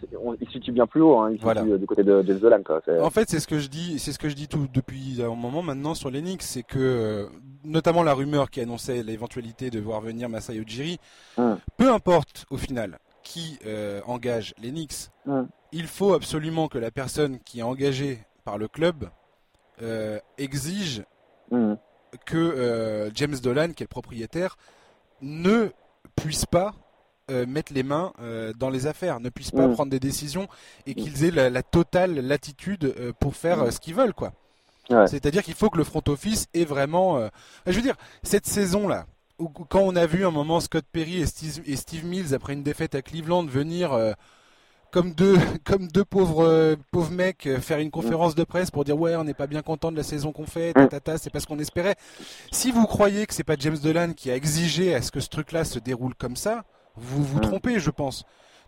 il, 0.40 0.46
se 0.46 0.52
situe 0.52 0.72
bien 0.72 0.86
plus 0.86 1.00
haut, 1.00 1.18
hein, 1.18 1.32
se 1.40 1.46
euh, 1.46 1.78
du 1.78 1.86
côté 1.86 2.04
de, 2.04 2.22
de 2.22 2.34
Zolan. 2.34 2.62
Quoi. 2.62 2.80
En 3.02 3.10
fait, 3.10 3.28
c'est 3.28 3.40
ce 3.40 3.48
que 3.48 3.58
je 3.58 3.68
dis, 3.68 3.98
c'est 3.98 4.12
ce 4.12 4.18
que 4.18 4.28
je 4.28 4.34
dis 4.34 4.48
tout 4.48 4.66
depuis 4.72 5.20
un 5.22 5.34
moment 5.34 5.62
maintenant 5.62 5.94
sur 5.94 6.10
les 6.10 6.20
Knicks, 6.20 6.42
c'est 6.42 6.62
que 6.62 6.78
euh, 6.78 7.26
notamment 7.64 8.02
la 8.02 8.14
rumeur 8.14 8.50
qui 8.50 8.60
annonçait 8.60 9.02
l'éventualité 9.02 9.70
de 9.70 9.80
voir 9.80 10.00
venir 10.00 10.28
Masai 10.28 10.56
Ujiri, 10.56 10.98
hum. 11.36 11.58
peu 11.76 11.92
importe 11.92 12.46
au 12.50 12.56
final 12.56 12.98
qui 13.22 13.58
euh, 13.66 14.00
engage 14.06 14.54
les 14.62 14.70
Knicks, 14.70 15.10
hum. 15.26 15.48
il 15.72 15.86
faut 15.86 16.14
absolument 16.14 16.68
que 16.68 16.78
la 16.78 16.90
personne 16.90 17.38
qui 17.40 17.60
est 17.60 17.62
engagée 17.62 18.18
par 18.44 18.58
le 18.58 18.68
club 18.68 19.08
euh, 19.82 20.18
exige 20.38 21.02
hum. 21.50 21.76
Que 22.26 23.10
James 23.14 23.36
Dolan, 23.36 23.72
qui 23.72 23.82
est 23.82 23.86
le 23.86 23.88
propriétaire, 23.88 24.56
ne 25.20 25.68
puissent 26.16 26.46
pas 26.46 26.74
euh, 27.30 27.46
mettre 27.46 27.72
les 27.72 27.82
mains 27.82 28.12
euh, 28.20 28.52
dans 28.52 28.68
les 28.68 28.86
affaires, 28.86 29.18
ne 29.18 29.30
puissent 29.30 29.50
pas 29.50 29.66
mm. 29.66 29.72
prendre 29.72 29.90
des 29.90 29.98
décisions 29.98 30.46
et 30.86 30.90
mm. 30.90 30.94
qu'ils 30.94 31.24
aient 31.24 31.30
la, 31.30 31.62
totale 31.62 32.20
latitude 32.20 32.84
euh, 32.84 33.14
pour 33.18 33.34
faire 33.34 33.64
mm. 33.64 33.70
ce 33.70 33.80
qu'ils 33.80 33.94
veulent, 33.94 34.12
quoi. 34.12 34.34
C'est-à-dire 35.06 35.42
qu'il 35.42 35.54
faut 35.54 35.70
que 35.70 35.78
le 35.78 35.84
front 35.84 36.02
office 36.08 36.46
ait 36.52 36.66
vraiment. 36.66 37.30
Je 37.66 37.72
veux 37.72 37.80
dire, 37.80 37.96
cette 38.22 38.44
saison-là, 38.44 39.06
quand 39.38 39.80
on 39.80 39.96
a 39.96 40.04
vu 40.04 40.26
un 40.26 40.30
moment 40.30 40.60
Scott 40.60 40.84
Perry 40.92 41.22
et 41.22 41.26
Steve, 41.26 41.62
et 41.64 41.76
Steve 41.76 42.04
Mills 42.04 42.34
après 42.34 42.52
une 42.52 42.62
défaite 42.62 42.94
à 42.94 43.00
Cleveland 43.00 43.46
venir 43.46 43.98
comme 44.94 45.12
deux, 45.12 45.36
comme 45.64 45.88
deux 45.88 46.04
pauvres, 46.04 46.44
euh, 46.44 46.76
pauvres 46.92 47.10
mecs 47.10 47.48
euh, 47.48 47.60
faire 47.60 47.80
une 47.80 47.90
conférence 47.90 48.36
de 48.36 48.44
presse 48.44 48.70
pour 48.70 48.84
dire 48.84 48.96
ouais, 48.96 49.16
on 49.16 49.24
n'est 49.24 49.34
pas 49.34 49.48
bien 49.48 49.60
content 49.60 49.90
de 49.90 49.96
la 49.96 50.04
saison 50.04 50.30
qu'on 50.30 50.46
fait, 50.46 50.72
tata, 50.72 51.18
c'est 51.18 51.30
pas 51.30 51.40
ce 51.40 51.48
qu'on 51.48 51.58
espérait. 51.58 51.96
Si 52.52 52.70
vous 52.70 52.86
croyez 52.86 53.26
que 53.26 53.34
c'est 53.34 53.42
pas 53.42 53.56
James 53.58 53.76
Dolan 53.76 54.12
qui 54.12 54.30
a 54.30 54.36
exigé 54.36 54.94
à 54.94 55.02
ce 55.02 55.10
que 55.10 55.18
ce 55.18 55.28
truc-là 55.28 55.64
se 55.64 55.80
déroule 55.80 56.14
comme 56.14 56.36
ça, 56.36 56.62
vous 56.94 57.24
vous 57.24 57.40
trompez, 57.40 57.80
je 57.80 57.90
pense. 57.90 58.24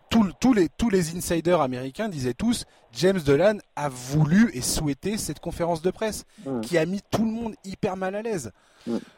Tous, 0.09 0.53
les, 0.53 0.69
tous 0.69 0.89
les 0.89 1.15
insiders 1.15 1.61
américains 1.61 2.07
disaient 2.09 2.33
tous 2.33 2.65
James 2.93 3.19
Dolan 3.19 3.57
a 3.75 3.89
voulu 3.89 4.51
et 4.53 4.61
souhaité 4.61 5.17
cette 5.17 5.39
conférence 5.39 5.81
de 5.81 5.91
presse 5.91 6.25
qui 6.61 6.77
a 6.77 6.85
mis 6.85 7.01
tout 7.09 7.25
le 7.25 7.31
monde 7.31 7.55
hyper 7.65 7.97
mal 7.97 8.15
à 8.15 8.21
l'aise. 8.21 8.51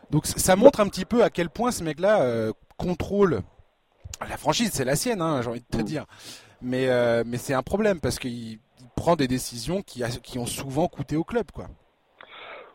Donc 0.10 0.26
ça 0.26 0.56
montre 0.56 0.80
un 0.80 0.88
petit 0.88 1.06
peu 1.06 1.24
à 1.24 1.30
quel 1.30 1.50
point 1.50 1.72
ce 1.72 1.84
mec-là 1.84 2.22
euh, 2.22 2.54
contrôle 2.78 3.42
la 4.28 4.38
franchise, 4.38 4.72
c'est 4.74 4.84
la 4.84 4.96
sienne, 4.96 5.22
hein, 5.22 5.42
j'ai 5.42 5.50
envie 5.50 5.62
de 5.62 5.78
te 5.78 5.82
dire 5.82 6.06
mais 6.62 6.90
euh, 6.90 7.24
mais 7.26 7.38
c'est 7.38 7.54
un 7.54 7.64
problème 7.64 8.00
parce 8.00 8.20
qu'il 8.20 8.60
prend 8.96 9.16
des 9.16 9.28
décisions 9.28 9.82
qui, 9.82 10.04
a, 10.04 10.10
qui 10.10 10.40
ont 10.40 10.46
souvent 10.46 10.88
coûté 10.88 11.16
au 11.16 11.24
club, 11.24 11.52
quoi. 11.54 11.66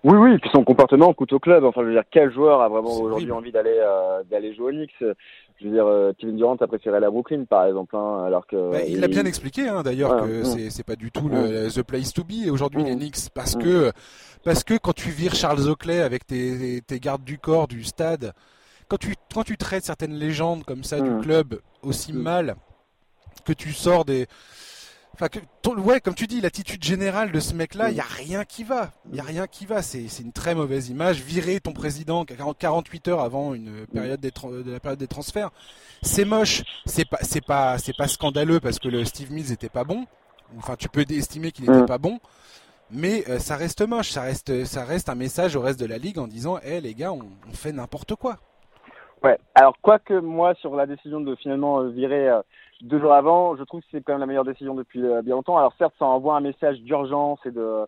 Oui, 0.05 0.19
oui, 0.19 0.39
puis 0.39 0.51
son 0.53 0.65
comportement 0.65 1.15
coûte 1.15 1.33
au 1.33 1.39
club. 1.39 1.65
Enfin, 1.65 1.81
je 1.81 1.87
veux 1.87 1.93
dire, 1.95 2.05
quel 2.11 2.31
joueur 2.31 2.61
a 2.61 2.69
vraiment 2.69 2.95
aujourd'hui 2.95 3.33
envie 3.33 3.53
d'aller 3.53 3.79
euh, 3.79 4.23
d'aller 4.31 4.55
jouer 4.55 4.67
au 4.67 4.71
Knicks? 4.71 4.93
Je 5.01 5.65
veux 5.67 5.73
dire, 5.73 5.87
euh, 5.87 6.13
Kevin 6.19 6.37
Durant 6.37 6.57
a 6.57 6.67
préféré 6.67 7.01
la 7.01 7.11
Brooklyn, 7.11 7.45
par 7.45 7.65
exemple, 7.65 7.97
hein, 7.97 8.23
alors 8.27 8.47
que. 8.47 8.71
Bah, 8.71 8.83
il 8.87 9.01
l'a 9.01 9.09
bien 9.09 9.25
expliqué, 9.25 9.67
hein, 9.67 9.83
d'ailleurs, 9.83 10.17
que 10.19 10.43
mm. 10.43 10.71
c'est 10.71 10.87
pas 10.87 10.97
du 10.97 11.11
tout 11.11 11.31
le 11.31 11.71
the 11.71 11.83
place 11.83 12.13
to 12.13 12.23
be 12.23 12.51
aujourd'hui 12.51 12.83
mm. 12.83 12.87
les 12.87 12.97
Knicks, 12.97 13.31
parce 13.35 13.57
mm. 13.57 13.63
que 13.63 13.93
parce 14.45 14.63
que 14.63 14.75
quand 14.75 14.93
tu 14.93 15.09
vires 15.09 15.35
Charles 15.35 15.71
Oakley 15.71 16.03
avec 16.03 16.27
tes 16.27 16.83
tes 16.83 17.01
gardes 17.01 17.25
du 17.25 17.39
corps 17.39 17.67
du 17.67 17.83
stade, 17.83 18.35
quand 18.89 18.99
tu 18.99 19.15
quand 19.35 19.45
tu 19.45 19.57
traites 19.57 19.85
certaines 19.85 20.15
légendes 20.15 20.65
comme 20.65 20.85
ça 20.85 21.01
du 21.01 21.19
club 21.23 21.61
aussi 21.83 22.13
mal 22.13 22.57
que 23.43 23.53
tu 23.53 23.73
sors 23.73 24.05
des. 24.05 24.27
Enfin, 25.15 25.29
que, 25.29 25.39
ouais, 25.79 26.01
comme 26.01 26.17
tu 26.17 26.27
dis, 26.27 26.41
l'attitude 26.41 26.83
générale 26.83 27.31
de 27.31 27.39
ce 27.39 27.55
mec-là, 27.55 27.91
il 27.91 27.97
y 27.97 28.01
a 28.01 28.05
rien 28.05 28.45
qui 28.45 28.65
va. 28.65 28.91
Il 29.11 29.17
y 29.17 29.21
a 29.21 29.23
rien 29.23 29.47
qui 29.47 29.65
va. 29.65 29.81
C'est 29.81 30.09
une 30.19 30.33
très 30.33 30.57
mauvaise 30.57 30.89
image. 30.89 31.21
Virer 31.21 31.61
ton 31.61 31.73
président 31.73 32.25
48 32.25 33.09
heures 33.09 33.21
avant 33.21 33.55
une 33.55 33.87
période 33.87 34.21
des 34.21 34.33
de 34.33 34.73
la 34.73 34.81
période 34.81 34.99
des 34.99 35.07
transferts, 35.07 35.51
c'est 36.03 36.25
moche. 36.25 36.65
C'est 36.85 37.09
pas, 37.09 37.19
c'est 37.23 37.45
pas, 37.45 37.79
c'est 37.79 37.97
pas 37.97 38.09
scandaleux 38.09 38.59
parce 38.59 38.81
que 38.81 38.89
le 38.89 39.05
Steve 39.05 39.31
Mills 39.31 39.53
était 39.53 39.69
pas 39.69 39.85
bon. 39.85 40.05
Enfin, 40.59 40.75
tu 40.77 40.89
peux 40.89 41.05
estimer 41.09 41.53
qu'il 41.53 41.71
n'était 41.71 41.87
pas 41.87 41.99
bon. 41.99 42.19
Mais 42.91 43.25
euh, 43.29 43.39
ça 43.39 43.57
reste 43.57 43.87
moche, 43.87 44.11
ça 44.11 44.23
reste, 44.23 44.65
ça 44.65 44.85
reste 44.85 45.09
un 45.09 45.15
message 45.15 45.57
au 45.57 45.61
reste 45.61 45.81
de 45.81 45.87
la 45.87 45.99
ligue 45.99 46.19
en 46.19 46.27
disant, 46.27 46.59
hé 46.59 46.81
les 46.81 46.95
gars, 46.95 47.13
on, 47.13 47.23
on 47.49 47.53
fait 47.53 47.73
n'importe 47.73 48.15
quoi. 48.15 48.37
Ouais. 49.23 49.39
Alors 49.55 49.75
quoique 49.81 50.13
moi 50.13 50.55
sur 50.57 50.77
la 50.77 50.87
décision 50.87 51.21
de 51.21 51.35
finalement 51.37 51.81
euh, 51.81 51.89
virer 51.89 52.29
euh, 52.29 52.43
deux 52.83 52.99
jours 52.99 53.15
avant, 53.15 53.57
je 53.57 53.65
trouve 53.65 53.81
que 53.81 53.87
c'est 53.91 54.03
quand 54.03 54.13
même 54.13 54.21
la 54.21 54.27
meilleure 54.27 54.45
décision 54.45 54.75
depuis 54.75 55.03
euh, 55.05 55.23
bien 55.23 55.35
longtemps. 55.35 55.57
Alors 55.57 55.75
certes, 55.79 55.95
ça 55.99 56.07
envoie 56.07 56.37
un 56.37 56.41
message 56.41 56.81
d'urgence 56.81 57.39
et 57.45 57.51
de 57.51 57.87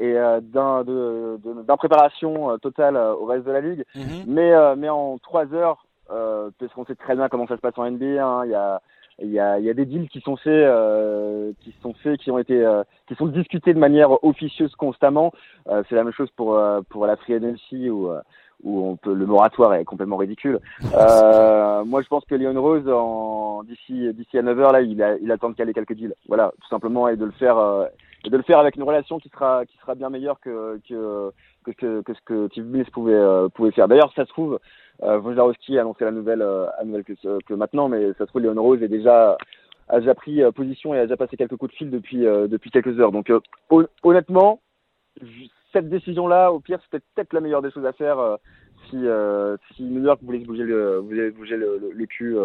et 0.00 0.14
d'un 0.14 0.84
de, 0.84 1.38
d'impréparation 1.66 2.58
totale 2.58 2.96
au 2.96 3.26
reste 3.26 3.44
de 3.44 3.52
la 3.52 3.60
ligue, 3.60 3.84
mhm. 3.94 4.24
mais 4.26 4.50
mais 4.74 4.88
en 4.88 5.18
trois 5.18 5.52
heures, 5.52 5.86
parce 6.08 6.72
qu'on 6.74 6.86
sait 6.86 6.94
très 6.94 7.14
bien 7.14 7.28
comment 7.28 7.46
ça 7.46 7.56
se 7.56 7.60
passe 7.60 7.76
en 7.76 7.88
NBA, 7.88 8.24
hein, 8.24 8.44
il 8.46 8.50
y 8.50 8.54
a 8.54 8.80
il 9.20 9.30
y 9.30 9.38
a, 9.38 9.58
il 9.58 9.64
y 9.64 9.70
a 9.70 9.74
des 9.74 9.84
deals 9.84 10.08
qui 10.08 10.20
sont 10.20 10.36
faits, 10.36 10.52
euh, 10.52 11.52
qui 11.60 11.74
sont 11.82 11.94
faits, 11.94 12.20
qui 12.20 12.30
ont 12.30 12.38
été, 12.38 12.64
euh, 12.64 12.82
qui 13.06 13.14
sont 13.14 13.26
discutés 13.26 13.74
de 13.74 13.78
manière 13.78 14.24
officieuse 14.24 14.74
constamment. 14.74 15.32
Euh, 15.68 15.82
c'est 15.88 15.94
la 15.94 16.04
même 16.04 16.12
chose 16.12 16.30
pour 16.36 16.60
pour 16.88 17.06
la 17.06 17.16
Free 17.16 17.34
agency 17.34 17.90
où 17.90 18.10
où 18.62 18.86
on 18.86 18.96
peut, 18.96 19.14
le 19.14 19.26
moratoire 19.26 19.74
est 19.74 19.84
complètement 19.84 20.16
ridicule. 20.16 20.60
moi, 20.80 22.02
je 22.02 22.08
pense 22.08 22.24
que 22.24 22.34
Leon 22.34 22.60
Rose, 22.60 22.88
en 22.88 23.62
d'ici 23.64 24.12
d'ici 24.14 24.38
à 24.38 24.42
9 24.42 24.58
h 24.58 24.72
là, 24.72 24.80
il 24.80 25.02
a, 25.02 25.16
il 25.18 25.30
attend 25.30 25.50
de 25.50 25.54
caler 25.54 25.74
quelques 25.74 25.94
deals. 25.94 26.14
Voilà, 26.28 26.52
tout 26.60 26.68
simplement, 26.68 27.08
et 27.08 27.16
de 27.16 27.24
le 27.24 27.32
faire 27.32 27.58
et 28.24 28.30
de 28.30 28.36
le 28.36 28.42
faire 28.42 28.58
avec 28.58 28.76
une 28.76 28.84
relation 28.84 29.18
qui 29.18 29.28
sera 29.28 29.66
qui 29.66 29.76
sera 29.78 29.94
bien 29.94 30.10
meilleure 30.10 30.40
que 30.40 30.80
que 30.88 31.32
que, 31.64 32.02
que, 32.02 32.14
ce 32.14 32.20
que 32.24 32.48
Steve 32.48 32.66
Mills 32.66 32.90
pouvait 32.92 33.48
pouvait 33.54 33.72
faire. 33.72 33.88
D'ailleurs, 33.88 34.12
ça 34.14 34.24
se 34.24 34.30
trouve 34.30 34.58
euh, 35.02 35.20
Wojnarowski 35.20 35.78
a 35.78 35.82
annoncé 35.82 36.04
la 36.04 36.10
nouvelle, 36.10 36.42
euh, 36.42 36.66
à 36.78 36.84
nouvelle 36.84 37.04
que, 37.04 37.14
que, 37.40 37.54
maintenant, 37.54 37.88
mais 37.88 38.08
ça 38.12 38.20
se 38.20 38.24
trouve, 38.24 38.42
Léon 38.42 38.62
Rose 38.62 38.82
est 38.82 38.88
déjà, 38.88 39.36
a 39.88 39.98
déjà 39.98 40.14
pris 40.14 40.42
euh, 40.42 40.52
position 40.52 40.94
et 40.94 40.98
a 40.98 41.02
déjà 41.02 41.16
passé 41.16 41.36
quelques 41.36 41.56
coups 41.56 41.72
de 41.72 41.76
fil 41.76 41.90
depuis, 41.90 42.26
euh, 42.26 42.46
depuis 42.46 42.70
quelques 42.70 42.98
heures. 43.00 43.12
Donc, 43.12 43.32
honnêtement, 44.02 44.60
cette 45.72 45.88
décision-là, 45.88 46.52
au 46.52 46.60
pire, 46.60 46.78
c'était 46.84 47.04
peut-être 47.14 47.32
la 47.32 47.40
meilleure 47.40 47.62
des 47.62 47.70
choses 47.70 47.86
à 47.86 47.92
faire 47.92 48.18
si, 48.90 48.98
si 49.74 49.82
New 49.82 50.02
York 50.02 50.20
voulait 50.22 50.40
bouger 50.40 50.64
le, 50.64 50.98
voulait 50.98 51.30
bouger 51.30 51.56
le, 51.56 51.90
le, 51.92 52.06
cul 52.06 52.36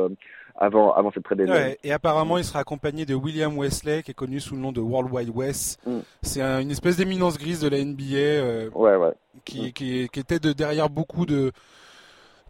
avant, 0.56 0.94
avant 0.94 1.12
cette 1.12 1.24
trade 1.24 1.42
ouais, 1.42 1.78
Et 1.84 1.92
apparemment, 1.92 2.38
il 2.38 2.44
sera 2.44 2.60
accompagné 2.60 3.06
de 3.06 3.16
William 3.16 3.58
Wesley, 3.58 4.04
qui 4.04 4.12
est 4.12 4.14
connu 4.14 4.40
sous 4.40 4.56
le 4.56 4.62
nom 4.62 4.72
de 4.72 4.82
World 4.82 5.12
Wide 5.12 5.30
West. 5.30 5.80
Mm. 5.86 6.00
C'est 6.22 6.42
une 6.42 6.72
espèce 6.72 6.98
d'éminence 6.98 7.38
grise 7.38 7.62
de 7.62 7.70
la 7.70 7.84
NBA 7.84 8.76
ouais, 8.76 8.96
ouais. 8.96 9.14
Qui, 9.46 9.68
mm. 9.68 9.72
qui, 9.72 10.10
qui, 10.10 10.20
était 10.20 10.40
de, 10.40 10.54
derrière 10.54 10.90
beaucoup 10.90 11.26
de 11.26 11.52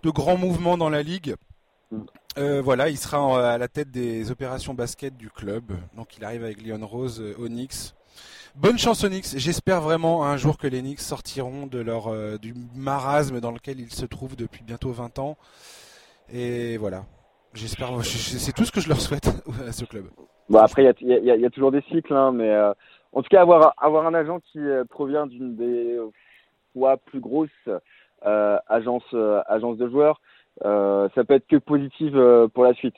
de 0.03 0.09
grands 0.09 0.37
mouvements 0.37 0.77
dans 0.77 0.89
la 0.89 1.03
ligue. 1.03 1.35
Mm. 1.91 1.97
Euh, 2.37 2.61
voilà, 2.61 2.89
il 2.89 2.97
sera 2.97 3.53
à 3.53 3.57
la 3.57 3.67
tête 3.67 3.89
des 3.91 4.31
opérations 4.31 4.73
basket 4.73 5.17
du 5.17 5.29
club. 5.29 5.63
Donc 5.95 6.17
il 6.17 6.23
arrive 6.23 6.43
avec 6.43 6.61
Leon 6.65 6.85
Rose, 6.85 7.21
euh, 7.21 7.35
Onyx. 7.39 7.95
Bonne 8.59 8.77
chance 8.77 9.03
Onyx. 9.03 9.37
J'espère 9.37 9.81
vraiment 9.81 10.25
un 10.25 10.37
jour 10.37 10.57
que 10.57 10.67
les 10.67 10.81
Knicks 10.81 10.99
sortiront 10.99 11.67
de 11.67 11.79
leur 11.79 12.07
euh, 12.07 12.37
du 12.37 12.53
marasme 12.75 13.39
dans 13.39 13.51
lequel 13.51 13.79
ils 13.79 13.91
se 13.91 14.05
trouvent 14.05 14.35
depuis 14.35 14.63
bientôt 14.63 14.91
20 14.91 15.19
ans. 15.19 15.37
Et 16.33 16.77
voilà. 16.77 17.03
J'espère. 17.53 17.89
C'est 18.03 18.53
tout 18.53 18.65
ce 18.65 18.71
que 18.71 18.81
je 18.81 18.89
leur 18.89 18.99
souhaite 18.99 19.27
à 19.67 19.71
ce 19.71 19.85
club. 19.85 20.05
Bon 20.49 20.59
après 20.59 20.83
il 21.01 21.07
y, 21.07 21.45
a, 21.45 21.49
toujours 21.49 21.71
des 21.71 21.81
cycles, 21.91 22.13
hein, 22.13 22.31
mais 22.31 22.55
en 23.13 23.21
tout 23.21 23.29
cas 23.29 23.41
avoir 23.41 24.07
un 24.07 24.13
agent 24.13 24.39
qui 24.51 24.59
provient 24.89 25.27
d'une 25.27 25.55
des 25.55 25.99
fois 26.73 26.97
plus 26.97 27.19
grosses 27.19 27.49
euh, 28.25 28.57
agence, 28.67 29.03
euh, 29.13 29.41
agence 29.47 29.77
de 29.77 29.87
joueurs. 29.87 30.19
Euh, 30.65 31.07
ça 31.13 31.23
peut 31.23 31.35
être 31.35 31.47
que 31.47 31.57
positif 31.57 32.13
pour 32.53 32.63
la 32.63 32.73
suite. 32.73 32.95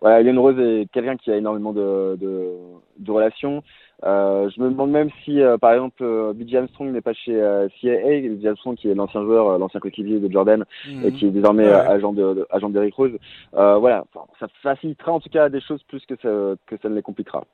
voilà, 0.00 0.20
Eliane 0.20 0.38
Rose 0.38 0.58
est 0.58 0.90
quelqu'un 0.92 1.16
qui 1.16 1.30
a 1.30 1.36
énormément 1.36 1.72
de, 1.72 2.16
de, 2.20 2.50
de 2.98 3.10
relations. 3.10 3.62
Euh, 4.04 4.50
je 4.54 4.60
me 4.60 4.70
demande 4.70 4.90
même 4.90 5.08
si, 5.24 5.40
par 5.60 5.72
exemple, 5.72 6.02
euh, 6.02 6.34
BJ 6.34 6.56
Armstrong 6.56 6.92
n'est 6.92 7.00
pas 7.00 7.14
chez 7.14 7.34
CIA, 7.80 8.20
BJ 8.28 8.46
Armstrong 8.46 8.76
qui 8.76 8.90
est 8.90 8.94
l'ancien 8.94 9.22
joueur, 9.22 9.58
l'ancien 9.58 9.80
coéquipier 9.80 10.20
de 10.20 10.30
Jordan 10.30 10.64
et 11.04 11.12
qui 11.12 11.26
est 11.26 11.30
désormais 11.30 11.66
agent 11.66 12.12
de, 12.12 12.46
agent 12.50 12.70
d'Eric 12.70 12.94
Rose. 12.94 13.12
voilà, 13.52 14.04
ça 14.38 14.46
facilitera 14.62 15.12
en 15.12 15.20
tout 15.20 15.30
cas 15.30 15.48
des 15.48 15.60
choses 15.60 15.82
plus 15.84 16.04
que 16.06 16.14
ça, 16.16 16.56
que 16.66 16.80
ça 16.80 16.88
ne 16.88 16.94
les 16.94 17.02
compliquera. 17.02 17.44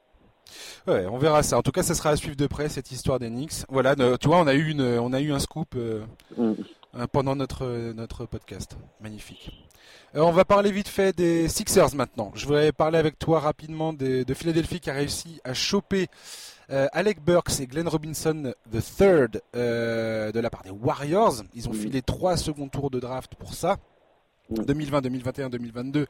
Ouais, 0.87 1.07
on 1.11 1.19
verra 1.19 1.43
ça. 1.43 1.59
En 1.59 1.63
tout 1.63 1.71
cas, 1.71 1.83
ça 1.83 1.95
sera 1.95 2.11
à 2.11 2.17
suivre 2.17 2.37
de 2.37 2.47
près 2.47 2.69
cette 2.69 2.91
histoire 2.91 3.19
d'Enix. 3.19 3.65
Voilà, 3.69 3.95
tu 3.95 4.29
vois, 4.29 4.39
on 4.39 4.47
a 4.47 4.55
eu 4.55 4.71
une, 4.71 4.83
on 4.83 5.13
a 5.13 5.21
eu 5.21 5.33
un 5.33 5.39
scoop 5.39 5.75
euh, 5.77 6.03
mm. 6.37 6.55
Euh, 6.97 7.07
pendant 7.07 7.37
notre 7.37 7.93
notre 7.93 8.27
podcast. 8.27 8.77
Magnifique. 9.01 9.51
Euh, 10.15 10.21
on 10.21 10.33
va 10.33 10.45
parler 10.45 10.71
vite 10.71 10.89
fait 10.89 11.17
des 11.17 11.49
Sixers 11.49 11.95
maintenant. 11.95 12.33
Je 12.35 12.47
voudrais 12.47 12.73
parler 12.73 12.99
avec 12.99 13.19
toi 13.19 13.41
rapidement 13.41 13.93
de, 13.93 14.23
de 14.23 14.35
Philadelphie 14.35 14.81
qui 14.81 14.91
a 14.91 14.95
réussi 14.95 15.41
à 15.45 15.55
choper 15.55 16.09
Alec 16.69 17.23
Burks 17.23 17.61
et 17.61 17.67
Glenn 17.67 17.87
Robinson 17.87 18.55
the 18.73 18.81
third 18.81 19.43
de 19.53 20.41
la 20.41 20.49
part 20.49 20.63
des 20.63 20.71
Warriors. 20.71 21.43
Ils 21.53 21.69
ont 21.69 21.73
mm. 21.73 21.77
filé 21.77 22.01
trois 22.01 22.39
second 22.39 22.69
tours 22.69 22.91
de 22.91 22.99
draft 22.99 23.35
pour 23.35 23.53
ça. 23.53 23.77
2020, 24.49 25.03
2021, 25.03 25.51
2022 25.51 26.07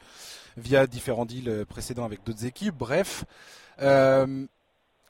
via 0.57 0.87
différents 0.87 1.27
deals 1.27 1.65
précédents 1.69 2.05
avec 2.05 2.23
d'autres 2.25 2.45
équipes. 2.45 2.77
Bref, 2.77 3.25
euh, 3.81 4.47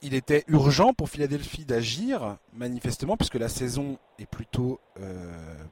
il 0.03 0.13
était 0.13 0.43
urgent 0.47 0.93
pour 0.93 1.09
Philadelphie 1.09 1.65
d'agir, 1.65 2.37
manifestement, 2.53 3.17
puisque 3.17 3.35
la 3.35 3.49
saison 3.49 3.97
est 4.19 4.25
plutôt 4.25 4.79
euh, 4.99 5.31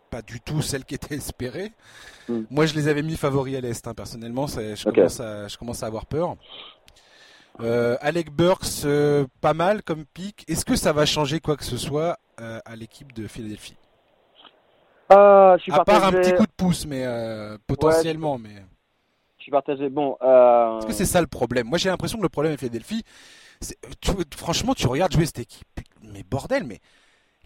pas 0.09 0.21
du 0.21 0.39
tout 0.41 0.61
celle 0.61 0.85
qui 0.85 0.95
était 0.95 1.15
espérée. 1.15 1.73
Hmm. 2.27 2.43
Moi, 2.49 2.65
je 2.65 2.73
les 2.73 2.87
avais 2.87 3.03
mis 3.03 3.17
favoris 3.17 3.55
à 3.55 3.61
l'Est, 3.61 3.87
hein, 3.87 3.93
personnellement. 3.93 4.47
Je, 4.47 4.89
commence 4.89 5.19
à, 5.19 5.47
je 5.47 5.57
commence 5.57 5.83
à 5.83 5.87
avoir 5.87 6.05
peur. 6.05 6.35
Euh, 7.59 7.97
Alec 8.01 8.31
Burks, 8.31 8.87
pas 9.41 9.53
mal 9.53 9.83
comme 9.83 10.05
pic. 10.05 10.45
Est-ce 10.47 10.65
que 10.65 10.75
ça 10.75 10.93
va 10.93 11.05
changer 11.05 11.39
quoi 11.39 11.57
que 11.57 11.65
ce 11.65 11.77
soit 11.77 12.17
à 12.37 12.75
l'équipe 12.75 13.13
de 13.13 13.27
Philadelphie? 13.27 13.77
À 15.09 15.57
part 15.85 16.05
un 16.05 16.11
petit 16.11 16.33
coup 16.33 16.45
de 16.45 16.51
pouce, 16.55 16.85
mais 16.87 17.05
potentiellement. 17.67 18.37
mais 18.37 18.63
je 19.41 19.45
suis 19.45 19.51
partagé. 19.51 19.89
Bon. 19.89 20.17
Euh... 20.21 20.77
Est-ce 20.77 20.85
que 20.85 20.93
c'est 20.93 21.05
ça 21.05 21.19
le 21.19 21.25
problème? 21.25 21.65
Moi, 21.65 21.79
j'ai 21.79 21.89
l'impression 21.89 22.19
que 22.19 22.23
le 22.23 22.29
problème 22.29 22.51
avec 22.51 22.59
Philadelphie, 22.59 23.03
tu, 23.99 24.11
franchement, 24.35 24.73
tu 24.73 24.87
regardes 24.87 25.11
jouer 25.13 25.25
cette 25.25 25.39
équipe, 25.39 25.67
mais 26.01 26.23
bordel, 26.23 26.63
mais 26.63 26.79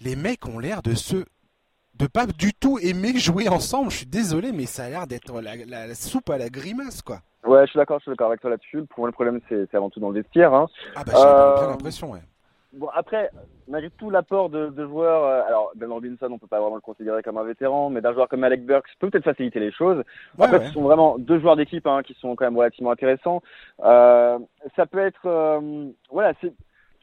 les 0.02 0.16
mecs 0.16 0.46
ont 0.48 0.60
l'air 0.60 0.82
de 0.82 0.94
se 0.94 1.26
de 1.96 2.08
pas 2.08 2.26
du 2.26 2.54
tout 2.54 2.78
aimer 2.80 3.18
jouer 3.18 3.48
ensemble. 3.48 3.90
Je 3.90 3.98
suis 3.98 4.06
désolé, 4.06 4.52
mais 4.52 4.66
ça 4.66 4.84
a 4.84 4.90
l'air 4.90 5.08
d'être 5.08 5.42
la, 5.42 5.96
soupe 5.96 6.30
à 6.30 6.38
la 6.38 6.50
grimace, 6.50 7.02
quoi. 7.02 7.22
Ouais, 7.46 7.66
je 7.66 7.72
suis 7.72 7.78
d'accord, 7.78 8.00
je 8.00 8.04
suis 8.04 8.12
d'accord 8.12 8.28
avec 8.28 8.42
toi 8.42 8.50
là-dessus. 8.50 8.84
Pour 8.90 9.00
moi, 9.00 9.08
le 9.08 9.14
problème, 9.14 9.40
c'est 9.48 9.74
avant 9.76 9.90
tout 9.90 10.00
dans 10.00 10.10
le 10.10 10.22
vestiaire. 10.22 10.54
Hein. 10.54 10.68
Ah 10.96 11.04
bah, 11.06 11.14
j'ai 11.16 11.24
euh... 11.24 11.60
bien 11.60 11.68
l'impression, 11.70 12.12
ouais. 12.12 12.22
Bon, 12.76 12.90
après, 12.94 13.30
malgré 13.70 13.90
tout 13.92 14.10
l'apport 14.10 14.50
de, 14.50 14.68
de, 14.68 14.86
joueurs, 14.86 15.24
euh, 15.24 15.48
alors 15.48 15.72
Ben 15.76 15.90
Robinson, 15.90 16.28
on 16.30 16.38
peut 16.38 16.48
pas 16.48 16.60
vraiment 16.60 16.76
le 16.76 16.82
considérer 16.82 17.24
comme 17.24 17.38
un 17.38 17.44
vétéran, 17.44 17.90
mais 17.90 18.02
d'un 18.02 18.12
joueur 18.14 18.28
comme 18.28 18.44
Alec 18.44 18.66
Burks 18.66 18.90
peut 19.00 19.10
peut-être 19.10 19.24
faciliter 19.24 19.62
les 19.62 19.72
choses. 19.72 20.04
en 20.38 20.48
fait, 20.48 20.68
ce 20.68 20.74
sont 20.74 20.82
vraiment 20.82 21.18
deux 21.18 21.40
joueurs 21.40 21.56
d'équipe 21.56 21.88
hein, 21.88 22.02
qui 22.04 22.14
sont 22.16 22.36
quand 22.36 22.44
même 22.44 22.58
relativement 22.58 22.92
intéressants. 22.92 23.42
Euh, 23.84 24.40
ça 24.76 24.86
peut 24.86 25.00
être, 25.00 25.26
euh, 25.26 25.88
voilà, 26.12 26.34
c'est, 26.42 26.54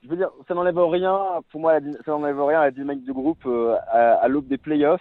je 0.05 0.09
veux 0.09 0.17
dire, 0.17 0.31
ça 0.47 0.53
n'enlève 0.53 0.79
rien. 0.79 1.19
Pour 1.51 1.61
moi, 1.61 1.79
ça 2.05 2.11
n'enlève 2.11 2.43
rien 2.43 2.61
à 2.61 2.65
la 2.65 2.71
dynamique 2.71 3.05
du 3.05 3.15
groupe 3.15 3.47
euh, 3.47 3.77
à, 3.91 4.15
à 4.17 4.29
l'aube 4.29 4.49
des 4.49 4.59
playoffs. 4.59 5.01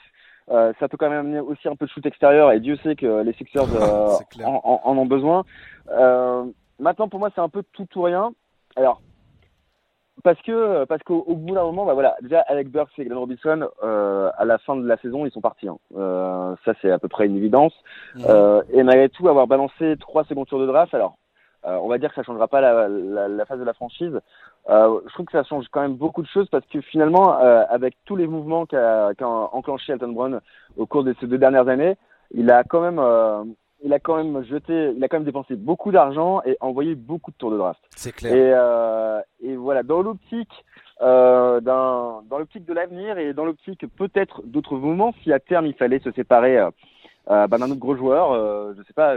Euh, 0.51 0.71
ça 0.79 0.87
peut 0.87 0.95
quand 0.95 1.09
même 1.09 1.19
amener 1.19 1.39
aussi 1.41 1.67
un 1.67 1.75
peu 1.75 1.85
de 1.85 1.91
shoot 1.91 2.05
extérieur 2.05 2.51
et 2.51 2.61
Dieu 2.61 2.77
sait 2.77 2.95
que 2.95 3.23
les 3.23 3.33
Sixers 3.33 3.63
en, 4.41 4.61
en, 4.63 4.81
en, 4.85 4.97
ont 4.97 5.05
besoin. 5.05 5.43
maintenant, 6.79 7.09
pour 7.09 7.19
moi, 7.19 7.29
c'est 7.35 7.41
un 7.41 7.49
peu 7.49 7.61
tout 7.73 7.87
ou 7.97 8.03
rien. 8.03 8.31
Alors, 8.77 9.01
parce 10.23 10.41
que 10.41 10.85
parce 10.85 11.01
qu'au 11.03 11.35
bout 11.35 11.53
d'un 11.53 11.63
moment, 11.63 11.85
bah 11.85 11.93
voilà, 11.93 12.15
déjà 12.21 12.41
Alec 12.41 12.69
Burks 12.69 12.97
et 12.97 13.05
Glenn 13.05 13.17
Robinson, 13.17 13.67
euh, 13.83 14.29
à 14.37 14.45
la 14.45 14.57
fin 14.59 14.75
de 14.75 14.87
la 14.87 14.97
saison, 14.97 15.25
ils 15.25 15.31
sont 15.31 15.41
partis. 15.41 15.67
Hein. 15.67 15.77
Euh, 15.95 16.55
ça, 16.65 16.73
c'est 16.81 16.91
à 16.91 16.99
peu 16.99 17.07
près 17.07 17.25
une 17.25 17.37
évidence. 17.37 17.73
Euh, 18.27 18.61
et 18.71 18.83
malgré 18.83 19.09
tout, 19.09 19.27
avoir 19.27 19.47
balancé 19.47 19.95
trois 19.99 20.23
secondes 20.25 20.47
tours 20.47 20.59
de 20.59 20.67
draft, 20.67 20.93
alors 20.93 21.15
euh, 21.65 21.77
on 21.81 21.87
va 21.87 21.97
dire 21.97 22.09
que 22.09 22.15
ça 22.15 22.23
changera 22.23 22.47
pas 22.47 22.61
la, 22.61 22.87
la, 22.87 23.27
la 23.27 23.45
phase 23.45 23.59
de 23.59 23.63
la 23.63 23.73
franchise. 23.73 24.19
Euh, 24.69 24.99
je 25.07 25.13
trouve 25.13 25.25
que 25.25 25.31
ça 25.31 25.43
change 25.43 25.65
quand 25.71 25.81
même 25.81 25.95
beaucoup 25.95 26.21
de 26.21 26.27
choses 26.27 26.49
parce 26.49 26.65
que 26.67 26.81
finalement, 26.81 27.39
euh, 27.39 27.63
avec 27.69 27.95
tous 28.05 28.15
les 28.15 28.27
mouvements 28.27 28.65
qu'a 28.65 29.11
qu 29.17 29.23
enclenché 29.23 29.93
Elton 29.93 30.13
Brown 30.13 30.39
au 30.77 30.85
cours 30.85 31.03
de 31.03 31.15
ces 31.19 31.27
deux 31.27 31.37
dernières 31.37 31.67
années, 31.67 31.97
il 32.33 32.49
a 32.51 32.63
quand 32.63 32.81
même 32.81 32.99
il 33.83 33.93
a 33.93 33.99
quand 33.99 34.17
même 34.17 34.43
jeté, 34.43 34.91
il 34.95 35.03
a 35.03 35.07
quand 35.07 35.17
même 35.17 35.25
dépensé 35.25 35.55
beaucoup 35.55 35.91
d'argent 35.91 36.41
et 36.45 36.57
envoyé 36.61 36.95
beaucoup 36.95 37.31
de 37.31 37.35
tours 37.37 37.51
de 37.51 37.57
draft. 37.57 37.81
C'est 37.95 38.11
clair. 38.11 38.33
Et, 38.33 38.51
euh, 38.53 39.21
et 39.41 39.55
voilà, 39.55 39.83
dans 39.83 40.01
l'optique 40.01 40.63
euh, 41.01 41.61
dans 41.61 42.21
l'optique 42.29 42.65
de 42.65 42.73
l'avenir 42.73 43.17
et 43.17 43.33
dans 43.33 43.43
l'optique 43.43 43.85
peut-être 43.95 44.43
d'autres 44.45 44.77
moments, 44.77 45.15
si 45.23 45.33
à 45.33 45.39
terme 45.39 45.65
il 45.65 45.73
fallait 45.73 45.99
se 45.99 46.11
séparer 46.11 46.59
euh, 46.59 46.69
euh 47.29 47.47
bah, 47.47 47.57
d'un 47.57 47.71
autre 47.71 47.79
gros 47.79 47.95
joueur, 47.95 48.31
euh, 48.31 48.73
je 48.77 48.83
sais 48.83 48.93
pas, 48.93 49.15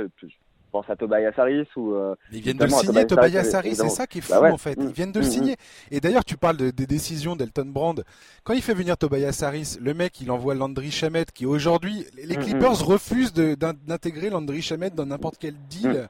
pense 0.74 0.90
à 0.90 0.96
Tobias 0.96 1.32
Harris 1.36 1.68
ou. 1.76 1.94
Euh, 1.94 2.16
ils 2.32 2.40
viennent 2.40 2.56
de 2.56 2.64
le 2.64 2.70
signer, 2.70 3.06
Tobias 3.06 3.48
Harris, 3.54 3.76
c'est 3.76 3.88
ça 3.88 4.08
qui 4.08 4.18
est 4.18 4.28
bah 4.28 4.38
fou 4.38 4.44
en 4.46 4.58
fait. 4.58 4.76
Ils 4.80 4.92
viennent 4.92 5.12
de 5.12 5.20
le 5.20 5.24
mm, 5.24 5.28
mm, 5.28 5.32
signer. 5.32 5.52
Mm. 5.52 5.94
Et 5.94 6.00
d'ailleurs, 6.00 6.24
tu 6.24 6.36
parles 6.36 6.56
des 6.56 6.86
décisions 6.86 7.36
d'Elton 7.36 7.66
Brand. 7.66 8.04
Quand 8.42 8.54
il 8.54 8.62
fait 8.62 8.74
venir 8.74 8.96
Tobias 8.96 9.40
Harris, 9.44 9.76
le 9.80 9.94
mec, 9.94 10.20
il 10.20 10.32
envoie 10.32 10.54
Landry 10.56 10.90
Shamet, 10.90 11.26
qui 11.32 11.46
aujourd'hui, 11.46 12.06
les 12.24 12.36
Clippers 12.36 12.84
refusent 12.84 13.32
d'intégrer 13.32 14.30
Landry 14.30 14.62
Shamet 14.62 14.90
dans 14.90 15.06
n'importe 15.06 15.36
quel 15.38 15.54
deal. 15.70 16.08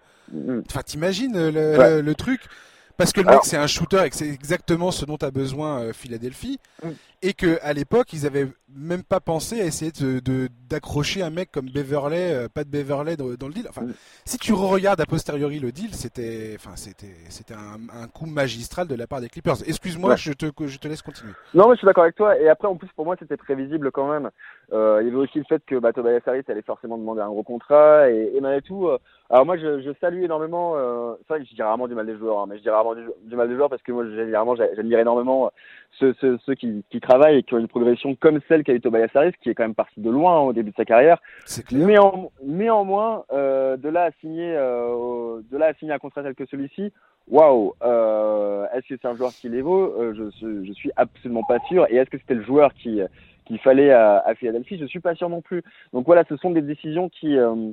Enfin, 0.66 0.80
t'imagines 0.82 1.34
le, 1.50 2.00
le, 2.00 2.14
truc 2.14 2.40
Parce 2.96 3.12
que 3.12 3.20
le 3.20 3.26
mec, 3.26 3.40
c'est 3.42 3.56
un 3.56 3.66
shooter 3.66 4.04
et 4.04 4.10
que 4.10 4.16
c'est 4.16 4.28
exactement 4.28 4.90
ce 4.90 5.04
dont 5.04 5.16
a 5.16 5.30
besoin 5.30 5.80
euh, 5.80 5.92
Philadelphie. 5.92 6.58
Mm. 6.82 6.88
Et 7.22 7.32
que 7.32 7.58
à 7.62 7.72
l'époque, 7.72 8.12
ils 8.12 8.26
avaient 8.26 8.48
même 8.68 9.02
pas 9.02 9.18
pensé 9.18 9.60
à 9.60 9.64
essayer 9.64 9.90
de 9.92 10.48
d'accrocher 10.68 11.22
un 11.22 11.30
mec 11.30 11.50
comme 11.50 11.70
Beverley, 11.70 12.32
euh, 12.32 12.48
pas 12.48 12.64
de 12.64 12.68
Beverley 12.68 13.16
dans, 13.16 13.28
le 13.28 13.52
deal. 13.52 13.66
Enfin, 13.68 13.82
mm. 13.82 13.94
si 14.24 14.38
tu 14.38 14.52
regardes 14.52 15.00
a 15.00 15.06
posteriori 15.06 15.58
le 15.58 15.72
deal, 15.72 15.94
c'était, 15.94 16.54
enfin, 16.56 16.76
c'était, 16.76 17.14
c'était 17.30 17.54
un, 17.54 18.06
coup 18.08 18.26
magistral 18.26 18.86
de 18.86 18.94
la 18.94 19.06
part 19.06 19.20
des 19.20 19.28
Clippers. 19.28 19.56
Excuse-moi, 19.66 20.16
je 20.16 20.32
te, 20.32 20.46
je 20.66 20.78
te 20.78 20.88
laisse 20.88 21.02
continuer. 21.02 21.32
Non, 21.54 21.68
mais 21.68 21.74
je 21.74 21.78
suis 21.78 21.86
d'accord 21.86 22.04
avec 22.04 22.16
toi. 22.16 22.38
Et 22.38 22.48
après, 22.48 22.68
en 22.68 22.76
plus, 22.76 22.88
pour 22.94 23.04
moi, 23.06 23.16
c'était 23.18 23.36
prévisible 23.36 23.90
quand 23.90 24.10
même. 24.10 24.30
Euh, 24.72 24.98
il 25.00 25.06
y 25.06 25.10
avait 25.10 25.18
aussi 25.18 25.38
le 25.38 25.44
fait 25.44 25.62
que 25.66 25.76
bah, 25.76 25.92
Tobias 25.92 26.20
Harris 26.26 26.44
allait 26.48 26.62
forcément 26.62 26.98
demander 26.98 27.20
un 27.20 27.28
gros 27.28 27.42
contrat 27.42 28.10
et, 28.10 28.32
et 28.34 28.40
malgré 28.40 28.62
tout. 28.62 28.88
Euh, 28.88 28.98
alors 29.30 29.46
moi, 29.46 29.56
je, 29.56 29.80
je 29.80 29.90
salue 30.00 30.22
énormément. 30.22 30.74
Euh, 30.76 31.14
c'est 31.20 31.34
vrai 31.34 31.40
que 31.40 31.48
je 31.48 31.54
dis 31.54 31.62
rarement 31.62 31.88
du 31.88 31.94
mal 31.94 32.06
des 32.06 32.16
joueurs, 32.16 32.40
hein, 32.40 32.46
mais 32.48 32.58
je 32.58 32.62
dis 32.62 32.68
rarement 32.68 32.94
du, 32.94 33.36
mal 33.36 33.48
des 33.48 33.54
joueurs 33.56 33.70
parce 33.70 33.82
que 33.82 33.92
moi, 33.92 34.04
généralement, 34.04 34.54
j'admire 34.54 34.98
énormément 34.98 35.50
ceux, 35.98 36.14
ceux, 36.20 36.38
ceux 36.44 36.54
qui, 36.54 36.84
qui, 36.90 37.00
travaillent 37.00 37.38
et 37.38 37.42
qui 37.42 37.54
ont 37.54 37.58
une 37.58 37.68
progression 37.68 38.14
comme 38.16 38.40
celle 38.48 38.64
qu'a 38.64 38.74
eu 38.74 38.80
Tobias 38.80 39.08
Harris, 39.14 39.32
qui 39.42 39.50
est 39.50 39.54
quand 39.54 39.62
même 39.62 39.74
parti 39.74 40.00
de 40.00 40.10
loin 40.10 40.36
hein, 40.36 40.42
au 40.42 40.52
début 40.52 40.70
de 40.70 40.76
sa 40.76 40.84
carrière. 40.84 41.18
Mais 41.72 41.98
en, 41.98 42.30
néanmoins, 42.42 43.24
euh, 43.32 43.76
de 43.76 43.88
là 43.88 44.04
à 44.04 44.10
signer, 44.20 44.54
euh, 44.56 45.40
de 45.50 45.56
là 45.56 45.66
à 45.66 45.74
signer 45.74 45.92
un 45.92 45.98
contrat 45.98 46.22
tel 46.22 46.34
que 46.34 46.46
celui-ci, 46.46 46.92
waouh, 47.28 47.74
euh, 47.82 48.66
est-ce 48.74 48.88
que 48.88 49.00
c'est 49.00 49.08
un 49.08 49.16
joueur 49.16 49.30
qui 49.30 49.48
les 49.48 49.62
vaut? 49.62 49.94
Euh, 49.98 50.30
je, 50.40 50.64
je 50.64 50.72
suis 50.72 50.90
absolument 50.96 51.44
pas 51.48 51.58
sûr. 51.68 51.86
Et 51.90 51.96
est-ce 51.96 52.10
que 52.10 52.18
c'était 52.18 52.34
le 52.34 52.44
joueur 52.44 52.74
qui 52.74 53.00
qu'il 53.44 53.58
fallait 53.58 53.90
à, 53.90 54.18
à, 54.18 54.34
Philadelphie 54.34 54.78
Je 54.78 54.86
suis 54.86 55.00
pas 55.00 55.14
sûr 55.14 55.28
non 55.28 55.40
plus. 55.40 55.62
Donc 55.92 56.06
voilà, 56.06 56.24
ce 56.28 56.36
sont 56.36 56.50
des 56.50 56.62
décisions 56.62 57.08
qui 57.08 57.36
euh, 57.36 57.72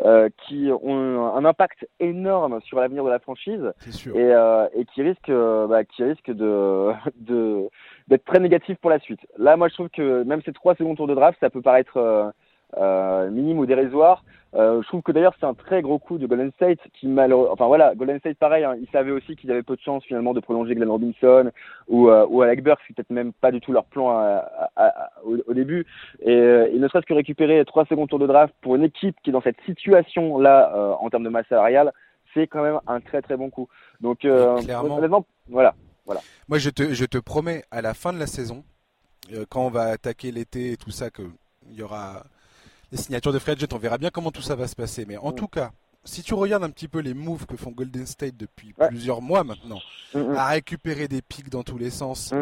euh, 0.00 0.28
qui 0.46 0.70
ont 0.70 1.34
un 1.34 1.44
impact 1.44 1.88
énorme 1.98 2.60
sur 2.62 2.78
l'avenir 2.78 3.04
de 3.04 3.10
la 3.10 3.18
franchise 3.18 3.72
et, 3.86 4.12
euh, 4.16 4.68
et, 4.74 4.84
qui 4.84 5.02
risquent 5.02 5.32
bah, 5.68 5.84
qui 5.84 6.04
risque 6.04 6.30
de 6.30 6.92
de 7.16 7.68
d'être 8.08 8.24
très 8.24 8.40
négatif 8.40 8.76
pour 8.78 8.90
la 8.90 8.98
suite. 9.00 9.20
Là, 9.36 9.56
moi, 9.56 9.68
je 9.68 9.74
trouve 9.74 9.90
que 9.90 10.22
même 10.22 10.42
ces 10.44 10.52
trois 10.52 10.74
secondes 10.74 10.96
tours 10.96 11.08
de 11.08 11.14
draft, 11.14 11.38
ça 11.40 11.50
peut 11.50 11.62
paraître 11.62 12.32
euh, 12.76 13.18
euh, 13.18 13.30
minime 13.30 13.58
ou 13.58 13.66
dérisoire. 13.66 14.24
Euh, 14.54 14.80
je 14.82 14.88
trouve 14.88 15.02
que 15.02 15.12
d'ailleurs 15.12 15.34
c'est 15.38 15.46
un 15.46 15.52
très 15.52 15.82
gros 15.82 15.98
coup 15.98 16.16
de 16.16 16.26
Golden 16.26 16.50
State 16.52 16.78
qui 16.94 17.06
malheureusement, 17.06 17.52
enfin 17.52 17.66
voilà, 17.66 17.94
Golden 17.94 18.18
State 18.18 18.38
pareil, 18.38 18.64
hein, 18.64 18.76
ils 18.80 18.88
savaient 18.90 19.10
aussi 19.10 19.36
qu'ils 19.36 19.50
avaient 19.50 19.62
peu 19.62 19.76
de 19.76 19.80
chance 19.82 20.02
finalement 20.04 20.32
de 20.32 20.40
prolonger 20.40 20.74
Glenn 20.74 20.88
Robinson 20.88 21.50
ou 21.86 22.08
euh, 22.08 22.26
ou 22.30 22.40
Alec 22.40 22.62
Burks, 22.62 22.80
c'est 22.86 22.96
peut-être 22.96 23.10
même 23.10 23.34
pas 23.34 23.52
du 23.52 23.60
tout 23.60 23.72
leur 23.72 23.84
plan 23.84 24.40
au, 25.22 25.52
début. 25.52 25.86
Et, 26.20 26.30
euh, 26.30 26.70
ne 26.72 26.88
serait-ce 26.88 27.04
que 27.04 27.12
récupérer 27.12 27.62
trois 27.66 27.84
secondes 27.84 28.08
tours 28.08 28.18
de 28.18 28.26
draft 28.26 28.54
pour 28.62 28.74
une 28.74 28.84
équipe 28.84 29.16
qui 29.22 29.28
est 29.28 29.34
dans 29.34 29.42
cette 29.42 29.60
situation 29.66 30.38
là 30.38 30.72
euh, 30.74 30.92
en 30.98 31.10
termes 31.10 31.24
de 31.24 31.28
masse 31.28 31.46
salariale, 31.48 31.92
c'est 32.32 32.46
quand 32.46 32.62
même 32.62 32.80
un 32.86 33.00
très 33.00 33.20
très 33.20 33.36
bon 33.36 33.50
coup. 33.50 33.68
Donc 34.00 34.20
clairement, 34.20 35.26
voilà, 35.50 35.74
voilà. 36.06 36.20
Moi 36.48 36.56
je 36.56 36.70
te 36.70 36.94
je 36.94 37.04
te 37.04 37.18
promets 37.18 37.64
à 37.70 37.82
la 37.82 37.92
fin 37.92 38.14
de 38.14 38.18
la 38.18 38.26
saison, 38.26 38.64
quand 39.50 39.66
on 39.66 39.70
va 39.70 39.88
attaquer 39.88 40.32
l'été 40.32 40.72
et 40.72 40.76
tout 40.78 40.90
ça, 40.90 41.10
que 41.10 41.22
il 41.70 41.76
y 41.76 41.82
aura 41.82 42.22
les 42.92 42.98
signatures 42.98 43.32
de 43.32 43.38
free 43.38 43.54
on 43.72 43.78
verra 43.78 43.98
bien 43.98 44.10
comment 44.10 44.30
tout 44.30 44.42
ça 44.42 44.56
va 44.56 44.66
se 44.66 44.76
passer. 44.76 45.04
Mais 45.06 45.16
en 45.16 45.30
mm. 45.30 45.34
tout 45.34 45.48
cas, 45.48 45.72
si 46.04 46.22
tu 46.22 46.34
regardes 46.34 46.64
un 46.64 46.70
petit 46.70 46.88
peu 46.88 47.00
les 47.00 47.14
moves 47.14 47.46
que 47.46 47.56
font 47.56 47.70
Golden 47.70 48.06
State 48.06 48.36
depuis 48.36 48.72
plusieurs 48.72 49.20
mois 49.20 49.44
maintenant, 49.44 49.80
mm, 50.14 50.20
mm. 50.20 50.36
à 50.36 50.46
récupérer 50.48 51.08
des 51.08 51.22
pics 51.22 51.50
dans 51.50 51.62
tous 51.62 51.78
les 51.78 51.90
sens, 51.90 52.32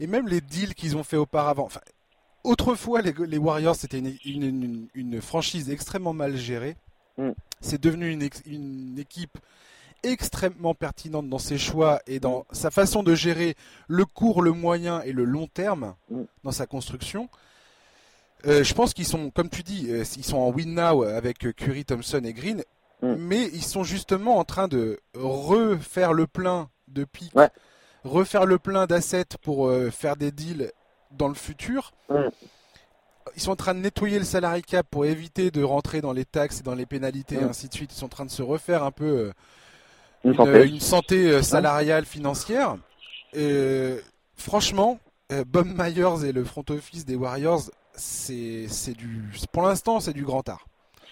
et 0.00 0.06
même 0.06 0.28
les 0.28 0.40
deals 0.40 0.74
qu'ils 0.74 0.96
ont 0.96 1.04
fait 1.04 1.16
auparavant. 1.16 1.64
Enfin, 1.64 1.80
autrefois, 2.44 3.02
les, 3.02 3.38
Warriors, 3.38 3.76
c'était 3.76 4.02
une, 4.24 5.20
franchise 5.20 5.70
extrêmement 5.70 6.12
mal 6.12 6.36
gérée. 6.36 6.76
C'est 7.60 7.80
devenu 7.82 8.10
une, 8.10 8.98
équipe 8.98 9.38
extrêmement 10.04 10.74
pertinente 10.74 11.28
dans 11.28 11.40
ses 11.40 11.58
choix 11.58 12.00
et 12.06 12.20
dans 12.20 12.46
sa 12.52 12.70
façon 12.70 13.02
de 13.02 13.16
gérer 13.16 13.56
le 13.88 14.04
court, 14.04 14.42
le 14.42 14.52
moyen 14.52 15.02
et 15.02 15.12
le 15.12 15.24
long 15.24 15.48
terme 15.48 15.94
dans 16.44 16.52
sa 16.52 16.66
construction. 16.66 17.28
Euh, 18.46 18.62
je 18.62 18.74
pense 18.74 18.94
qu'ils 18.94 19.06
sont, 19.06 19.30
comme 19.30 19.48
tu 19.48 19.62
dis, 19.62 19.88
euh, 19.90 20.04
ils 20.16 20.24
sont 20.24 20.38
en 20.38 20.50
win 20.50 20.74
now 20.74 21.02
avec 21.02 21.38
Curry, 21.56 21.84
Thompson 21.84 22.20
et 22.24 22.32
Green, 22.32 22.62
mm. 23.02 23.14
mais 23.16 23.48
ils 23.52 23.64
sont 23.64 23.82
justement 23.82 24.38
en 24.38 24.44
train 24.44 24.68
de 24.68 25.00
refaire 25.14 26.12
le 26.12 26.26
plein 26.26 26.68
de 26.86 27.04
pics, 27.04 27.32
refaire 28.04 28.46
le 28.46 28.58
plein 28.58 28.86
d'assets 28.86 29.36
pour 29.42 29.68
euh, 29.68 29.90
faire 29.90 30.16
des 30.16 30.30
deals 30.30 30.70
dans 31.10 31.28
le 31.28 31.34
futur. 31.34 31.92
Mm. 32.08 32.28
Ils 33.36 33.42
sont 33.42 33.50
en 33.50 33.56
train 33.56 33.74
de 33.74 33.80
nettoyer 33.80 34.18
le 34.18 34.24
salary 34.24 34.62
cap 34.62 34.86
pour 34.88 35.04
éviter 35.04 35.50
de 35.50 35.62
rentrer 35.62 36.00
dans 36.00 36.12
les 36.12 36.24
taxes 36.24 36.60
et 36.60 36.62
dans 36.62 36.74
les 36.74 36.86
pénalités 36.86 37.36
et 37.36 37.44
mm. 37.44 37.48
ainsi 37.48 37.68
de 37.68 37.74
suite. 37.74 37.92
Ils 37.92 37.98
sont 37.98 38.06
en 38.06 38.10
train 38.10 38.24
de 38.24 38.30
se 38.30 38.42
refaire 38.42 38.84
un 38.84 38.92
peu 38.92 39.32
une, 40.24 40.80
santé. 40.80 41.42
salariale 41.42 42.04
financière. 42.04 42.76
franchement, 44.36 45.00
Bob 45.46 45.66
Myers 45.66 46.26
et 46.26 46.32
le 46.32 46.44
front 46.44 46.64
office 46.70 47.04
des 47.04 47.16
Warriors 47.16 47.68
c'est 47.98 48.96
du, 48.96 49.24
pour 49.52 49.62
l'instant, 49.62 50.00
c'est 50.00 50.12
du 50.12 50.24
grand 50.24 50.48
art. 50.48 50.64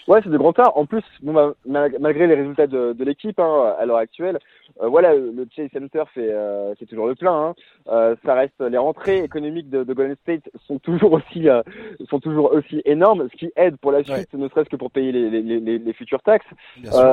Ouais, 0.08 0.20
c'est 0.22 0.30
du 0.30 0.38
grand 0.38 0.56
art. 0.58 0.76
En 0.76 0.86
plus, 0.86 1.02
bon, 1.20 1.54
malgré 1.66 2.28
les 2.28 2.36
résultats 2.36 2.68
de, 2.68 2.92
de 2.92 3.04
l'équipe 3.04 3.40
hein, 3.40 3.74
à 3.76 3.86
l'heure 3.86 3.96
actuelle, 3.96 4.38
euh, 4.80 4.86
voilà, 4.86 5.14
le 5.14 5.46
Chase 5.54 5.68
Center 5.72 6.04
fait, 6.14 6.28
euh, 6.30 6.74
toujours 6.88 7.08
le 7.08 7.16
plein. 7.16 7.34
Hein. 7.34 7.54
Euh, 7.88 8.14
ça 8.24 8.34
reste 8.34 8.60
les 8.60 8.78
rentrées 8.78 9.24
économiques 9.24 9.68
de, 9.68 9.82
de 9.82 9.92
Golden 9.92 10.16
State 10.22 10.48
sont 10.66 10.78
toujours 10.78 11.12
aussi, 11.12 11.48
euh, 11.48 11.62
sont 12.08 12.20
toujours 12.20 12.52
aussi 12.52 12.82
énormes, 12.84 13.28
ce 13.32 13.36
qui 13.36 13.50
aide 13.56 13.76
pour 13.78 13.90
la 13.90 14.04
suite, 14.04 14.32
ne 14.34 14.48
serait-ce 14.48 14.68
que 14.68 14.76
pour 14.76 14.92
payer 14.92 15.10
les, 15.10 15.28
les, 15.30 15.42
les, 15.60 15.78
les 15.78 15.92
futures 15.92 16.22
taxes. 16.22 16.46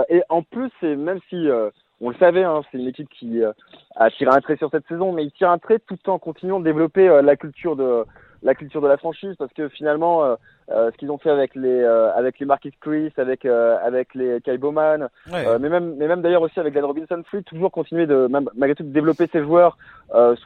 et 0.09 0.21
en 0.29 0.43
plus, 0.43 0.69
c'est 0.79 0.95
même 0.95 1.19
si 1.29 1.47
on 1.99 2.09
le 2.09 2.15
savait, 2.17 2.43
hein, 2.43 2.61
c'est 2.71 2.77
une 2.77 2.87
équipe 2.87 3.09
qui 3.09 3.41
a 3.95 4.11
tiré 4.11 4.29
un 4.31 4.41
trait 4.41 4.57
sur 4.57 4.69
cette 4.69 4.87
saison, 4.87 5.13
mais 5.13 5.23
il 5.23 5.31
tire 5.31 5.49
un 5.49 5.57
trait 5.57 5.79
tout 5.79 5.97
en 6.07 6.19
continuant 6.19 6.59
de 6.59 6.65
développer 6.65 7.21
la 7.23 7.35
culture 7.35 7.75
de 7.75 8.03
la 8.43 8.55
culture 8.55 8.81
de 8.81 8.87
la 8.87 8.97
franchise 8.97 9.35
parce 9.37 9.51
que 9.53 9.69
finalement 9.69 10.23
euh, 10.23 10.35
euh, 10.71 10.91
ce 10.91 10.97
qu'ils 10.97 11.11
ont 11.11 11.17
fait 11.17 11.29
avec 11.29 11.55
les 11.55 11.81
euh, 11.81 12.11
avec 12.13 12.39
les 12.39 12.45
Marquis 12.45 12.73
Chris 12.79 13.11
avec 13.17 13.45
avec 13.45 14.13
les 14.13 14.41
Kai 14.41 14.57
Bowman 14.57 15.07
mais 15.31 15.69
même 15.69 15.95
mais 15.95 16.07
même 16.07 16.21
d'ailleurs 16.21 16.41
aussi 16.41 16.59
avec 16.59 16.73
Glenn 16.73 16.85
Robinson 16.85 17.21
Free 17.25 17.43
toujours 17.43 17.71
continuer 17.71 18.05
de 18.05 18.27
malgré 18.27 18.75
tout 18.75 18.83
de 18.83 18.93
développer 18.93 19.27
ces 19.31 19.41
joueurs 19.41 19.77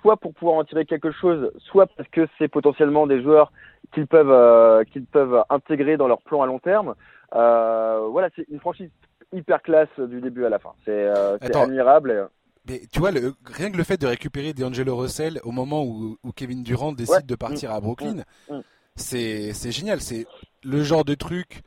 soit 0.01 0.17
pour 0.17 0.33
pouvoir 0.33 0.57
en 0.57 0.63
tirer 0.63 0.85
quelque 0.85 1.11
chose 1.11 1.51
soit 1.57 1.87
parce 1.87 2.09
que 2.09 2.27
c'est 2.37 2.47
potentiellement 2.47 3.07
des 3.07 3.21
joueurs 3.21 3.51
qu'ils 3.93 4.07
peuvent 4.07 4.85
qu'ils 4.85 5.05
peuvent 5.05 5.43
intégrer 5.49 5.97
dans 5.97 6.07
leur 6.07 6.21
plan 6.21 6.41
à 6.41 6.45
long 6.45 6.59
terme. 6.59 6.95
Voilà 7.31 8.29
c'est 8.35 8.47
une 8.49 8.59
franchise 8.59 8.89
hyper 9.33 9.61
classe 9.61 9.99
du 9.99 10.21
début 10.21 10.45
à 10.45 10.49
la 10.49 10.59
fin. 10.59 10.71
C'est 10.85 11.09
admirable 11.55 12.29
mais 12.67 12.81
tu 12.91 12.99
vois, 12.99 13.11
le, 13.11 13.35
rien 13.45 13.71
que 13.71 13.77
le 13.77 13.83
fait 13.83 13.97
de 13.97 14.07
récupérer 14.07 14.53
D'Angelo 14.53 14.95
Russell 14.95 15.39
au 15.43 15.51
moment 15.51 15.83
où, 15.83 16.17
Kevin 16.35 16.63
Durant 16.63 16.91
décide 16.91 17.25
de 17.25 17.35
partir 17.35 17.71
à 17.71 17.79
Brooklyn, 17.79 18.23
mm. 18.49 18.55
Mm. 18.55 18.61
c'est 18.95 19.71
génial. 19.71 20.01
C'est 20.01 20.25
le 20.63 20.83
genre 20.83 21.05
de 21.05 21.15
truc 21.15 21.61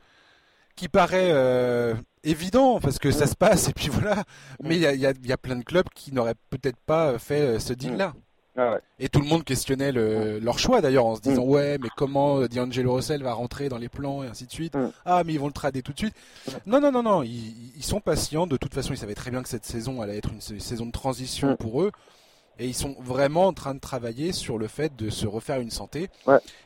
qui 0.75 0.87
paraît 0.87 1.31
euh, 1.31 1.93
évident 2.23 2.79
parce 2.79 2.99
que 2.99 3.11
ça 3.11 3.25
mm. 3.25 3.27
se 3.27 3.35
passe 3.35 3.69
et 3.69 3.73
puis 3.73 3.89
voilà. 3.89 4.23
Mais 4.63 4.75
il 4.75 4.81
y 4.81 4.87
a, 4.87 4.93
y 4.93 5.31
a, 5.31 5.37
plein 5.37 5.55
de 5.55 5.63
clubs 5.63 5.89
qui 5.95 6.13
n'auraient 6.13 6.35
peut-être 6.49 6.79
pas 6.85 7.17
fait 7.19 7.41
euh, 7.41 7.59
ce 7.59 7.73
deal-là. 7.73 8.13
Ah 8.57 8.79
et 8.99 9.07
tout 9.07 9.21
le 9.21 9.25
monde 9.25 9.45
questionnait 9.45 9.93
le, 9.93 10.39
leur 10.39 10.59
choix 10.59 10.81
d'ailleurs 10.81 11.05
en 11.05 11.15
se 11.15 11.21
disant 11.21 11.45
mm. 11.45 11.49
ouais 11.49 11.77
mais 11.79 11.87
comment 11.95 12.45
D'Angelo 12.47 12.95
Russell 12.95 13.23
va 13.23 13.33
rentrer 13.33 13.69
dans 13.69 13.77
les 13.77 13.87
plans 13.87 14.23
et 14.23 14.27
ainsi 14.27 14.45
de 14.45 14.51
suite. 14.51 14.75
Mm. 14.75 14.91
Ah 15.05 15.23
mais 15.25 15.33
ils 15.33 15.39
vont 15.39 15.47
le 15.47 15.53
trader 15.53 15.81
tout 15.81 15.93
de 15.93 15.97
suite. 15.97 16.15
Non 16.65 16.81
non 16.81 16.91
non 16.91 17.03
non, 17.03 17.23
ils, 17.23 17.77
ils, 17.77 17.83
sont 17.83 18.01
patients. 18.01 18.47
De 18.47 18.57
toute 18.57 18.73
façon 18.73 18.93
ils 18.93 18.97
savaient 18.97 19.15
très 19.15 19.31
bien 19.31 19.41
que 19.41 19.49
cette 19.49 19.65
saison 19.65 20.01
allait 20.01 20.17
être 20.17 20.31
une 20.31 20.59
saison 20.59 20.85
de 20.85 20.91
transition 20.91 21.51
mm. 21.51 21.57
pour 21.57 21.81
eux. 21.81 21.91
Et 22.59 22.67
ils 22.67 22.75
sont 22.75 22.95
vraiment 22.99 23.47
en 23.47 23.53
train 23.53 23.73
de 23.73 23.79
travailler 23.79 24.33
sur 24.33 24.57
le 24.57 24.67
fait 24.67 24.95
de 24.95 25.09
se 25.09 25.25
refaire 25.25 25.61
une 25.61 25.71
santé. 25.71 26.09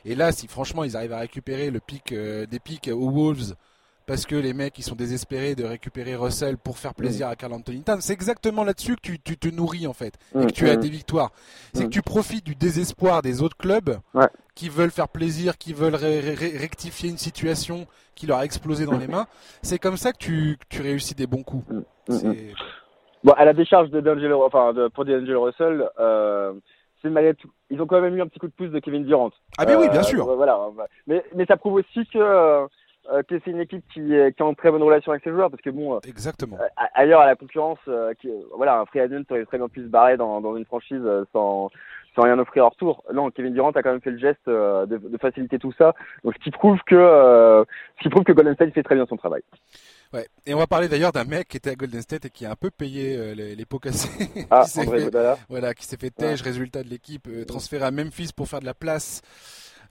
Et 0.03 0.15
là, 0.15 0.31
si 0.31 0.47
franchement 0.47 0.83
ils 0.83 0.97
arrivent 0.97 1.13
à 1.13 1.19
récupérer 1.19 1.69
le 1.69 1.79
pic 1.79 2.11
euh, 2.11 2.45
des 2.45 2.59
pics 2.59 2.89
aux 2.91 3.09
Wolves 3.09 3.55
parce 4.05 4.25
que 4.25 4.35
les 4.35 4.53
mecs 4.53 4.77
ils 4.77 4.83
sont 4.83 4.95
désespérés 4.95 5.55
de 5.55 5.63
récupérer 5.63 6.15
Russell 6.15 6.57
pour 6.57 6.77
faire 6.77 6.93
plaisir 6.93 7.27
mm. 7.27 7.31
à 7.31 7.35
Carl 7.35 7.53
Anthony 7.53 7.83
Towns. 7.83 8.01
C'est 8.01 8.13
exactement 8.13 8.63
là-dessus 8.63 8.95
que 8.95 9.01
tu, 9.01 9.19
tu, 9.19 9.37
te 9.37 9.47
nourris 9.47 9.87
en 9.87 9.93
fait 9.93 10.13
et 10.33 10.39
mm, 10.39 10.45
que 10.47 10.51
tu 10.51 10.69
as 10.69 10.77
mm. 10.77 10.79
des 10.79 10.89
victoires. 10.89 11.31
C'est 11.73 11.85
que 11.85 11.89
tu 11.89 12.01
profites 12.01 12.45
du 12.45 12.55
désespoir 12.55 13.21
des 13.21 13.41
autres 13.41 13.57
clubs 13.57 13.97
qui 14.55 14.69
veulent 14.69 14.91
faire 14.91 15.09
plaisir, 15.09 15.57
qui 15.57 15.73
veulent 15.73 15.95
rectifier 15.95 17.09
une 17.09 17.17
situation 17.17 17.87
qui 18.15 18.27
leur 18.27 18.39
a 18.39 18.45
explosé 18.45 18.85
dans 18.85 18.97
les 18.97 19.07
mains. 19.07 19.27
C'est 19.61 19.79
comme 19.79 19.97
ça 19.97 20.13
que 20.13 20.17
tu, 20.17 20.57
tu 20.69 20.81
réussis 20.81 21.15
des 21.15 21.27
bons 21.27 21.43
coups. 21.43 21.65
Bon, 23.23 23.31
à 23.33 23.43
la 23.43 23.53
décharge 23.53 23.89
de 23.89 24.01
D'Angelo, 24.01 24.43
enfin 24.45 24.71
de, 24.73 24.87
pour 24.87 25.03
D'Angelo 25.03 25.43
Russell. 25.43 25.89
Euh, 25.99 26.53
ils 27.69 27.81
ont 27.81 27.87
quand 27.87 28.01
même 28.01 28.15
eu 28.15 28.21
un 28.21 28.27
petit 28.27 28.39
coup 28.39 28.47
de 28.47 28.53
pouce 28.53 28.71
de 28.71 28.79
Kevin 28.79 29.03
Durant. 29.03 29.31
Ah 29.57 29.65
mais 29.65 29.75
oui, 29.75 29.89
bien 29.89 29.99
euh, 29.99 30.03
sûr. 30.03 30.25
Voilà, 30.35 30.59
mais, 31.07 31.23
mais 31.35 31.45
ça 31.45 31.57
prouve 31.57 31.75
aussi 31.75 32.05
que 32.07 32.17
euh, 32.17 32.65
que 33.27 33.39
c'est 33.43 33.51
une 33.51 33.59
équipe 33.59 33.83
qui, 33.93 34.01
qui 34.01 34.15
a 34.15 34.45
une 34.45 34.55
très 34.55 34.71
bonne 34.71 34.83
relation 34.83 35.11
avec 35.11 35.23
ses 35.23 35.31
joueurs 35.31 35.49
parce 35.49 35.61
que 35.61 35.69
bon 35.69 35.95
euh, 35.95 35.99
exactement. 36.07 36.57
euh, 36.59 36.83
ailleurs 36.93 37.21
à 37.21 37.25
la 37.25 37.35
concurrence 37.35 37.79
qui, 38.19 38.29
voilà 38.55 38.79
un 38.79 38.85
free 38.85 38.99
agent 38.99 39.23
aurait 39.29 39.45
très 39.45 39.57
bien 39.57 39.67
pu 39.67 39.81
se 39.81 39.87
barrer 39.87 40.17
dans, 40.17 40.41
dans 40.41 40.55
une 40.55 40.65
franchise 40.65 41.03
sans 41.33 41.69
sans 42.15 42.21
rien 42.23 42.39
offrir 42.39 42.65
en 42.65 42.69
retour 42.69 43.03
non 43.13 43.29
Kevin 43.29 43.53
Durant 43.53 43.71
a 43.71 43.83
quand 43.83 43.91
même 43.91 44.01
fait 44.01 44.11
le 44.11 44.17
geste 44.17 44.47
de, 44.47 44.85
de 44.85 45.17
faciliter 45.17 45.59
tout 45.59 45.73
ça. 45.77 45.93
Donc 46.23 46.33
ce 46.35 46.43
qui 46.43 46.51
prouve 46.51 46.79
que 46.85 46.95
ce 47.97 48.03
qui 48.03 48.09
prouve 48.09 48.23
que 48.23 48.31
Golden 48.31 48.55
State 48.55 48.73
fait 48.73 48.83
très 48.83 48.95
bien 48.95 49.05
son 49.05 49.17
travail. 49.17 49.41
Ouais. 50.13 50.27
Et 50.45 50.53
on 50.53 50.57
va 50.57 50.67
parler 50.67 50.87
d'ailleurs 50.87 51.11
d'un 51.11 51.25
mec 51.25 51.47
qui 51.49 51.57
était 51.57 51.71
à 51.71 51.75
Golden 51.75 52.01
State 52.01 52.25
et 52.25 52.29
qui 52.29 52.45
a 52.45 52.51
un 52.51 52.55
peu 52.55 52.69
payé 52.69 53.35
les, 53.35 53.55
les, 53.55 53.65
pots 53.65 53.79
cassés. 53.79 54.29
Ah, 54.49 54.63
André 54.77 55.09
Voilà, 55.49 55.73
qui 55.73 55.85
s'est 55.85 55.97
fait 55.97 56.09
têche, 56.09 56.41
résultat 56.41 56.83
de 56.83 56.89
l'équipe, 56.89 57.27
transféré 57.47 57.83
à 57.83 57.91
Memphis 57.91 58.31
pour 58.33 58.47
faire 58.47 58.61
de 58.61 58.65
la 58.65 58.73
place 58.73 59.21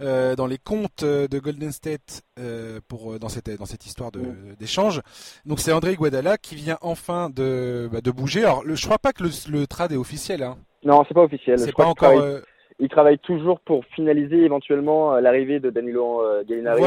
euh, 0.00 0.34
dans 0.36 0.46
les 0.46 0.58
comptes 0.58 1.02
euh, 1.02 1.28
de 1.28 1.38
Golden 1.38 1.72
State 1.72 2.22
euh, 2.38 2.80
pour 2.88 3.18
dans 3.18 3.28
cette 3.28 3.50
dans 3.58 3.66
cette 3.66 3.86
histoire 3.86 4.10
mm. 4.14 4.56
d'échange. 4.58 5.00
Donc 5.46 5.60
c'est 5.60 5.72
André 5.72 5.94
Guadala 5.94 6.38
qui 6.38 6.54
vient 6.54 6.78
enfin 6.80 7.30
de 7.30 7.88
bah, 7.92 8.00
de 8.00 8.10
bouger. 8.10 8.44
Alors 8.44 8.64
le, 8.64 8.74
je 8.74 8.84
crois 8.84 8.98
pas 8.98 9.12
que 9.12 9.22
le, 9.22 9.66
trade 9.66 9.92
est 9.92 9.96
officiel. 9.96 10.42
Hein. 10.42 10.56
Non, 10.84 11.04
c'est 11.06 11.14
pas 11.14 11.22
officiel. 11.22 11.58
C'est 11.58 11.72
pas 11.72 11.86
encore. 11.86 12.14
Il 12.80 12.88
travaille 12.88 13.20
toujours 13.20 13.60
pour 13.60 13.84
finaliser 13.94 14.38
éventuellement 14.38 15.14
l'arrivée 15.20 15.60
de 15.60 15.70
Danilo 15.70 16.22
Gallinari 16.44 16.82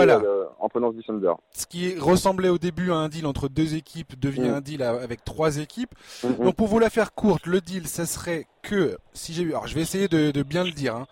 en 0.60 0.68
provenance 0.68 0.96
du 0.96 1.02
Thunder. 1.02 1.32
Ce 1.52 1.66
qui 1.66 1.98
ressemblait 1.98 2.50
au 2.50 2.58
début 2.58 2.92
à 2.92 2.96
un 2.96 3.08
deal 3.08 3.26
entre 3.26 3.48
deux 3.48 3.74
équipes 3.76 4.20
devient 4.20 4.50
mm. 4.50 4.56
un 4.56 4.62
deal 4.62 4.84
avec 4.84 5.24
trois 5.24 5.60
équipes. 5.60 5.96
Mm-hmm. 6.24 6.44
Donc 6.44 6.56
pour 6.56 6.68
vous 6.68 6.80
la 6.80 6.90
faire 6.90 7.14
courte, 7.14 7.46
le 7.48 7.62
deal, 7.62 7.88
ça 7.88 8.06
serait 8.06 8.48
que 8.64 8.98
si 9.14 9.32
j'ai 9.32 9.46
alors 9.46 9.66
je 9.66 9.76
vais 9.76 9.82
essayer 9.82 10.10
de, 10.10 10.32
de 10.32 10.44
bien 10.44 10.66
le 10.66 10.72
dire. 10.72 10.94
Hein. 10.94 11.08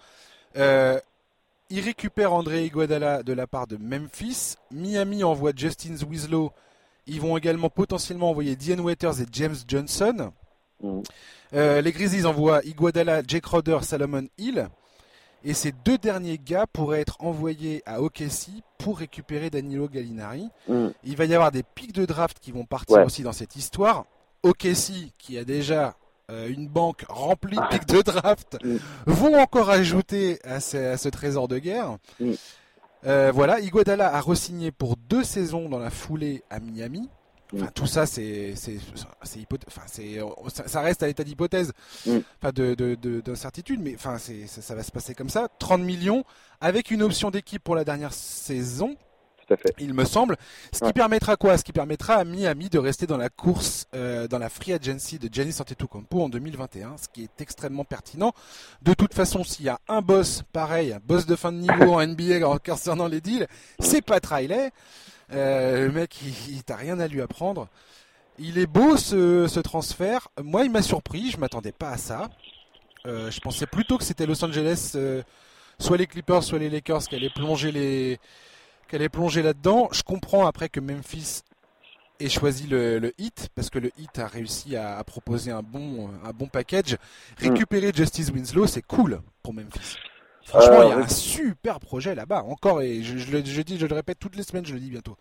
Euh, 0.58 1.00
il 1.70 1.80
récupère 1.82 2.34
André 2.34 2.66
Iguodala 2.66 3.24
de 3.24 3.34
la 3.34 3.47
part 3.47 3.68
de 3.68 3.78
Memphis. 3.78 4.55
Miami 4.72 5.24
envoie 5.24 5.51
Justin 5.55 5.95
Winslow. 6.07 6.51
Ils 7.07 7.22
vont 7.22 7.38
également 7.38 7.70
potentiellement 7.70 8.30
envoyer 8.30 8.55
Diane 8.55 8.80
Waiters 8.80 9.22
et 9.22 9.26
James 9.32 9.55
Johnson. 9.68 10.32
Mm. 10.82 11.01
Euh, 11.53 11.82
les 11.82 11.91
Grizzlies 11.91 12.26
envoient 12.26 12.63
Iguodala, 12.63 13.22
Jake 13.28 13.45
Roder, 13.45 13.80
Salomon 13.82 14.28
Hill. 14.38 14.68
Et 15.43 15.53
ces 15.53 15.72
deux 15.72 15.97
derniers 15.99 16.39
gars 16.39 16.66
pourraient 16.66 17.01
être 17.01 17.18
envoyés 17.20 17.84
à 17.86 18.01
OKC 18.01 18.49
pour 18.80 18.97
récupérer 18.97 19.49
Danilo 19.49 19.88
Gallinari. 19.88 20.49
Mm. 20.68 20.88
Il 21.03 21.16
va 21.16 21.26
y 21.26 21.34
avoir 21.36 21.51
des 21.51 21.63
pics 21.63 21.93
de 21.93 22.05
draft 22.05 22.39
qui 22.39 22.51
vont 22.51 22.66
partir 22.66 23.03
aussi 23.05 23.24
dans 23.24 23.32
cette 23.32 23.55
histoire. 23.55 24.05
OKC, 24.43 25.13
qui 25.18 25.38
a 25.38 25.43
déjà 25.43 25.95
euh, 26.32 26.50
une 26.50 26.68
banque 26.68 27.06
remplie 27.08 27.58
de 27.58 27.68
pics 27.70 27.86
de 27.88 28.02
draft, 28.02 28.58
mm. 28.64 28.78
vont 29.06 29.40
encore 29.40 29.70
ajouter 29.70 30.40
à 30.44 30.60
ce, 30.60 31.10
trésor 31.10 31.48
de 31.48 31.60
guerre. 31.60 31.98
Mm. 32.20 32.32
Euh, 33.06 33.32
voilà, 33.32 33.60
Iguodala 33.60 34.12
a 34.14 34.20
re-signé 34.22 34.72
pour 34.72 34.96
deux 34.98 35.24
saisons 35.24 35.70
dans 35.70 35.78
la 35.78 35.92
foulée 35.92 36.44
à 36.50 36.60
Miami. 36.60 37.10
Mm. 37.54 37.62
Enfin, 37.62 37.72
tout 37.76 37.86
ça, 37.86 38.08
c'est, 38.08 38.54
c'est, 38.56 38.78
enfin, 39.22 39.84
c'est, 39.86 40.20
ça 40.66 40.82
reste 40.82 41.04
à 41.04 41.08
l'état 41.08 41.24
d'hypothèse, 41.24 41.74
enfin, 42.08 42.52
de, 42.52 42.96
d'incertitude, 43.22 43.80
mais 43.82 43.94
enfin, 43.94 44.18
c'est, 44.18 44.48
ça, 44.48 44.62
ça, 44.62 44.74
va 44.74 44.82
se 44.82 44.92
passer 44.92 45.14
comme 45.14 45.30
ça. 45.30 45.48
30 45.60 45.82
millions 45.82 46.24
avec 46.60 46.90
une 46.90 47.04
option 47.04 47.30
d'équipe 47.30 47.64
pour 47.64 47.76
la 47.76 47.84
dernière 47.84 48.14
saison 48.14 48.96
il 49.80 49.93
me 49.93 50.06
semble. 50.06 50.38
Ce 50.72 50.84
qui 50.84 50.93
permettra 50.93 51.36
quoi? 51.36 51.58
Ce 51.58 51.64
qui 51.64 51.72
permettra 51.72 52.16
à 52.16 52.24
Miami 52.24 52.70
de 52.70 52.80
rester 52.80 53.08
dans 53.08 53.18
la 53.18 53.30
course, 53.30 53.88
euh, 53.93 54.28
dans 54.28 54.39
la 54.39 54.50
free 54.50 54.74
agency 54.74 55.20
de 55.20 55.30
Giannis 55.32 55.58
Antetokounmpo 55.60 56.24
en 56.24 56.30
2021, 56.30 56.98
ce 56.98 57.08
qui 57.08 57.24
est 57.24 57.41
extrêmement 57.41 57.86
pertinent. 57.86 58.34
De 58.82 58.93
toute 58.93 59.14
façon, 59.14 59.43
s'il 59.43 59.66
y 59.66 59.70
a 59.70 59.80
un 59.88 60.02
boss 60.02 60.43
pareil, 60.52 60.93
un 60.93 61.02
boss 61.04 61.26
de 61.26 61.36
fin 61.36 61.52
de 61.52 61.58
niveau 61.58 61.93
en 61.93 62.06
NBA 62.06 62.39
concernant 62.66 63.08
les 63.08 63.22
deals, 63.22 63.48
c'est 63.80 64.02
pas 64.02 64.20
Riley. 64.24 64.72
Euh, 65.32 65.88
le 65.88 65.91
mec, 65.91 66.20
il, 66.50 66.64
t'a 66.64 66.76
rien 66.76 67.00
à 67.00 67.08
lui 67.08 67.22
apprendre. 67.22 67.68
Il 68.38 68.58
est 68.58 68.68
beau 68.68 68.98
ce, 68.98 69.60
transfert. 69.60 70.28
Moi, 70.43 70.66
il 70.66 70.72
m'a 70.72 70.82
surpris. 70.82 71.32
Je 71.32 71.38
m'attendais 71.38 71.72
pas 71.72 71.89
à 71.89 71.98
ça. 71.98 72.30
Euh, 73.06 73.30
je 73.30 73.39
pensais 73.39 73.66
plutôt 73.66 73.98
que 73.98 74.04
c'était 74.04 74.26
Los 74.26 74.43
Angeles, 74.43 74.98
soit 75.80 75.98
les 75.98 76.08
Clippers, 76.08 76.43
soit 76.43 76.60
les 76.60 76.70
Lakers 76.70 77.08
qui 77.08 77.16
allaient 77.16 77.30
plonger 77.30 77.72
les 77.72 78.20
qu'elle 78.96 79.04
est 79.04 79.10
plongée 79.10 79.41
là-dedans. 79.41 79.89
Je 79.91 80.04
comprends 80.04 80.48
après 80.48 80.70
que 80.70 80.80
Memphis 80.80 81.41
ait 82.22 82.30
choisi 82.30 82.66
le, 82.66 83.12
hit 83.18 83.50
parce 83.54 83.70
que 83.70 83.78
le 83.78 83.91
hit 83.98 84.20
a 84.20 84.26
réussi 84.26 84.78
à, 84.78 85.04
proposer 85.04 85.52
un 85.52 85.62
bon, 85.62 86.12
un 86.24 86.32
bon 86.32 86.48
package. 86.48 86.96
Récupérer 87.38 87.91
Justice 87.93 88.32
Winslow, 88.32 88.68
c'est 88.68 88.84
cool 88.84 89.20
pour 89.43 89.54
Memphis. 89.54 89.98
Franchement, 90.46 90.84
il 90.84 90.89
y 90.89 90.91
a 90.93 90.98
euh, 90.98 91.04
un 91.04 91.08
super 91.10 91.82
projet 91.82 92.16
là-bas. 92.16 92.43
Encore, 92.43 92.82
et 92.82 93.02
je, 93.02 93.36
le, 93.36 93.41
dis, 93.41 93.78
je 93.78 93.86
le 93.86 93.96
répète 93.96 94.18
toutes 94.18 94.38
les 94.38 94.43
semaines, 94.43 94.66
je 94.66 94.74
le 94.74 94.80
dis 94.80 94.91
bientôt. 94.91 95.18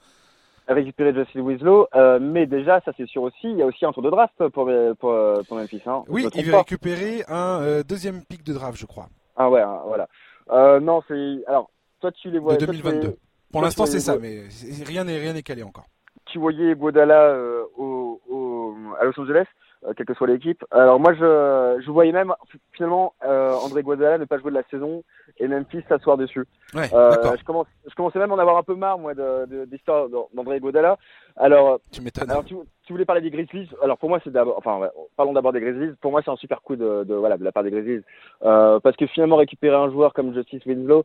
Récupérer 0.68 1.12
Justice 1.12 1.40
Winslow, 1.40 1.88
euh, 1.96 2.20
mais 2.20 2.46
déjà, 2.46 2.80
ça 2.84 2.92
c'est 2.96 3.08
sûr 3.08 3.22
aussi, 3.22 3.50
il 3.50 3.56
y 3.56 3.62
a 3.62 3.66
aussi 3.66 3.84
un 3.84 3.90
tour 3.90 4.04
de 4.04 4.10
draft 4.10 4.36
pour, 4.36 4.70
pour, 5.00 5.16
pour 5.48 5.56
Memphis. 5.56 5.82
Hein. 5.86 6.04
Oui, 6.06 6.28
il 6.36 6.48
va 6.48 6.58
récupérer 6.58 7.24
un 7.26 7.60
euh, 7.60 7.82
deuxième 7.82 8.24
pic 8.24 8.44
de 8.44 8.52
draft, 8.52 8.78
je 8.78 8.86
crois. 8.86 9.08
Ah 9.34 9.50
ouais, 9.50 9.62
hein, 9.62 9.80
voilà. 9.84 10.78
non, 10.78 11.02
c'est. 11.08 11.44
Alors, 11.48 11.70
toi 12.00 12.12
tu 12.12 12.30
les 12.30 12.38
vois. 12.38 12.54
De 12.54 12.66
2022. 12.66 13.16
Pour 13.54 13.62
l'instant, 13.62 13.86
c'est 13.86 14.00
ça, 14.00 14.18
mais 14.20 14.42
rien 14.84 15.04
n'est 15.04 15.18
rien 15.18 15.32
n'est 15.32 15.44
calé 15.44 15.62
encore. 15.62 15.86
Tu 16.26 16.40
voyais 16.40 16.74
Guadala 16.74 17.20
euh, 17.20 17.62
au, 17.76 18.20
au, 18.28 18.74
à 18.98 19.04
Los 19.04 19.20
Angeles, 19.20 19.46
euh, 19.86 19.92
quelle 19.96 20.06
que 20.06 20.14
soit 20.14 20.26
l'équipe. 20.26 20.64
Alors 20.72 20.98
moi, 20.98 21.14
je, 21.14 21.80
je 21.84 21.90
voyais 21.92 22.10
même 22.10 22.32
finalement 22.72 23.14
euh, 23.24 23.52
André 23.52 23.84
Guadala 23.84 24.18
ne 24.18 24.24
pas 24.24 24.38
jouer 24.38 24.50
de 24.50 24.56
la 24.56 24.64
saison 24.64 25.04
et 25.38 25.46
Memphis 25.46 25.84
s'asseoir 25.88 26.16
dessus. 26.16 26.46
Ouais, 26.74 26.88
euh, 26.92 27.36
je, 27.38 27.44
commence, 27.44 27.68
je 27.88 27.94
commençais 27.94 28.18
même 28.18 28.32
à 28.32 28.34
en 28.34 28.38
avoir 28.38 28.56
un 28.56 28.64
peu 28.64 28.74
marre 28.74 28.98
moi 28.98 29.14
de, 29.14 29.66
d'histoire 29.66 30.08
d'André 30.34 30.58
Guadala. 30.58 30.98
Alors, 31.36 31.78
tu 31.92 32.02
m'étonnes. 32.02 32.30
Alors 32.30 32.44
tu, 32.44 32.56
tu, 32.86 32.92
voulais 32.92 33.04
parler 33.04 33.20
des 33.20 33.30
Grizzlies. 33.30 33.70
Alors 33.82 33.98
pour 33.98 34.08
moi, 34.08 34.18
c'est 34.24 34.32
d'abord, 34.32 34.56
enfin, 34.58 34.88
parlons 35.16 35.32
d'abord 35.32 35.52
des 35.52 35.60
Grizzlies. 35.60 35.94
Pour 36.00 36.10
moi, 36.10 36.22
c'est 36.24 36.30
un 36.32 36.36
super 36.36 36.60
coup 36.62 36.74
de, 36.74 37.04
de, 37.04 37.14
voilà 37.14 37.36
de 37.36 37.44
la 37.44 37.52
part 37.52 37.62
des 37.62 37.70
Grizzlies 37.70 38.02
parce 38.40 38.96
que 38.96 39.06
finalement 39.06 39.36
récupérer 39.36 39.76
un 39.76 39.90
joueur 39.90 40.12
comme 40.12 40.34
Justice 40.34 40.66
Winslow 40.66 41.04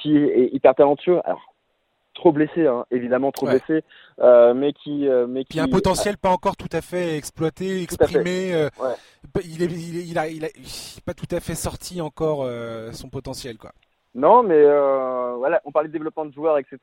qui 0.00 0.16
est 0.16 0.48
hyper 0.52 0.74
talentueux. 0.74 1.20
Alors 1.24 1.51
trop 2.22 2.30
blessé, 2.30 2.68
hein, 2.68 2.86
évidemment 2.92 3.32
trop 3.32 3.46
blessé, 3.46 3.82
euh, 4.20 4.54
mais 4.54 4.72
qui, 4.72 5.08
euh, 5.08 5.26
mais 5.26 5.42
qui 5.44 5.58
a 5.58 5.64
un 5.64 5.68
potentiel 5.68 6.16
pas 6.16 6.28
encore 6.28 6.56
tout 6.56 6.68
à 6.70 6.80
fait 6.80 7.16
exploité, 7.16 7.82
exprimé. 7.82 8.54
Euh, 8.54 8.68
il, 9.44 9.60
est, 9.60 9.66
il, 9.66 10.16
a, 10.16 10.28
il 10.28 10.44
a, 10.44 10.48
pas 11.04 11.14
tout 11.14 11.26
à 11.34 11.40
fait 11.40 11.56
sorti 11.56 12.00
encore 12.00 12.48
son 12.92 13.08
potentiel, 13.08 13.58
quoi. 13.58 13.72
Non, 14.14 14.44
mais 14.44 14.62
voilà, 14.62 15.60
on 15.64 15.72
parlait 15.72 15.88
de 15.88 15.92
développement 15.92 16.26
de 16.26 16.32
joueurs, 16.32 16.58
etc. 16.58 16.78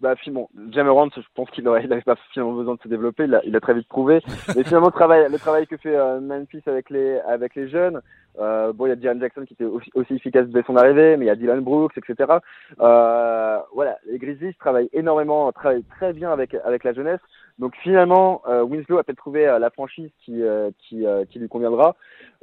Bah, 0.00 0.14
bon, 0.28 0.48
Jamerant, 0.70 1.08
je 1.14 1.20
pense 1.34 1.50
qu'il 1.50 1.64
n'avait 1.64 2.00
pas 2.02 2.16
finalement 2.32 2.54
besoin 2.54 2.74
de 2.74 2.80
se 2.80 2.88
développer, 2.88 3.24
il 3.24 3.34
a, 3.34 3.40
il 3.44 3.56
a 3.56 3.60
très 3.60 3.74
vite 3.74 3.88
prouvé. 3.88 4.20
Mais 4.56 4.64
finalement, 4.64 4.88
le 4.88 4.92
travail, 4.92 5.30
le 5.30 5.38
travail 5.38 5.66
que 5.66 5.76
fait 5.76 5.96
Memphis 6.20 6.62
avec 6.66 6.90
les, 6.90 7.18
avec 7.20 7.54
les 7.54 7.68
jeunes, 7.68 8.00
euh, 8.38 8.72
bon, 8.72 8.86
il 8.86 8.88
y 8.88 8.92
a 8.92 8.96
Diane 8.96 9.20
Jackson 9.20 9.44
qui 9.46 9.54
était 9.54 9.64
aussi, 9.64 10.14
efficace 10.14 10.48
dès 10.48 10.62
son 10.62 10.76
arrivée, 10.76 11.16
mais 11.16 11.26
il 11.26 11.28
y 11.28 11.30
a 11.30 11.36
Dylan 11.36 11.60
Brooks, 11.60 11.96
etc. 11.96 12.38
Euh, 12.80 13.58
voilà, 13.74 13.98
les 14.06 14.18
Grizzlies 14.18 14.54
travaillent 14.54 14.90
énormément, 14.92 15.50
travaillent 15.52 15.84
très 15.84 16.12
bien 16.12 16.32
avec 16.32 16.54
avec 16.64 16.84
la 16.84 16.92
jeunesse. 16.92 17.20
Donc 17.58 17.74
finalement, 17.82 18.42
euh, 18.48 18.62
Winslow 18.62 18.98
a 18.98 19.04
peut-être 19.04 19.18
trouvé 19.18 19.46
euh, 19.46 19.58
la 19.58 19.70
franchise 19.70 20.10
qui 20.24 20.42
euh, 20.42 20.70
qui, 20.78 21.04
qui 21.30 21.38
lui 21.38 21.48
conviendra. 21.48 21.94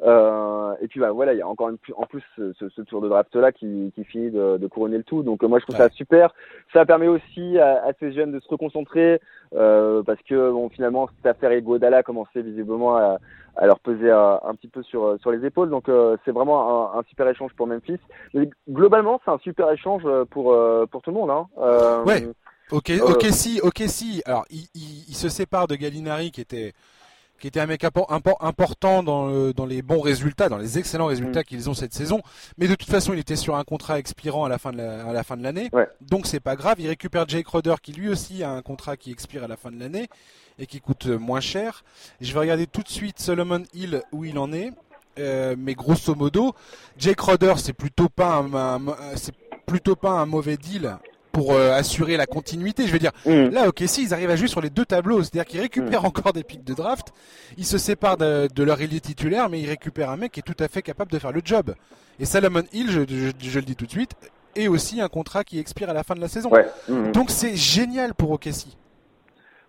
et 0.01 0.87
puis 0.87 0.99
bah 0.99 1.11
voilà, 1.11 1.33
il 1.33 1.39
y 1.39 1.41
a 1.41 1.47
encore 1.47 1.69
une, 1.69 1.77
en 1.95 2.05
plus 2.05 2.23
ce, 2.37 2.53
ce, 2.53 2.81
tour 2.81 3.01
de 3.01 3.09
draft 3.09 3.35
là 3.35 3.51
qui, 3.51 3.91
qui 3.93 4.03
finit 4.03 4.31
de, 4.31 4.57
de 4.57 4.67
couronner 4.67 4.97
le 4.97 5.03
tout. 5.03 5.23
Donc 5.23 5.43
moi 5.43 5.59
je 5.59 5.65
trouve 5.65 5.75
ça 5.75 5.89
super. 5.89 6.33
Ça 6.73 6.85
permet 6.85 7.07
aussi 7.07 7.59
à, 7.59 7.83
à, 7.85 7.93
ces 7.99 8.13
jeunes 8.13 8.31
de 8.31 8.39
se 8.39 8.47
reconcentrer 8.47 9.19
parce 9.51 10.21
que 10.27 10.51
bon 10.51 10.69
finalement 10.69 11.09
cette 11.17 11.25
affaire 11.25 11.51
Iguodala 11.53 12.03
commençait 12.03 12.41
visiblement 12.41 12.95
à 12.97 13.17
à 13.55 13.65
leur 13.65 13.79
peser 13.79 14.11
un, 14.11 14.39
un, 14.43 14.55
petit 14.55 14.67
peu 14.67 14.83
sur 14.83 15.17
sur 15.19 15.31
les 15.31 15.45
épaules. 15.45 15.69
Donc 15.69 15.89
euh, 15.89 16.17
c'est 16.23 16.31
vraiment 16.31 16.93
un, 16.95 16.99
un, 16.99 17.03
super 17.03 17.27
échange 17.27 17.51
pour 17.53 17.67
Memphis. 17.67 17.99
Mais 18.33 18.49
globalement, 18.69 19.21
c'est 19.23 19.31
un 19.31 19.39
super 19.39 19.71
échange 19.71 20.03
pour 20.29 20.53
euh, 20.53 20.85
pour 20.85 21.01
tout 21.01 21.11
le 21.11 21.17
monde. 21.17 21.29
Hein. 21.29 21.47
Euh, 21.59 22.03
ouais. 22.03 22.27
Ok, 22.71 22.91
ok, 23.01 23.25
si, 23.31 23.59
ok, 23.61 23.83
si. 23.87 24.21
Alors, 24.25 24.45
il, 24.49 24.65
il, 24.73 25.05
il, 25.09 25.15
se 25.15 25.29
sépare 25.29 25.67
de 25.67 25.75
Gallinari, 25.75 26.31
qui 26.31 26.41
était 26.41 26.73
qui 27.41 27.47
était 27.47 27.59
un 27.59 27.65
mec 27.65 27.83
important 27.83 29.01
dans, 29.01 29.27
le, 29.27 29.51
dans 29.51 29.65
les 29.65 29.81
bons 29.81 29.99
résultats, 29.99 30.47
dans 30.47 30.59
les 30.59 30.77
excellents 30.77 31.07
résultats 31.07 31.41
mm. 31.41 31.43
qu'ils 31.43 31.69
ont 31.71 31.73
cette 31.73 31.93
saison. 31.93 32.21
Mais 32.59 32.67
de 32.67 32.75
toute 32.75 32.89
façon, 32.89 33.13
il 33.13 33.19
était 33.19 33.35
sur 33.35 33.55
un 33.55 33.63
contrat 33.63 33.97
expirant 33.97 34.45
à 34.45 34.49
la 34.49 34.59
fin 34.59 34.71
de 34.71 34.77
la, 34.77 35.07
à 35.07 35.11
la 35.11 35.23
fin 35.23 35.35
de 35.35 35.43
l'année. 35.43 35.69
Ouais. 35.73 35.87
Donc 36.01 36.27
c'est 36.27 36.39
pas 36.39 36.55
grave. 36.55 36.75
Il 36.79 36.87
récupère 36.87 37.27
Jake 37.27 37.47
Roder, 37.47 37.75
qui 37.81 37.93
lui 37.93 38.09
aussi 38.09 38.43
a 38.43 38.51
un 38.51 38.61
contrat 38.61 38.95
qui 38.95 39.11
expire 39.11 39.43
à 39.43 39.47
la 39.47 39.57
fin 39.57 39.71
de 39.71 39.79
l'année 39.79 40.07
et 40.59 40.67
qui 40.67 40.81
coûte 40.81 41.07
moins 41.07 41.39
cher. 41.39 41.83
Je 42.21 42.31
vais 42.31 42.39
regarder 42.39 42.67
tout 42.67 42.83
de 42.83 42.89
suite 42.89 43.19
Solomon 43.19 43.63
Hill 43.73 44.03
où 44.11 44.23
il 44.23 44.37
en 44.37 44.53
est. 44.53 44.71
Euh, 45.19 45.55
mais 45.57 45.73
grosso 45.73 46.15
modo, 46.15 46.53
Jake 46.97 47.19
Roder, 47.19 47.55
c'est 47.57 47.73
plutôt 47.73 48.07
pas 48.07 48.35
un, 48.35 48.79
c'est 49.15 49.35
plutôt 49.65 49.95
pas 49.95 50.11
un 50.11 50.25
mauvais 50.25 50.57
deal 50.57 50.97
pour 51.31 51.53
euh, 51.53 51.71
assurer 51.71 52.17
la 52.17 52.25
continuité. 52.25 52.87
Je 52.87 52.93
veux 52.93 52.99
dire, 52.99 53.11
mm. 53.25 53.49
là, 53.49 53.67
ok, 53.67 53.83
si 53.85 54.03
ils 54.03 54.13
arrivent 54.13 54.29
à 54.29 54.35
jouer 54.35 54.47
sur 54.47 54.61
les 54.61 54.69
deux 54.69 54.85
tableaux, 54.85 55.21
c'est-à-dire 55.21 55.45
qu'ils 55.45 55.61
récupèrent 55.61 56.03
mm. 56.03 56.07
encore 56.07 56.33
des 56.33 56.43
pics 56.43 56.63
de 56.63 56.73
draft, 56.73 57.13
ils 57.57 57.65
se 57.65 57.77
séparent 57.77 58.17
de, 58.17 58.63
leur 58.63 58.81
élite 58.81 59.03
titulaire, 59.03 59.49
mais 59.49 59.59
ils 59.59 59.69
récupèrent 59.69 60.09
un 60.09 60.17
mec 60.17 60.33
qui 60.33 60.39
est 60.39 60.43
tout 60.43 60.61
à 60.63 60.67
fait 60.67 60.81
capable 60.81 61.11
de 61.11 61.19
faire 61.19 61.31
le 61.31 61.41
job. 61.43 61.73
Et 62.19 62.25
Salomon 62.25 62.63
Hill, 62.73 62.91
je, 62.91 62.99
le 62.99 63.65
dis 63.65 63.75
tout 63.75 63.85
de 63.85 63.91
suite, 63.91 64.13
est 64.55 64.67
aussi 64.67 65.01
un 65.01 65.07
contrat 65.07 65.43
qui 65.43 65.59
expire 65.59 65.89
à 65.89 65.93
la 65.93 66.03
fin 66.03 66.13
de 66.15 66.21
la 66.21 66.27
saison. 66.27 66.51
Mm. 66.87 67.11
Donc 67.11 67.31
c'est 67.31 67.55
génial 67.55 68.13
pour 68.13 68.31
OKC. 68.31 68.77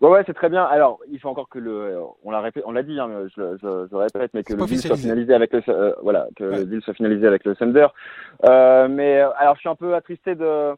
Ouais, 0.03 0.11
ouais, 0.11 0.23
c'est 0.27 0.35
très 0.35 0.49
bien. 0.49 0.65
Alors, 0.65 0.99
il 1.13 1.21
faut 1.21 1.29
encore 1.29 1.49
que 1.49 1.61
le, 1.61 1.97
on 2.25 2.33
l'a 2.33 2.41
répété, 2.41 2.67
on 2.67 2.73
l'a 2.73 2.83
dit, 2.83 2.99
hein, 2.99 3.09
je, 3.37 3.57
je, 3.63 3.87
je, 3.89 3.97
répète, 3.97 4.33
mais 4.35 4.43
que 4.43 4.53
le 4.53 4.67
deal 4.67 4.81
soit 4.81 4.97
finalisé 4.97 5.33
avec 5.33 5.53
le, 5.53 5.63
euh, 5.69 5.93
voilà, 6.03 6.27
que 6.35 6.43
le 6.43 6.65
deal 6.65 6.83
soit 6.83 6.95
finalisé 6.95 7.25
avec 7.25 7.45
le 7.45 7.55
Thunder. 7.55 7.87
Euh, 8.45 8.89
mais 8.89 9.21
alors, 9.21 9.55
je 9.55 9.61
suis 9.61 9.69
un 9.69 9.77
peu 9.77 9.95
attristé 9.95 10.35
de, 10.35 10.73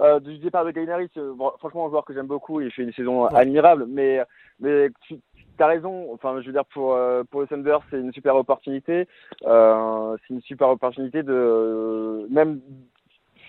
euh, 0.00 0.20
du 0.20 0.38
départ 0.38 0.64
de 0.64 0.70
Gainari, 0.70 1.10
bon, 1.16 1.52
franchement 1.58 1.86
un 1.86 1.90
joueur 1.90 2.04
que 2.04 2.14
j'aime 2.14 2.26
beaucoup, 2.26 2.60
il 2.60 2.70
fait 2.70 2.82
une 2.82 2.92
saison 2.92 3.26
admirable, 3.26 3.86
mais 3.88 4.20
mais 4.60 4.90
tu 5.08 5.18
as 5.58 5.66
raison. 5.66 6.12
Enfin, 6.12 6.40
je 6.40 6.46
veux 6.46 6.52
dire 6.52 6.64
pour 6.66 6.94
euh, 6.94 7.24
pour 7.30 7.40
le 7.40 7.46
Thunder, 7.46 7.78
c'est 7.90 7.98
une 7.98 8.12
super 8.12 8.36
opportunité. 8.36 9.08
Euh, 9.46 10.16
c'est 10.20 10.34
une 10.34 10.42
super 10.42 10.68
opportunité 10.68 11.22
de 11.22 12.26
même 12.30 12.60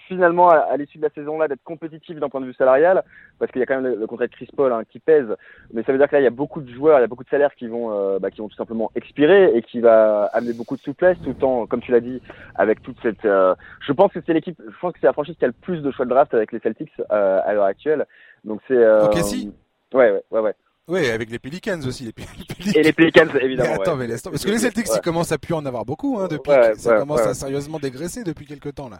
finalement 0.09 0.49
à, 0.49 0.75
l'issue 0.75 0.97
de 0.97 1.03
la 1.03 1.11
saison 1.11 1.37
là 1.37 1.47
d'être 1.47 1.63
compétitif 1.63 2.19
d'un 2.19 2.29
point 2.29 2.41
de 2.41 2.47
vue 2.47 2.53
salarial 2.53 3.03
parce 3.37 3.51
qu'il 3.51 3.59
y 3.59 3.63
a 3.63 3.65
quand 3.67 3.79
même 3.79 3.95
le, 3.99 4.07
contrat 4.07 4.27
de 4.27 4.31
Chris 4.31 4.49
Paul 4.55 4.73
hein, 4.73 4.81
qui 4.89 4.99
pèse 4.99 5.27
mais 5.71 5.83
ça 5.83 5.91
veut 5.91 5.99
dire 5.99 6.09
que 6.09 6.15
là 6.15 6.21
il 6.21 6.23
y 6.23 6.27
a 6.27 6.31
beaucoup 6.31 6.61
de 6.61 6.69
joueurs 6.73 6.97
il 6.97 7.01
y 7.01 7.05
a 7.05 7.07
beaucoup 7.07 7.23
de 7.23 7.29
salaires 7.29 7.53
qui 7.55 7.67
vont 7.67 7.93
euh, 7.93 8.19
bah, 8.19 8.31
qui 8.31 8.41
vont 8.41 8.49
tout 8.49 8.55
simplement 8.55 8.91
expirer 8.95 9.55
et 9.55 9.61
qui 9.61 9.79
va 9.79 10.25
amener 10.33 10.53
beaucoup 10.53 10.75
de 10.75 10.81
souplesse 10.81 11.17
tout 11.23 11.29
le 11.29 11.35
temps 11.35 11.67
comme 11.67 11.81
tu 11.81 11.91
l'as 11.91 12.01
dit 12.01 12.21
avec 12.55 12.81
toute 12.81 12.97
cette 13.01 13.23
euh, 13.25 13.53
je 13.85 13.93
pense 13.93 14.11
que 14.11 14.19
c'est 14.25 14.33
l'équipe 14.33 14.59
je 14.59 14.79
pense 14.81 14.93
que 14.93 14.99
c'est 14.99 15.07
la 15.07 15.13
franchise 15.13 15.35
qui 15.37 15.45
a 15.45 15.47
le 15.47 15.53
plus 15.53 15.81
de 15.81 15.91
choix 15.91 16.05
de 16.05 16.09
draft 16.09 16.33
avec 16.33 16.51
les 16.51 16.59
Celtics 16.59 16.91
euh, 17.11 17.39
à 17.45 17.53
l'heure 17.53 17.65
actuelle 17.65 18.05
donc 18.43 18.59
c'est 18.67 19.01
ok 19.01 19.17
si 19.19 19.53
ouais 19.93 20.11
ouais 20.11 20.23
ouais 20.31 20.39
ouais 20.41 20.55
oui, 20.89 21.07
avec 21.11 21.29
les 21.29 21.37
Pelicans 21.37 21.79
aussi. 21.85 22.05
Les 22.05 22.11
Pelicans. 22.11 22.71
Et 22.73 22.81
les 22.81 22.93
Pelicans, 22.93 23.27
évidemment. 23.39 23.75
attends, 23.75 23.95
mais 23.95 24.07
laisse 24.07 24.23
Parce 24.23 24.43
que 24.43 24.49
les 24.49 24.57
Celtics, 24.57 24.87
ils 24.91 25.01
commencent 25.01 25.31
à 25.31 25.37
plus 25.37 25.53
en 25.53 25.63
avoir 25.63 25.85
beaucoup, 25.85 26.17
hein, 26.19 26.27
depuis. 26.27 26.51
ça 26.77 26.97
commence 26.97 27.21
à 27.21 27.35
sérieusement 27.35 27.77
dégraisser 27.77 28.23
depuis 28.23 28.47
quelques 28.47 28.73
temps, 28.73 28.89
là. 28.89 28.99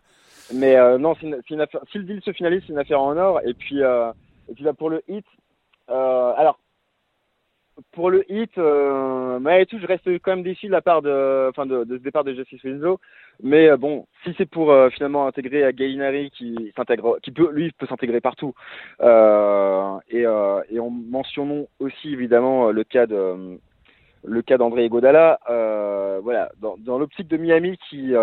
Mais 0.53 0.75
euh, 0.75 0.97
non, 0.97 1.15
si 1.15 1.25
le 1.27 2.03
deal 2.03 2.21
se 2.23 2.33
finalise, 2.33 2.61
c'est 2.65 2.73
une 2.73 2.79
affaire 2.79 3.01
en 3.01 3.15
or. 3.17 3.41
Et 3.45 3.53
puis, 3.53 3.83
euh, 3.83 4.11
et 4.49 4.53
puis 4.53 4.63
là, 4.63 4.73
pour 4.73 4.89
le 4.89 5.03
hit, 5.07 5.25
euh, 5.89 6.33
alors, 6.37 6.59
pour 7.91 8.09
le 8.09 8.29
hit, 8.31 8.57
euh, 8.57 9.39
malgré 9.39 9.65
tout, 9.65 9.79
je 9.79 9.85
reste 9.85 10.07
quand 10.19 10.31
même 10.31 10.43
déçu 10.43 10.67
de 10.67 10.71
la 10.71 10.81
part 10.81 11.01
de, 11.01 11.47
enfin, 11.49 11.65
de, 11.65 11.83
de 11.83 11.97
ce 11.97 12.03
départ 12.03 12.23
de 12.23 12.33
Justice 12.33 12.63
Winslow. 12.63 12.99
Mais 13.41 13.69
euh, 13.69 13.77
bon, 13.77 14.05
si 14.23 14.33
c'est 14.37 14.49
pour 14.49 14.71
euh, 14.71 14.89
finalement 14.89 15.27
intégrer 15.27 15.71
Gallinari 15.73 16.31
qui 16.31 16.73
s'intègre, 16.75 17.19
qui 17.21 17.31
peut, 17.31 17.51
lui, 17.51 17.71
peut 17.71 17.87
s'intégrer 17.87 18.19
partout. 18.19 18.53
et, 19.01 20.21
et 20.21 20.79
en 20.79 20.89
mentionnant 20.89 21.67
aussi 21.79 22.11
évidemment 22.11 22.71
le 22.71 22.83
cas 22.83 23.05
de, 23.05 23.59
le 24.25 24.41
cas 24.41 24.57
d'André 24.57 24.89
Godala. 24.89 25.39
voilà, 25.47 26.51
dans, 26.59 26.75
dans 26.79 26.97
l'optique 26.97 27.27
de 27.27 27.37
Miami 27.37 27.77
qui, 27.89 28.13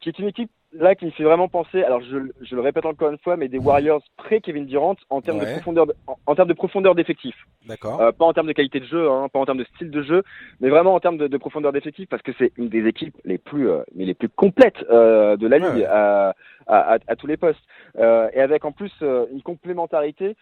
qui 0.00 0.08
est 0.10 0.18
une 0.18 0.28
équipe 0.28 0.50
là 0.72 0.94
qui 0.94 1.06
me 1.06 1.10
fait 1.10 1.24
vraiment 1.24 1.48
penser, 1.48 1.82
alors 1.82 2.00
je, 2.00 2.18
je, 2.42 2.54
le 2.54 2.60
répète 2.60 2.84
encore 2.84 3.10
une 3.10 3.18
fois, 3.18 3.36
mais 3.36 3.48
des 3.48 3.58
Warriors 3.58 4.02
pré-Kevin 4.16 4.66
Durant 4.66 4.96
en 5.10 5.20
termes 5.20 5.38
de 5.38 5.46
profondeur, 5.46 5.86
en, 6.26 6.34
termes 6.34 6.48
de 6.48 6.54
profondeur 6.54 6.94
d'effectif. 6.94 7.34
D'accord. 7.66 8.00
Euh, 8.00 8.12
pas 8.12 8.24
en 8.24 8.32
termes 8.32 8.46
de 8.46 8.52
qualité 8.52 8.80
de 8.80 8.84
jeu, 8.84 9.10
hein, 9.10 9.28
pas 9.32 9.38
en 9.38 9.46
termes 9.46 9.58
de 9.58 9.66
style 9.74 9.90
de 9.90 10.02
jeu, 10.02 10.22
mais 10.60 10.68
vraiment 10.68 10.94
en 10.94 11.00
termes 11.00 11.16
de, 11.16 11.26
de 11.26 11.36
profondeur 11.38 11.72
d'effectif 11.72 12.08
parce 12.08 12.22
que 12.22 12.32
c'est 12.38 12.52
une 12.56 12.68
des 12.68 12.86
équipes 12.86 13.16
les 13.24 13.38
plus, 13.38 13.70
euh, 13.70 13.82
mais 13.94 14.04
les 14.04 14.14
plus 14.14 14.28
complètes 14.28 14.84
euh, 14.90 15.36
de 15.36 15.46
la 15.46 15.58
ligue 15.58 15.84
à, 15.84 16.34
à, 16.66 16.98
à, 17.06 17.16
tous 17.16 17.26
les 17.26 17.36
postes. 17.36 17.60
Euh, 17.98 18.28
et 18.34 18.40
avec 18.40 18.64
en 18.64 18.72
plus 18.72 18.92
euh, 19.02 19.26
une 19.32 19.42
complémentarité 19.42 20.36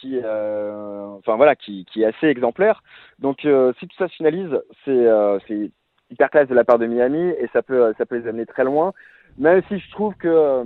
qui, 0.00 0.16
enfin 0.18 1.36
voilà, 1.36 1.54
qui, 1.56 1.84
qui 1.92 2.02
est 2.02 2.06
assez 2.06 2.26
exemplaire. 2.26 2.82
Donc 3.18 3.40
si 3.40 3.86
tout 3.86 3.96
ça 3.98 4.08
se 4.08 4.14
finalise, 4.14 4.58
c'est 4.86 5.06
c'est 5.46 5.70
hyper 6.10 6.30
classe 6.30 6.48
de 6.48 6.54
la 6.54 6.64
part 6.64 6.78
de 6.78 6.86
Miami 6.86 7.34
et 7.38 7.48
ça 7.52 7.62
peut 7.62 7.92
ça 7.98 8.06
peut 8.06 8.16
les 8.16 8.26
amener 8.26 8.46
très 8.46 8.64
loin. 8.64 8.94
Même 9.38 9.62
si 9.68 9.78
je 9.78 9.90
trouve 9.90 10.14
que 10.14 10.64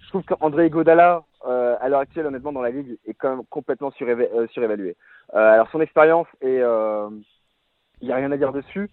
je 0.00 0.08
trouve 0.08 0.22
qu'André 0.24 0.68
Godala 0.68 1.22
euh, 1.46 1.76
à 1.80 1.88
l'heure 1.88 2.00
actuelle 2.00 2.26
honnêtement 2.26 2.52
dans 2.52 2.62
la 2.62 2.70
ligue 2.70 2.98
est 3.06 3.14
quand 3.14 3.36
même 3.36 3.46
complètement 3.50 3.90
euh, 4.00 4.46
surévalué. 4.48 4.96
Euh, 5.34 5.38
alors 5.38 5.68
son 5.70 5.80
expérience 5.80 6.28
et 6.40 6.56
il 6.56 8.06
n'y 8.06 8.12
a 8.12 8.16
rien 8.16 8.32
à 8.32 8.36
dire 8.36 8.52
dessus, 8.52 8.90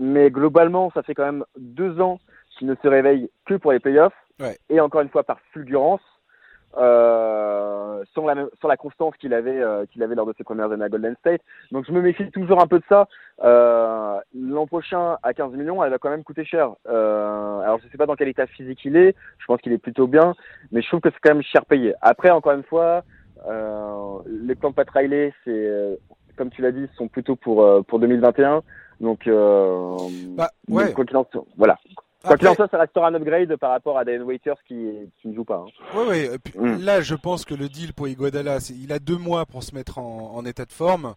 mais 0.00 0.30
globalement 0.30 0.90
ça 0.92 1.02
fait 1.02 1.14
quand 1.14 1.24
même 1.24 1.44
deux 1.56 2.00
ans 2.00 2.18
qu'il 2.50 2.66
ne 2.66 2.74
se 2.74 2.88
réveille 2.88 3.30
que 3.46 3.54
pour 3.54 3.72
les 3.72 3.80
playoffs 3.80 4.16
ouais. 4.40 4.56
et 4.68 4.80
encore 4.80 5.02
une 5.02 5.10
fois 5.10 5.24
par 5.24 5.40
fulgurance 5.52 6.00
euh, 6.76 8.02
sans, 8.14 8.26
la, 8.26 8.46
sans 8.60 8.68
la 8.68 8.76
constance 8.76 9.14
qu'il 9.16 9.34
avait, 9.34 9.60
euh, 9.60 9.84
qu'il 9.86 10.02
avait 10.02 10.14
lors 10.14 10.26
de 10.26 10.34
ses 10.36 10.44
premières 10.44 10.70
années 10.72 10.84
à 10.84 10.88
Golden 10.88 11.14
State. 11.20 11.40
Donc 11.70 11.84
je 11.86 11.92
me 11.92 12.00
méfie 12.00 12.30
toujours 12.30 12.62
un 12.62 12.66
peu 12.66 12.78
de 12.78 12.84
ça. 12.88 13.08
Euh, 13.44 14.18
L'an 14.34 14.66
prochain, 14.66 15.16
à 15.22 15.34
15 15.34 15.52
millions, 15.52 15.82
elle 15.82 15.90
va 15.90 15.98
quand 15.98 16.10
même 16.10 16.24
coûter 16.24 16.44
cher. 16.44 16.72
Euh, 16.88 17.60
alors 17.60 17.78
je 17.82 17.88
sais 17.88 17.98
pas 17.98 18.06
dans 18.06 18.16
quel 18.16 18.28
état 18.28 18.46
physique 18.46 18.84
il 18.84 18.96
est, 18.96 19.14
je 19.38 19.46
pense 19.46 19.60
qu'il 19.60 19.72
est 19.72 19.78
plutôt 19.78 20.06
bien, 20.06 20.34
mais 20.70 20.82
je 20.82 20.88
trouve 20.88 21.00
que 21.00 21.10
c'est 21.10 21.20
quand 21.22 21.34
même 21.34 21.42
cher 21.42 21.64
payé. 21.66 21.94
Après, 22.00 22.30
encore 22.30 22.52
une 22.52 22.64
fois, 22.64 23.02
euh, 23.46 24.18
les 24.26 24.54
plans 24.54 24.70
de 24.70 24.74
Pat 24.74 24.88
Riley, 24.88 25.32
c'est, 25.44 25.50
euh, 25.50 25.96
comme 26.36 26.50
tu 26.50 26.62
l'as 26.62 26.72
dit, 26.72 26.88
sont 26.96 27.08
plutôt 27.08 27.36
pour, 27.36 27.84
pour 27.86 27.98
2021. 27.98 28.62
Donc, 29.00 29.26
bah, 29.26 30.48
ouais. 30.68 30.94
voilà. 31.56 31.76
Quoi 32.24 32.36
qu'il 32.38 32.48
en 32.48 32.54
soit, 32.54 32.68
ça 32.68 32.78
restera 32.78 33.08
un 33.08 33.14
upgrade 33.14 33.56
par 33.56 33.70
rapport 33.70 33.98
à 33.98 34.04
Dan 34.04 34.22
Waiters 34.22 34.62
qui, 34.66 34.90
qui 35.20 35.28
ne 35.28 35.34
joue 35.34 35.44
pas. 35.44 35.64
Hein. 35.66 35.86
Oui, 35.94 36.28
oui. 36.28 36.38
Mm. 36.54 36.84
Là, 36.84 37.00
je 37.00 37.14
pense 37.14 37.44
que 37.44 37.54
le 37.54 37.68
deal 37.68 37.92
pour 37.92 38.08
Iguodala, 38.08 38.58
il 38.70 38.92
a 38.92 38.98
deux 38.98 39.18
mois 39.18 39.46
pour 39.46 39.62
se 39.62 39.74
mettre 39.74 39.98
en, 39.98 40.32
en 40.34 40.44
état 40.44 40.64
de 40.64 40.72
forme, 40.72 41.14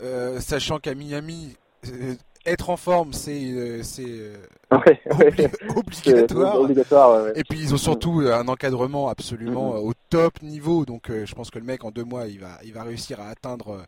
euh, 0.00 0.40
sachant 0.40 0.78
qu'à 0.78 0.94
Miami, 0.94 1.56
euh, 1.88 2.14
être 2.46 2.70
en 2.70 2.76
forme, 2.76 3.12
c'est 3.12 3.52
euh, 3.52 3.82
c'est 3.82 4.04
euh, 4.06 4.36
obligatoire. 5.76 6.60
obligatoire 6.60 7.24
ouais, 7.24 7.32
Et 7.36 7.44
puis 7.44 7.58
ils 7.60 7.74
ont 7.74 7.78
surtout 7.78 8.20
un 8.20 8.48
encadrement 8.48 9.08
absolument 9.08 9.74
mm-hmm. 9.74 9.88
au 9.88 9.92
top 10.10 10.42
niveau, 10.42 10.84
donc 10.84 11.08
je 11.08 11.34
pense 11.34 11.50
que 11.50 11.58
le 11.58 11.64
mec 11.64 11.84
en 11.84 11.90
deux 11.90 12.04
mois, 12.04 12.26
il 12.26 12.40
va 12.40 12.58
il 12.64 12.72
va 12.72 12.82
réussir 12.82 13.20
à 13.20 13.28
atteindre 13.28 13.84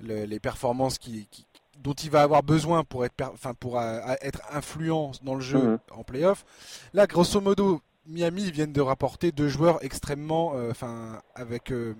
le, 0.00 0.24
les 0.24 0.40
performances 0.40 0.98
qui, 0.98 1.26
dont 1.82 1.92
il 1.92 2.10
va 2.10 2.22
avoir 2.22 2.42
besoin 2.42 2.84
pour 2.84 3.04
être, 3.04 3.14
enfin 3.32 3.54
pour 3.54 3.78
euh, 3.78 4.00
être 4.20 4.40
influent 4.52 5.12
dans 5.22 5.34
le 5.34 5.40
jeu 5.40 5.58
mhm. 5.58 5.78
en 5.92 6.04
playoff. 6.04 6.44
Là, 6.92 7.06
grosso 7.06 7.40
modo, 7.40 7.80
Miami 8.06 8.50
viennent 8.50 8.72
de 8.72 8.80
rapporter 8.80 9.32
deux 9.32 9.48
joueurs 9.48 9.82
extrêmement, 9.82 10.52
euh, 10.54 10.70
enfin 10.70 11.20
avec 11.34 11.72
euh, 11.72 11.94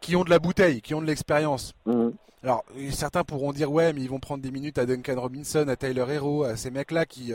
qui 0.00 0.16
ont 0.16 0.24
de 0.24 0.30
la 0.30 0.38
bouteille, 0.38 0.82
qui 0.82 0.94
ont 0.94 1.00
de 1.00 1.06
l'expérience. 1.06 1.74
Mhm. 1.86 2.14
Alors 2.42 2.64
certains 2.90 3.24
pourront 3.24 3.52
dire 3.52 3.72
ouais, 3.72 3.92
mais 3.94 4.02
ils 4.02 4.10
vont 4.10 4.20
prendre 4.20 4.42
des 4.42 4.50
minutes 4.50 4.76
à 4.76 4.84
Duncan 4.84 5.18
Robinson, 5.18 5.66
à 5.68 5.76
Tyler 5.76 6.04
Hero, 6.10 6.44
à 6.44 6.56
ces 6.56 6.70
mecs-là 6.70 7.06
qui 7.06 7.32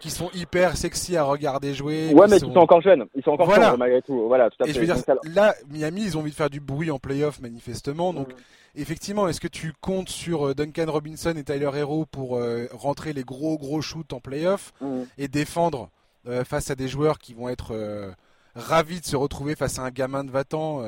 qui 0.00 0.10
sont 0.10 0.30
hyper 0.34 0.76
sexy 0.76 1.16
à 1.16 1.24
regarder 1.24 1.74
jouer. 1.74 2.12
Ouais, 2.14 2.26
mais 2.28 2.38
sont... 2.38 2.48
ils 2.48 2.54
sont 2.54 2.60
encore 2.60 2.80
jeunes. 2.80 3.06
Ils 3.14 3.22
sont 3.22 3.32
encore 3.32 3.54
jeunes 3.54 3.76
malgré 3.76 4.02
tout. 4.02 4.26
Voilà, 4.26 4.50
tout 4.50 4.64
à 4.64 4.66
Et 4.66 4.72
je 4.72 4.80
veux 4.80 4.86
dire, 4.86 4.96
là, 5.34 5.54
Miami, 5.70 6.02
ils 6.02 6.16
ont 6.16 6.20
envie 6.20 6.30
de 6.30 6.36
faire 6.36 6.50
du 6.50 6.60
bruit 6.60 6.90
en 6.90 6.98
playoff 6.98 7.40
manifestement. 7.40 8.12
Donc, 8.12 8.28
mhm 8.28 8.36
effectivement, 8.74 9.28
est-ce 9.28 9.40
que 9.40 9.48
tu 9.48 9.72
comptes 9.80 10.08
sur 10.08 10.48
euh, 10.48 10.54
Duncan 10.54 10.86
Robinson 10.88 11.34
et 11.36 11.44
Tyler 11.44 11.70
Hero 11.74 12.06
pour 12.06 12.36
euh, 12.36 12.66
rentrer 12.72 13.12
les 13.12 13.24
gros 13.24 13.58
gros 13.58 13.80
shoots 13.80 14.12
en 14.12 14.20
playoff 14.20 14.72
mm. 14.80 15.02
et 15.18 15.28
défendre 15.28 15.90
euh, 16.26 16.44
face 16.44 16.70
à 16.70 16.74
des 16.74 16.88
joueurs 16.88 17.18
qui 17.18 17.34
vont 17.34 17.48
être 17.48 18.14
ravis 18.54 19.00
de 19.00 19.06
se 19.06 19.16
retrouver 19.16 19.54
face 19.54 19.78
à 19.78 19.82
un 19.82 19.90
gamin 19.90 20.24
de 20.24 20.30
20 20.30 20.54
ans 20.54 20.82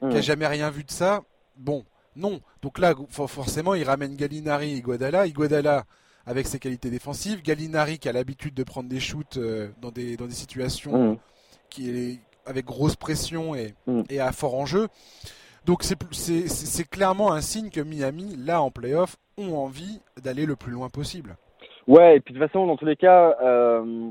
qui 0.00 0.04
a 0.04 0.18
mm. 0.18 0.22
jamais 0.22 0.46
rien 0.46 0.70
vu 0.70 0.84
de 0.84 0.90
ça? 0.90 1.22
Bon, 1.56 1.84
non. 2.14 2.40
Donc 2.62 2.78
là, 2.78 2.94
forcément, 3.10 3.74
il 3.74 3.84
ramène 3.84 4.16
Gallinari 4.16 4.72
et. 4.72 4.76
Iguodala 4.76 5.84
avec 6.26 6.46
ses 6.46 6.58
qualités 6.58 6.90
défensives. 6.90 7.42
Gallinari 7.42 7.98
qui 7.98 8.08
a 8.08 8.12
l'habitude 8.12 8.54
de 8.54 8.64
prendre 8.64 8.88
des 8.88 9.00
shoots 9.00 9.38
dans, 9.80 9.90
des, 9.90 10.16
dans 10.16 10.26
des 10.26 10.34
situations 10.34 11.12
mm. 11.12 11.18
qui 11.70 11.90
est 11.90 12.18
avec 12.44 12.64
grosse 12.64 12.96
pression 12.96 13.54
et, 13.54 13.74
et 14.08 14.20
à 14.20 14.32
fort 14.32 14.54
enjeu. 14.54 14.88
Donc 15.64 15.82
c'est 15.82 16.88
clairement 16.88 17.32
un 17.32 17.40
signe 17.40 17.70
que 17.70 17.80
Miami, 17.80 18.36
là 18.38 18.62
en 18.62 18.70
playoff, 18.70 19.16
ont 19.36 19.56
envie 19.56 20.00
d'aller 20.22 20.46
le 20.46 20.54
plus 20.54 20.70
loin 20.70 20.88
possible. 20.88 21.36
Ouais, 21.88 22.16
et 22.16 22.20
puis 22.20 22.34
de 22.34 22.38
toute 22.38 22.48
façon, 22.48 22.66
dans 22.66 22.76
tous 22.76 22.86
les 22.86 22.96
cas, 22.96 23.36
euh, 23.42 24.10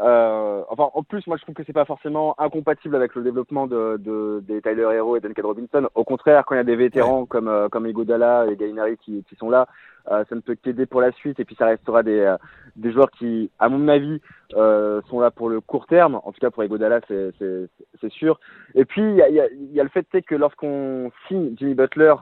euh, 0.00 0.62
enfin, 0.68 0.90
en 0.92 1.02
plus, 1.04 1.26
moi, 1.26 1.36
je 1.36 1.42
trouve 1.42 1.54
que 1.54 1.62
c'est 1.64 1.72
pas 1.72 1.84
forcément 1.84 2.34
incompatible 2.38 2.96
avec 2.96 3.14
le 3.14 3.22
développement 3.22 3.66
de, 3.66 3.96
de 3.98 4.42
des 4.46 4.60
Tyler 4.60 4.88
Hero 4.92 5.16
et 5.16 5.20
Duncan 5.20 5.42
Robinson. 5.44 5.88
Au 5.94 6.04
contraire, 6.04 6.44
quand 6.44 6.56
il 6.56 6.58
y 6.58 6.60
a 6.60 6.64
des 6.64 6.74
vétérans 6.74 7.26
comme 7.26 7.48
euh, 7.48 7.68
comme 7.68 7.86
Igodala 7.86 8.46
et 8.50 8.56
Gallinari 8.56 8.96
qui, 8.96 9.24
qui 9.28 9.36
sont 9.36 9.50
là, 9.50 9.68
euh, 10.10 10.24
ça 10.28 10.34
ne 10.34 10.40
peut 10.40 10.56
qu'aider 10.56 10.86
pour 10.86 11.00
la 11.00 11.12
suite. 11.12 11.38
Et 11.38 11.44
puis, 11.44 11.54
ça 11.56 11.66
restera 11.66 12.02
des 12.02 12.18
euh, 12.18 12.36
des 12.74 12.92
joueurs 12.92 13.10
qui, 13.12 13.50
à 13.60 13.68
mon 13.68 13.86
avis, 13.86 14.20
euh, 14.54 15.00
sont 15.08 15.20
là 15.20 15.30
pour 15.30 15.48
le 15.48 15.60
court 15.60 15.86
terme. 15.86 16.16
En 16.24 16.32
tout 16.32 16.40
cas, 16.40 16.50
pour 16.50 16.64
Igodala, 16.64 17.00
c'est 17.06 17.30
c'est 17.38 17.68
c'est 18.00 18.12
sûr. 18.12 18.40
Et 18.74 18.84
puis, 18.84 19.02
il 19.02 19.16
y 19.16 19.22
a, 19.22 19.28
y, 19.28 19.40
a, 19.40 19.46
y 19.52 19.80
a 19.80 19.84
le 19.84 19.90
fait 19.90 20.06
que 20.22 20.34
lorsqu'on 20.34 21.12
signe 21.28 21.54
Jimmy 21.56 21.74
Butler 21.74 22.14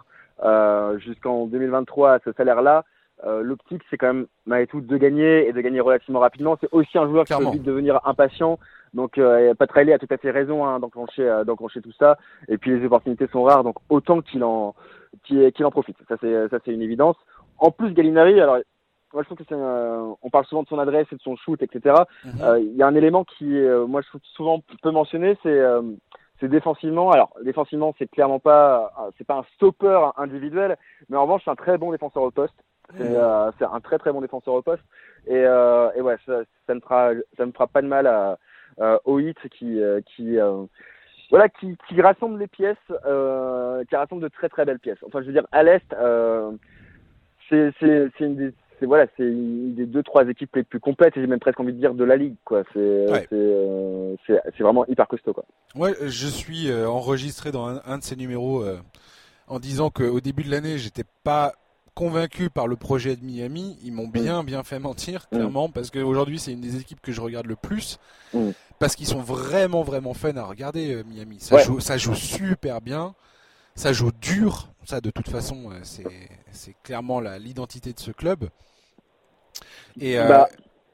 jusqu'en 0.99 1.47
2023 1.47 2.15
à 2.15 2.19
ce 2.19 2.33
salaire-là, 2.33 2.85
euh, 3.25 3.43
L'optique, 3.43 3.83
c'est 3.89 3.97
quand 3.97 4.09
même 4.09 4.27
malgré 4.47 4.67
tout 4.67 4.81
de 4.81 4.97
gagner 4.97 5.47
et 5.47 5.53
de 5.53 5.61
gagner 5.61 5.81
relativement 5.81 6.21
rapidement. 6.21 6.57
C'est 6.61 6.73
aussi 6.73 6.99
un 6.99 7.07
joueur 7.07 7.25
qui 7.25 7.35
peut 7.35 7.51
vite 7.51 7.63
devenir 7.63 8.01
impatient. 8.05 8.59
Donc, 8.95 9.17
euh, 9.17 9.55
Pat 9.55 9.71
a 9.77 9.99
tout 9.99 10.07
à 10.11 10.17
fait 10.19 10.31
raison 10.31 10.67
hein, 10.67 10.79
d'enclencher, 10.81 11.27
euh, 11.27 11.45
tout 11.45 11.93
ça. 11.99 12.19
Et 12.49 12.59
puis 12.59 12.79
les 12.79 12.85
opportunités 12.85 13.27
sont 13.29 13.43
rares, 13.45 13.65
donc 13.65 13.77
autant 13.89 14.21
qu'il 14.21 14.45
en, 14.45 14.75
qu'il 15.25 15.65
en 15.65 15.71
profite. 15.71 15.97
Ça, 16.09 16.17
c'est, 16.21 16.73
une 16.73 16.83
évidence. 16.83 17.17
En 17.59 17.71
plus, 17.71 17.93
Gallinari, 17.93 18.41
alors 18.41 18.59
moi 19.13 19.23
je 19.23 19.27
trouve 19.29 19.39
que 19.39 19.45
c'est, 19.49 19.55
on 19.55 20.31
parle 20.31 20.47
souvent 20.47 20.63
de 20.63 20.69
son 20.69 20.79
adresse 20.79 21.07
et 21.13 21.17
de 21.17 21.21
son 21.21 21.37
shoot, 21.37 21.63
etc. 21.63 22.03
Mhm. 22.25 22.33
Euh, 22.43 22.61
il 22.61 22.77
y 22.77 22.83
a 22.83 22.87
un 22.87 22.95
élément 22.95 23.25
qui, 23.25 23.47
moi 23.87 24.03
je 24.03 24.09
trouve 24.09 24.21
souvent 24.35 24.63
peu 24.83 24.91
mentionné, 24.91 25.39
c'est 25.43 25.61
c'est 26.41 26.49
défensivement. 26.49 27.13
Alors 27.13 27.33
défensivement, 27.45 27.95
c'est 27.99 28.11
clairement 28.11 28.41
pas, 28.41 28.93
c'est 29.17 29.27
pas 29.27 29.39
un 29.39 29.45
stopper 29.55 30.11
individuel, 30.17 30.77
mais 31.09 31.17
en 31.17 31.23
revanche, 31.23 31.43
c'est 31.45 31.51
un 31.51 31.57
très 31.57 31.79
bon 31.79 31.93
défenseur 31.93 32.25
au 32.25 32.31
poste. 32.31 32.55
Euh, 33.01 33.51
c'est 33.59 33.65
un 33.65 33.81
très 33.81 33.99
très 33.99 34.13
bon 34.13 34.21
défenseur 34.21 34.55
au 34.55 34.63
poste. 34.63 34.83
Et, 35.27 35.35
euh, 35.35 35.91
et 35.95 36.01
ouais, 36.01 36.17
ça, 36.27 36.41
ça, 36.67 36.75
ne 36.75 36.81
fera, 36.81 37.13
ça 37.37 37.47
ne 37.47 37.53
fera 37.53 37.67
pas 37.67 37.83
de 37.83 37.87
mal 37.87 38.07
à, 38.07 38.39
euh, 38.81 38.99
au 39.05 39.19
hit 39.21 39.39
qui 39.51 39.81
qui 40.15 40.37
voilà 41.31 41.49
qui, 41.49 41.77
qui 41.89 42.01
rassemble 42.03 42.39
les 42.39 42.47
pièces, 42.47 42.77
qui 42.89 43.97
rassemble 43.97 44.23
de 44.23 44.29
très 44.29 44.49
très 44.49 44.65
belles 44.65 44.81
pièces. 44.81 44.99
Enfin, 45.07 45.21
je 45.23 45.27
veux 45.27 45.33
dire, 45.33 45.47
à 45.53 45.63
l'est, 45.63 45.95
c'est 47.49 48.21
une 48.21 48.37
des 48.37 48.53
c'est 48.79 48.87
voilà, 48.87 49.07
c'est 49.17 49.23
une 49.23 49.75
des 49.77 49.87
deux 49.87 50.03
trois 50.03 50.29
équipes 50.29 50.57
les 50.57 50.65
plus 50.65 50.81
complètes 50.81 51.17
et 51.17 51.21
j'ai 51.21 51.29
même 51.29 51.39
presque 51.39 51.61
envie 51.61 51.73
de 51.73 51.79
dire 51.79 51.95
de 51.95 52.05
la 52.05 52.17
ligue 52.17 52.35
quoi. 52.45 52.65
C'est 52.73 53.07
c'est 53.31 54.41
c'est 54.57 54.63
vraiment 54.63 54.85
hyper 54.87 55.07
costaud 55.07 55.33
quoi. 55.33 55.45
Ouais, 55.77 55.95
je 56.03 56.27
suis 56.27 56.71
enregistré 56.85 57.53
dans 57.53 57.67
un, 57.67 57.81
un, 57.87 57.99
de 57.99 58.03
ces 58.03 58.17
numéros 58.17 58.65
en 59.53 59.59
disant 59.59 59.91
qu'au 59.91 60.21
début 60.21 60.43
de 60.45 60.51
l'année, 60.51 60.79
j'étais 60.79 61.05
pas 61.25 61.53
convaincu 61.95 62.51
par 62.51 62.67
le 62.67 62.77
projet 62.77 63.17
de 63.17 63.25
Miami. 63.25 63.79
Ils 63.85 63.93
m'ont 63.93 64.09
bien, 64.09 64.43
mm. 64.43 64.47
bien 64.47 64.63
fait 64.63 64.79
mentir, 64.79 65.27
mm. 65.31 65.37
clairement, 65.37 65.69
parce 65.69 65.91
qu'aujourd'hui, 65.91 66.39
c'est 66.39 66.53
une 66.53 66.61
des 66.61 66.77
équipes 66.81 67.01
que 67.01 67.13
je 67.13 67.21
regarde 67.21 67.47
le 67.47 67.57
plus. 67.57 67.99
Mm. 68.35 68.51
Parce 68.79 68.97
qu'ils 68.97 69.07
sont 69.07 69.21
vraiment, 69.21 69.83
vraiment 69.83 70.15
fun 70.15 70.37
à 70.37 70.45
regarder, 70.45 70.95
euh, 70.95 71.05
Miami. 71.05 71.39
Ça, 71.41 71.59
joue, 71.59 71.81
ça 71.81 71.97
joue 71.99 72.15
super 72.15 72.81
bien. 72.81 73.15
Ça 73.75 73.93
joue 73.93 74.11
dur. 74.21 74.69
Ça, 74.85 75.01
de 75.01 75.11
toute 75.11 75.29
façon, 75.29 75.71
euh, 75.71 75.81
c'est 76.51 76.75
clairement 76.83 77.21
l'identité 77.21 77.93
de 77.93 78.01
ce 78.01 78.11
club. 78.11 78.49
Et, 80.01 80.19
euh, 80.19 80.27
bah, 80.27 80.49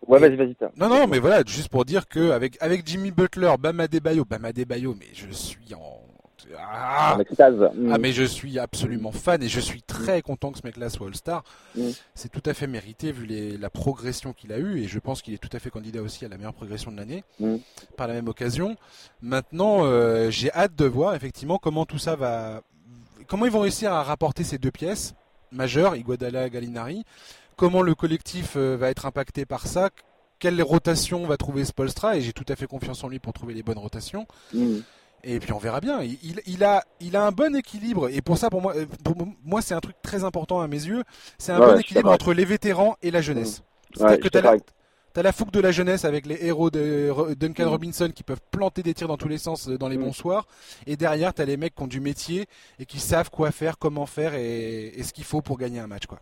Ouais, 0.07 0.19
vas-y, 0.19 0.37
vas-y. 0.37 0.57
Non, 0.77 0.89
non, 0.89 1.07
mais 1.07 1.19
voilà, 1.19 1.43
juste 1.47 1.69
pour 1.69 1.85
dire 1.85 2.09
que 2.09 2.31
avec, 2.31 2.57
avec 2.63 2.87
Jimmy 2.87 3.11
Butler, 3.11 3.53
Bama 3.59 3.87
Bayo, 3.89 4.25
Bama 4.25 4.53
Bayo, 4.53 4.95
mais 4.99 5.09
je 5.13 5.31
suis 5.31 5.75
en 5.75 6.01
ah, 6.57 7.19
mm. 7.19 7.93
ah, 7.93 7.99
mais 7.99 8.13
je 8.13 8.25
suis 8.25 8.59
absolument 8.59 9.13
fan 9.13 9.43
et 9.43 9.49
je 9.49 9.61
suis 9.61 9.83
très 9.83 10.23
content 10.23 10.53
que 10.53 10.59
ce 10.59 10.67
mec-là 10.67 10.89
soit 10.91 11.07
All-Star. 11.07 11.45
Mm. 11.77 11.89
C'est 12.15 12.31
tout 12.31 12.43
à 12.47 12.55
fait 12.55 12.67
mérité 12.67 13.13
vu 13.13 13.27
les, 13.27 13.57
la 13.57 13.71
progression 13.71 14.33
qu'il 14.33 14.53
a 14.53 14.59
eue 14.59 14.81
et 14.83 14.89
je 14.89 14.99
pense 14.99 15.23
qu'il 15.23 15.35
est 15.35 15.39
tout 15.39 15.51
à 15.53 15.59
fait 15.59 15.71
candidat 15.71 16.03
aussi 16.03 16.25
à 16.25 16.29
la 16.29 16.37
meilleure 16.37 16.55
progression 16.55 16.91
de 16.91 16.97
l'année 16.97 17.25
mm. 17.41 17.57
par 17.97 18.09
la 18.09 18.15
même 18.15 18.29
occasion. 18.29 18.77
Maintenant, 19.23 19.85
euh, 19.85 20.31
j'ai 20.31 20.53
hâte 20.53 20.75
de 20.77 20.85
voir 20.85 21.15
effectivement 21.15 21.59
comment 21.59 21.87
tout 21.87 21.99
ça 21.99 22.17
va, 22.17 22.63
comment 23.27 23.47
ils 23.47 23.53
vont 23.53 23.61
réussir 23.61 23.93
à 23.93 24.03
rapporter 24.03 24.45
ces 24.45 24.59
deux 24.59 24.71
pièces 24.71 25.15
majeures, 25.53 25.97
Iguodala, 25.97 26.49
Gallinari. 26.49 27.05
Comment 27.57 27.83
le 27.83 27.95
collectif 27.95 28.55
euh, 28.57 28.77
va 28.77 28.91
être 28.91 29.07
impacté 29.07 29.45
par 29.45 29.67
ça? 29.67 29.91
Quelle 30.39 30.63
rotation 30.63 31.27
va 31.27 31.37
trouver 31.37 31.65
Spolstra 31.65 32.17
Et 32.17 32.21
j'ai 32.21 32.33
tout 32.33 32.45
à 32.49 32.55
fait 32.55 32.67
confiance 32.67 33.03
en 33.03 33.09
lui 33.09 33.19
pour 33.19 33.33
trouver 33.33 33.55
les 33.55 33.65
bonnes 33.65 33.79
rotations. 33.79 34.27
Et 35.25 35.41
puis 35.41 35.53
on 35.53 35.59
verra 35.59 35.81
bien. 35.81 36.01
Il, 36.03 36.41
il, 36.47 36.65
a, 36.65 36.83
il 37.01 37.17
a 37.17 37.25
un 37.25 37.33
bon 37.33 37.55
équilibre. 37.57 38.09
Et 38.09 38.21
pour 38.21 38.39
ça, 38.39 38.51
pour 38.51 38.63
moi, 38.63 38.75
euh, 38.77 38.87
pour 39.05 39.15
moi 39.45 39.61
c'est 39.61 39.75
un 39.75 39.81
truc 39.81 39.97
très 40.03 40.25
important 40.25 40.61
à 40.61 40.69
mes 40.69 40.77
yeux. 40.85 41.03
C'est 41.39 41.53
un 41.53 41.59
bon 41.59 41.79
équilibre 41.79 42.11
entre 42.11 42.33
les 42.33 42.45
vétérans 42.45 42.97
et 43.03 43.11
la 43.11 43.21
jeunesse. 43.21 43.61
Mmh. 43.61 43.65
C'est-à-dire 43.95 44.21
que 44.21 44.29
tu 44.29 44.39
as, 44.39 45.23
la 45.23 45.33
fougue 45.33 45.51
de 45.51 45.61
la 45.61 45.73
jeunesse 45.73 46.05
avec 46.05 46.27
les 46.27 46.47
héros 46.47 46.71
de 46.71 47.35
Duncan 47.35 47.65
mmh. 47.65 47.69
Robinson 47.69 48.11
qui 48.15 48.23
peuvent 48.23 48.41
planter 48.53 48.83
des 48.83 48.95
tirs 48.95 49.09
dans 49.09 49.17
tous 49.17 49.29
les 49.29 49.39
sens 49.39 49.69
euh, 49.69 49.77
dans 49.77 49.89
les 49.89 49.99
mmh. 49.99 50.05
bons 50.05 50.13
soirs. 50.13 50.47
Et 50.87 50.97
derrière, 50.97 51.35
tu 51.35 51.43
as 51.43 51.45
les 51.45 51.57
mecs 51.57 51.75
qui 51.75 51.83
ont 51.83 51.89
du 51.89 52.01
métier 52.01 52.47
et 52.79 52.87
qui 52.87 53.01
savent 53.01 53.31
quoi 53.31 53.51
faire, 53.51 53.79
comment 53.79 54.07
faire 54.07 54.35
et, 54.35 55.03
ce 55.03 55.13
qu'il 55.13 55.25
faut 55.25 55.43
pour 55.43 55.59
gagner 55.59 55.81
un 55.81 55.89
match. 55.89 56.07
Quoi. 56.07 56.19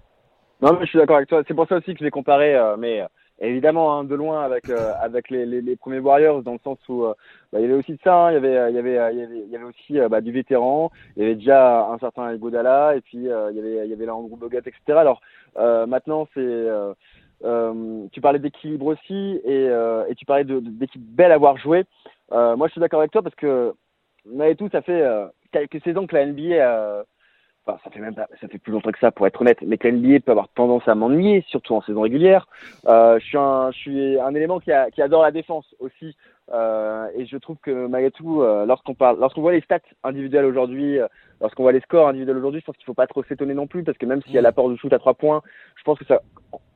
Non, 0.63 0.73
mais 0.73 0.87
je 0.87 0.91
suis 0.91 0.99
d'accord 0.99 1.17
avec 1.17 1.29
toi. 1.29 1.43
C'est 1.47 1.55
pour 1.55 1.69
ça 1.69 1.77
aussi 1.77 1.93
que 1.93 1.99
je 1.99 2.05
vais 2.05 2.11
comparer. 2.11 2.55
Euh, 2.55 2.77
mais 2.79 3.03
évidemment 3.41 3.99
hein, 3.99 4.05
de 4.05 4.15
loin 4.15 4.43
avec 4.43 4.71
euh, 4.71 4.93
avec 5.01 5.31
les, 5.31 5.45
les, 5.45 5.61
les, 5.61 5.77
premiers 5.77 5.99
Warriors 5.99 6.43
dans 6.43 6.55
le 6.55 6.59
sens 6.65 6.79
où 6.89 7.05
euh, 7.05 7.15
bah, 7.53 7.59
il 7.61 7.63
y 7.63 7.65
avait 7.67 7.75
aussi 7.75 7.99
ça 8.03 8.27
hein. 8.27 8.31
il 8.31 8.35
y 8.35 8.37
avait 8.37 8.71
il 8.71 8.77
y 8.77 8.79
avait 8.79 9.13
il 9.13 9.19
y 9.19 9.23
avait, 9.23 9.39
il 9.47 9.51
y 9.51 9.57
avait 9.57 9.65
aussi 9.65 9.99
euh, 9.99 10.09
bah, 10.09 10.21
du 10.21 10.33
vétéran. 10.33 10.91
Il 11.17 11.23
y 11.23 11.27
avait 11.27 11.35
déjà 11.35 11.87
un 11.87 11.99
certain 11.99 12.35
Godala 12.37 12.97
et 12.97 13.01
puis 13.01 13.19
il 13.19 13.25
y 13.25 13.31
avait 13.31 13.85
il 13.85 13.91
y 13.91 13.93
avait 13.93 14.07
là 14.07 14.15
Andrew 14.15 14.37
Bogut 14.37 14.59
etc 14.59 14.77
alors 14.89 15.21
maintenant 15.53 16.27
c'est 16.35 16.67
tu 18.13 18.21
parlais 18.21 18.39
d'équilibre 18.39 18.87
aussi 18.87 19.41
et, 19.45 19.67
et 19.67 20.15
tu 20.17 20.25
parlais 20.25 20.45
d'équipe 20.45 21.03
belle 21.03 21.33
à 21.33 21.39
voir 21.39 21.59
jouer 21.59 21.85
moi 22.31 22.67
je 22.67 22.73
suis 22.73 22.81
d'accord 22.81 23.01
avec 23.01 23.13
toi 23.13 23.23
parce 23.23 23.35
que 23.35 23.75
on 24.31 24.55
tout 24.55 24.69
ça 24.73 24.83
fait 24.83 25.05
quelques 25.53 25.83
saisons 25.83 26.07
que 26.07 26.17
la 26.17 26.27
NBA 26.27 27.05
Enfin, 27.67 27.81
ça 27.83 27.91
fait 27.91 27.99
même 27.99 28.15
pas, 28.15 28.29
ça 28.41 28.47
fait 28.47 28.59
plus 28.59 28.73
longtemps 28.73 28.93
que 28.93 28.99
ça 29.01 29.11
pour 29.11 29.27
être 29.27 29.41
honnête, 29.41 29.59
mais 29.63 29.77
que 29.77 29.89
l'NBA 29.89 30.21
peut 30.21 30.31
avoir 30.31 30.49
tendance 30.49 30.87
à 30.87 30.95
m'ennuyer, 30.95 31.45
surtout 31.49 31.75
en 31.75 31.83
saison 31.83 32.03
régulière. 32.03 32.47
Euh, 32.87 33.19
je 33.19 33.25
suis 33.25 33.39
un, 33.39 33.73
je 33.73 33.79
suis 33.79 34.21
un 34.21 34.35
élément 34.35 34.61
qui, 34.61 34.71
a, 34.71 34.91
qui 34.91 35.03
adore 35.03 35.23
la 35.23 35.33
défense 35.33 35.67
aussi, 35.81 36.15
euh, 36.53 37.09
et 37.17 37.27
je 37.27 37.37
trouve 37.37 37.57
que 37.61 37.87
malgré 37.87 38.11
tout, 38.11 38.43
euh, 38.43 38.67
lorsqu'on 38.67 38.95
parle, 38.95 39.19
lorsqu'on 39.19 39.41
voit 39.41 39.53
les 39.53 39.61
stats 39.63 39.81
individuelles 40.05 40.45
aujourd'hui, 40.45 41.01
euh, 41.01 41.09
lorsqu'on 41.41 41.65
voit 41.65 41.73
les 41.73 41.81
scores 41.81 42.09
individuels 42.09 42.37
aujourd'hui, 42.37 42.61
je 42.61 42.67
pense 42.67 42.77
qu'il 42.77 42.85
faut 42.85 42.95
pas 42.95 43.09
trop 43.09 43.25
s'étonner 43.25 43.55
non 43.55 43.67
plus, 43.67 43.83
parce 43.83 43.99
que 43.99 44.07
même 44.07 44.23
s'il 44.23 44.33
y 44.33 44.39
a 44.39 44.43
mm. 44.43 44.45
l'apport 44.45 44.71
du 44.71 44.77
shoot 44.77 44.93
à 44.93 44.99
trois 44.99 45.15
points, 45.15 45.43
je 45.77 45.83
pense 45.83 45.99
que 45.99 46.05
ça, 46.05 46.21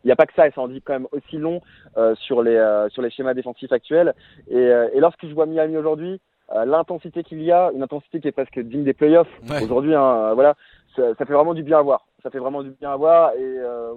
il 0.03 0.09
n'y 0.09 0.13
a 0.13 0.17
pas 0.17 0.27
que 0.27 0.35
ça, 0.35 0.49
et 0.49 0.51
ça 0.51 0.61
en 0.61 0.69
dit 0.69 0.83
quand 0.83 0.95
même 0.95 1.07
aussi 1.13 1.37
long 1.37 1.61
euh, 1.99 2.15
sur 2.17 2.43
les 2.43 2.59
sur 2.91 3.03
les 3.03 3.11
schémas 3.11 3.35
défensifs 3.35 3.73
actuels. 3.73 4.15
Et, 4.51 4.59
et 4.59 4.99
lorsque 5.01 5.27
je 5.27 5.35
vois 5.35 5.47
Miami 5.47 5.77
aujourd'hui, 5.77 6.21
l'intensité 6.67 7.23
qu'il 7.23 7.41
y 7.43 7.53
a, 7.53 7.71
une 7.73 7.83
intensité 7.85 8.19
qui 8.19 8.27
est 8.27 8.33
presque 8.33 8.59
digne 8.59 8.83
des 8.83 8.93
playoffs 8.93 9.31
aujourd'hui. 9.63 9.95
Hein, 9.95 10.35
voilà, 10.35 10.57
ça, 10.97 11.15
ça, 11.15 11.25
fait 11.25 11.33
vraiment 11.33 11.55
du 11.55 11.63
bien 11.63 11.79
à 11.79 11.83
voir. 11.83 12.07
Ça 12.23 12.31
fait 12.31 12.39
vraiment 12.39 12.63
du 12.63 12.71
bien 12.71 12.93
à 12.93 12.97
voir 12.97 13.33
et 13.35 13.43
euh, 13.43 13.95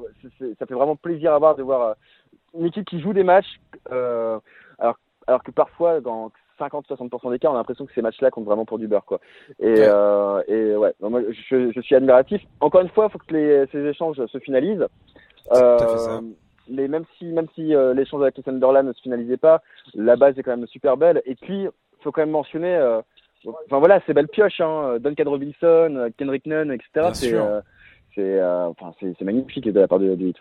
ça 0.60 0.66
fait 0.66 0.74
vraiment 0.74 0.96
plaisir 0.96 1.34
à 1.34 1.40
voir 1.40 1.56
de 1.56 1.64
voir 1.64 1.82
euh, 1.82 1.94
une 2.54 2.66
équipe 2.66 2.86
qui 2.86 3.02
joue 3.02 3.14
des 3.14 3.24
matchs 3.24 3.60
euh, 3.92 4.40
alors, 4.80 4.98
alors 5.28 5.44
que 5.44 5.52
parfois 5.52 6.02
dans 6.02 6.32
50-60% 6.60 7.32
des 7.32 7.40
cas, 7.40 7.50
on 7.50 7.54
a 7.54 7.58
l'impression 7.58 7.86
que 7.86 7.94
ces 7.94 8.02
matchs-là 8.02 8.32
comptent 8.32 8.46
vraiment 8.46 8.66
pour 8.66 8.80
du 8.80 8.88
beurre, 8.88 9.06
quoi. 9.06 9.20
Et, 9.60 9.76
euh, 9.80 10.42
et 10.48 10.76
ouais, 10.76 10.94
moi, 11.02 11.22
je, 11.50 11.72
je, 11.72 11.82
suis 11.82 11.96
admiratif. 11.96 12.42
Encore 12.60 12.82
une 12.82 12.90
fois, 12.90 13.06
il 13.10 13.12
faut 13.12 13.18
que 13.18 13.34
les, 13.34 13.66
ces 13.72 13.84
échanges 13.86 14.24
se 14.26 14.40
finalisent. 14.40 14.88
Euh, 15.52 16.22
mais 16.70 16.88
même 16.88 17.04
si, 17.18 17.26
même 17.26 17.48
si 17.56 17.76
euh, 17.76 17.94
l'échange 17.94 18.22
avec 18.22 18.38
le 18.38 18.44
Sunderland 18.44 18.88
ne 18.88 18.94
se 18.94 19.02
finalisait 19.02 19.38
pas, 19.38 19.62
la 19.94 20.16
base 20.16 20.38
est 20.38 20.44
quand 20.44 20.56
même 20.56 20.68
super 20.68 20.96
belle. 20.98 21.22
Et 21.26 21.36
puis, 21.36 21.64
il 21.64 22.04
faut 22.04 22.12
quand 22.12 22.22
même 22.22 22.32
mentionner 22.32 22.76
euh, 22.76 23.02
Enfin 23.46 23.80
voilà, 23.80 24.02
c'est 24.06 24.14
belle 24.14 24.28
pioche, 24.28 24.62
hein. 24.62 24.98
Duncan 25.00 25.30
Robinson, 25.30 26.12
Kendrick 26.18 26.46
Nunn, 26.46 26.72
etc. 26.72 27.10
C'est 27.14 27.34
euh, 27.34 27.62
c'est 28.16 28.40
euh, 28.40 28.68
enfin, 28.68 28.94
magnifique 29.22 29.66
de 29.66 29.80
la 29.80 29.88
part 29.88 30.00
de, 30.00 30.16
de 30.16 30.34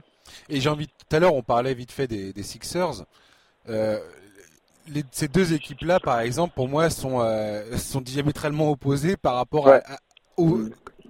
Et 0.48 0.60
j'ai 0.60 0.68
envie, 0.68 0.88
tout 0.88 1.16
à 1.16 1.18
l'heure 1.18 1.34
on 1.34 1.42
parlait 1.42 1.74
vite 1.74 1.92
fait 1.92 2.06
des, 2.06 2.32
des 2.32 2.42
Sixers. 2.42 3.04
Euh, 3.68 3.98
les, 4.88 5.04
ces 5.10 5.28
deux 5.28 5.54
équipes-là, 5.54 6.00
par 6.00 6.20
exemple, 6.20 6.54
pour 6.54 6.68
moi, 6.68 6.90
sont, 6.90 7.20
euh, 7.20 7.76
sont 7.76 8.00
diamétralement 8.00 8.70
opposées 8.70 9.16
par 9.16 9.36
rapport 9.36 9.68
à, 9.68 9.76
à, 9.76 9.98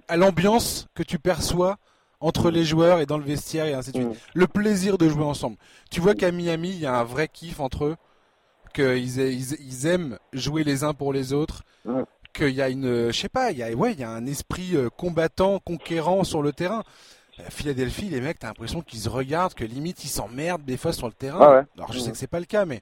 à 0.07 0.17
l'ambiance 0.17 0.87
que 0.93 1.03
tu 1.03 1.19
perçois 1.19 1.77
entre 2.19 2.49
les 2.49 2.63
joueurs 2.63 3.01
et 3.01 3.05
dans 3.05 3.17
le 3.17 3.25
vestiaire 3.25 3.65
et 3.65 3.73
ainsi 3.73 3.91
de 3.91 3.97
suite. 3.97 4.09
Mm. 4.09 4.15
Le 4.35 4.47
plaisir 4.47 4.97
de 4.97 5.09
jouer 5.09 5.25
ensemble. 5.25 5.57
Tu 5.91 5.99
vois 5.99 6.15
qu'à 6.15 6.31
Miami, 6.31 6.69
il 6.69 6.79
y 6.79 6.85
a 6.85 6.95
un 6.95 7.03
vrai 7.03 7.27
kiff 7.27 7.59
entre 7.59 7.85
eux 7.85 7.95
qu'ils 8.73 9.19
ils, 9.19 9.87
aiment 9.87 10.17
jouer 10.33 10.63
les 10.63 10.83
uns 10.83 10.93
pour 10.93 11.13
les 11.13 11.33
autres, 11.33 11.63
qu'il 12.33 12.49
y 12.49 12.61
a 12.61 12.69
une, 12.69 13.11
je 13.11 13.17
sais 13.17 13.29
pas, 13.29 13.51
il 13.51 13.57
y 13.59 13.63
a, 13.63 13.71
ouais, 13.71 13.93
il 13.93 13.99
y 13.99 14.03
a 14.03 14.09
un 14.09 14.25
esprit 14.25 14.75
euh, 14.75 14.89
combattant, 14.89 15.59
conquérant 15.59 16.23
sur 16.23 16.41
le 16.41 16.51
terrain. 16.51 16.83
À 17.39 17.49
Philadelphie, 17.49 18.09
les 18.09 18.21
mecs, 18.21 18.39
t'as 18.39 18.47
l'impression 18.47 18.81
qu'ils 18.81 18.99
se 18.99 19.09
regardent, 19.09 19.53
que 19.53 19.63
limite 19.63 20.03
ils 20.03 20.09
s'emmerdent 20.09 20.65
des 20.65 20.77
fois 20.77 20.93
sur 20.93 21.07
le 21.07 21.13
terrain. 21.13 21.65
Alors 21.77 21.91
je 21.91 21.99
sais 21.99 22.11
que 22.11 22.17
c'est 22.17 22.27
pas 22.27 22.39
le 22.39 22.45
cas, 22.45 22.65
mais 22.65 22.81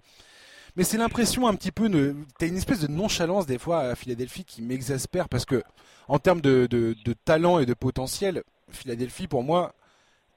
mais 0.75 0.83
c'est 0.83 0.97
l'impression 0.97 1.47
un 1.47 1.55
petit 1.55 1.71
peu, 1.71 1.89
de, 1.89 2.15
t'as 2.39 2.47
une 2.47 2.57
espèce 2.57 2.79
de 2.79 2.87
nonchalance 2.87 3.45
des 3.45 3.57
fois 3.57 3.79
à 3.79 3.95
Philadelphie 3.95 4.45
qui 4.45 4.61
m'exaspère 4.61 5.27
parce 5.27 5.45
que 5.45 5.63
en 6.07 6.19
termes 6.19 6.41
de, 6.41 6.67
de, 6.69 6.95
de, 7.03 7.13
talent 7.13 7.59
et 7.59 7.65
de 7.65 7.73
potentiel, 7.73 8.43
Philadelphie 8.69 9.27
pour 9.27 9.43
moi 9.43 9.73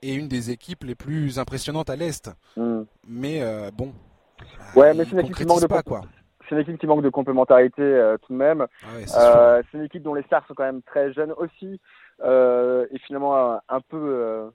est 0.03 0.15
une 0.15 0.29
des 0.29 0.51
équipes 0.51 0.85
les 0.85 0.95
plus 0.95 1.39
impressionnantes 1.39 1.89
à 1.89 1.97
l'est. 1.97 2.31
Mm. 2.57 2.83
Mais 3.07 3.43
euh, 3.43 3.71
bon, 3.71 3.93
Ouais, 4.75 4.95
mais 4.95 5.05
c'est 5.05 5.13
une 5.13 5.21
équipe 5.21 5.37
qui 5.37 5.45
manque 5.45 5.63
de 5.63 5.67
quoi. 5.67 6.03
C'est 6.49 6.55
une 6.55 6.61
équipe 6.61 6.79
qui 6.79 6.87
manque 6.87 7.03
de 7.03 7.09
complémentarité 7.09 7.83
euh, 7.83 8.19
tout 8.19 8.33
de 8.33 8.39
même. 8.39 8.67
Ah 8.83 9.19
euh, 9.19 9.63
c'est 9.71 9.79
une 9.79 9.85
équipe 9.85 10.03
dont 10.03 10.15
les 10.15 10.23
stars 10.25 10.47
sont 10.47 10.55
quand 10.55 10.65
même 10.65 10.83
très 10.83 11.13
jeunes 11.13 11.33
aussi 11.37 11.81
euh, 12.23 12.87
et 12.91 12.99
finalement 12.99 13.61
un, 13.69 13.81
peu 13.81 14.51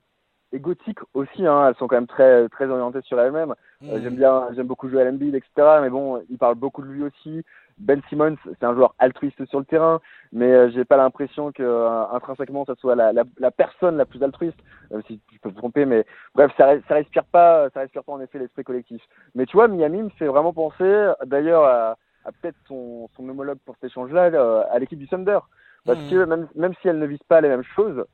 égotiques 0.52 1.00
aussi. 1.14 1.46
Hein. 1.46 1.68
Elles 1.68 1.76
sont 1.76 1.88
quand 1.88 1.96
même 1.96 2.06
très 2.06 2.48
très 2.48 2.66
orientées 2.66 3.02
sur 3.02 3.20
elles-mêmes. 3.20 3.54
Mmh. 3.80 4.02
j'aime 4.02 4.16
bien, 4.16 4.48
j'aime 4.54 4.66
beaucoup 4.66 4.88
jouer 4.88 5.02
à 5.02 5.04
l'NBA, 5.04 5.36
etc. 5.36 5.78
Mais 5.82 5.90
bon, 5.90 6.22
il 6.30 6.38
parle 6.38 6.54
beaucoup 6.54 6.82
de 6.82 6.88
lui 6.88 7.02
aussi. 7.02 7.44
Ben 7.80 8.02
Simmons, 8.08 8.36
c'est 8.44 8.64
un 8.64 8.74
joueur 8.74 8.94
altruiste 8.98 9.44
sur 9.46 9.58
le 9.58 9.64
terrain, 9.64 10.00
mais 10.32 10.46
euh, 10.46 10.70
j'ai 10.70 10.84
pas 10.84 10.98
l'impression 10.98 11.50
que 11.50 11.62
euh, 11.62 12.06
intrinsèquement 12.12 12.64
ça 12.66 12.74
soit 12.76 12.94
la, 12.94 13.12
la, 13.12 13.24
la, 13.38 13.50
personne 13.50 13.96
la 13.96 14.04
plus 14.04 14.22
altruiste. 14.22 14.58
Euh, 14.92 15.00
si 15.06 15.20
je 15.32 15.38
peux 15.38 15.48
me 15.48 15.54
tromper, 15.54 15.86
mais 15.86 16.04
bref, 16.34 16.52
ça, 16.58 16.74
ça 16.88 16.94
respire 16.94 17.24
pas, 17.24 17.70
ça 17.70 17.80
respire 17.80 18.04
pas 18.04 18.12
en 18.12 18.20
effet 18.20 18.38
l'esprit 18.38 18.64
collectif. 18.64 19.02
Mais 19.34 19.46
tu 19.46 19.56
vois, 19.56 19.66
Miami 19.66 20.02
me 20.02 20.10
fait 20.10 20.26
vraiment 20.26 20.52
penser, 20.52 21.12
d'ailleurs, 21.24 21.64
à, 21.64 21.96
à 22.24 22.32
peut-être 22.32 22.56
son, 22.68 23.08
son 23.16 23.28
homologue 23.28 23.58
pour 23.64 23.74
cet 23.76 23.90
échange-là, 23.90 24.30
à 24.70 24.78
l'équipe 24.78 24.98
du 24.98 25.08
Thunder, 25.08 25.38
parce 25.86 25.98
mmh. 25.98 26.10
que 26.10 26.24
même, 26.24 26.48
même 26.54 26.74
si 26.82 26.88
elle 26.88 26.98
ne 26.98 27.06
vise 27.06 27.22
pas 27.28 27.40
les 27.40 27.48
mêmes 27.48 27.64
choses 27.74 28.04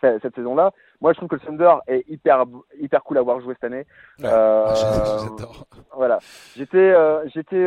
cette, 0.00 0.34
saison-là, 0.34 0.72
moi 1.00 1.12
je 1.12 1.16
trouve 1.16 1.28
que 1.28 1.36
le 1.36 1.40
Thunder 1.40 1.74
est 1.88 2.04
hyper 2.08 2.44
hyper 2.78 3.02
cool 3.02 3.18
à 3.18 3.22
voir 3.22 3.40
jouer 3.40 3.54
cette 3.54 3.64
année. 3.64 3.86
Ouais, 4.20 4.26
euh, 4.26 4.66
voilà, 5.96 6.18
j'étais 6.54 6.94
j'étais 7.34 7.66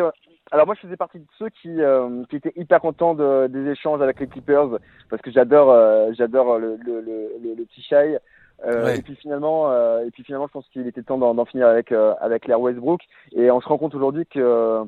alors 0.51 0.65
moi 0.65 0.75
je 0.75 0.81
faisais 0.81 0.97
partie 0.97 1.19
de 1.19 1.25
ceux 1.37 1.49
qui, 1.49 1.81
euh, 1.81 2.23
qui 2.29 2.35
étaient 2.35 2.53
hyper 2.55 2.81
contents 2.81 3.13
de, 3.13 3.47
des 3.47 3.69
échanges 3.71 4.01
avec 4.01 4.19
les 4.19 4.27
Clippers 4.27 4.79
parce 5.09 5.21
que 5.21 5.31
j'adore 5.31 5.71
euh, 5.71 6.11
j'adore 6.13 6.57
le, 6.57 6.77
le, 6.85 7.01
le, 7.01 7.55
le, 7.55 7.63
petit 7.65 7.81
shy. 7.81 8.17
Euh, 8.65 8.93
Et 8.93 9.01
puis 9.01 9.15
finalement 9.15 9.71
euh, 9.71 10.05
et 10.05 10.11
puis 10.11 10.23
finalement 10.23 10.47
je 10.47 10.51
pense 10.51 10.67
qu'il 10.69 10.85
était 10.85 11.01
temps 11.03 11.17
d'en 11.17 11.45
finir 11.45 11.67
avec 11.67 11.91
avec 11.91 12.43
Claire 12.43 12.59
Westbrook 12.59 13.01
et 13.31 13.49
on 13.51 13.61
se 13.61 13.67
rend 13.67 13.77
compte 13.77 13.95
aujourd'hui 13.95 14.25
que 14.25 14.85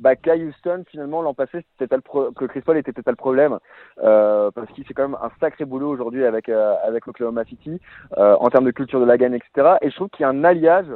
bah, 0.00 0.16
qu'à 0.16 0.34
Houston, 0.34 0.84
finalement, 0.88 1.20
l'an 1.22 1.34
passé, 1.34 1.64
c'était 1.78 1.94
le 1.94 2.32
que 2.32 2.46
Chris 2.46 2.62
Paul 2.62 2.78
était 2.78 2.92
peut-être 2.92 3.04
pas 3.04 3.10
le 3.10 3.16
problème, 3.16 3.58
euh, 4.02 4.50
parce 4.50 4.70
qu'il 4.72 4.84
fait 4.84 4.94
quand 4.94 5.08
même 5.08 5.18
un 5.20 5.30
sacré 5.40 5.64
boulot 5.66 5.90
aujourd'hui 5.90 6.24
avec, 6.24 6.48
euh, 6.48 6.74
avec 6.82 7.06
Oklahoma 7.06 7.44
City, 7.44 7.78
euh, 8.16 8.34
en 8.40 8.48
termes 8.48 8.64
de 8.64 8.70
culture 8.70 9.00
de 9.00 9.04
la 9.04 9.18
gagne, 9.18 9.34
etc. 9.34 9.76
Et 9.82 9.90
je 9.90 9.94
trouve 9.96 10.08
qu'il 10.08 10.22
y 10.22 10.24
a 10.24 10.30
un 10.30 10.42
alliage, 10.42 10.86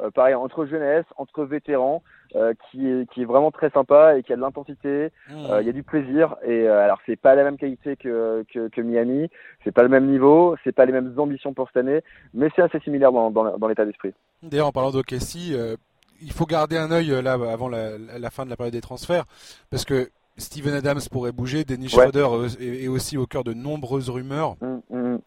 euh, 0.00 0.10
pareil, 0.10 0.34
entre 0.34 0.64
jeunesse, 0.66 1.06
entre 1.16 1.44
vétérans, 1.44 2.02
euh, 2.36 2.54
qui, 2.70 2.88
est, 2.88 3.08
qui 3.10 3.22
est 3.22 3.24
vraiment 3.24 3.50
très 3.50 3.70
sympa 3.70 4.16
et 4.16 4.22
qui 4.22 4.32
a 4.32 4.36
de 4.36 4.40
l'intensité, 4.40 5.10
mmh. 5.28 5.46
il 5.60 5.66
y 5.66 5.70
a 5.70 5.72
du 5.72 5.82
plaisir. 5.82 6.36
Et 6.46 6.66
alors, 6.66 6.98
c'est 7.06 7.16
pas 7.16 7.34
la 7.34 7.44
même 7.44 7.58
qualité 7.58 7.96
que, 7.96 8.44
que, 8.52 8.68
que 8.68 8.80
Miami, 8.80 9.28
c'est 9.64 9.72
pas 9.72 9.82
le 9.82 9.88
même 9.88 10.06
niveau, 10.06 10.56
c'est 10.64 10.72
pas 10.72 10.86
les 10.86 10.92
mêmes 10.92 11.14
ambitions 11.18 11.54
pour 11.54 11.68
cette 11.68 11.78
année, 11.78 12.00
mais 12.34 12.48
c'est 12.54 12.62
assez 12.62 12.80
similaire 12.80 13.12
dans, 13.12 13.30
dans, 13.30 13.58
dans 13.58 13.68
l'état 13.68 13.84
d'esprit. 13.84 14.12
D'ailleurs, 14.42 14.68
en 14.68 14.72
parlant 14.72 14.90
d'OKC, 14.90 15.78
il 16.22 16.32
faut 16.32 16.46
garder 16.46 16.76
un 16.76 16.90
œil 16.90 17.08
là 17.22 17.32
avant 17.32 17.68
la, 17.68 18.30
fin 18.30 18.44
de 18.44 18.50
la 18.50 18.56
période 18.56 18.72
des 18.72 18.80
transferts 18.80 19.24
parce 19.70 19.84
que 19.84 20.10
Steven 20.38 20.72
Adams 20.72 21.00
pourrait 21.10 21.32
bouger, 21.32 21.64
Dennis 21.64 21.90
Schroeder 21.90 22.26
est, 22.58 22.88
aussi 22.88 23.18
au 23.18 23.26
cœur 23.26 23.44
de 23.44 23.52
nombreuses 23.52 24.08
rumeurs. 24.08 24.56
Mm, 24.60 24.96
mm. 24.96 25.18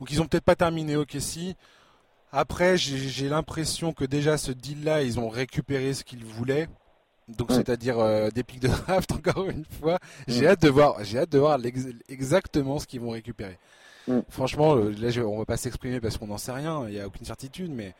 Donc 0.00 0.10
ils 0.10 0.22
ont 0.22 0.26
peut-être 0.26 0.44
pas 0.44 0.56
terminé 0.56 0.96
au 0.96 1.04
Kessie. 1.04 1.56
Après, 2.32 2.76
j'ai 2.76 3.28
l'impression 3.28 3.92
que 3.92 4.04
déjà 4.04 4.36
ce 4.36 4.52
deal-là, 4.52 5.02
ils 5.02 5.18
ont 5.18 5.28
récupéré 5.28 5.94
ce 5.94 6.04
qu'ils 6.04 6.24
voulaient. 6.24 6.68
Donc, 7.28 7.50
mm. 7.50 7.54
c'est-à-dire 7.54 7.98
euh, 7.98 8.30
des 8.30 8.42
pics 8.42 8.60
de 8.60 8.68
draft, 8.68 9.12
encore 9.12 9.48
une 9.48 9.64
fois. 9.64 9.98
J'ai 10.26 10.46
hâte 10.46 10.62
de 10.62 10.68
voir, 10.68 11.04
j'ai 11.04 11.18
hâte 11.18 11.30
de 11.30 11.38
voir 11.38 11.58
exactement 12.08 12.78
ce 12.78 12.86
qu'ils 12.86 13.00
vont 13.00 13.10
récupérer. 13.10 13.58
Franchement, 14.30 14.74
euh, 14.76 14.90
là, 14.98 15.10
on 15.26 15.38
va 15.38 15.44
pas 15.44 15.58
s'exprimer 15.58 16.00
parce 16.00 16.16
qu'on 16.16 16.28
n'en 16.28 16.38
sait 16.38 16.52
rien. 16.52 16.84
Il 16.88 16.94
n'y 16.94 17.00
a 17.00 17.06
aucune 17.06 17.26
certitude, 17.26 17.70
mais 17.70 17.94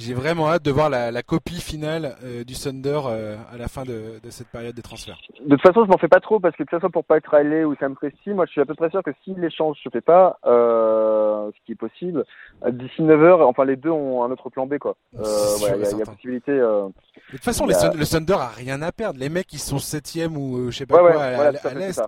j'ai 0.00 0.14
vraiment 0.14 0.48
hâte 0.48 0.64
de 0.64 0.70
voir 0.70 0.88
la, 0.90 1.22
copie 1.22 1.60
finale 1.60 2.16
euh, 2.24 2.44
du 2.44 2.54
Thunder 2.54 3.00
euh, 3.06 3.36
à 3.52 3.58
la 3.58 3.68
fin 3.68 3.84
de, 3.84 4.18
cette 4.30 4.48
période 4.48 4.74
des 4.74 4.82
transferts. 4.82 5.18
De 5.44 5.56
toute 5.56 5.62
façon, 5.62 5.84
je 5.84 5.90
m'en 5.90 5.98
fais 5.98 6.08
pas 6.08 6.20
trop 6.20 6.40
parce 6.40 6.56
que 6.56 6.62
que 6.62 6.70
ce 6.70 6.80
soit 6.80 6.90
pour 6.90 7.04
Pat 7.04 7.22
Riley 7.26 7.64
ou 7.64 7.74
Sam 7.76 7.94
Presti, 7.94 8.30
moi 8.30 8.46
je 8.46 8.52
suis 8.52 8.60
à 8.60 8.64
peu 8.64 8.74
près 8.74 8.90
sûr 8.90 9.02
que 9.02 9.10
si 9.24 9.34
l'échange 9.34 9.76
se 9.82 9.88
fait 9.90 10.00
pas, 10.00 10.38
euh, 10.46 11.50
ce 11.50 11.66
qui 11.66 11.72
est 11.72 11.76
possible, 11.76 12.24
d'ici 12.70 13.02
9h, 13.02 13.42
enfin 13.42 13.64
les 13.64 13.76
deux 13.76 13.90
ont 13.90 14.24
un 14.24 14.30
autre 14.30 14.50
plan 14.50 14.66
B 14.66 14.78
quoi. 14.78 14.96
Il 15.12 15.20
y, 15.20 16.02
a 16.02 16.04
possibilité. 16.06 16.52
de 16.52 16.92
toute 17.30 17.44
façon, 17.44 17.66
le 17.66 18.04
Thunder 18.04 18.34
a 18.34 18.48
rien 18.48 18.80
à 18.82 18.92
perdre. 18.92 19.20
Les 19.20 19.28
mecs 19.28 19.52
ils 19.52 19.58
sont 19.58 19.78
septième 19.78 20.36
ou 20.36 20.70
je 20.70 20.76
sais 20.76 20.86
pas 20.86 20.98
quoi 20.98 21.22
à, 21.22 21.74
l'est, 21.74 22.00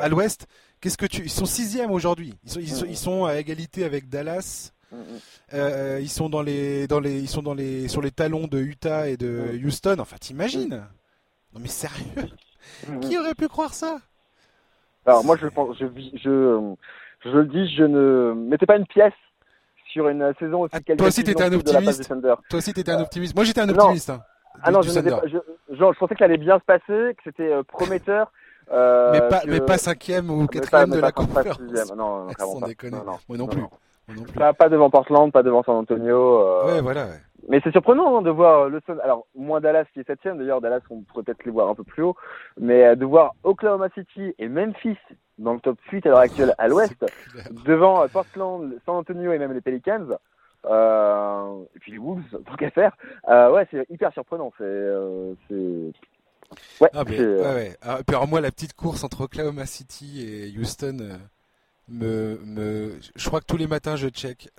à 0.00 0.08
l'ouest. 0.08 0.46
Qu'est-ce 0.80 0.98
que 0.98 1.06
tu 1.06 1.22
Ils 1.22 1.30
sont 1.30 1.46
sixième 1.46 1.90
aujourd'hui. 1.90 2.34
Ils 2.44 2.50
sont, 2.50 2.60
ils, 2.60 2.90
ils 2.90 2.96
sont 2.96 3.24
à 3.24 3.36
égalité 3.36 3.84
avec 3.84 4.08
Dallas. 4.08 4.73
Euh, 5.52 5.98
ils 6.00 6.08
sont 6.08 6.28
dans 6.28 6.42
les, 6.42 6.86
dans 6.86 7.00
les, 7.00 7.20
ils 7.20 7.28
sont 7.28 7.42
dans 7.42 7.54
les, 7.54 7.88
sur 7.88 8.00
les 8.02 8.10
talons 8.10 8.46
de 8.46 8.58
Utah 8.58 9.08
et 9.08 9.16
de 9.16 9.58
Houston. 9.64 9.96
Enfin, 9.98 10.16
t'imagines? 10.18 10.84
Non 11.54 11.60
mais 11.60 11.68
sérieux? 11.68 12.30
Qui 13.00 13.18
aurait 13.18 13.34
pu 13.34 13.48
croire 13.48 13.74
ça? 13.74 13.98
Alors 15.06 15.24
moi, 15.24 15.36
je 15.40 15.46
pense, 15.46 15.76
je, 15.78 15.86
je, 16.14 16.74
je 17.24 17.30
le 17.30 17.44
dis, 17.46 17.74
je 17.76 17.84
ne 17.84 18.32
mettais 18.34 18.66
pas 18.66 18.76
une 18.76 18.86
pièce 18.86 19.12
sur 19.92 20.08
une 20.08 20.32
saison 20.38 20.62
aussi 20.62 20.74
ah, 20.74 20.94
Toi 20.96 21.08
aussi, 21.08 21.22
t'étais 21.22 21.44
un 21.44 21.52
optimiste. 21.52 22.12
Toi 22.48 22.58
aussi, 22.58 22.72
t'étais 22.72 22.92
un 22.92 23.00
optimiste. 23.00 23.34
Moi, 23.34 23.44
j'étais 23.44 23.60
un 23.60 23.68
optimiste. 23.68 24.10
Hein, 24.10 24.22
ah 24.62 24.70
non, 24.70 24.82
je, 24.82 24.90
je, 24.90 25.38
je, 25.70 25.98
pensais 25.98 26.14
que 26.14 26.18
ça 26.18 26.24
allait 26.24 26.36
bien 26.36 26.58
se 26.58 26.64
passer, 26.64 27.14
que 27.14 27.22
c'était 27.24 27.52
euh, 27.52 27.62
prometteur. 27.62 28.32
Euh, 28.72 29.12
mais 29.12 29.28
pas, 29.28 29.42
mais 29.46 29.60
pas 29.60 29.78
cinquième 29.78 30.30
ou 30.30 30.46
quatrième 30.46 30.90
de 30.90 31.00
la 31.00 31.12
conférence. 31.12 31.58
Non, 31.94 31.96
non, 31.96 32.60
non, 32.60 33.18
Moi 33.28 33.38
non 33.38 33.46
plus. 33.46 33.62
Pas, 34.34 34.52
pas 34.52 34.68
devant 34.68 34.90
Portland, 34.90 35.32
pas 35.32 35.42
devant 35.42 35.62
San 35.62 35.76
Antonio. 35.76 36.40
Euh... 36.40 36.66
Ouais, 36.66 36.80
voilà. 36.80 37.06
Ouais. 37.06 37.20
Mais 37.48 37.60
c'est 37.62 37.72
surprenant 37.72 38.18
hein, 38.18 38.22
de 38.22 38.30
voir 38.30 38.68
le 38.68 38.80
Sun. 38.86 38.98
Alors, 39.02 39.26
moins 39.34 39.60
Dallas 39.60 39.84
qui 39.92 40.00
est 40.00 40.06
septième. 40.06 40.38
D'ailleurs, 40.38 40.60
Dallas, 40.60 40.80
on 40.90 41.00
pourrait 41.02 41.24
peut-être 41.24 41.44
les 41.44 41.50
voir 41.50 41.68
un 41.68 41.74
peu 41.74 41.84
plus 41.84 42.02
haut. 42.02 42.16
Mais 42.58 42.84
euh, 42.84 42.94
de 42.94 43.04
voir 43.04 43.34
Oklahoma 43.42 43.88
City 43.94 44.34
et 44.38 44.48
Memphis 44.48 44.98
dans 45.38 45.54
le 45.54 45.60
top 45.60 45.78
8 45.90 46.06
à 46.06 46.10
l'heure 46.10 46.18
actuelle 46.18 46.54
à 46.58 46.68
l'ouest, 46.68 47.04
devant 47.66 48.02
euh, 48.02 48.08
Portland, 48.08 48.72
San 48.86 48.96
Antonio 48.96 49.32
et 49.32 49.38
même 49.38 49.52
les 49.52 49.60
Pelicans. 49.60 50.16
Euh, 50.66 51.62
et 51.76 51.78
puis 51.78 51.92
les 51.92 51.98
Wolves, 51.98 52.22
tant 52.46 52.56
qu'à 52.56 52.70
faire. 52.70 52.96
Euh, 53.28 53.50
ouais, 53.52 53.66
c'est 53.70 53.86
hyper 53.90 54.12
surprenant. 54.12 54.52
C'est, 54.56 54.64
euh, 54.64 55.34
Ouais, 56.80 56.90
ah, 56.92 57.02
mais, 57.04 57.18
ouais, 57.18 57.40
ouais. 57.40 57.76
Ah, 57.82 57.98
puis 58.06 58.14
alors 58.14 58.28
moi, 58.28 58.40
la 58.40 58.50
petite 58.50 58.74
course 58.74 59.02
entre 59.02 59.22
Oklahoma 59.22 59.66
City 59.66 60.22
et 60.22 60.56
Houston, 60.58 60.98
euh, 61.00 61.16
me, 61.88 62.38
me, 62.44 62.92
je 63.14 63.28
crois 63.28 63.40
que 63.40 63.46
tous 63.46 63.56
les 63.56 63.66
matins 63.66 63.96
je 63.96 64.08
check. 64.08 64.48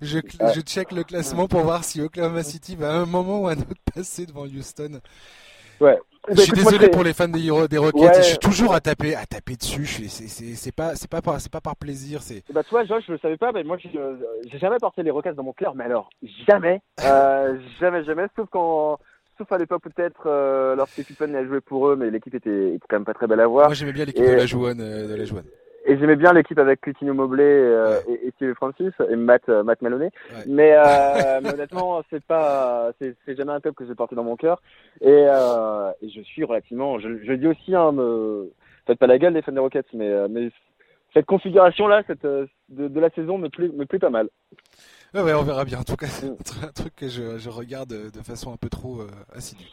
je, 0.00 0.18
je 0.54 0.60
check 0.60 0.92
le 0.92 1.04
classement 1.04 1.48
pour 1.48 1.60
voir 1.60 1.84
si 1.84 2.00
Oklahoma 2.00 2.42
City 2.42 2.76
va 2.76 2.92
à 2.92 2.96
un 2.96 3.06
moment 3.06 3.40
ou 3.40 3.48
à 3.48 3.52
un 3.52 3.58
autre 3.58 3.82
passer 3.94 4.26
devant 4.26 4.44
Houston. 4.44 5.00
Ouais. 5.80 5.98
Je 6.28 6.40
suis 6.40 6.52
bah, 6.52 6.58
désolé 6.58 6.88
pour 6.88 7.02
les 7.02 7.12
fans 7.12 7.26
des, 7.26 7.40
des 7.68 7.78
Rockets. 7.78 8.16
Je 8.18 8.22
suis 8.22 8.38
toujours 8.38 8.74
à 8.74 8.80
taper, 8.80 9.16
à 9.16 9.26
taper 9.26 9.56
dessus. 9.56 9.86
C'est 9.86 10.74
pas, 10.74 10.94
c'est 10.94 11.10
pas 11.10 11.20
par, 11.20 11.40
c'est 11.40 11.50
pas 11.50 11.60
par 11.60 11.74
plaisir. 11.74 12.22
C'est. 12.22 12.44
Bah 12.52 12.62
toi, 12.62 12.84
Josh, 12.84 13.02
je 13.08 13.12
le 13.12 13.18
savais 13.18 13.36
pas, 13.36 13.50
mais 13.50 13.64
moi, 13.64 13.76
j'ai 13.78 14.58
jamais 14.58 14.76
porté 14.80 15.02
les 15.02 15.10
Rockets 15.10 15.34
dans 15.34 15.42
mon 15.42 15.52
cœur. 15.52 15.74
Mais 15.74 15.84
alors, 15.84 16.10
jamais, 16.48 16.80
euh, 17.04 17.58
jamais, 17.80 18.04
jamais, 18.04 18.26
sauf 18.36 18.48
quand 18.50 19.00
sauf 19.38 19.50
à 19.50 19.58
l'époque 19.58 19.82
peut-être 19.82 20.26
euh, 20.26 20.76
lorsque 20.76 21.04
Pippen 21.04 21.34
a 21.34 21.44
joué 21.44 21.60
pour 21.60 21.88
eux, 21.88 21.96
mais 21.96 22.10
l'équipe 22.10 22.34
était, 22.34 22.74
était, 22.74 22.86
quand 22.88 22.96
même 22.96 23.04
pas 23.04 23.14
très 23.14 23.26
belle 23.26 23.40
à 23.40 23.46
voir. 23.46 23.66
Moi 23.66 23.74
j'aimais 23.74 23.92
bien 23.92 24.04
l'équipe 24.04 24.24
de 24.24 24.30
la 24.30 24.46
Jouane, 24.46 24.80
euh, 24.80 25.08
de 25.08 25.14
la 25.14 25.24
Jouane 25.24 25.46
et 25.92 25.98
j'aimais 25.98 26.16
bien 26.16 26.32
l'équipe 26.32 26.58
avec 26.58 26.80
Coutinho 26.80 27.12
Mobley 27.12 27.42
euh, 27.44 28.00
et, 28.08 28.28
et, 28.28 28.30
Steve 28.36 28.54
Francis 28.54 28.92
et 29.10 29.16
Matt 29.16 29.48
euh, 29.48 29.62
Matt 29.62 29.82
Maloney. 29.82 30.10
Mais, 30.46 30.72
euh, 30.74 31.40
mais, 31.42 31.52
honnêtement, 31.52 32.02
c'est 32.08 32.24
pas 32.24 32.92
c'est, 32.98 33.14
jamais 33.36 33.52
un 33.52 33.60
club 33.60 33.74
que 33.74 33.86
j'ai 33.86 33.94
porté 33.94 34.14
dans 34.14 34.24
mon 34.24 34.36
cœur 34.36 34.62
et, 35.00 35.08
euh, 35.10 35.90
et 36.00 36.08
je 36.08 36.20
suis 36.22 36.44
relativement 36.44 36.98
je, 36.98 37.22
je 37.24 37.32
dis 37.32 37.46
aussi 37.46 37.74
hein, 37.74 37.92
me 37.92 38.50
faites 38.86 38.98
pas 38.98 39.06
la 39.06 39.18
gueule 39.18 39.34
les 39.34 39.42
fans 39.42 39.52
des 39.52 39.60
Rockets 39.60 39.86
mais 39.92 40.28
mais 40.28 40.50
cette 41.14 41.26
configuration 41.26 41.86
là 41.86 42.02
cette 42.06 42.24
de, 42.24 42.48
de, 42.68 43.00
la 43.00 43.10
saison 43.10 43.38
me 43.38 43.48
plaît 43.48 43.68
me 43.68 43.84
plaît 43.84 43.98
pas 43.98 44.10
mal. 44.10 44.28
Ouais, 45.14 45.20
ouais, 45.20 45.34
on 45.34 45.42
verra 45.42 45.66
bien. 45.66 45.78
En 45.78 45.84
tout 45.84 45.96
cas, 45.96 46.06
c'est 46.06 46.26
mm. 46.26 46.36
un 46.64 46.72
truc 46.72 46.96
que 46.96 47.08
je, 47.08 47.38
je 47.38 47.50
regarde 47.50 47.90
de 47.90 48.22
façon 48.22 48.52
un 48.52 48.56
peu 48.56 48.70
trop 48.70 49.00
assidue. 49.34 49.68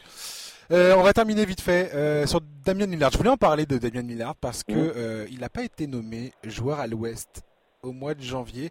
Euh, 0.71 0.93
on 0.95 1.01
va 1.01 1.13
terminer 1.13 1.45
vite 1.45 1.61
fait 1.61 1.91
euh, 1.95 2.27
sur 2.27 2.41
Damien 2.63 2.85
Lillard. 2.85 3.11
Je 3.11 3.17
voulais 3.17 3.31
en 3.31 3.37
parler 3.37 3.65
de 3.65 3.79
Damien 3.79 4.03
Lillard 4.03 4.35
parce 4.35 4.63
que 4.63 4.73
euh, 4.73 5.25
il 5.31 5.39
n'a 5.39 5.49
pas 5.49 5.63
été 5.63 5.87
nommé 5.87 6.31
joueur 6.43 6.79
à 6.79 6.85
l'Ouest 6.85 7.41
au 7.81 7.91
mois 7.91 8.13
de 8.13 8.21
janvier. 8.21 8.69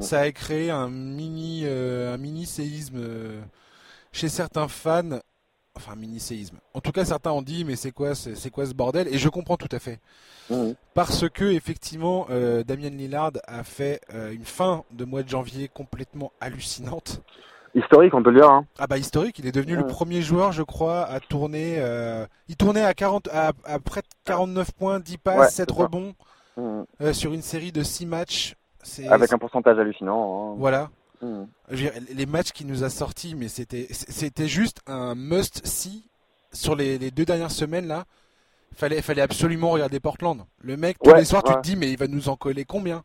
Ça 0.00 0.20
a 0.20 0.32
créé 0.32 0.70
un 0.70 0.88
mini, 0.88 1.66
un 1.66 2.16
mini 2.18 2.44
séisme 2.44 3.02
chez 4.12 4.28
certains 4.28 4.68
fans. 4.68 5.20
Enfin, 5.74 5.94
mini 5.94 6.20
séisme. 6.20 6.56
En 6.74 6.80
tout 6.80 6.92
cas, 6.92 7.04
certains 7.04 7.32
ont 7.32 7.42
dit, 7.42 7.64
mais 7.64 7.76
c'est 7.76 7.92
quoi, 7.92 8.14
c'est 8.14 8.50
quoi 8.50 8.66
ce 8.66 8.72
bordel? 8.72 9.08
Et 9.08 9.18
je 9.18 9.28
comprends 9.28 9.56
tout 9.56 9.68
à 9.72 9.78
fait. 9.78 10.00
Parce 10.94 11.28
que 11.30 11.44
effectivement, 11.44 12.26
Damien 12.66 12.90
Lillard 12.90 13.32
a 13.46 13.64
fait 13.64 14.00
une 14.12 14.44
fin 14.44 14.84
de 14.90 15.04
mois 15.06 15.22
de 15.22 15.28
janvier 15.28 15.68
complètement 15.68 16.30
hallucinante. 16.40 17.22
Historique, 17.76 18.14
on 18.14 18.22
peut 18.22 18.30
le 18.30 18.40
dire. 18.40 18.50
Hein. 18.50 18.64
Ah 18.78 18.86
bah 18.86 18.96
historique, 18.96 19.38
il 19.38 19.46
est 19.46 19.52
devenu 19.52 19.76
le 19.76 19.86
premier 19.86 20.22
joueur, 20.22 20.50
je 20.50 20.62
crois, 20.62 21.04
à 21.04 21.20
tourner. 21.20 21.76
Euh... 21.78 22.26
Il 22.48 22.56
tournait 22.56 22.82
à 22.82 22.94
40, 22.94 23.28
à, 23.30 23.52
près 23.80 24.00
de 24.00 24.06
49 24.24 24.72
points, 24.72 24.98
10 24.98 25.18
passes, 25.18 25.54
7 25.54 25.70
rebonds 25.70 26.14
mmh. 26.56 26.82
euh, 27.02 27.12
sur 27.12 27.34
une 27.34 27.42
série 27.42 27.72
de 27.72 27.82
6 27.82 28.06
matchs. 28.06 28.56
Avec 29.10 29.30
un 29.30 29.36
pourcentage 29.36 29.78
hallucinant. 29.78 30.52
Hein. 30.52 30.54
Voilà. 30.56 30.88
Mmh. 31.20 31.44
les 32.14 32.26
matchs 32.26 32.52
qu'il 32.52 32.66
nous 32.66 32.82
a 32.82 32.88
sortis, 32.88 33.34
mais 33.34 33.48
c'était 33.48 33.86
c'était 33.90 34.48
juste 34.48 34.80
un 34.86 35.14
must 35.14 35.66
see 35.66 36.08
sur 36.52 36.76
les, 36.76 36.98
les, 36.98 37.10
deux 37.10 37.24
dernières 37.24 37.50
semaines 37.50 37.86
là. 37.86 38.04
Fallait 38.74 39.00
fallait 39.02 39.22
absolument 39.22 39.70
regarder 39.70 39.98
Portland. 40.00 40.44
Le 40.60 40.76
mec 40.76 40.98
tous 41.02 41.14
les 41.14 41.24
soirs, 41.24 41.42
tu 41.42 41.52
te 41.54 41.60
dis 41.60 41.76
mais 41.76 41.90
il 41.90 41.98
va 41.98 42.06
nous 42.06 42.28
en 42.28 42.36
coller 42.36 42.64
combien? 42.64 43.02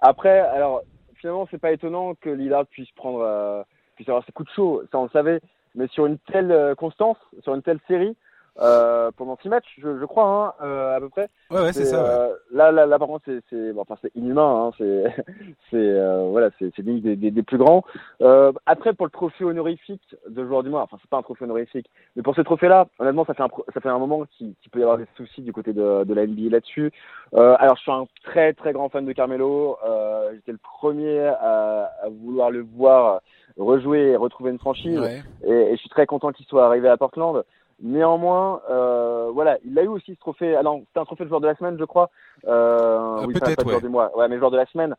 Après, 0.00 0.40
alors 0.40 0.82
finalement, 1.20 1.46
c'est 1.50 1.58
pas 1.58 1.72
étonnant 1.72 2.14
que 2.14 2.30
Lillard 2.30 2.66
puisse 2.66 2.90
prendre, 2.92 3.20
euh, 3.20 3.62
puisse 3.94 4.08
avoir 4.08 4.24
ses 4.24 4.32
coups 4.32 4.48
de 4.48 4.54
chaud. 4.54 4.82
Ça, 4.90 4.98
on 4.98 5.04
le 5.04 5.10
savait. 5.10 5.40
Mais 5.74 5.86
sur 5.88 6.06
une 6.06 6.18
telle 6.18 6.50
euh, 6.50 6.74
constance, 6.74 7.18
sur 7.42 7.54
une 7.54 7.62
telle 7.62 7.78
série, 7.86 8.16
euh, 8.60 9.10
pendant 9.16 9.38
six 9.40 9.48
matchs, 9.48 9.78
je, 9.78 9.98
je 9.98 10.04
crois, 10.04 10.54
hein, 10.60 10.64
euh, 10.64 10.96
à 10.96 11.00
peu 11.00 11.08
près. 11.08 11.28
Ouais, 11.50 11.62
ouais 11.62 11.72
c'est 11.72 11.86
ça. 11.86 12.04
Euh, 12.04 12.34
là, 12.52 12.70
là, 12.70 12.86
là, 12.86 12.98
par 12.98 13.08
contre, 13.08 13.24
c'est, 13.24 13.40
c'est, 13.48 13.72
bon, 13.72 13.82
enfin, 13.82 13.96
c'est 14.02 14.14
inhumain. 14.14 14.66
Hein, 14.66 14.70
c'est, 14.76 15.04
c'est, 15.70 15.76
euh, 15.76 16.28
voilà, 16.30 16.50
c'est, 16.58 16.70
c'est 16.76 16.82
digne 16.82 17.00
des, 17.00 17.16
des, 17.16 17.30
des, 17.30 17.42
plus 17.42 17.58
grands. 17.58 17.84
après, 18.66 18.92
pour 18.92 19.06
le 19.06 19.10
trophée 19.10 19.44
honorifique 19.44 20.14
de 20.28 20.44
joueur 20.44 20.62
du 20.62 20.68
mois, 20.68 20.82
enfin, 20.82 20.98
c'est 21.00 21.08
pas 21.08 21.18
un 21.18 21.22
trophée 21.22 21.44
honorifique, 21.44 21.90
mais 22.16 22.22
pour 22.22 22.34
ce 22.34 22.42
trophée-là, 22.42 22.86
honnêtement, 22.98 23.24
ça 23.24 23.34
fait 23.34 23.42
un, 23.42 23.48
ça 23.72 23.80
fait 23.80 23.88
un 23.88 23.98
moment 23.98 24.24
qu'il, 24.36 24.54
peut 24.70 24.80
y 24.80 24.82
avoir 24.82 24.98
des 24.98 25.06
soucis 25.16 25.42
du 25.42 25.52
côté 25.52 25.72
de, 25.72 26.04
de 26.04 26.14
la 26.14 26.26
NBA 26.26 26.50
là-dessus. 26.50 26.92
alors, 27.32 27.76
je 27.76 27.82
suis 27.82 27.90
un 27.90 28.06
très, 28.24 28.52
très 28.52 28.72
grand 28.72 28.88
fan 28.88 29.06
de 29.06 29.12
Carmelo. 29.12 29.78
j'étais 30.34 30.52
le 30.52 30.58
premier 30.58 31.26
à, 31.26 31.90
à 32.02 32.08
vouloir 32.08 32.50
le 32.50 32.60
voir 32.76 33.22
rejouer 33.56 34.10
et 34.10 34.16
retrouver 34.16 34.50
une 34.50 34.58
franchise. 34.58 35.00
Et, 35.44 35.50
et, 35.50 35.72
je 35.72 35.80
suis 35.80 35.88
très 35.88 36.06
content 36.06 36.32
qu'il 36.32 36.46
soit 36.46 36.66
arrivé 36.66 36.88
à 36.88 36.96
Portland. 36.96 37.42
Néanmoins, 37.82 38.60
euh, 38.68 39.30
voilà, 39.32 39.58
il 39.64 39.78
a 39.78 39.82
eu 39.82 39.88
aussi 39.88 40.14
ce 40.14 40.18
trophée. 40.20 40.54
Alors, 40.54 40.80
c'était 40.86 41.00
un 41.00 41.04
trophée 41.04 41.24
de 41.24 41.28
joueur 41.28 41.40
de 41.40 41.46
la 41.46 41.54
semaine, 41.56 41.76
je 41.78 41.84
crois. 41.84 42.10
Euh, 42.46 42.50
euh 42.50 43.26
oui, 43.26 43.34
peut-être, 43.34 43.64
ouais. 43.66 43.80
du 43.80 43.88
mois. 43.88 44.16
Ouais, 44.16 44.28
mais 44.28 44.36
joueur 44.38 44.50
de 44.50 44.58
la 44.58 44.66
semaine. 44.66 44.94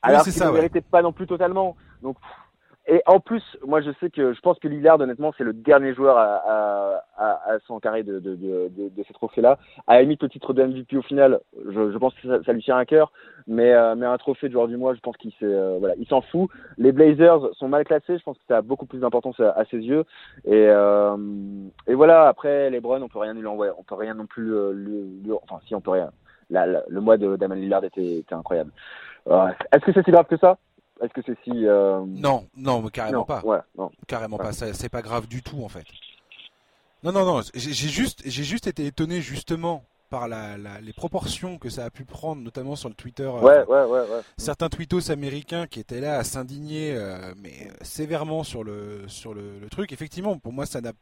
Alors, 0.00 0.22
oui, 0.24 0.30
ça, 0.30 0.44
ne 0.44 0.50
ouais. 0.50 0.56
méritait 0.58 0.80
pas 0.80 1.02
non 1.02 1.12
plus 1.12 1.26
totalement. 1.26 1.76
Donc, 2.02 2.16
et 2.86 3.00
en 3.06 3.18
plus, 3.18 3.42
moi 3.66 3.80
je 3.80 3.90
sais 3.98 4.10
que 4.10 4.34
je 4.34 4.40
pense 4.40 4.58
que 4.58 4.68
Lillard, 4.68 5.00
honnêtement, 5.00 5.32
c'est 5.38 5.44
le 5.44 5.54
dernier 5.54 5.94
joueur 5.94 6.18
à, 6.18 7.00
à, 7.16 7.56
de, 8.02 8.02
de, 8.02 8.20
de, 8.20 8.68
de, 8.76 9.02
ces 9.06 9.14
trophées-là. 9.14 9.58
La 9.88 10.02
limite, 10.02 10.22
le 10.22 10.28
titre 10.28 10.52
de 10.52 10.62
MVP 10.62 10.98
au 10.98 11.02
final, 11.02 11.40
je, 11.66 11.96
pense 11.96 12.12
que 12.14 12.42
ça, 12.42 12.52
lui 12.52 12.62
tient 12.62 12.76
à 12.76 12.84
cœur, 12.84 13.10
mais, 13.46 13.72
euh, 13.72 13.94
mais 13.94 14.04
un 14.04 14.18
trophée 14.18 14.48
de 14.48 14.52
joueur 14.52 14.68
du 14.68 14.76
mois, 14.76 14.94
je 14.94 15.00
pense 15.00 15.16
qu'il 15.16 15.32
euh, 15.42 15.94
s'en 16.10 16.20
fout. 16.20 16.50
Les 16.76 16.92
Blazers 16.92 17.54
sont 17.54 17.68
mal 17.68 17.84
classés, 17.84 18.18
je 18.18 18.22
pense 18.22 18.36
que 18.36 18.44
ça 18.48 18.58
a 18.58 18.62
beaucoup 18.62 18.86
plus 18.86 18.98
d'importance 18.98 19.40
à, 19.40 19.64
ses 19.70 19.78
yeux. 19.78 20.04
Et, 20.44 20.66
euh, 20.68 21.16
et 21.86 21.94
voilà, 21.94 22.28
après 22.28 22.68
les 22.68 22.80
Browns, 22.80 23.02
on 23.02 23.08
peut 23.08 23.18
rien 23.18 23.32
lui 23.32 23.46
envoyer, 23.46 23.72
on 23.78 23.82
peut 23.82 23.94
rien 23.94 24.12
non 24.12 24.26
plus 24.26 24.52
lui, 24.74 25.32
enfin 25.42 25.58
si 25.66 25.74
on 25.74 25.80
peut 25.80 25.92
rien. 25.92 26.10
Le 26.50 27.00
mois 27.00 27.16
de 27.16 27.36
Damon 27.36 27.54
Lillard 27.54 27.84
était, 27.84 28.18
était 28.18 28.34
incroyable. 28.34 28.72
Est-ce 29.26 29.84
que 29.86 29.92
c'est 29.92 30.04
si 30.04 30.10
grave 30.10 30.26
que 30.26 30.36
ça? 30.36 30.58
Est-ce 31.02 31.12
que 31.12 31.20
c'est 31.26 31.36
si 31.44 31.66
euh... 31.66 32.04
Non, 32.06 32.46
non, 32.56 32.86
carrément 32.88 33.18
non, 33.18 33.24
pas. 33.24 33.42
Ouais, 33.44 33.58
non. 33.76 33.90
Carrément 34.06 34.38
pas. 34.38 34.52
C'est 34.52 34.88
pas 34.88 35.02
grave 35.02 35.26
du 35.26 35.42
tout 35.42 35.62
en 35.64 35.68
fait. 35.68 35.86
Non, 37.02 37.12
non, 37.12 37.24
non. 37.24 37.42
J'ai 37.54 37.88
juste, 37.88 38.22
j'ai 38.24 38.44
juste 38.44 38.66
été 38.66 38.86
étonné 38.86 39.20
justement 39.20 39.84
par 40.08 40.28
la, 40.28 40.56
la, 40.56 40.80
les 40.80 40.92
proportions 40.92 41.58
que 41.58 41.68
ça 41.68 41.84
a 41.84 41.90
pu 41.90 42.04
prendre, 42.04 42.40
notamment 42.40 42.76
sur 42.76 42.88
le 42.88 42.94
Twitter. 42.94 43.26
Ouais, 43.26 43.52
euh, 43.52 43.64
ouais, 43.66 43.84
ouais, 43.84 44.08
ouais. 44.08 44.20
Certains 44.36 44.68
tweetos 44.68 45.10
américains 45.10 45.66
qui 45.66 45.80
étaient 45.80 46.00
là 46.00 46.18
à 46.18 46.24
s'indigner, 46.24 46.94
euh, 46.94 47.34
mais 47.36 47.68
sévèrement 47.82 48.44
sur 48.44 48.64
le 48.64 49.08
sur 49.08 49.34
le, 49.34 49.58
le, 49.58 49.68
truc. 49.68 49.92
Effectivement, 49.92 50.38
pour 50.38 50.52
moi, 50.52 50.66
ça 50.66 50.80
n'a 50.80 50.92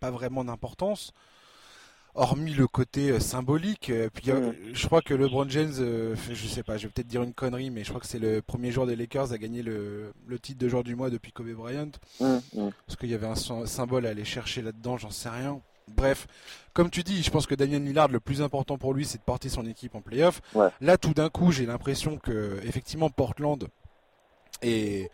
pas 0.00 0.10
vraiment 0.10 0.44
d'importance 0.44 1.12
hormis 2.14 2.54
le 2.54 2.66
côté 2.66 3.10
euh, 3.10 3.20
symbolique. 3.20 3.90
Euh, 3.90 4.08
puis 4.12 4.30
mmh. 4.30 4.54
je 4.72 4.86
crois 4.86 5.02
que 5.02 5.14
LeBron 5.14 5.48
James, 5.48 5.72
euh, 5.78 6.14
je 6.30 6.46
sais 6.46 6.62
pas, 6.62 6.76
je 6.76 6.86
vais 6.86 6.92
peut-être 6.92 7.08
dire 7.08 7.22
une 7.22 7.34
connerie, 7.34 7.70
mais 7.70 7.84
je 7.84 7.88
crois 7.88 8.00
que 8.00 8.06
c'est 8.06 8.18
le 8.18 8.40
premier 8.42 8.70
joueur 8.70 8.86
des 8.86 8.96
Lakers 8.96 9.32
à 9.32 9.38
gagner 9.38 9.62
le, 9.62 10.12
le 10.26 10.38
titre 10.38 10.58
de 10.58 10.68
joueur 10.68 10.84
du 10.84 10.94
mois 10.94 11.10
depuis 11.10 11.32
Kobe 11.32 11.52
Bryant. 11.52 11.90
Mmh, 12.20 12.26
mmh. 12.26 12.70
Parce 12.86 12.96
qu'il 12.98 13.10
y 13.10 13.14
avait 13.14 13.26
un 13.26 13.66
symbole 13.66 14.06
à 14.06 14.10
aller 14.10 14.24
chercher 14.24 14.62
là-dedans, 14.62 14.96
j'en 14.96 15.10
sais 15.10 15.28
rien. 15.28 15.60
Bref, 15.88 16.26
comme 16.72 16.88
tu 16.88 17.02
dis, 17.02 17.22
je 17.22 17.30
pense 17.30 17.46
que 17.46 17.54
Damien 17.54 17.78
Lillard, 17.78 18.08
le 18.08 18.20
plus 18.20 18.40
important 18.40 18.78
pour 18.78 18.94
lui, 18.94 19.04
c'est 19.04 19.18
de 19.18 19.22
porter 19.22 19.50
son 19.50 19.66
équipe 19.66 19.94
en 19.94 20.00
playoff. 20.00 20.40
Ouais. 20.54 20.68
Là, 20.80 20.96
tout 20.96 21.12
d'un 21.12 21.28
coup, 21.28 21.52
j'ai 21.52 21.66
l'impression 21.66 22.16
que 22.16 22.58
effectivement 22.64 23.10
Portland 23.10 23.68
est, 24.62 25.10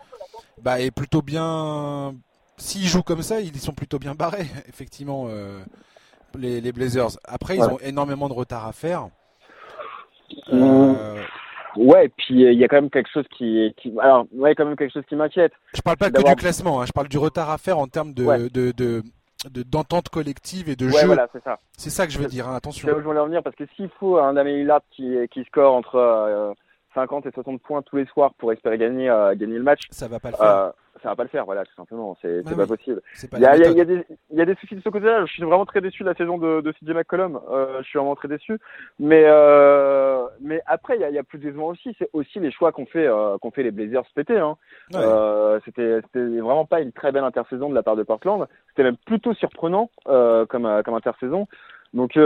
bah, 0.63 0.81
est 0.81 0.93
plutôt 0.93 1.23
bien. 1.23 2.15
S'ils 2.57 2.87
jouent 2.87 3.03
comme 3.03 3.23
ça, 3.23 3.41
ils 3.41 3.59
sont 3.59 3.73
plutôt 3.73 3.99
bien 3.99 4.15
barrés. 4.15 4.47
Effectivement, 4.69 5.27
euh, 5.29 5.61
les, 6.39 6.61
les, 6.61 6.73
Blazers. 6.73 7.19
Après, 7.25 7.57
ils 7.57 7.63
ont 7.63 7.79
énormément 7.81 8.29
de 8.29 8.35
retard 8.35 8.67
à 8.67 8.73
faire. 8.73 9.09
Mmh. 10.53 10.95
Ouais, 11.77 12.07
et 12.07 12.09
puis 12.09 12.43
il 12.43 12.59
y 12.59 12.65
a 12.65 12.69
quand 12.69 12.77
même 12.77 12.91
quelque 12.91 13.11
chose 13.13 13.27
qui, 13.37 13.73
qui 13.77 13.93
alors 14.01 14.27
ouais, 14.33 14.55
quand 14.55 14.65
même 14.65 14.77
quelque 14.77 14.93
chose 14.93 15.05
qui 15.09 15.17
m'inquiète. 15.17 15.53
Je 15.75 15.81
parle 15.83 15.97
pas 15.97 16.11
que 16.11 16.23
du 16.23 16.37
classement, 16.37 16.81
hein, 16.81 16.87
je 16.87 16.93
parle 16.93 17.09
du 17.09 17.19
retard 17.19 17.51
à 17.51 17.59
faire 17.59 17.79
en 17.79 17.87
termes 17.87 18.13
de, 18.13 18.25
ouais. 18.25 18.39
de, 18.51 18.73
de, 18.73 19.03
de 19.51 19.63
d'entente 19.63 20.09
collective 20.09 20.69
et 20.69 20.77
de 20.77 20.87
ouais, 20.87 21.01
jeu. 21.01 21.07
Voilà, 21.07 21.29
c'est 21.33 21.43
ça. 21.45 21.59
C'est 21.77 21.91
ça 21.91 22.07
que 22.07 22.13
je 22.13 22.19
veux 22.19 22.27
dire. 22.27 22.49
Hein, 22.49 22.57
attention. 22.57 22.87
C'est 22.87 22.93
là 22.93 22.99
où 22.99 23.01
je 23.01 23.07
voulais 23.07 23.21
en 23.21 23.27
venir 23.27 23.43
parce 23.43 23.57
que 23.57 23.65
s'il 23.77 23.89
faut 24.01 24.19
un 24.19 24.35
Damien 24.35 24.57
Lillard 24.57 24.83
qui, 24.91 25.15
qui 25.31 25.45
score 25.45 25.75
entre 25.75 25.97
euh, 25.97 26.53
50 26.95 27.27
et 27.27 27.31
60 27.31 27.63
points 27.63 27.83
tous 27.83 27.97
les 27.97 28.07
soirs 28.07 28.35
pour 28.39 28.53
espérer 28.53 28.79
gagner, 28.79 29.09
euh, 29.09 29.35
gagner 29.35 29.57
le 29.57 29.63
match, 29.63 29.83
ça 29.91 30.09
va 30.09 30.19
pas 30.19 30.31
le 30.31 30.37
faire. 30.37 30.73
Ça 31.03 31.09
va 31.11 31.17
pas 31.17 31.23
le 31.23 31.29
faire, 31.29 31.45
voilà, 31.45 31.65
tout 31.65 31.75
simplement. 31.75 32.17
C'est 32.21 32.43
bah 32.43 32.51
oui. 32.51 32.57
pas 32.57 32.67
possible. 32.67 33.01
Pas 33.31 33.39
il, 33.39 33.43
y 33.43 33.47
a, 33.47 33.57
il, 33.57 33.79
y 33.79 33.87
des, 33.87 34.05
il 34.31 34.39
y 34.39 34.41
a 34.43 34.45
des 34.45 34.55
soucis 34.57 34.75
de 34.75 34.83
ce 34.83 34.89
côté-là. 34.89 35.25
Je 35.25 35.33
suis 35.33 35.43
vraiment 35.43 35.65
très 35.65 35.81
déçu 35.81 36.03
de 36.03 36.09
la 36.09 36.15
saison 36.15 36.37
de, 36.37 36.61
de 36.61 36.73
CJ 36.73 36.91
McCollum. 36.91 37.41
Euh, 37.51 37.79
je 37.83 37.89
suis 37.89 37.99
vraiment 37.99 38.15
très 38.15 38.29
déçu. 38.29 38.59
Mais, 38.99 39.25
euh, 39.27 40.27
mais 40.41 40.63
après, 40.67 40.97
il 40.97 41.01
y 41.01 41.05
a, 41.05 41.09
il 41.09 41.15
y 41.15 41.19
a 41.19 41.23
plus 41.23 41.39
décevant 41.39 41.69
aussi. 41.69 41.95
C'est 41.99 42.11
aussi 42.13 42.39
les 42.39 42.51
choix 42.51 42.73
qu'ont 42.73 42.87
fait, 42.87 43.07
euh, 43.07 43.39
qu'ont 43.39 43.51
fait 43.51 43.63
les 43.63 43.71
Blazers 43.71 44.05
péter. 44.15 44.39
Hein. 44.39 44.57
Ouais. 44.93 45.59
C'était, 45.65 46.01
vraiment 46.15 46.67
pas 46.67 46.81
une 46.81 46.93
très 46.93 47.13
belle 47.13 47.25
intersaison 47.25 47.71
de 47.71 47.75
la 47.75 47.83
part 47.83 47.97
de 47.97 48.03
Portland. 48.03 48.47
C'était 48.69 48.83
même 48.83 48.97
plutôt 49.07 49.33
surprenant 49.35 49.91
comme, 50.05 50.83
comme 50.85 50.95
intersaison. 50.95 51.49
Donc, 51.95 52.19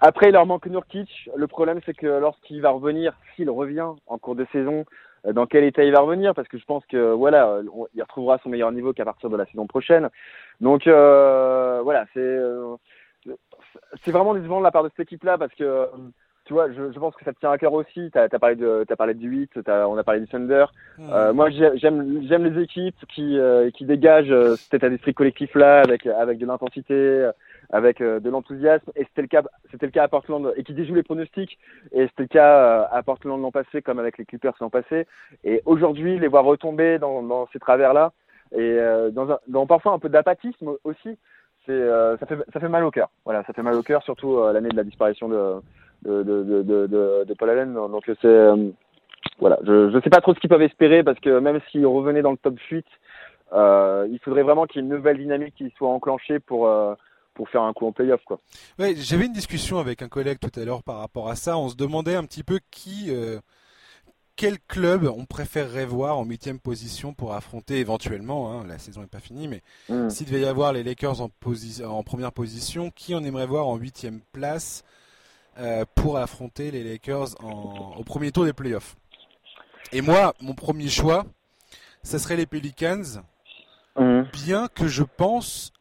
après, 0.00 0.28
il 0.28 0.32
leur 0.32 0.46
manque 0.46 0.66
Nurkic. 0.66 1.28
Le 1.34 1.46
problème, 1.48 1.80
c'est 1.84 1.94
que 1.94 2.06
lorsqu'il 2.06 2.62
va 2.62 2.70
revenir, 2.70 3.14
s'il 3.34 3.50
revient 3.50 3.88
en 4.06 4.18
cours 4.18 4.36
de 4.36 4.46
saison, 4.52 4.84
dans 5.24 5.46
quel 5.46 5.64
état 5.64 5.84
il 5.84 5.92
va 5.92 6.00
revenir 6.00 6.34
parce 6.34 6.48
que 6.48 6.58
je 6.58 6.64
pense 6.64 6.84
que 6.86 7.12
voilà 7.12 7.60
il 7.94 8.02
retrouvera 8.02 8.38
son 8.38 8.48
meilleur 8.48 8.72
niveau 8.72 8.92
qu'à 8.92 9.04
partir 9.04 9.30
de 9.30 9.36
la 9.36 9.46
saison 9.46 9.66
prochaine. 9.66 10.08
Donc 10.60 10.86
euh, 10.86 11.80
voilà 11.82 12.06
c'est 12.14 12.20
euh, 12.20 12.76
c'est 14.04 14.12
vraiment 14.12 14.34
décevant 14.34 14.58
de 14.58 14.64
la 14.64 14.70
part 14.70 14.84
de 14.84 14.88
cette 14.90 15.06
équipe 15.06 15.24
là 15.24 15.38
parce 15.38 15.54
que 15.54 15.88
tu 16.44 16.54
vois 16.54 16.70
je, 16.72 16.92
je 16.92 16.98
pense 16.98 17.14
que 17.14 17.24
ça 17.24 17.32
te 17.32 17.38
tient 17.40 17.50
à 17.50 17.58
cœur 17.58 17.72
aussi. 17.72 18.10
T'as 18.12 18.24
as 18.24 18.38
parlé 18.38 18.56
de 18.56 18.84
t'as 18.88 18.96
parlé 18.96 19.14
du 19.14 19.28
8 19.28 19.68
as, 19.68 19.88
on 19.88 19.98
a 19.98 20.04
parlé 20.04 20.20
du 20.20 20.28
Thunder. 20.28 20.66
Mmh. 20.98 21.10
euh, 21.12 21.32
moi 21.32 21.50
j'aime 21.50 22.22
j'aime 22.26 22.44
les 22.44 22.62
équipes 22.62 22.96
qui 23.08 23.38
euh, 23.38 23.70
qui 23.70 23.84
dégagent 23.84 24.54
cet 24.56 24.74
état 24.74 24.88
d'esprit 24.88 25.14
collectif 25.14 25.54
là 25.54 25.80
avec 25.80 26.06
avec 26.06 26.38
de 26.38 26.46
l'intensité 26.46 27.30
avec 27.70 28.00
euh, 28.00 28.20
de 28.20 28.30
l'enthousiasme. 28.30 28.90
Et 28.96 29.04
c'était 29.04 29.22
le 29.22 29.28
cas 29.28 29.42
c'était 29.70 29.86
le 29.86 29.92
cas 29.92 30.04
à 30.04 30.08
Portland. 30.08 30.52
Et 30.56 30.64
qui 30.64 30.74
déjoue 30.74 30.94
les 30.94 31.02
pronostics. 31.02 31.58
Et 31.92 32.06
c'était 32.08 32.22
le 32.22 32.28
cas 32.28 32.56
euh, 32.56 32.84
à 32.90 33.02
Portland 33.02 33.40
l'an 33.40 33.50
passé 33.50 33.82
comme 33.82 33.98
avec 33.98 34.18
les 34.18 34.24
Clippers 34.24 34.54
l'an 34.60 34.70
passé. 34.70 35.06
Et 35.44 35.62
aujourd'hui 35.66 36.18
les 36.18 36.28
voir 36.28 36.44
retomber 36.44 36.98
dans, 36.98 37.22
dans 37.22 37.48
ces 37.52 37.58
travers 37.58 37.92
là 37.92 38.12
et 38.52 38.60
euh, 38.60 39.10
dans, 39.10 39.30
un, 39.30 39.38
dans 39.48 39.66
parfois 39.66 39.92
un 39.92 39.98
peu 39.98 40.08
d'apathisme 40.08 40.72
aussi. 40.84 41.18
C'est 41.66 41.72
euh, 41.72 42.16
ça 42.16 42.26
fait 42.26 42.36
ça 42.52 42.60
fait 42.60 42.68
mal 42.68 42.84
au 42.84 42.90
cœur. 42.90 43.10
Voilà 43.24 43.44
ça 43.44 43.52
fait 43.52 43.62
mal 43.62 43.74
au 43.74 43.82
cœur 43.82 44.02
surtout 44.02 44.38
euh, 44.38 44.52
l'année 44.52 44.70
de 44.70 44.76
la 44.76 44.84
disparition 44.84 45.28
de 45.28 45.56
de, 46.02 46.22
de, 46.22 46.42
de, 46.44 46.62
de, 46.62 47.24
de 47.24 47.34
Paul 47.34 47.50
Allen. 47.50 47.74
Donc 47.74 48.04
c'est 48.06 48.16
euh, 48.24 48.70
voilà. 49.38 49.58
Je 49.64 49.90
je 49.90 50.00
sais 50.00 50.10
pas 50.10 50.20
trop 50.20 50.34
ce 50.34 50.40
qu'ils 50.40 50.50
peuvent 50.50 50.62
espérer 50.62 51.02
parce 51.02 51.20
que 51.20 51.38
même 51.38 51.60
s'ils 51.70 51.86
revenaient 51.86 52.22
dans 52.22 52.30
le 52.32 52.38
top 52.38 52.58
8 52.70 52.86
il 53.52 54.18
faudrait 54.22 54.42
vraiment 54.42 54.66
qu'il 54.66 54.80
y 54.80 54.84
ait 54.84 54.88
une 54.88 54.94
nouvelle 54.94 55.18
dynamique 55.18 55.54
qui 55.56 55.70
soit 55.76 55.88
enclenchée 55.88 56.38
pour 56.38 56.68
pour 57.38 57.48
faire 57.48 57.62
un 57.62 57.72
coup 57.72 57.86
en 57.86 57.92
playoff 57.92 58.20
quoi. 58.24 58.40
Ouais, 58.80 58.96
j'avais 58.96 59.26
une 59.26 59.32
discussion 59.32 59.78
avec 59.78 60.02
un 60.02 60.08
collègue 60.08 60.38
tout 60.40 60.50
à 60.58 60.64
l'heure 60.64 60.82
par 60.82 60.98
rapport 60.98 61.28
à 61.28 61.36
ça. 61.36 61.56
On 61.56 61.68
se 61.68 61.76
demandait 61.76 62.16
un 62.16 62.24
petit 62.24 62.42
peu 62.42 62.58
qui, 62.72 63.10
euh, 63.10 63.38
quel 64.34 64.58
club 64.58 65.04
on 65.04 65.24
préférerait 65.24 65.86
voir 65.86 66.18
en 66.18 66.24
huitième 66.24 66.58
position 66.58 67.14
pour 67.14 67.34
affronter 67.34 67.78
éventuellement. 67.78 68.50
Hein, 68.50 68.64
la 68.66 68.78
saison 68.78 69.02
n'est 69.02 69.06
pas 69.06 69.20
finie, 69.20 69.46
mais 69.46 69.62
mm. 69.88 70.10
s'il 70.10 70.26
devait 70.26 70.40
y 70.40 70.46
avoir 70.46 70.72
les 70.72 70.82
Lakers 70.82 71.20
en, 71.20 71.30
en, 71.84 72.02
première 72.02 72.32
position, 72.32 72.90
qui 72.90 73.14
on 73.14 73.20
aimerait 73.20 73.46
voir 73.46 73.68
en 73.68 73.76
huitième 73.76 74.20
place 74.32 74.82
euh, 75.60 75.84
pour 75.94 76.18
affronter 76.18 76.72
les 76.72 76.82
Lakers 76.82 77.40
en, 77.40 77.94
au 77.98 78.02
premier 78.02 78.32
tour 78.32 78.46
des 78.46 78.52
playoffs? 78.52 78.96
Et 79.92 80.00
moi, 80.00 80.34
mon 80.40 80.54
premier 80.54 80.88
choix, 80.88 81.24
ça 82.02 82.18
serait 82.18 82.36
les 82.36 82.46
Pelicans. 82.46 83.22
Mm. 83.96 84.22
Bien 84.32 84.66
que 84.66 84.88
je 84.88 85.04
pense 85.04 85.72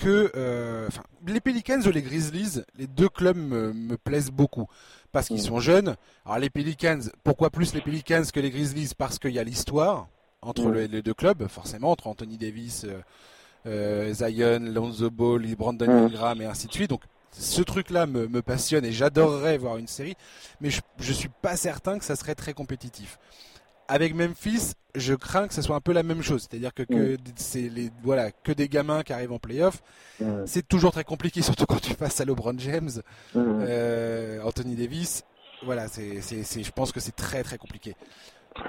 que 0.00 0.32
euh, 0.34 0.88
les 1.26 1.40
Pelicans 1.40 1.80
ou 1.86 1.90
les 1.90 2.02
Grizzlies, 2.02 2.62
les 2.78 2.86
deux 2.86 3.08
clubs 3.08 3.36
me, 3.36 3.72
me 3.72 3.96
plaisent 3.96 4.30
beaucoup 4.30 4.66
parce 5.12 5.28
qu'ils 5.28 5.42
sont 5.42 5.60
jeunes. 5.60 5.96
Alors 6.24 6.38
les 6.38 6.50
Pelicans, 6.50 7.00
pourquoi 7.22 7.50
plus 7.50 7.74
les 7.74 7.82
Pelicans 7.82 8.22
que 8.32 8.40
les 8.40 8.50
Grizzlies? 8.50 8.92
Parce 8.96 9.18
qu'il 9.18 9.32
y 9.32 9.38
a 9.38 9.44
l'histoire 9.44 10.08
entre 10.40 10.70
le, 10.70 10.86
les 10.86 11.02
deux 11.02 11.12
clubs, 11.12 11.46
forcément, 11.48 11.90
entre 11.90 12.06
Anthony 12.06 12.38
Davis, 12.38 12.84
euh, 12.84 13.00
euh, 13.66 14.14
Zion, 14.14 14.60
Lonzo 14.60 15.10
Ball, 15.10 15.54
Brandon 15.54 15.86
mmh. 15.86 16.06
Ingram 16.06 16.42
et 16.42 16.46
ainsi 16.46 16.66
de 16.66 16.72
suite. 16.72 16.90
Donc 16.90 17.02
ce 17.30 17.60
truc-là 17.60 18.06
me, 18.06 18.26
me, 18.26 18.40
passionne 18.40 18.86
et 18.86 18.92
j'adorerais 18.92 19.58
voir 19.58 19.76
une 19.76 19.86
série, 19.86 20.16
mais 20.62 20.70
je, 20.70 20.80
je 20.98 21.12
suis 21.12 21.28
pas 21.28 21.56
certain 21.56 21.98
que 21.98 22.04
ça 22.04 22.16
serait 22.16 22.34
très 22.34 22.54
compétitif 22.54 23.18
avec 23.90 24.14
Memphis, 24.14 24.74
je 24.94 25.14
crains 25.14 25.48
que 25.48 25.54
ce 25.54 25.62
soit 25.62 25.74
un 25.74 25.80
peu 25.80 25.92
la 25.92 26.04
même 26.04 26.22
chose. 26.22 26.46
C'est-à-dire 26.48 26.72
que, 26.72 26.84
que 26.84 27.14
mmh. 27.14 27.18
c'est 27.34 27.68
les 27.68 27.90
voilà 28.02 28.30
que 28.30 28.52
des 28.52 28.68
gamins 28.68 29.02
qui 29.02 29.12
arrivent 29.12 29.32
en 29.32 29.38
playoff. 29.38 29.82
Mmh. 30.20 30.46
C'est 30.46 30.66
toujours 30.66 30.92
très 30.92 31.04
compliqué, 31.04 31.42
surtout 31.50 31.66
quand 31.66 31.80
tu 31.80 31.94
passes 31.94 32.20
à 32.20 32.24
LeBron 32.24 32.54
James, 32.58 32.90
mmh. 33.34 33.38
euh, 33.62 34.42
Anthony 34.42 34.76
Davis. 34.76 35.24
Voilà, 35.64 35.88
c'est, 35.88 36.20
je 36.22 36.70
pense 36.70 36.90
que 36.90 37.00
c'est 37.00 37.14
très 37.14 37.42
très 37.42 37.58
compliqué. 37.58 37.94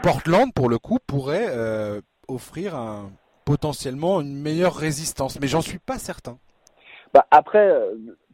Portland, 0.03 0.51
pour 0.53 0.69
le 0.69 0.77
coup, 0.77 0.97
pourrait 1.05 1.47
euh, 1.49 2.01
offrir 2.27 2.75
un, 2.75 3.11
potentiellement 3.45 4.19
une 4.19 4.41
meilleure 4.41 4.75
résistance, 4.75 5.39
mais 5.39 5.47
j'en 5.47 5.61
suis 5.61 5.79
pas 5.79 5.97
certain. 5.97 6.37
Bah 7.13 7.25
après, 7.31 7.73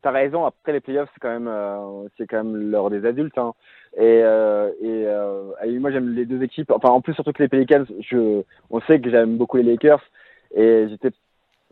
t'as 0.02 0.12
raison. 0.12 0.46
Après 0.46 0.72
les 0.72 0.80
playoffs, 0.80 1.10
c'est 1.14 1.20
quand 1.20 1.30
même, 1.30 1.48
euh, 1.48 2.08
c'est 2.18 2.28
quand 2.28 2.44
même 2.44 2.56
l'heure 2.72 2.90
des 2.90 3.06
adultes. 3.06 3.38
Hein. 3.38 3.54
Et, 3.98 4.22
euh, 4.24 4.70
et, 4.80 5.06
euh, 5.08 5.52
et, 5.66 5.80
moi 5.80 5.90
j'aime 5.90 6.14
les 6.14 6.26
deux 6.26 6.44
équipes. 6.44 6.72
Enfin 6.72 6.90
en 6.90 7.02
plus 7.02 7.16
surtout 7.16 7.34
que 7.34 7.42
les 7.42 7.50
Pelicans, 7.50 7.86
je, 8.00 8.44
on 8.70 8.80
sait 8.82 9.00
que 9.02 9.10
j'aime 9.10 9.38
beaucoup 9.38 9.58
les 9.58 9.64
Lakers. 9.64 10.04
Et 10.56 10.86
j'étais, 10.90 11.10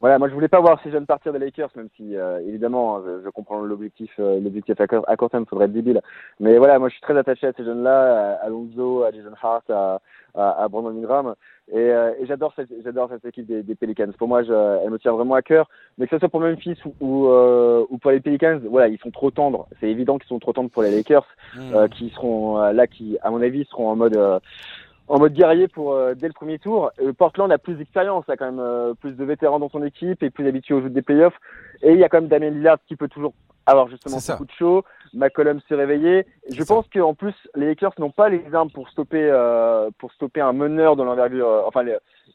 voilà, 0.02 0.20
moi 0.20 0.28
je 0.28 0.34
voulais 0.34 0.48
pas 0.50 0.60
voir 0.60 0.80
ces 0.84 0.92
jeunes 0.92 1.06
partir 1.06 1.32
des 1.32 1.40
Lakers, 1.40 1.70
même 1.76 1.88
si 1.96 2.16
euh, 2.16 2.40
évidemment 2.48 3.02
je, 3.02 3.24
je, 3.24 3.30
comprends 3.30 3.62
l'objectif, 3.62 4.12
euh, 4.20 4.40
l'objectif 4.42 4.80
à, 4.80 4.86
à 5.08 5.16
court 5.16 5.30
terme, 5.30 5.46
faudrait 5.46 5.66
être 5.66 5.74
débile. 5.74 6.02
Mais 6.40 6.58
voilà, 6.58 6.80
moi 6.80 6.90
je 6.90 6.94
suis 6.94 7.02
très 7.02 7.18
attaché 7.18 7.48
à 7.48 7.54
ces 7.54 7.64
jeunes-là, 7.64 8.34
à 8.34 8.46
Alonso, 8.46 9.04
à 9.04 9.12
Jason 9.12 9.32
Hart, 9.42 9.70
à, 9.70 10.02
à, 10.36 10.64
à 10.64 10.68
Brandon 10.68 10.90
Ingram. 10.90 11.36
Et, 11.72 11.78
euh, 11.78 12.14
et 12.20 12.28
j'adore 12.28 12.54
cette, 12.56 12.70
j'adore 12.84 13.10
cette 13.10 13.26
équipe 13.26 13.48
des, 13.48 13.64
des 13.64 13.74
Pelicans. 13.74 14.12
Pour 14.18 14.28
moi, 14.28 14.44
je, 14.44 14.54
elle 14.84 14.92
me 14.92 15.00
tient 15.00 15.14
vraiment 15.14 15.34
à 15.34 15.42
cœur. 15.42 15.68
Mais 15.98 16.06
que 16.06 16.16
ce 16.16 16.20
soit 16.20 16.30
pour 16.30 16.42
Memphis 16.42 16.78
ou, 16.86 16.94
ou, 17.00 17.28
euh, 17.30 17.86
ou 17.90 17.98
pour 17.98 18.12
les 18.12 18.20
Pelicans, 18.20 18.60
voilà, 18.70 18.88
ils 18.88 19.00
sont 19.00 19.12
trop 19.12 19.32
tendres. 19.32 19.68
C'est 19.80 19.90
évident 19.90 20.20
qu'ils 20.20 20.28
sont 20.28 20.40
trop 20.40 20.54
tendres 20.54 20.70
pour 20.70 20.84
les 20.84 20.92
Lakers, 20.92 21.26
mmh. 21.56 21.74
euh, 21.74 21.88
qui 21.88 22.10
seront 22.10 22.58
là, 22.58 22.86
qui, 22.86 23.18
à 23.24 23.32
mon 23.32 23.42
avis, 23.42 23.66
seront 23.66 23.90
en 23.90 23.96
mode 23.96 24.20
en 25.08 25.20
mode 25.20 25.34
guerrier 25.34 25.68
pour 25.68 25.94
euh, 25.94 26.16
dès 26.16 26.28
le 26.28 26.34
premier 26.34 26.60
tour. 26.60 26.92
Portland 27.18 27.52
a 27.52 27.58
plus 27.58 27.76
d'expérience, 27.76 28.28
a 28.28 28.38
quand 28.38 28.52
même 28.52 28.96
plus 28.96 29.14
de 29.14 29.24
vétérans 29.24 29.60
dans 29.60 29.70
son 29.70 29.84
équipe 29.84 30.24
et 30.24 30.30
plus 30.30 30.48
habitué 30.48 30.74
aux 30.74 30.82
jeux 30.82 30.90
des 30.90 31.02
playoffs. 31.02 31.38
Et 31.82 31.92
il 31.92 32.00
y 32.00 32.04
a 32.04 32.10
quand 32.10 32.22
même 32.22 32.30
Damien 32.30 32.50
Lillard 32.50 32.78
qui 32.88 32.96
peut 32.96 33.08
toujours 33.08 33.34
avoir 33.68 33.88
justement 33.88 34.18
beaucoup 34.28 34.46
de 34.46 34.52
show. 34.52 34.84
McCollum 35.14 35.60
se 35.68 35.74
réveiller. 35.74 36.26
Je 36.50 36.64
pense 36.64 36.86
qu'en 36.94 37.14
plus 37.14 37.36
les 37.56 37.68
Lakers 37.68 37.94
n'ont 38.00 38.12
pas 38.12 38.30
les 38.30 38.44
armes 38.54 38.72
pour 38.72 38.90
stopper 38.90 39.32
pour 39.98 40.12
stopper 40.14 40.42
un 40.42 40.54
meneur 40.54 40.96
de 40.96 41.04
l'envergure. 41.04 41.64
enfin, 41.68 41.84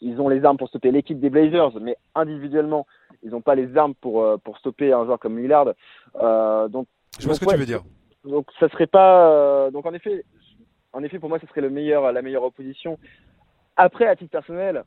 ils 0.01 0.21
ont 0.21 0.29
les 0.29 0.45
armes 0.45 0.57
pour 0.57 0.69
stopper 0.69 0.91
l'équipe 0.91 1.21
des 1.21 1.31
Blazers, 1.31 1.73
mais 1.81 1.97
individuellement, 2.15 2.87
ils 3.23 3.31
n'ont 3.31 3.43
pas 3.43 3.55
les 3.55 3.77
armes 3.77 3.95
pour 3.95 4.41
pour 4.41 4.59
stopper 4.59 4.93
un 4.93 5.05
joueur 5.05 5.19
comme 5.19 5.39
Lillard. 5.39 5.67
donc 6.69 6.87
je 7.19 7.27
vois 7.27 7.35
ce 7.35 7.41
que 7.41 7.51
tu 7.51 7.57
veux 7.57 7.67
dire. 7.67 7.83
Donc 8.25 8.47
ça 8.59 8.69
serait 8.69 8.87
pas 8.87 9.71
donc 9.71 9.87
en 9.87 9.95
effet 9.95 10.25
en 10.93 11.03
effet, 11.03 11.19
pour 11.19 11.29
moi, 11.29 11.39
ce 11.39 11.47
serait 11.47 11.61
le 11.61 11.71
meilleur, 11.71 12.13
la 12.13 12.23
meilleure 12.23 12.43
opposition. 12.45 12.99
Après, 13.77 14.07
à 14.07 14.17
titre 14.17 14.31
personnel, 14.31 14.85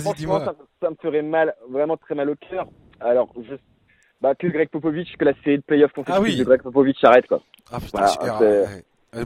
franchement, 0.00 0.40
ça, 0.40 0.54
ça, 0.80 0.90
me 0.90 0.96
ferait 1.00 1.22
mal, 1.22 1.54
vraiment 1.68 1.96
très 1.96 2.14
mal 2.14 2.30
au 2.30 2.36
cœur. 2.36 2.66
Alors, 3.00 3.32
je, 3.42 3.54
bah, 4.20 4.34
que 4.34 4.46
Greg 4.46 4.68
Popovich, 4.70 5.16
que 5.16 5.24
la 5.24 5.34
série 5.44 5.58
de 5.58 5.62
playoffs 5.62 5.92
consécutive 5.92 6.18
ah 6.18 6.22
oui. 6.22 6.36
de 6.36 6.44
Greg 6.44 6.62
Popovich 6.62 6.98
s'arrête, 7.00 7.26
quoi. 7.26 7.42
Ah 7.70 7.80
putain, 7.80 8.06
euh, 8.42 8.66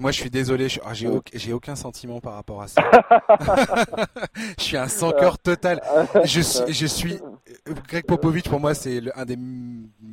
moi, 0.00 0.12
je 0.12 0.20
suis 0.20 0.30
désolé, 0.30 0.68
ah, 0.84 0.92
j'ai 0.94 1.52
aucun 1.52 1.74
sentiment 1.74 2.20
par 2.20 2.34
rapport 2.34 2.62
à 2.62 2.68
ça. 2.68 2.82
je 4.58 4.62
suis 4.62 4.76
un 4.76 4.88
sans 4.88 5.10
cœur 5.10 5.38
total. 5.38 5.80
Je, 6.24 6.40
je 6.68 6.86
suis 6.86 7.18
Greg 7.88 8.04
Popovich 8.04 8.48
pour 8.48 8.60
moi 8.60 8.74
c'est 8.74 9.00
un 9.16 9.24
des 9.24 9.38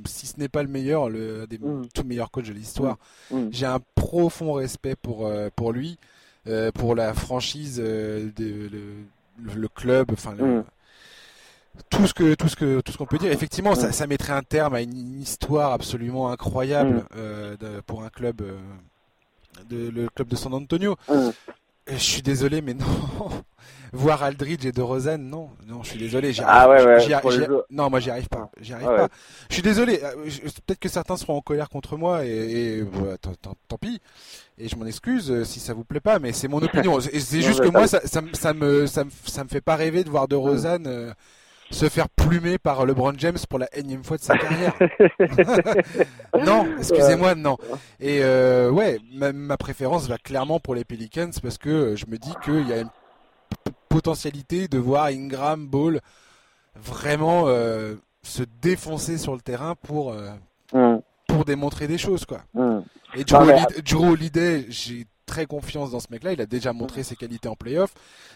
si 0.06 0.28
ce 0.28 0.40
n'est 0.40 0.50
pas 0.50 0.64
le 0.64 0.70
meilleur, 0.70 1.10
le 1.10 1.44
un 1.44 1.46
des 1.46 1.58
mm. 1.58 1.88
tout 1.94 2.04
meilleurs 2.04 2.32
coachs 2.32 2.48
de 2.48 2.54
l'histoire. 2.54 2.98
Mm. 3.32 3.38
Mm. 3.38 3.50
J'ai 3.52 3.66
un 3.66 3.80
profond 3.96 4.54
respect 4.54 4.96
pour 4.96 5.26
euh, 5.26 5.50
pour 5.56 5.72
lui, 5.72 5.98
euh, 6.48 6.72
pour 6.72 6.96
la 6.96 7.14
franchise, 7.14 7.78
de, 7.78 8.32
le, 8.38 9.68
club, 9.68 10.12
enfin 10.12 10.36
tout 11.90 12.08
ce 12.08 12.14
que 12.14 12.34
tout 12.34 12.50
ce 12.50 12.56
que 12.56 12.82
tout 12.82 12.92
ce 12.92 12.98
qu'on 12.98 13.06
peut 13.06 13.18
dire. 13.18 13.32
Effectivement, 13.32 13.76
ça, 13.76 13.92
ça, 13.92 14.08
mettrait 14.08 14.34
un 14.34 14.44
terme 14.44 14.74
à 14.74 14.82
une 14.82 15.22
histoire 15.22 15.74
absolument 15.74 16.32
incroyable 16.32 17.06
pour 17.86 18.04
un 18.04 18.10
club 18.10 18.42
de, 19.70 19.90
le 19.90 20.10
club 20.10 20.28
de 20.28 20.36
San 20.36 20.54
Antonio. 20.54 20.96
Mm. 21.10 21.30
Je 21.90 21.98
suis 21.98 22.22
désolé, 22.22 22.62
mais 22.62 22.74
non. 22.74 22.86
Voir 23.94 24.22
Aldridge 24.22 24.66
et 24.66 24.74
de 24.74 24.82
Rosanne, 24.82 25.30
non, 25.30 25.50
non, 25.66 25.82
je 25.82 25.92
suis 25.92 26.00
désolé. 26.00 26.34
ah 26.46 26.68
ouais, 26.68 26.84
ouais, 26.84 27.48
non, 27.70 27.90
moi 27.90 28.02
j'y 28.02 28.12
arrive 28.12 28.28
pas, 28.28 28.50
j'y 28.60 28.74
arrive 28.74 28.86
pas. 28.88 29.08
Je 29.48 29.54
suis 29.54 29.64
désolé. 29.64 30.02
Euh, 30.04 30.26
peut-être 30.66 30.80
que 30.80 30.90
certains 30.90 31.16
seront 31.16 31.38
en 31.38 31.42
colère 31.42 31.70
contre 31.70 31.96
moi 31.96 32.26
et, 32.26 32.84
tant, 33.22 33.78
pis. 33.78 34.02
Et 34.58 34.68
je 34.68 34.76
m'en 34.76 34.86
excuse 34.86 35.32
euh, 35.32 35.46
si 35.46 35.62
ça 35.62 35.74
vous 35.74 35.86
plaît 35.86 36.02
pas, 36.02 36.20
mais 36.20 36.34
c'est 36.34 36.50
mon 36.50 36.58
opinion. 36.62 37.00
c'est 37.00 37.42
juste 37.42 37.62
que 37.62 37.70
moi, 37.70 37.88
ça, 37.88 38.02
ça, 38.02 38.22
ça, 38.34 38.54
me, 38.54 38.88
ça, 38.88 39.06
me, 39.06 39.10
ça 39.26 39.44
me 39.46 39.50
fait 39.50 39.62
pas 39.62 39.78
rêver 39.78 40.04
de 40.04 40.10
voir 40.10 40.28
de. 40.28 40.36
Rosanne. 40.36 40.86
Euh, 40.88 41.14
se 41.70 41.90
faire 41.90 42.10
plumer 42.10 42.58
par 42.58 42.86
LeBron 42.86 43.14
James 43.18 43.38
pour 43.50 43.60
la 43.60 43.68
énième 43.76 44.04
fois 44.04 44.18
de 44.18 44.22
sa 44.22 44.38
carrière. 44.38 44.74
non, 46.46 46.66
excusez-moi, 46.78 47.36
non. 47.36 47.58
Et 48.00 48.20
euh, 48.24 48.72
ouais, 48.72 49.00
ma, 49.14 49.58
préférence 49.58 50.08
va 50.08 50.18
clairement 50.18 50.60
pour 50.60 50.76
les 50.76 50.86
Pelicans 50.86 51.32
parce 51.42 51.58
que 51.58 51.96
je 51.96 52.06
me 52.08 52.18
dis 52.18 52.34
qu'il 52.44 52.68
y 52.68 52.74
a 52.74 52.80
une 52.80 52.90
potentialité 53.90 54.68
de 54.68 54.78
voir 54.78 55.06
Ingram 55.06 55.68
Ball 55.68 56.02
vraiment 56.76 57.46
euh, 57.48 57.96
se 58.24 58.44
défoncer 58.62 59.18
sur 59.18 59.34
le 59.34 59.42
terrain 59.42 59.76
pour 59.76 60.14
euh, 60.14 60.30
mm. 60.74 61.02
pour 61.28 61.46
démontrer 61.46 61.88
des 61.88 61.98
choses 61.98 62.26
quoi. 62.26 62.42
Mm. 62.54 62.80
Et 63.16 63.24
Drew 63.24 64.12
Holiday, 64.12 64.66
j'ai 64.70 65.08
très 65.26 65.46
confiance 65.46 65.92
dans 65.92 66.00
ce 66.00 66.08
mec-là. 66.12 66.34
Il 66.34 66.42
a 66.42 66.46
déjà 66.46 66.74
montré 66.74 67.04
ses 67.04 67.16
qualités 67.16 67.48
en 67.48 67.56
playoff. 67.56 67.94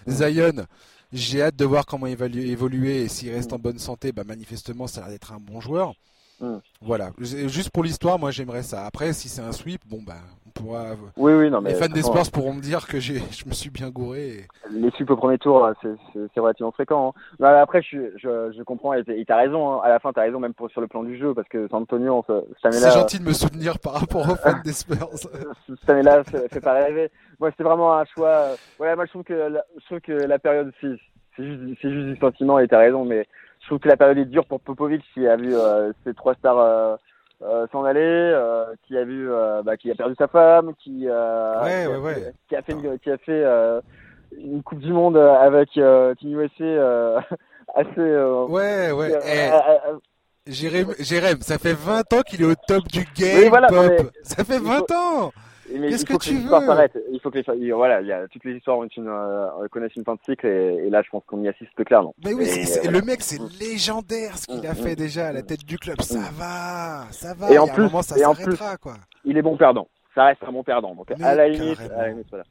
Zion, 0.08 0.66
j'ai 1.12 1.41
hâte 1.41 1.55
de 1.55 1.66
voir 1.66 1.86
comment 1.86 2.07
il 2.07 2.16
va 2.16 2.28
évoluer 2.28 3.03
et 3.03 3.07
s'il 3.07 3.32
reste 3.32 3.53
en 3.53 3.59
bonne 3.59 3.80
santé, 3.80 4.12
bah 4.12 4.24
manifestement 4.24 4.88
ça 4.88 5.01
a 5.01 5.03
l'air 5.03 5.12
d'être 5.14 5.34
un 5.34 5.39
bon 5.39 5.59
joueur. 5.59 5.93
Mm. 6.39 6.57
Voilà, 6.82 7.12
juste 7.20 7.70
pour 7.70 7.84
l'histoire, 7.84 8.18
moi 8.18 8.32
j'aimerais 8.32 8.64
ça. 8.64 8.86
Après, 8.86 9.14
si 9.14 9.30
c'est 9.30 9.41
un 9.41 9.51
sweep, 9.51 9.82
bon 9.88 10.01
bah 10.01 10.22
pourra. 10.52 10.86
Oui, 11.18 11.34
oui, 11.34 11.49
non, 11.49 11.62
mais 11.62 11.72
les 11.72 11.76
fans 11.76 11.88
des 11.88 12.02
sports 12.02 12.30
pourront 12.32 12.54
me 12.54 12.62
dire 12.62 12.88
que 12.88 12.99
j'ai, 12.99 13.20
je 13.32 13.47
me 13.47 13.54
suis 13.54 13.70
bien 13.70 13.89
gouré. 13.89 14.47
Les 14.72 14.89
sweeps 14.91 15.10
au 15.12 15.18
premier 15.18 15.38
tour, 15.38 15.70
c'est 15.82 16.39
relativement 16.39 16.72
fréquent. 16.72 17.14
Hein. 17.39 17.45
après, 17.45 17.82
je, 17.82 18.12
je, 18.18 18.54
je 18.56 18.64
comprends 18.64 18.93
et 18.93 19.26
t'as 19.26 19.38
raison. 19.38 19.74
Hein. 19.74 19.82
À 19.84 19.89
la 19.89 19.99
fin, 19.99 20.14
t'as 20.14 20.22
raison 20.22 20.39
même 20.39 20.54
pour, 20.54 20.70
sur 20.72 20.82
le 20.82 20.88
plan 20.88 21.04
du 21.04 21.18
jeu 21.18 21.34
parce 21.34 21.47
que 21.47 21.68
San 21.70 21.84
Antonio, 21.84 22.24
C'est 22.62 22.91
gentil 22.91 23.20
de 23.20 23.26
me 23.26 23.34
soutenir 23.34 23.80
par 23.80 23.93
rapport 23.93 24.30
aux 24.30 24.36
fans 24.36 24.62
des 24.64 24.74
Spurs. 24.74 25.10
cette 25.68 25.89
année-là, 25.89 26.24
fait 26.24 26.62
pas 26.62 26.74
rêver. 26.74 27.10
Moi, 27.39 27.52
c'est 27.58 27.64
vraiment 27.64 27.97
un 27.97 28.06
choix. 28.06 28.49
Voilà, 28.78 28.95
moi 28.95 29.06
je 29.06 29.12
trouve 29.12 29.24
que 29.24 29.34
la, 29.34 29.64
je 29.80 29.86
trouve 29.86 29.99
que 29.99 30.12
la 30.12 30.39
période, 30.39 30.72
c'est 30.80 30.89
juste, 30.89 31.04
c'est 31.82 31.91
juste 31.91 32.08
du 32.08 32.18
sentiment 32.18 32.60
et 32.60 32.68
t'as 32.68 32.80
raison, 32.80 33.06
mais 33.06 33.26
je 33.62 33.68
trouve 33.68 33.80
que 33.80 33.89
la 33.89 33.97
période 33.97 34.18
est 34.18 34.26
dure 34.26 34.45
pour 34.45 34.60
Popovic 34.60 35.04
qui 35.14 35.28
a 35.28 35.36
vu 35.36 35.54
euh, 35.54 35.91
ses 36.04 36.14
trois 36.14 36.34
stars 36.36 36.60
euh, 36.60 36.95
euh, 37.44 37.66
s'en 37.72 37.84
aller, 37.84 38.00
euh, 38.02 38.66
qui 38.86 38.98
a 38.98 39.04
vu, 39.04 39.32
euh, 39.32 39.64
bah, 39.64 39.76
qui 39.76 39.89
a 39.89 39.96
perdu 39.96 40.14
sa 40.18 40.28
femme, 40.28 40.74
qui, 40.76 41.08
ouais, 41.08 41.88
ouais, 41.88 41.98
ouais. 41.98 42.34
qui 42.48 42.56
a 42.56 42.62
fait, 42.62 42.74
une, 42.74 43.00
qui 43.00 43.10
a 43.10 43.18
fait 43.18 43.44
une 44.38 44.62
Coupe 44.64 44.80
du 44.80 44.94
Monde 44.94 45.18
avec 45.18 45.70
Team 45.72 46.39
USA 46.39 47.24
assez. 47.76 48.00
ouais, 48.50 48.92
ouais. 48.92 49.20
Eh, 49.26 50.52
Jérém, 50.52 51.42
ça 51.42 51.58
fait 51.58 51.74
20 51.74 52.14
ans 52.14 52.22
qu'il 52.22 52.42
est 52.42 52.46
au 52.46 52.56
top 52.56 52.88
du 52.88 53.06
game. 53.16 53.50
voilà, 53.50 53.68
pop. 53.68 54.12
Ça 54.24 54.44
fait 54.44 54.60
20 54.60 54.92
ans. 54.92 55.32
Qu'est-ce 55.68 56.05
que, 56.05 56.18
tu 56.18 56.36
veux? 56.36 56.49
Il 57.12 57.20
faut 57.20 57.32
que 57.32 57.39
les 57.39 57.72
voilà, 57.72 58.01
il 58.01 58.07
y 58.07 58.12
a 58.12 58.28
toutes 58.28 58.43
les 58.45 58.55
histoires 58.55 58.78
ont 58.78 58.86
une, 58.86 59.07
euh, 59.07 59.68
connaissent 59.70 59.95
une 59.95 60.03
fin 60.03 60.16
de 60.16 60.20
cycle 60.26 60.47
et, 60.47 60.89
là 60.89 61.01
je 61.03 61.09
pense 61.09 61.24
qu'on 61.26 61.41
y 61.41 61.47
assiste 61.47 61.84
clairement. 61.84 62.14
Mais 62.24 62.34
oui, 62.34 62.45
le 62.89 63.01
mec 63.01 63.22
c'est 63.22 63.39
légendaire 63.59 64.38
ce 64.38 64.47
qu'il 64.47 64.66
a 64.66 64.74
fait 64.74 64.95
déjà 64.95 65.28
à 65.28 65.32
la 65.32 65.41
tête 65.41 65.66
du 65.66 65.78
club. 65.78 66.01
Ça 66.01 66.20
va, 66.34 67.05
ça 67.12 67.34
va. 67.34 67.51
Et 67.51 67.57
en 67.57 67.68
plus, 67.68 67.89
ça 68.01 68.18
et 68.18 68.26
en 68.26 68.36
plus, 68.36 68.57
quoi. 68.82 68.95
Il 69.26 69.38
est 69.38 69.41
bon 69.41 69.57
perdant. 69.57 69.88
Ça 70.14 70.26
reste 70.26 70.43
un 70.43 70.51
bon 70.51 70.64
perdant. 70.64 70.93
Donc 70.93 71.09
à 71.12 71.36
la 71.36 71.47
limite, 71.47 71.80
à 71.80 72.03
la 72.03 72.09
limite 72.09 72.28
voilà. 72.30 72.43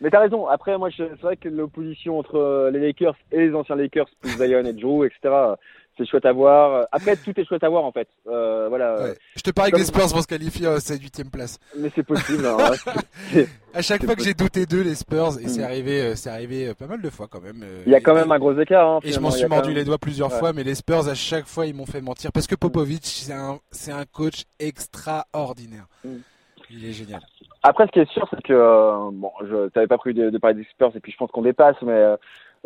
Mais 0.00 0.10
t'as 0.10 0.20
raison. 0.20 0.46
Après, 0.46 0.76
moi, 0.76 0.90
c'est 0.94 1.20
vrai 1.22 1.36
que 1.36 1.48
l'opposition 1.48 2.18
entre 2.18 2.68
les 2.70 2.80
Lakers 2.80 3.16
et 3.32 3.38
les 3.38 3.54
anciens 3.54 3.76
Lakers, 3.76 4.08
plus 4.20 4.32
Zion 4.32 4.64
et 4.64 4.72
Drew, 4.74 5.04
etc 5.06 5.56
c'est 5.96 6.06
chouette 6.06 6.26
à 6.26 6.32
voir. 6.32 6.86
Après, 6.92 7.16
tout 7.16 7.38
est 7.38 7.44
chouette 7.44 7.64
à 7.64 7.68
voir 7.68 7.84
en 7.84 7.92
fait. 7.92 8.08
Euh, 8.26 8.66
voilà. 8.68 8.96
Je 9.34 9.42
te 9.42 9.50
parie 9.50 9.70
que 9.70 9.76
les 9.76 9.84
Spurs 9.84 10.08
vont 10.08 10.22
se 10.22 10.26
qualifier 10.26 10.66
à 10.66 10.80
cette 10.80 11.00
huitième 11.00 11.30
place. 11.30 11.58
Mais 11.78 11.90
c'est 11.94 12.02
possible. 12.02 12.46
Hein, 12.46 12.72
à 13.74 13.82
chaque 13.82 14.04
fois 14.04 14.14
que 14.14 14.22
j'ai 14.22 14.34
douté 14.34 14.66
d'eux, 14.66 14.82
les 14.82 14.94
Spurs, 14.94 15.38
et 15.40 15.48
c'est 15.48 15.62
mm. 15.62 15.64
arrivé, 15.64 16.00
euh, 16.02 16.14
c'est 16.14 16.30
arrivé 16.30 16.68
euh, 16.68 16.74
pas 16.74 16.86
mal 16.86 17.00
de 17.00 17.10
fois 17.10 17.28
quand 17.28 17.40
même. 17.40 17.64
Il 17.86 17.92
y 17.92 17.94
a 17.94 18.00
quand 18.00 18.14
même 18.14 18.30
un 18.30 18.38
gros 18.38 18.58
écart. 18.58 18.88
Hein, 18.88 19.00
et 19.02 19.12
je 19.12 19.20
m'en 19.20 19.30
suis 19.30 19.46
mordu 19.46 19.72
les 19.72 19.84
doigts 19.84 19.98
plusieurs 19.98 20.32
fois, 20.32 20.52
mais 20.52 20.64
les 20.64 20.74
Spurs 20.74 21.08
à 21.08 21.14
chaque 21.14 21.46
fois 21.46 21.66
ils 21.66 21.74
m'ont 21.74 21.86
fait 21.86 22.00
mentir 22.00 22.32
parce 22.32 22.46
que 22.46 22.54
Popovic 22.54 23.04
c'est 23.04 23.32
un, 23.32 23.58
c'est 23.70 23.92
un 23.92 24.04
coach 24.04 24.44
extraordinaire. 24.58 25.86
Mm. 26.04 26.16
Il 26.70 26.84
est 26.84 26.92
génial. 26.92 27.20
Après, 27.62 27.86
ce 27.86 27.92
qui 27.92 28.00
est 28.00 28.10
sûr, 28.10 28.26
c'est 28.30 28.42
que 28.42 29.10
bon, 29.12 29.30
je 29.42 29.68
t'avais 29.68 29.86
pas 29.86 29.98
prévu 29.98 30.14
de, 30.14 30.38
parler 30.38 30.56
des 30.56 30.64
Spurs 30.64 30.90
et 30.94 31.00
puis 31.00 31.12
je 31.12 31.16
pense 31.16 31.30
qu'on 31.30 31.42
dépasse, 31.42 31.76
mais 31.82 32.16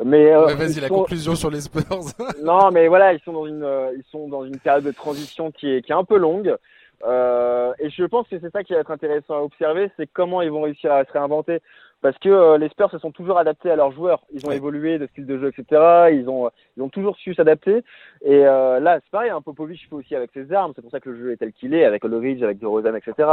mais 0.04 0.32
euh, 0.32 0.54
vas-y 0.54 0.80
la 0.80 0.88
conclusion 0.88 1.34
sur 1.34 1.50
les 1.50 1.60
Spurs. 1.60 1.84
non, 2.42 2.70
mais 2.70 2.88
voilà, 2.88 3.12
ils 3.12 3.20
sont 3.20 3.32
dans 3.32 3.46
une 3.46 3.64
euh, 3.64 3.92
ils 3.96 4.04
sont 4.10 4.28
dans 4.28 4.44
une 4.44 4.58
période 4.58 4.84
de 4.84 4.92
transition 4.92 5.50
qui 5.50 5.70
est 5.70 5.82
qui 5.82 5.92
est 5.92 5.94
un 5.94 6.04
peu 6.04 6.16
longue. 6.16 6.56
Euh, 7.04 7.72
et 7.78 7.88
je 7.88 8.04
pense 8.04 8.28
que 8.28 8.38
c'est 8.38 8.50
ça 8.50 8.62
qui 8.62 8.74
va 8.74 8.80
être 8.80 8.90
intéressant 8.90 9.34
à 9.34 9.40
observer, 9.40 9.90
c'est 9.96 10.06
comment 10.06 10.42
ils 10.42 10.50
vont 10.50 10.62
réussir 10.62 10.92
à 10.92 11.04
se 11.04 11.12
réinventer. 11.12 11.60
Parce 12.02 12.16
que 12.18 12.30
euh, 12.30 12.56
les 12.56 12.68
Spurs 12.70 12.90
se 12.90 12.98
sont 12.98 13.10
toujours 13.10 13.38
adaptés 13.38 13.70
à 13.70 13.76
leurs 13.76 13.92
joueurs. 13.92 14.22
Ils 14.32 14.46
ont 14.46 14.52
évolué 14.52 14.98
de 14.98 15.06
style 15.08 15.26
de 15.26 15.38
jeu, 15.38 15.48
etc. 15.48 16.08
Ils 16.12 16.28
ont, 16.28 16.50
ils 16.76 16.82
ont 16.82 16.88
toujours 16.88 17.16
su 17.16 17.34
s'adapter. 17.34 17.84
Et 18.22 18.46
euh, 18.46 18.80
là, 18.80 19.00
c'est 19.02 19.10
pareil, 19.10 19.30
hein, 19.30 19.42
Popovic 19.42 19.86
fait 19.86 19.94
aussi 19.94 20.14
avec 20.14 20.30
ses 20.32 20.50
armes. 20.52 20.72
C'est 20.74 20.82
pour 20.82 20.90
ça 20.90 21.00
que 21.00 21.10
le 21.10 21.18
jeu 21.18 21.32
est 21.32 21.36
tel 21.36 21.52
qu'il 21.52 21.74
est, 21.74 21.84
avec 21.84 22.02
Ridge, 22.04 22.42
avec 22.42 22.58
DeRozan, 22.58 22.94
etc. 22.94 23.28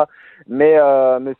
Mais, 0.47 0.77
euh, 0.77 1.19
mais 1.19 1.33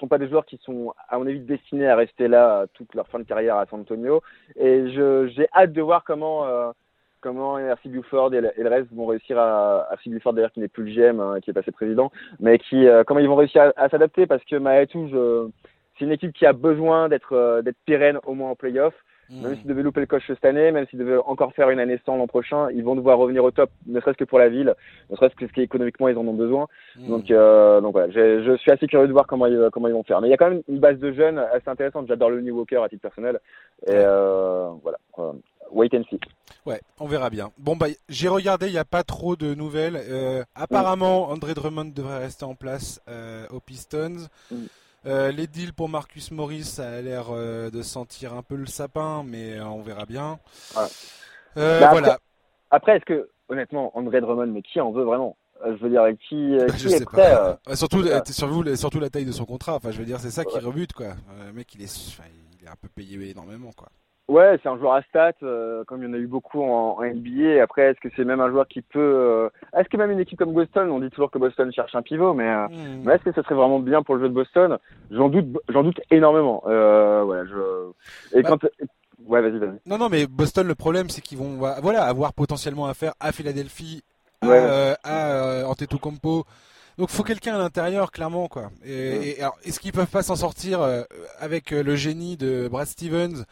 sont 0.00 0.08
pas 0.08 0.18
des 0.18 0.28
joueurs 0.28 0.46
qui 0.46 0.58
sont, 0.64 0.92
à 1.08 1.18
mon 1.18 1.26
avis, 1.26 1.40
destinés 1.40 1.88
à 1.88 1.96
rester 1.96 2.26
là 2.26 2.66
toute 2.74 2.94
leur 2.94 3.06
fin 3.08 3.18
de 3.18 3.24
carrière 3.24 3.56
à 3.56 3.66
San 3.66 3.80
Antonio. 3.80 4.22
Et 4.56 4.90
j'ai 4.90 5.46
hâte 5.54 5.72
de 5.72 5.82
voir 5.82 6.02
comment, 6.04 6.46
euh, 6.46 6.72
comment 7.20 7.58
RC 7.58 7.88
Buford 7.88 8.34
et 8.34 8.40
le, 8.40 8.68
reste 8.68 8.92
vont 8.92 9.06
réussir 9.06 9.38
à, 9.38 9.88
RC 9.92 10.10
Buford 10.10 10.32
d'ailleurs 10.32 10.52
qui 10.52 10.60
n'est 10.60 10.68
plus 10.68 10.84
le 10.84 10.92
GM, 10.92 11.20
hein, 11.20 11.40
qui 11.40 11.50
est 11.50 11.54
passé 11.54 11.70
président, 11.70 12.10
mais 12.40 12.58
qui, 12.58 12.86
euh, 12.86 13.04
comment 13.04 13.20
ils 13.20 13.28
vont 13.28 13.36
réussir 13.36 13.72
à, 13.76 13.88
s'adapter 13.88 14.26
parce 14.26 14.42
que 14.44 14.56
Maetou, 14.56 15.08
c'est 15.98 16.04
une 16.06 16.12
équipe 16.12 16.32
qui 16.32 16.46
a 16.46 16.52
besoin 16.52 17.08
d'être 17.08 17.34
euh, 17.34 17.62
d'être 17.62 17.76
pérenne 17.84 18.18
au 18.24 18.34
moins 18.34 18.50
en 18.50 18.56
playoff. 18.56 18.94
Même 19.30 19.56
s'ils 19.56 19.66
devaient 19.66 19.82
louper 19.82 20.00
le 20.00 20.06
coche 20.06 20.24
cette 20.26 20.44
année, 20.44 20.72
même 20.72 20.86
s'ils 20.88 20.98
devaient 20.98 21.18
encore 21.24 21.52
faire 21.54 21.70
une 21.70 21.78
année 21.78 22.00
sans 22.04 22.16
l'an 22.16 22.26
prochain, 22.26 22.68
ils 22.74 22.82
vont 22.82 22.96
devoir 22.96 23.16
revenir 23.16 23.44
au 23.44 23.52
top, 23.52 23.70
ne 23.86 24.00
serait-ce 24.00 24.16
que 24.16 24.24
pour 24.24 24.40
la 24.40 24.48
ville, 24.48 24.74
ne 25.08 25.16
serait-ce 25.16 25.36
que 25.36 25.46
ce 25.46 25.52
qu'économiquement 25.52 26.08
ils 26.08 26.18
en 26.18 26.26
ont 26.26 26.34
besoin. 26.34 26.66
Hmm. 26.96 27.08
Donc, 27.08 27.30
euh, 27.30 27.80
donc 27.80 27.92
voilà, 27.92 28.10
je, 28.10 28.56
suis 28.56 28.72
assez 28.72 28.88
curieux 28.88 29.06
de 29.06 29.12
voir 29.12 29.26
comment 29.28 29.46
ils, 29.46 29.68
comment 29.72 29.86
ils 29.86 29.94
vont 29.94 30.02
faire. 30.02 30.20
Mais 30.20 30.26
il 30.26 30.30
y 30.30 30.34
a 30.34 30.36
quand 30.36 30.50
même 30.50 30.62
une 30.68 30.80
base 30.80 30.98
de 30.98 31.12
jeunes 31.12 31.38
assez 31.38 31.68
intéressante. 31.68 32.06
J'adore 32.08 32.30
le 32.30 32.40
New 32.40 32.56
Walker 32.56 32.82
à 32.84 32.88
titre 32.88 33.02
personnel. 33.02 33.38
Et 33.86 33.92
euh, 33.92 34.70
voilà, 34.82 34.98
euh, 35.18 35.32
wait 35.70 35.90
and 35.94 36.02
see. 36.10 36.18
Ouais, 36.66 36.80
on 36.98 37.06
verra 37.06 37.30
bien. 37.30 37.50
Bon 37.56 37.76
bah 37.76 37.86
j'ai 38.08 38.28
regardé, 38.28 38.66
il 38.66 38.72
n'y 38.72 38.78
a 38.78 38.84
pas 38.84 39.04
trop 39.04 39.36
de 39.36 39.54
nouvelles. 39.54 39.96
Euh, 39.96 40.42
apparemment, 40.56 41.30
André 41.30 41.54
Drummond 41.54 41.92
devrait 41.94 42.18
rester 42.18 42.44
en 42.44 42.56
place 42.56 43.00
aux 43.52 43.60
Pistons. 43.60 44.28
Hmm. 45.04 45.28
les 45.34 45.46
deals 45.46 45.72
pour 45.72 45.88
Marcus 45.88 46.30
Morris, 46.30 46.64
ça 46.64 46.88
a 46.88 47.00
l'air 47.00 47.32
de 47.32 47.82
sentir 47.82 48.34
un 48.34 48.42
peu 48.42 48.56
le 48.56 48.66
sapin, 48.66 49.24
mais 49.26 49.60
on 49.60 49.82
verra 49.82 50.06
bien. 50.06 50.38
Bah, 51.56 51.90
voilà. 51.90 52.18
Après, 52.70 52.96
est-ce 52.96 53.04
que, 53.04 53.30
honnêtement, 53.48 53.96
André 53.96 54.20
Drummond, 54.20 54.46
mais 54.46 54.62
qui 54.62 54.80
en 54.80 54.92
veut 54.92 55.04
vraiment? 55.04 55.36
Je 55.64 55.82
veux 55.82 55.90
dire, 55.90 56.06
qui, 56.28 56.56
qui 56.78 56.94
est 56.94 57.04
prêt 57.04 57.34
Surtout, 57.74 58.04
surtout, 58.26 58.76
surtout 58.76 59.00
la 59.00 59.10
taille 59.10 59.26
de 59.26 59.32
son 59.32 59.44
contrat. 59.44 59.74
Enfin, 59.74 59.90
je 59.90 59.98
veux 59.98 60.04
dire, 60.06 60.20
c'est 60.20 60.30
ça 60.30 60.44
qui 60.44 60.58
rebute, 60.58 60.92
quoi. 60.92 61.14
Le 61.46 61.52
mec, 61.52 61.74
il 61.74 61.82
est, 61.82 62.12
il 62.60 62.66
est 62.66 62.70
un 62.70 62.76
peu 62.80 62.88
payé 62.88 63.30
énormément, 63.30 63.70
quoi. 63.76 63.88
Ouais, 64.30 64.60
c'est 64.62 64.68
un 64.68 64.78
joueur 64.78 64.92
à 64.92 65.02
stats, 65.02 65.32
euh, 65.42 65.82
comme 65.82 66.04
il 66.04 66.06
y 66.06 66.08
en 66.08 66.14
a 66.14 66.16
eu 66.16 66.28
beaucoup 66.28 66.62
en, 66.62 67.02
NBA. 67.02 67.60
Après, 67.60 67.90
est-ce 67.90 67.98
que 67.98 68.08
c'est 68.14 68.24
même 68.24 68.40
un 68.40 68.48
joueur 68.48 68.68
qui 68.68 68.80
peut... 68.80 69.00
Euh, 69.00 69.48
est-ce 69.76 69.88
que 69.88 69.96
même 69.96 70.12
une 70.12 70.20
équipe 70.20 70.38
comme 70.38 70.52
Boston, 70.52 70.88
on 70.88 71.00
dit 71.00 71.10
toujours 71.10 71.32
que 71.32 71.38
Boston 71.38 71.72
cherche 71.72 71.96
un 71.96 72.02
pivot, 72.02 72.32
mais, 72.32 72.48
euh, 72.48 72.68
hmm. 72.68 73.02
mais 73.04 73.14
est-ce 73.14 73.24
que 73.24 73.32
ce 73.32 73.42
serait 73.42 73.56
vraiment 73.56 73.80
bien 73.80 74.04
pour 74.04 74.14
le 74.14 74.20
jeu 74.20 74.28
de 74.28 74.34
Boston? 74.34 74.78
J'en 75.10 75.30
doute, 75.30 75.46
j'en 75.68 75.82
doute 75.82 76.00
énormément. 76.12 76.62
voilà, 76.64 77.44
je... 77.44 78.38
Et 78.38 78.42
bah 78.42 78.50
quand... 78.50 78.68
Ouais, 79.26 79.42
vas-y, 79.42 79.58
vas-y. 79.58 79.80
Non, 79.84 79.98
non, 79.98 80.08
mais 80.08 80.28
Boston, 80.28 80.64
le 80.64 80.76
problème, 80.76 81.08
c'est 81.08 81.22
qu'ils 81.22 81.38
vont 81.38 81.56
voilà, 81.82 82.04
avoir 82.04 82.32
potentiellement 82.32 82.86
affaire 82.86 83.14
à 83.18 83.32
Philadelphie, 83.32 84.04
à, 84.42 84.46
ouais. 84.46 84.94
à 85.02 85.64
Antetokounmpo. 85.66 86.44
Donc 86.98 87.08
faut 87.08 87.24
quelqu'un 87.24 87.56
à 87.56 87.58
l'intérieur, 87.58 88.12
clairement, 88.12 88.46
quoi. 88.46 88.70
Et, 88.84 89.30
et 89.30 89.40
alors, 89.40 89.56
est-ce 89.64 89.80
qu'ils 89.80 89.92
peuvent 89.92 90.06
pas 90.06 90.22
s'en 90.22 90.36
sortir 90.36 90.86
avec 91.40 91.72
le 91.72 91.96
génie 91.96 92.36
de 92.36 92.68
Brad 92.68 92.86
Stevens? 92.86 93.44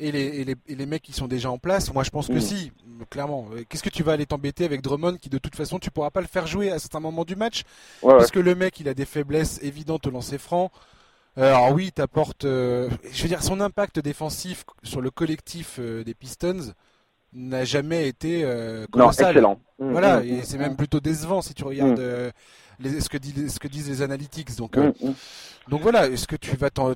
Et 0.00 0.12
les, 0.12 0.56
les, 0.66 0.86
mecs 0.86 1.02
qui 1.02 1.12
sont 1.12 1.28
déjà 1.28 1.50
en 1.50 1.58
place, 1.58 1.92
moi 1.92 2.02
je 2.02 2.10
pense 2.10 2.28
que 2.28 2.34
mm. 2.34 2.40
si, 2.40 2.72
clairement. 3.10 3.48
Qu'est-ce 3.68 3.82
que 3.82 3.90
tu 3.90 4.02
vas 4.02 4.12
aller 4.12 4.26
t'embêter 4.26 4.64
avec 4.64 4.80
Drummond 4.82 5.16
qui 5.16 5.28
de 5.28 5.38
toute 5.38 5.54
façon 5.54 5.78
tu 5.78 5.90
pourras 5.90 6.10
pas 6.10 6.20
le 6.20 6.26
faire 6.26 6.46
jouer 6.46 6.70
à 6.70 6.78
certains 6.78 7.00
moments 7.00 7.24
du 7.24 7.36
match? 7.36 7.62
Parce 8.02 8.30
que 8.30 8.38
le 8.38 8.54
mec 8.54 8.80
il 8.80 8.88
a 8.88 8.94
des 8.94 9.04
faiblesses 9.04 9.60
évidentes 9.62 10.06
au 10.06 10.10
lancer 10.10 10.38
franc. 10.38 10.70
Euh, 11.38 11.54
alors 11.54 11.72
oui, 11.72 11.92
t'apporte, 11.92 12.44
euh, 12.44 12.88
je 13.12 13.22
veux 13.22 13.28
dire, 13.28 13.42
son 13.42 13.60
impact 13.60 14.00
défensif 14.00 14.64
sur 14.82 15.00
le 15.00 15.10
collectif 15.10 15.76
euh, 15.78 16.02
des 16.02 16.14
Pistons 16.14 16.74
n'a 17.32 17.64
jamais 17.64 18.08
été 18.08 18.42
colossal. 18.90 19.26
Non, 19.26 19.30
excellent. 19.30 19.60
Mm, 19.78 19.92
voilà, 19.92 20.20
mm, 20.20 20.26
et 20.26 20.42
c'est 20.42 20.58
même 20.58 20.76
plutôt 20.76 21.00
décevant 21.00 21.42
si 21.42 21.54
tu 21.54 21.62
regardes 21.62 22.02
les, 22.80 23.00
ce, 23.00 23.08
que 23.08 23.16
disent, 23.18 23.54
ce 23.54 23.58
que 23.60 23.68
disent 23.68 23.88
les 23.88 24.02
analytics. 24.02 24.56
Donc, 24.56 24.76
donc 25.68 25.80
voilà, 25.82 26.08
est-ce 26.08 26.26
que 26.26 26.36
tu 26.36 26.56
vas 26.56 26.70
t'en 26.70 26.92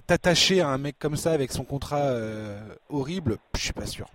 t'attacher 0.00 0.60
à 0.60 0.68
un 0.68 0.78
mec 0.78 0.98
comme 0.98 1.16
ça 1.16 1.32
avec 1.32 1.52
son 1.52 1.64
contrat 1.64 2.02
euh, 2.02 2.58
horrible, 2.88 3.36
je 3.54 3.60
suis 3.60 3.72
pas 3.72 3.86
sûr. 3.86 4.06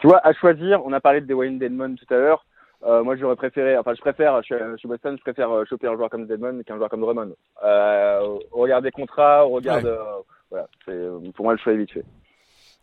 Tu 0.00 0.06
vois, 0.06 0.20
à 0.26 0.32
choisir, 0.32 0.84
on 0.84 0.92
a 0.92 1.00
parlé 1.00 1.20
de 1.20 1.26
Dwayne 1.26 1.58
Dedmon 1.58 1.94
tout 1.94 2.12
à 2.12 2.16
l'heure. 2.16 2.44
Euh, 2.84 3.02
moi, 3.02 3.16
j'aurais 3.16 3.36
préféré, 3.36 3.78
enfin, 3.78 3.94
je 3.94 4.00
préfère, 4.00 4.42
chez, 4.44 4.56
Boston, 4.84 5.16
je 5.16 5.22
préfère 5.22 5.50
euh, 5.50 5.64
choper 5.64 5.86
un 5.86 5.94
joueur 5.94 6.10
comme 6.10 6.26
Dedmon 6.26 6.62
qu'un 6.64 6.76
joueur 6.76 6.90
comme 6.90 7.00
Drummond. 7.00 7.34
Euh, 7.64 8.38
on 8.52 8.60
regarde 8.60 8.84
des 8.84 8.90
contrats, 8.90 9.46
on 9.46 9.52
regarde, 9.52 9.90
voilà, 10.50 10.68
pour 11.34 11.44
moi, 11.44 11.54
le 11.54 11.58
choix 11.58 11.72
est 11.72 11.78
vite 11.78 11.92
fait. 11.92 12.04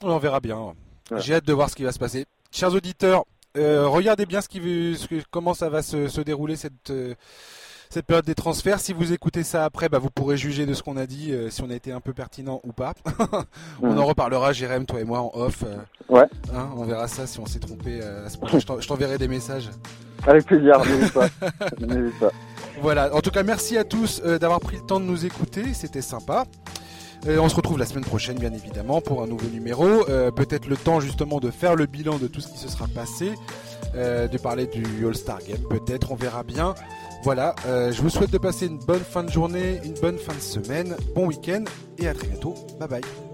On 0.02 0.18
verra 0.18 0.40
bien. 0.40 0.74
J'ai 1.18 1.36
hâte 1.36 1.46
de 1.46 1.54
voir 1.54 1.70
ce 1.70 1.76
qui 1.76 1.84
va 1.84 1.92
se 1.92 2.00
passer. 2.00 2.26
Chers 2.52 2.74
auditeurs, 2.74 3.26
regardez 3.56 4.26
bien 4.26 4.42
ce 4.42 4.50
qui, 4.50 4.96
ce 4.96 5.24
comment 5.30 5.54
ça 5.54 5.70
va 5.70 5.84
se, 5.84 6.08
se 6.08 6.22
dérouler 6.22 6.56
cette 6.56 6.92
cette 7.92 8.06
période 8.06 8.26
des 8.26 8.36
transferts. 8.36 8.80
Si 8.80 8.94
vous 8.94 9.12
écoutez 9.12 9.44
ça 9.44 9.66
après, 9.66 9.90
bah, 9.90 10.00
vous 10.00 10.10
pourrez 10.10 10.38
juger 10.38 10.66
de 10.66 10.74
ce 10.74 10.82
qu'on 10.82 10.96
a 10.96 11.06
dit, 11.06 11.34
euh, 11.34 11.50
si 11.50 11.62
on 11.62 11.70
a 11.70 11.76
été 11.76 11.92
un 11.92 12.00
peu 12.00 12.14
pertinent 12.14 12.62
ou 12.64 12.72
pas. 12.72 12.94
on 13.82 13.98
en 13.98 14.06
reparlera, 14.06 14.54
Jérém, 14.54 14.86
toi 14.86 15.02
et 15.02 15.04
moi, 15.04 15.20
en 15.20 15.32
off. 15.34 15.64
Euh, 15.64 15.76
ouais. 16.08 16.26
Hein, 16.56 16.70
on 16.78 16.86
verra 16.86 17.10
ça 17.10 17.28
si 17.28 17.42
on 17.42 17.46
s'est 17.46 17.60
trompé 17.60 18.00
euh, 18.02 18.26
à 18.26 18.30
ce 18.30 18.38
point. 18.38 18.50
Je 18.58 18.88
t'enverrai 18.88 19.18
des 19.18 19.28
messages. 19.28 19.70
Avec 20.26 20.46
plaisir, 20.46 20.80
n'hésite 20.86 21.12
pas. 21.12 21.28
pas. 22.20 22.32
Voilà. 22.82 23.14
En 23.14 23.20
tout 23.20 23.32
cas, 23.32 23.44
merci 23.44 23.78
à 23.78 23.84
tous 23.84 24.22
d'avoir 24.22 24.62
pris 24.62 24.78
le 24.78 24.84
temps 24.84 25.02
de 25.02 25.06
nous 25.06 25.26
écouter. 25.26 25.74
C'était 25.74 26.02
sympa. 26.02 26.46
on 27.28 27.50
se 27.50 27.56
retrouve 27.56 27.78
la 27.78 27.86
semaine 27.86 28.06
prochaine, 28.06 28.40
bien 28.40 28.54
évidemment, 28.54 29.02
pour 29.02 29.22
un 29.22 29.28
nouveau 29.28 29.48
numéro. 29.48 30.06
Peut-être 30.36 30.68
le 30.68 30.78
temps 30.78 31.02
justement 31.02 31.40
de 31.40 31.52
faire 31.52 31.76
le 31.76 31.88
bilan 31.88 32.20
de 32.20 32.28
tout 32.28 32.40
ce 32.40 32.48
qui 32.50 32.60
se 32.60 32.70
sera 32.70 32.88
passé, 32.88 33.34
de 33.96 34.38
parler 34.38 34.68
du 34.68 35.06
All-Star 35.06 35.40
Game. 35.40 35.64
Peut-être, 35.70 36.12
on 36.12 36.16
verra 36.16 36.44
bien. 36.44 36.76
Voilà, 37.24 37.56
euh, 37.68 37.92
je 37.92 38.02
vous 38.02 38.10
souhaite 38.10 38.32
de 38.32 38.40
passer 38.40 38.66
une 38.66 38.80
bonne 38.80 39.04
fin 39.04 39.24
de 39.24 39.30
journée, 39.30 39.80
une 39.84 39.94
bonne 39.94 40.18
fin 40.18 40.34
de 40.34 40.40
semaine, 40.40 40.96
bon 41.14 41.28
week-end 41.28 41.64
et 42.00 42.08
à 42.08 42.14
très 42.14 42.28
bientôt. 42.28 42.56
Bye 42.80 42.90
bye. 42.90 43.31